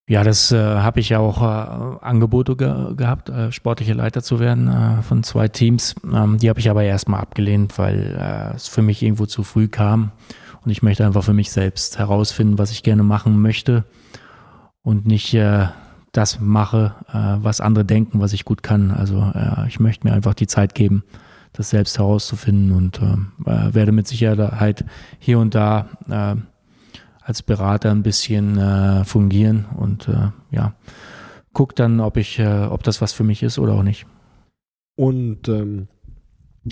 Ja, 0.08 0.24
das 0.24 0.52
äh, 0.52 0.58
habe 0.58 1.00
ich 1.00 1.10
ja 1.10 1.20
auch 1.20 1.42
äh, 1.42 2.06
Angebote 2.06 2.56
ge 2.56 2.96
gehabt, 2.96 3.30
äh, 3.30 3.52
sportliche 3.52 3.94
Leiter 3.94 4.22
zu 4.22 4.40
werden 4.40 4.68
äh, 4.68 5.02
von 5.04 5.24
zwei 5.24 5.48
Teams. 5.48 5.96
Ähm, 6.04 6.38
die 6.38 6.50
habe 6.50 6.60
ich 6.60 6.70
aber 6.70 6.84
erstmal 6.84 7.22
abgelehnt, 7.22 7.78
weil 7.78 8.18
äh, 8.20 8.56
es 8.56 8.68
für 8.68 8.82
mich 8.82 9.02
irgendwo 9.04 9.26
zu 9.26 9.44
früh 9.44 9.68
kam. 9.68 10.12
Und 10.64 10.72
ich 10.72 10.84
möchte 10.84 11.06
einfach 11.06 11.24
für 11.24 11.34
mich 11.34 11.52
selbst 11.52 11.98
herausfinden, 11.98 12.58
was 12.58 12.72
ich 12.72 12.84
gerne 12.84 13.04
machen 13.04 13.42
möchte 13.42 13.86
und 14.84 15.06
nicht 15.06 15.34
äh, 15.34 15.68
das 16.12 16.40
mache, 16.40 16.96
äh, 17.10 17.44
was 17.44 17.62
andere 17.62 17.86
denken, 17.86 18.20
was 18.20 18.34
ich 18.34 18.46
gut 18.46 18.64
kann. 18.64 18.92
Also 18.92 19.32
äh, 19.34 19.68
ich 19.68 19.80
möchte 19.80 20.06
mir 20.08 20.14
einfach 20.14 20.34
die 20.34 20.48
Zeit 20.48 20.76
geben, 20.76 21.04
das 21.54 21.70
selbst 21.70 21.98
herauszufinden 21.98 22.72
und 22.74 23.00
äh, 23.02 23.50
äh, 23.50 23.74
werde 23.74 23.92
mit 23.92 24.08
Sicherheit 24.08 24.86
hier 25.20 25.40
und 25.40 25.56
da 25.56 25.88
äh, 26.10 26.36
als 27.22 27.44
Berater 27.44 27.92
ein 27.92 28.04
bisschen 28.04 28.58
äh, 28.58 29.06
fungieren 29.06 29.66
und 29.78 30.08
äh, 30.08 30.30
ja, 30.52 30.76
guck 31.54 31.76
dann, 31.76 32.00
ob 32.00 32.18
ich, 32.18 32.40
äh, 32.40 32.66
ob 32.66 32.84
das 32.84 33.02
was 33.02 33.14
für 33.14 33.24
mich 33.24 33.44
ist 33.44 33.60
oder 33.60 33.74
auch 33.74 33.84
nicht. 33.84 34.06
Und 34.96 35.48
ähm, 35.48 35.88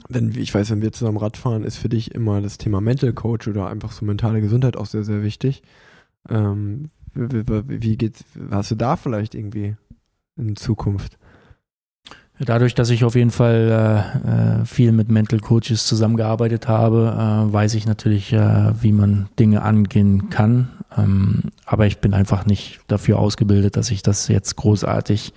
wenn, 0.07 0.35
ich 0.35 0.53
weiß, 0.53 0.71
wenn 0.71 0.81
wir 0.81 0.91
zusammen 0.91 1.17
Radfahren, 1.17 1.63
ist 1.63 1.77
für 1.77 1.89
dich 1.89 2.13
immer 2.13 2.41
das 2.41 2.57
Thema 2.57 2.81
Mental 2.81 3.13
Coach 3.13 3.47
oder 3.47 3.67
einfach 3.67 3.91
so 3.91 4.05
mentale 4.05 4.41
Gesundheit 4.41 4.77
auch 4.77 4.85
sehr, 4.85 5.03
sehr 5.03 5.23
wichtig. 5.23 5.63
Ähm, 6.29 6.89
wie, 7.13 7.97
geht's, 7.97 8.23
hast 8.51 8.71
du 8.71 8.75
da 8.75 8.95
vielleicht 8.95 9.35
irgendwie 9.35 9.75
in 10.35 10.55
Zukunft? 10.55 11.17
Dadurch, 12.41 12.73
dass 12.73 12.89
ich 12.89 13.03
auf 13.03 13.15
jeden 13.15 13.31
Fall 13.31 14.15
äh, 14.25 14.61
äh, 14.61 14.65
viel 14.65 14.93
mit 14.93 15.09
Mental 15.09 15.39
Coaches 15.39 15.85
zusammengearbeitet 15.85 16.69
habe, 16.69 17.13
äh, 17.49 17.53
weiß 17.53 17.73
ich 17.73 17.85
natürlich, 17.85 18.31
äh, 18.31 18.71
wie 18.81 18.93
man 18.93 19.27
Dinge 19.37 19.61
angehen 19.61 20.29
kann. 20.29 20.69
Ähm, 20.95 21.51
aber 21.65 21.85
ich 21.85 21.99
bin 21.99 22.13
einfach 22.13 22.45
nicht 22.45 22.79
dafür 22.87 23.19
ausgebildet, 23.19 23.75
dass 23.75 23.91
ich 23.91 24.03
das 24.03 24.29
jetzt 24.29 24.55
großartig 24.55 25.33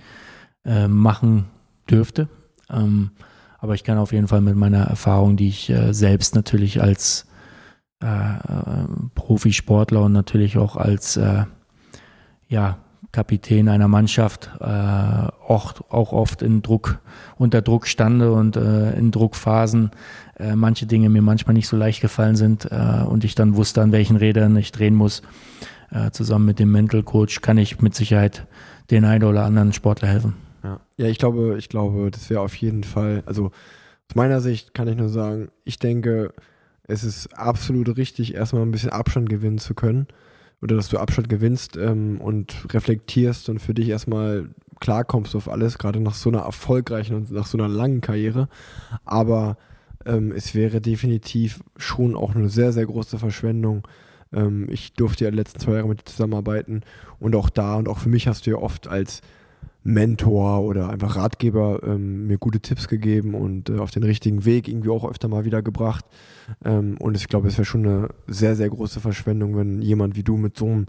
äh, 0.63 0.87
machen 0.87 1.47
dürfte. 1.89 2.29
Ähm, 2.69 3.11
aber 3.59 3.75
ich 3.75 3.83
kann 3.83 3.97
auf 3.97 4.13
jeden 4.13 4.29
Fall 4.29 4.41
mit 4.41 4.55
meiner 4.55 4.85
Erfahrung, 4.85 5.35
die 5.35 5.49
ich 5.49 5.69
äh, 5.69 5.93
selbst 5.93 6.35
natürlich 6.35 6.81
als 6.81 7.27
Profisportler 9.15 10.01
und 10.01 10.11
natürlich 10.11 10.57
auch 10.57 10.75
als 10.75 11.17
ja, 12.49 12.77
Kapitän 13.13 13.69
einer 13.69 13.87
Mannschaft 13.87 14.49
äh, 14.59 14.65
auch, 14.65 15.75
auch 15.89 16.11
oft 16.11 16.41
in 16.41 16.63
Druck, 16.63 16.99
unter 17.37 17.61
Druck 17.61 17.87
stande 17.87 18.33
und 18.33 18.57
äh, 18.57 18.91
in 18.97 19.11
Druckphasen 19.11 19.91
äh, 20.39 20.55
manche 20.55 20.87
Dinge 20.87 21.09
mir 21.09 21.21
manchmal 21.21 21.53
nicht 21.53 21.67
so 21.67 21.77
leicht 21.77 22.01
gefallen 22.01 22.35
sind 22.35 22.67
äh, 22.71 23.03
und 23.07 23.23
ich 23.23 23.35
dann 23.35 23.55
wusste, 23.55 23.81
an 23.81 23.91
welchen 23.91 24.17
Rädern 24.17 24.57
ich 24.57 24.71
drehen 24.71 24.95
muss. 24.95 25.21
Äh, 25.91 26.09
zusammen 26.09 26.45
mit 26.45 26.57
dem 26.57 26.71
Mental 26.71 27.03
Coach 27.03 27.41
kann 27.41 27.59
ich 27.59 27.81
mit 27.81 27.93
Sicherheit 27.93 28.47
den 28.89 29.05
einen 29.05 29.23
oder 29.25 29.45
anderen 29.45 29.73
Sportler 29.73 30.07
helfen. 30.07 30.33
Ja, 30.63 30.79
ja 30.97 31.05
ich 31.05 31.19
glaube, 31.19 31.55
ich 31.59 31.69
glaube, 31.69 32.09
das 32.09 32.31
wäre 32.31 32.41
auf 32.41 32.55
jeden 32.55 32.83
Fall, 32.83 33.21
also 33.27 33.51
aus 34.09 34.15
meiner 34.15 34.41
Sicht 34.41 34.73
kann 34.73 34.87
ich 34.87 34.97
nur 34.97 35.09
sagen, 35.09 35.49
ich 35.65 35.77
denke, 35.77 36.33
es 36.87 37.03
ist 37.03 37.27
absolut 37.37 37.95
richtig, 37.95 38.33
erstmal 38.33 38.63
ein 38.63 38.71
bisschen 38.71 38.89
Abstand 38.89 39.29
gewinnen 39.29 39.59
zu 39.59 39.75
können. 39.75 40.07
Oder 40.63 40.77
dass 40.77 40.87
du 40.87 40.97
Abstand 40.97 41.27
gewinnst 41.27 41.75
ähm, 41.75 42.21
und 42.21 42.73
reflektierst 42.73 43.49
und 43.49 43.59
für 43.59 43.73
dich 43.73 43.89
erstmal 43.89 44.47
klarkommst 44.79 45.35
auf 45.35 45.49
alles, 45.49 45.77
gerade 45.77 45.99
nach 45.99 46.13
so 46.13 46.29
einer 46.29 46.39
erfolgreichen 46.39 47.15
und 47.15 47.31
nach 47.31 47.45
so 47.45 47.57
einer 47.57 47.67
langen 47.67 47.99
Karriere. 47.99 48.47
Aber 49.03 49.57
ähm, 50.05 50.31
es 50.31 50.55
wäre 50.55 50.79
definitiv 50.79 51.61
schon 51.75 52.15
auch 52.15 52.33
eine 52.33 52.47
sehr, 52.47 52.71
sehr 52.71 52.85
große 52.85 53.19
Verschwendung. 53.19 53.85
Ähm, 54.31 54.67
ich 54.69 54.93
durfte 54.93 55.25
ja 55.25 55.31
die 55.31 55.37
letzten 55.37 55.59
zwei 55.59 55.73
Jahre 55.73 55.89
mit 55.89 55.99
dir 55.99 56.05
zusammenarbeiten 56.05 56.81
und 57.19 57.35
auch 57.35 57.49
da 57.49 57.75
und 57.75 57.89
auch 57.89 57.99
für 57.99 58.09
mich 58.09 58.27
hast 58.27 58.45
du 58.45 58.51
ja 58.51 58.57
oft 58.57 58.87
als 58.87 59.21
Mentor 59.83 60.61
oder 60.61 60.89
einfach 60.89 61.17
Ratgeber 61.17 61.81
ähm, 61.83 62.27
mir 62.27 62.37
gute 62.37 62.61
Tipps 62.61 62.87
gegeben 62.87 63.35
und 63.35 63.69
äh, 63.69 63.79
auf 63.79 63.91
den 63.91 64.03
richtigen 64.03 64.45
Weg 64.45 64.67
irgendwie 64.67 64.89
auch 64.89 65.09
öfter 65.09 65.27
mal 65.27 65.45
wieder 65.45 65.61
gebracht. 65.61 66.05
Ähm, 66.63 66.97
und 66.99 67.17
ich 67.17 67.27
glaube, 67.27 67.49
es 67.49 67.57
wäre 67.57 67.65
schon 67.65 67.85
eine 67.85 68.09
sehr, 68.27 68.55
sehr 68.55 68.69
große 68.69 69.01
Verschwendung, 69.01 69.57
wenn 69.57 69.81
jemand 69.81 70.15
wie 70.15 70.23
du 70.23 70.37
mit 70.37 70.57
so 70.57 70.67
einem 70.67 70.85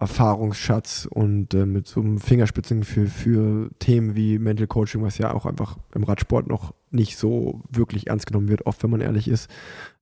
Erfahrungsschatz 0.00 1.06
und 1.08 1.54
äh, 1.54 1.64
mit 1.64 1.86
so 1.86 2.00
einem 2.00 2.18
Fingerspitzen 2.18 2.82
für, 2.82 3.06
für 3.06 3.70
Themen 3.78 4.16
wie 4.16 4.38
Mental 4.40 4.66
Coaching, 4.66 5.02
was 5.02 5.18
ja 5.18 5.32
auch 5.32 5.46
einfach 5.46 5.78
im 5.94 6.02
Radsport 6.02 6.48
noch 6.48 6.74
nicht 6.90 7.16
so 7.16 7.62
wirklich 7.70 8.08
ernst 8.08 8.26
genommen 8.26 8.48
wird, 8.48 8.66
oft 8.66 8.82
wenn 8.82 8.90
man 8.90 9.00
ehrlich 9.00 9.28
ist. 9.28 9.48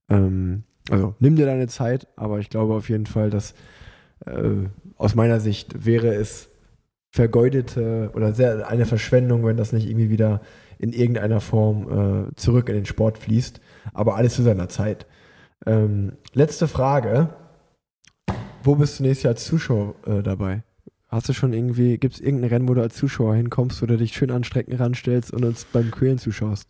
Ähm, 0.09 0.63
also 0.89 1.15
nimm 1.19 1.35
dir 1.35 1.45
deine 1.45 1.67
Zeit, 1.67 2.07
aber 2.15 2.39
ich 2.39 2.49
glaube 2.49 2.73
auf 2.73 2.89
jeden 2.89 3.05
Fall, 3.05 3.29
dass 3.29 3.53
äh, 4.25 4.67
aus 4.97 5.13
meiner 5.13 5.39
Sicht 5.39 5.85
wäre 5.85 6.13
es 6.15 6.49
vergeudete 7.13 8.09
oder 8.15 8.33
sehr 8.33 8.67
eine 8.67 8.87
Verschwendung, 8.87 9.45
wenn 9.45 9.55
das 9.55 9.71
nicht 9.71 9.87
irgendwie 9.87 10.09
wieder 10.09 10.41
in 10.79 10.91
irgendeiner 10.91 11.39
Form 11.39 12.29
äh, 12.31 12.35
zurück 12.35 12.69
in 12.69 12.75
den 12.75 12.85
Sport 12.85 13.19
fließt. 13.19 13.61
Aber 13.93 14.15
alles 14.15 14.33
zu 14.33 14.41
seiner 14.41 14.67
Zeit. 14.67 15.05
Ähm, 15.65 16.13
letzte 16.33 16.67
Frage. 16.67 17.29
Wo 18.63 18.75
bist 18.75 18.99
du 18.99 19.03
nächstes 19.03 19.23
Jahr 19.23 19.33
als 19.33 19.45
Zuschauer 19.45 19.93
äh, 20.07 20.23
dabei? 20.23 20.63
Hast 21.07 21.29
du 21.29 21.33
schon 21.33 21.53
irgendwie, 21.53 21.99
gibt 21.99 22.15
es 22.15 22.21
irgendein 22.21 22.49
Rennen, 22.49 22.67
wo 22.67 22.73
du 22.73 22.81
als 22.81 22.95
Zuschauer 22.95 23.35
hinkommst, 23.35 23.81
du 23.81 23.85
dich 23.85 24.13
schön 24.13 24.31
an 24.31 24.43
Strecken 24.43 24.75
ranstellst 24.75 25.31
und 25.31 25.45
uns 25.45 25.65
beim 25.65 25.91
Quälen 25.91 26.17
zuschaust? 26.17 26.67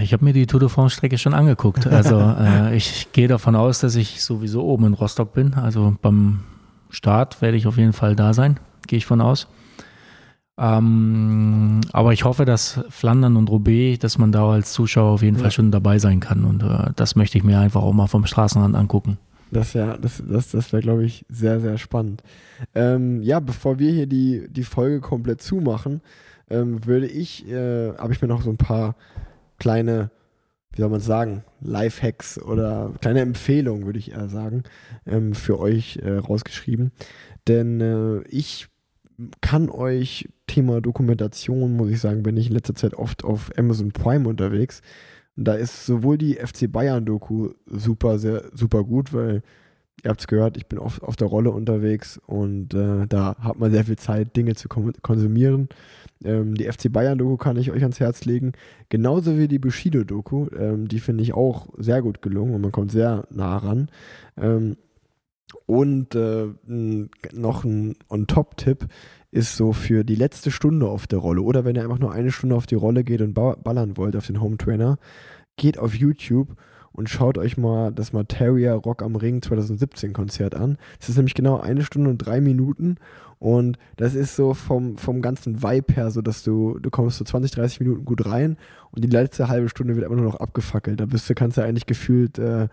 Ich 0.00 0.12
habe 0.12 0.24
mir 0.24 0.32
die 0.32 0.46
Tour 0.46 0.60
de 0.60 0.68
France-Strecke 0.68 1.16
schon 1.16 1.32
angeguckt. 1.32 1.86
Also 1.86 2.18
äh, 2.40 2.76
ich 2.76 3.12
gehe 3.12 3.28
davon 3.28 3.54
aus, 3.54 3.78
dass 3.78 3.94
ich 3.94 4.24
sowieso 4.24 4.64
oben 4.64 4.86
in 4.86 4.94
Rostock 4.94 5.32
bin. 5.32 5.54
Also 5.54 5.96
beim 6.02 6.40
Start 6.88 7.40
werde 7.40 7.56
ich 7.56 7.68
auf 7.68 7.76
jeden 7.76 7.92
Fall 7.92 8.16
da 8.16 8.34
sein, 8.34 8.58
gehe 8.88 8.96
ich 8.96 9.06
von 9.06 9.20
aus. 9.20 9.46
Ähm, 10.60 11.80
aber 11.92 12.12
ich 12.12 12.24
hoffe, 12.24 12.44
dass 12.44 12.80
Flandern 12.90 13.36
und 13.36 13.48
Roubaix, 13.48 13.98
dass 13.98 14.18
man 14.18 14.30
da 14.30 14.50
als 14.50 14.72
Zuschauer 14.72 15.12
auf 15.12 15.22
jeden 15.22 15.36
ja. 15.36 15.42
Fall 15.42 15.50
schon 15.50 15.70
dabei 15.70 15.98
sein 15.98 16.20
kann. 16.20 16.44
Und 16.44 16.62
äh, 16.62 16.92
das 16.96 17.16
möchte 17.16 17.38
ich 17.38 17.44
mir 17.44 17.58
einfach 17.58 17.82
auch 17.82 17.94
mal 17.94 18.08
vom 18.08 18.26
Straßenrand 18.26 18.76
angucken. 18.76 19.16
Das 19.50 19.74
wäre, 19.74 19.98
das, 19.98 20.22
das, 20.26 20.50
das 20.50 20.72
wäre, 20.72 20.82
glaube 20.82 21.04
ich, 21.04 21.24
sehr, 21.28 21.60
sehr 21.60 21.78
spannend. 21.78 22.22
Ähm, 22.74 23.22
ja, 23.22 23.40
bevor 23.40 23.78
wir 23.78 23.90
hier 23.90 24.06
die, 24.06 24.46
die 24.50 24.62
Folge 24.62 25.00
komplett 25.00 25.40
zumachen, 25.40 26.02
ähm, 26.50 26.84
würde 26.84 27.06
ich, 27.06 27.48
äh, 27.48 27.94
habe 27.96 28.12
ich 28.12 28.20
mir 28.20 28.28
noch 28.28 28.42
so 28.42 28.50
ein 28.50 28.58
paar 28.58 28.96
kleine, 29.58 30.10
wie 30.72 30.82
soll 30.82 30.90
man 30.90 31.00
sagen, 31.00 31.42
Lifehacks 31.62 32.40
oder 32.40 32.92
kleine 33.00 33.20
Empfehlungen, 33.20 33.86
würde 33.86 33.98
ich 33.98 34.12
eher 34.12 34.28
sagen, 34.28 34.64
ähm, 35.06 35.34
für 35.34 35.58
euch 35.58 35.96
äh, 36.02 36.18
rausgeschrieben. 36.18 36.92
Denn 37.48 37.80
äh, 37.80 38.22
ich 38.28 38.68
kann 39.40 39.70
euch 39.70 40.28
Thema 40.46 40.80
Dokumentation, 40.80 41.76
muss 41.76 41.90
ich 41.90 42.00
sagen, 42.00 42.22
bin 42.22 42.36
ich 42.36 42.48
in 42.48 42.54
letzter 42.54 42.74
Zeit 42.74 42.94
oft 42.94 43.24
auf 43.24 43.50
Amazon 43.56 43.92
Prime 43.92 44.28
unterwegs. 44.28 44.82
Da 45.36 45.54
ist 45.54 45.86
sowohl 45.86 46.18
die 46.18 46.34
FC 46.34 46.70
Bayern-Doku 46.70 47.50
super, 47.66 48.18
sehr, 48.18 48.44
super 48.52 48.84
gut, 48.84 49.12
weil 49.12 49.42
ihr 50.04 50.10
habt 50.10 50.20
es 50.20 50.26
gehört, 50.26 50.56
ich 50.56 50.66
bin 50.66 50.78
oft 50.78 51.02
auf 51.02 51.16
der 51.16 51.28
Rolle 51.28 51.50
unterwegs 51.50 52.20
und 52.26 52.74
äh, 52.74 53.06
da 53.06 53.36
hat 53.38 53.58
man 53.58 53.70
sehr 53.70 53.84
viel 53.84 53.96
Zeit, 53.96 54.36
Dinge 54.36 54.54
zu 54.54 54.68
konsumieren. 54.68 55.68
Ähm, 56.24 56.54
die 56.54 56.64
FC 56.64 56.92
Bayern-Doku 56.92 57.36
kann 57.36 57.56
ich 57.56 57.70
euch 57.70 57.82
ans 57.82 58.00
Herz 58.00 58.24
legen. 58.24 58.52
Genauso 58.88 59.38
wie 59.38 59.48
die 59.48 59.58
Bushido-Doku. 59.58 60.48
Ähm, 60.56 60.88
die 60.88 61.00
finde 61.00 61.22
ich 61.22 61.34
auch 61.34 61.68
sehr 61.78 62.02
gut 62.02 62.22
gelungen 62.22 62.54
und 62.54 62.60
man 62.60 62.72
kommt 62.72 62.92
sehr 62.92 63.26
nah 63.30 63.56
ran. 63.56 63.90
Ähm, 64.36 64.76
und 65.66 66.14
äh, 66.14 66.46
noch 66.66 67.64
ein 67.64 67.96
On-Top-Tipp 68.08 68.86
ist 69.30 69.56
so 69.56 69.72
für 69.72 70.04
die 70.04 70.16
letzte 70.16 70.50
Stunde 70.50 70.88
auf 70.88 71.06
der 71.06 71.20
Rolle 71.20 71.42
oder 71.42 71.64
wenn 71.64 71.76
ihr 71.76 71.82
einfach 71.82 71.98
nur 71.98 72.12
eine 72.12 72.32
Stunde 72.32 72.56
auf 72.56 72.66
die 72.66 72.74
Rolle 72.74 73.04
geht 73.04 73.22
und 73.22 73.34
ballern 73.34 73.96
wollt 73.96 74.16
auf 74.16 74.26
den 74.26 74.40
Home 74.40 74.58
Trainer, 74.58 74.98
geht 75.56 75.78
auf 75.78 75.94
YouTube 75.94 76.56
und 76.92 77.08
schaut 77.08 77.38
euch 77.38 77.56
mal 77.56 77.92
das 77.92 78.12
Materia 78.12 78.74
Rock 78.74 79.02
am 79.02 79.14
Ring 79.14 79.42
2017 79.42 80.12
Konzert 80.12 80.54
an. 80.54 80.76
Das 80.98 81.08
ist 81.08 81.16
nämlich 81.16 81.34
genau 81.34 81.60
eine 81.60 81.84
Stunde 81.84 82.10
und 82.10 82.18
drei 82.18 82.40
Minuten 82.40 82.96
und 83.38 83.78
das 83.96 84.14
ist 84.14 84.36
so 84.36 84.52
vom, 84.52 84.96
vom 84.96 85.22
ganzen 85.22 85.62
Vibe 85.62 85.94
her, 85.94 86.10
so 86.10 86.20
dass 86.22 86.42
du, 86.42 86.78
du 86.78 86.90
kommst 86.90 87.18
so 87.18 87.24
20, 87.24 87.52
30 87.52 87.80
Minuten 87.80 88.04
gut 88.04 88.26
rein 88.26 88.56
und 88.90 89.04
die 89.04 89.08
letzte 89.08 89.48
halbe 89.48 89.68
Stunde 89.68 89.94
wird 89.94 90.04
immer 90.04 90.16
nur 90.16 90.26
noch 90.26 90.40
abgefackelt. 90.40 91.00
Da 91.00 91.06
bist 91.06 91.30
du, 91.30 91.34
kannst 91.34 91.56
du 91.56 91.62
eigentlich 91.62 91.86
gefühlt 91.86 92.38
äh, 92.38 92.68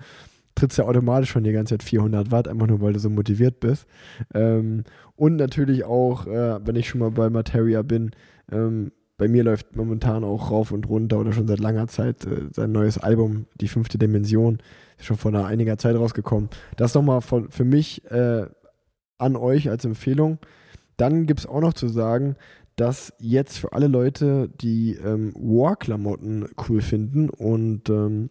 trittst 0.57 0.77
ja 0.77 0.85
automatisch 0.85 1.29
schon 1.29 1.43
die 1.43 1.51
ganze 1.51 1.75
Zeit 1.75 1.83
400 1.83 2.31
Watt, 2.31 2.47
einfach 2.47 2.67
nur 2.67 2.81
weil 2.81 2.93
du 2.93 2.99
so 2.99 3.09
motiviert 3.09 3.59
bist. 3.59 3.85
Ähm, 4.33 4.83
und 5.15 5.35
natürlich 5.35 5.83
auch, 5.85 6.27
äh, 6.27 6.59
wenn 6.65 6.75
ich 6.75 6.89
schon 6.89 6.99
mal 6.99 7.11
bei 7.11 7.29
Materia 7.29 7.81
bin, 7.81 8.11
ähm, 8.51 8.91
bei 9.17 9.27
mir 9.27 9.43
läuft 9.43 9.75
momentan 9.75 10.23
auch 10.23 10.51
rauf 10.51 10.71
und 10.71 10.87
runter 10.87 11.19
oder 11.19 11.33
schon 11.33 11.47
seit 11.47 11.59
langer 11.59 11.87
Zeit 11.87 12.25
äh, 12.25 12.49
sein 12.51 12.71
neues 12.71 12.97
Album, 12.97 13.47
Die 13.59 13.67
fünfte 13.67 13.97
Dimension, 13.97 14.59
ist 14.97 15.05
schon 15.05 15.17
vor 15.17 15.33
einiger 15.33 15.77
Zeit 15.77 15.95
rausgekommen. 15.95 16.49
Das 16.75 16.93
nochmal 16.93 17.21
für 17.21 17.65
mich 17.65 18.05
äh, 18.11 18.45
an 19.17 19.35
euch 19.35 19.69
als 19.69 19.85
Empfehlung. 19.85 20.39
Dann 20.97 21.25
gibt 21.25 21.41
es 21.41 21.45
auch 21.47 21.61
noch 21.61 21.73
zu 21.73 21.87
sagen, 21.87 22.35
dass 22.75 23.11
jetzt 23.19 23.57
für 23.57 23.73
alle 23.73 23.87
Leute, 23.87 24.49
die 24.61 24.93
ähm, 24.95 25.33
War-Klamotten 25.35 26.47
cool 26.67 26.81
finden 26.81 27.29
und 27.29 27.89
ähm, 27.89 28.29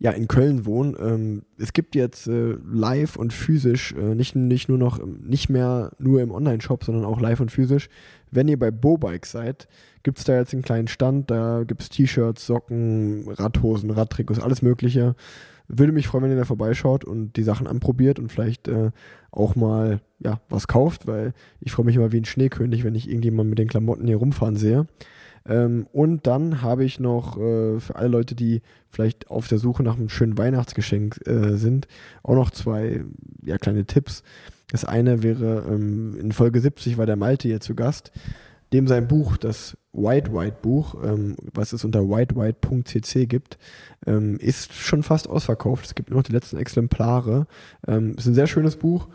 ja, 0.00 0.12
in 0.12 0.28
Köln 0.28 0.64
wohnen. 0.64 0.96
Ähm, 0.98 1.42
es 1.58 1.74
gibt 1.74 1.94
jetzt 1.94 2.26
äh, 2.26 2.56
live 2.72 3.16
und 3.16 3.34
physisch, 3.34 3.92
äh, 3.92 4.14
nicht, 4.14 4.34
nicht 4.34 4.68
nur 4.70 4.78
noch, 4.78 4.98
nicht 5.04 5.50
mehr 5.50 5.92
nur 5.98 6.22
im 6.22 6.30
Online-Shop, 6.30 6.84
sondern 6.84 7.04
auch 7.04 7.20
live 7.20 7.40
und 7.40 7.52
physisch. 7.52 7.90
Wenn 8.30 8.48
ihr 8.48 8.58
bei 8.58 8.70
Bobike 8.70 9.26
seid, 9.26 9.68
gibt 10.02 10.18
es 10.18 10.24
da 10.24 10.38
jetzt 10.38 10.54
einen 10.54 10.62
kleinen 10.62 10.88
Stand, 10.88 11.30
da 11.30 11.64
gibt 11.64 11.82
es 11.82 11.90
T-Shirts, 11.90 12.46
Socken, 12.46 13.28
Radhosen, 13.28 13.90
Radtrikots, 13.90 14.40
alles 14.40 14.62
Mögliche. 14.62 15.14
Würde 15.68 15.92
mich 15.92 16.08
freuen, 16.08 16.24
wenn 16.24 16.30
ihr 16.30 16.38
da 16.38 16.44
vorbeischaut 16.44 17.04
und 17.04 17.36
die 17.36 17.42
Sachen 17.42 17.66
anprobiert 17.66 18.18
und 18.18 18.32
vielleicht 18.32 18.68
äh, 18.68 18.92
auch 19.30 19.54
mal 19.54 20.00
ja, 20.18 20.40
was 20.48 20.66
kauft, 20.66 21.06
weil 21.08 21.34
ich 21.60 21.72
freue 21.72 21.84
mich 21.84 21.96
immer 21.96 22.10
wie 22.10 22.20
ein 22.20 22.24
Schneekönig, 22.24 22.84
wenn 22.84 22.94
ich 22.94 23.06
irgendjemand 23.06 23.50
mit 23.50 23.58
den 23.58 23.68
Klamotten 23.68 24.06
hier 24.06 24.16
rumfahren 24.16 24.56
sehe. 24.56 24.86
Ähm, 25.48 25.86
und 25.92 26.26
dann 26.26 26.62
habe 26.62 26.84
ich 26.84 27.00
noch 27.00 27.38
äh, 27.38 27.80
für 27.80 27.96
alle 27.96 28.08
Leute, 28.08 28.34
die 28.34 28.62
vielleicht 28.88 29.30
auf 29.30 29.48
der 29.48 29.58
Suche 29.58 29.82
nach 29.82 29.96
einem 29.96 30.08
schönen 30.08 30.36
Weihnachtsgeschenk 30.36 31.26
äh, 31.26 31.56
sind, 31.56 31.88
auch 32.22 32.34
noch 32.34 32.50
zwei 32.50 33.04
ja, 33.44 33.58
kleine 33.58 33.84
Tipps. 33.86 34.22
Das 34.70 34.84
eine 34.84 35.22
wäre, 35.22 35.64
ähm, 35.68 36.18
in 36.20 36.32
Folge 36.32 36.60
70 36.60 36.98
war 36.98 37.06
der 37.06 37.16
Malte 37.16 37.48
hier 37.48 37.60
zu 37.60 37.74
Gast. 37.74 38.12
Dem 38.72 38.86
sein 38.86 39.08
Buch, 39.08 39.36
das 39.36 39.76
White 39.92 40.32
White 40.32 40.58
Buch, 40.62 40.94
ähm, 41.02 41.34
was 41.52 41.72
es 41.72 41.84
unter 41.84 42.08
whitewhite.cc 42.08 43.26
gibt, 43.26 43.58
ähm, 44.06 44.36
ist 44.38 44.72
schon 44.72 45.02
fast 45.02 45.28
ausverkauft. 45.28 45.86
Es 45.86 45.96
gibt 45.96 46.10
nur 46.10 46.18
noch 46.18 46.26
die 46.26 46.32
letzten 46.32 46.56
Exemplare. 46.56 47.46
Ähm, 47.88 48.14
ist 48.16 48.26
ein 48.26 48.34
sehr 48.34 48.46
schönes 48.46 48.76
Buch 48.76 49.08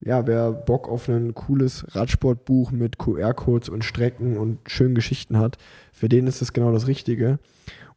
ja, 0.00 0.26
wer 0.26 0.52
Bock 0.52 0.88
auf 0.88 1.08
ein 1.08 1.34
cooles 1.34 1.86
Radsportbuch 1.94 2.70
mit 2.70 2.98
QR-Codes 2.98 3.68
und 3.68 3.84
Strecken 3.84 4.36
und 4.36 4.58
schönen 4.66 4.94
Geschichten 4.94 5.38
hat, 5.38 5.56
für 5.92 6.08
den 6.08 6.26
ist 6.26 6.42
es 6.42 6.52
genau 6.52 6.72
das 6.72 6.86
Richtige. 6.86 7.38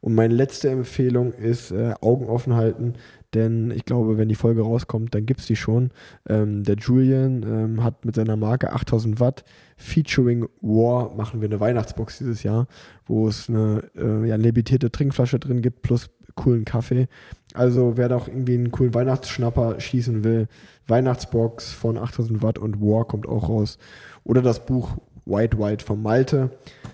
Und 0.02 0.16
meine 0.16 0.34
letzte 0.34 0.70
Empfehlung 0.70 1.34
ist 1.34 1.72
äh, 1.72 1.94
Augen 2.00 2.28
offen 2.28 2.56
halten, 2.56 2.94
denn 3.34 3.70
ich 3.72 3.84
glaube, 3.84 4.18
wenn 4.18 4.30
die 4.30 4.36
Folge 4.36 4.62
rauskommt, 4.62 5.14
dann 5.14 5.26
gibt 5.26 5.42
es 5.42 5.46
die 5.46 5.58
schon. 5.58 5.92
Ähm, 6.28 6.64
der 6.64 6.78
Julian 6.78 7.44
ähm, 7.44 7.84
hat 7.84 8.06
mit 8.06 8.16
seiner 8.16 8.38
Marke 8.38 8.72
8000 8.72 9.20
Watt 9.20 9.44
featuring 9.76 10.48
War 10.62 11.14
machen 11.16 11.42
wir 11.42 11.50
eine 11.50 11.60
Weihnachtsbox 11.60 12.20
dieses 12.20 12.44
Jahr, 12.44 12.68
wo 13.06 13.28
es 13.28 13.50
eine 13.50 13.84
äh, 13.96 14.28
ja, 14.28 14.38
limitierte 14.38 14.90
Trinkflasche 14.90 15.38
drin 15.38 15.62
gibt 15.62 15.82
plus 15.82 16.10
coolen 16.36 16.66
Kaffee. 16.66 17.08
Also 17.54 17.98
wer 17.98 18.10
da 18.10 18.18
auch 18.18 18.28
irgendwie 18.28 18.56
einen 18.56 18.72
coolen 18.72 18.94
Weihnachtsschnapper 18.94 19.80
schießen 19.80 20.24
will, 20.24 20.48
Weihnachtsbox 20.88 21.72
von 21.72 21.98
8000 21.98 22.42
Watt 22.42 22.58
und 22.58 22.82
War 22.82 23.06
kommt 23.06 23.28
auch 23.28 23.50
raus. 23.50 23.78
Oder 24.24 24.42
das 24.42 24.66
Buch 24.66 24.98
White 25.26 25.60
White 25.60 25.86
von 25.86 26.02
Malte. 26.02 26.50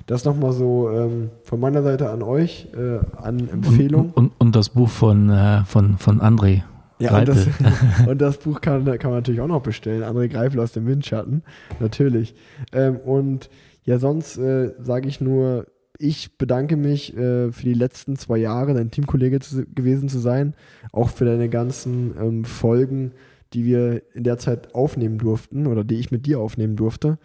Das 0.05 0.25
nochmal 0.25 0.51
so 0.51 0.89
ähm, 0.89 1.29
von 1.43 1.59
meiner 1.59 1.81
Seite 1.81 2.09
an 2.09 2.21
euch, 2.21 2.67
äh, 2.75 2.99
an 3.17 3.49
Empfehlung. 3.49 4.11
Und, 4.13 4.27
und, 4.27 4.31
und, 4.39 4.55
das 4.55 4.69
Buch 4.69 4.89
von, 4.89 5.29
äh, 5.29 5.63
von, 5.65 5.97
von 5.97 6.21
André. 6.21 6.63
Ja, 6.99 7.17
und 7.17 7.27
das, 7.27 7.47
und 8.07 8.21
das, 8.21 8.37
Buch 8.37 8.61
kann, 8.61 8.85
kann 8.85 9.11
man 9.11 9.19
natürlich 9.19 9.41
auch 9.41 9.47
noch 9.47 9.61
bestellen. 9.61 10.03
André 10.03 10.27
Greifel 10.27 10.59
aus 10.59 10.73
dem 10.73 10.85
Windschatten, 10.85 11.43
natürlich. 11.79 12.35
Ähm, 12.71 12.97
und 12.97 13.49
ja, 13.83 13.99
sonst 13.99 14.37
äh, 14.37 14.73
sage 14.79 15.07
ich 15.07 15.21
nur, 15.21 15.65
ich 15.99 16.37
bedanke 16.37 16.77
mich 16.77 17.15
äh, 17.15 17.51
für 17.51 17.63
die 17.63 17.73
letzten 17.73 18.15
zwei 18.15 18.37
Jahre, 18.37 18.73
dein 18.73 18.91
Teamkollege 18.91 19.39
zu, 19.39 19.65
gewesen 19.65 20.09
zu 20.09 20.19
sein, 20.19 20.53
auch 20.91 21.09
für 21.09 21.25
deine 21.25 21.49
ganzen 21.49 22.15
ähm, 22.19 22.45
Folgen, 22.45 23.11
die 23.53 23.65
wir 23.65 24.01
in 24.13 24.23
der 24.23 24.37
Zeit 24.37 24.75
aufnehmen 24.75 25.17
durften 25.17 25.67
oder 25.67 25.83
die 25.83 25.95
ich 25.95 26.11
mit 26.11 26.25
dir 26.25 26.39
aufnehmen 26.39 26.75
durfte. 26.75 27.17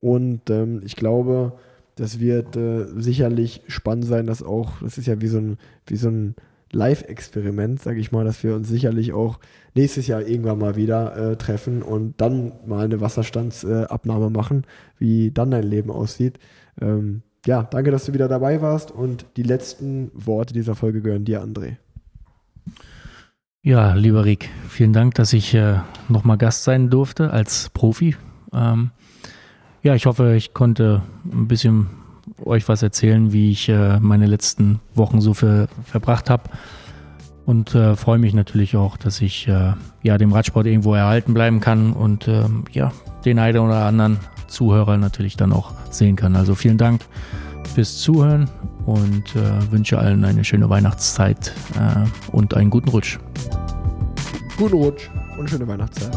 Und 0.00 0.50
ähm, 0.50 0.80
ich 0.84 0.96
glaube, 0.96 1.52
das 1.96 2.20
wird 2.20 2.56
äh, 2.56 2.86
sicherlich 2.96 3.62
spannend 3.66 4.06
sein, 4.06 4.26
dass 4.26 4.42
auch, 4.42 4.80
das 4.82 4.98
ist 4.98 5.06
ja 5.06 5.20
wie 5.20 5.28
so 5.28 5.38
ein, 5.38 5.58
wie 5.86 5.96
so 5.96 6.08
ein 6.08 6.34
Live-Experiment, 6.72 7.82
sage 7.82 8.00
ich 8.00 8.12
mal, 8.12 8.24
dass 8.24 8.44
wir 8.44 8.54
uns 8.54 8.68
sicherlich 8.68 9.12
auch 9.12 9.40
nächstes 9.74 10.06
Jahr 10.06 10.22
irgendwann 10.22 10.58
mal 10.58 10.76
wieder 10.76 11.16
äh, 11.16 11.36
treffen 11.36 11.82
und 11.82 12.20
dann 12.20 12.52
mal 12.66 12.84
eine 12.84 13.00
Wasserstandsabnahme 13.00 14.26
äh, 14.26 14.30
machen, 14.30 14.64
wie 14.98 15.30
dann 15.30 15.50
dein 15.50 15.64
Leben 15.64 15.90
aussieht. 15.90 16.38
Ähm, 16.80 17.22
ja, 17.46 17.62
danke, 17.62 17.90
dass 17.90 18.04
du 18.04 18.12
wieder 18.12 18.28
dabei 18.28 18.60
warst 18.60 18.90
und 18.90 19.26
die 19.36 19.42
letzten 19.42 20.10
Worte 20.14 20.52
dieser 20.52 20.74
Folge 20.74 21.00
gehören 21.00 21.24
dir, 21.24 21.42
André. 21.42 21.76
Ja, 23.62 23.94
lieber 23.94 24.24
Rick, 24.24 24.48
vielen 24.68 24.92
Dank, 24.92 25.14
dass 25.14 25.32
ich 25.32 25.54
äh, 25.54 25.76
nochmal 26.08 26.38
Gast 26.38 26.64
sein 26.64 26.88
durfte 26.88 27.30
als 27.30 27.68
Profi. 27.70 28.16
Ähm, 28.52 28.90
ja, 29.82 29.94
ich 29.94 30.06
hoffe, 30.06 30.34
ich 30.34 30.54
konnte 30.54 31.02
ein 31.30 31.48
bisschen 31.48 31.88
euch 32.44 32.68
was 32.68 32.82
erzählen, 32.82 33.32
wie 33.32 33.50
ich 33.50 33.68
äh, 33.68 33.98
meine 34.00 34.26
letzten 34.26 34.80
Wochen 34.94 35.20
so 35.20 35.34
für, 35.34 35.68
verbracht 35.84 36.30
habe. 36.30 36.44
Und 37.46 37.74
äh, 37.74 37.96
freue 37.96 38.18
mich 38.18 38.32
natürlich 38.32 38.76
auch, 38.76 38.96
dass 38.96 39.20
ich 39.20 39.48
äh, 39.48 39.72
ja, 40.02 40.18
dem 40.18 40.32
Radsport 40.32 40.66
irgendwo 40.66 40.94
erhalten 40.94 41.34
bleiben 41.34 41.60
kann 41.60 41.92
und 41.92 42.28
ähm, 42.28 42.64
ja, 42.72 42.92
den 43.24 43.38
einen 43.38 43.58
oder 43.58 43.84
anderen 43.84 44.18
Zuhörer 44.50 44.96
natürlich 44.96 45.36
dann 45.36 45.52
auch 45.52 45.72
sehen 45.90 46.16
kann. 46.16 46.36
Also 46.36 46.54
vielen 46.54 46.78
Dank 46.78 47.02
fürs 47.74 47.98
Zuhören 47.98 48.48
und 48.86 49.36
äh, 49.36 49.72
wünsche 49.72 49.98
allen 49.98 50.24
eine 50.24 50.44
schöne 50.44 50.68
Weihnachtszeit 50.68 51.54
äh, 51.76 52.30
und 52.32 52.54
einen 52.54 52.70
guten 52.70 52.88
Rutsch. 52.88 53.18
Guten 54.56 54.74
Rutsch 54.74 55.08
und 55.38 55.48
schöne 55.48 55.66
Weihnachtszeit. 55.66 56.16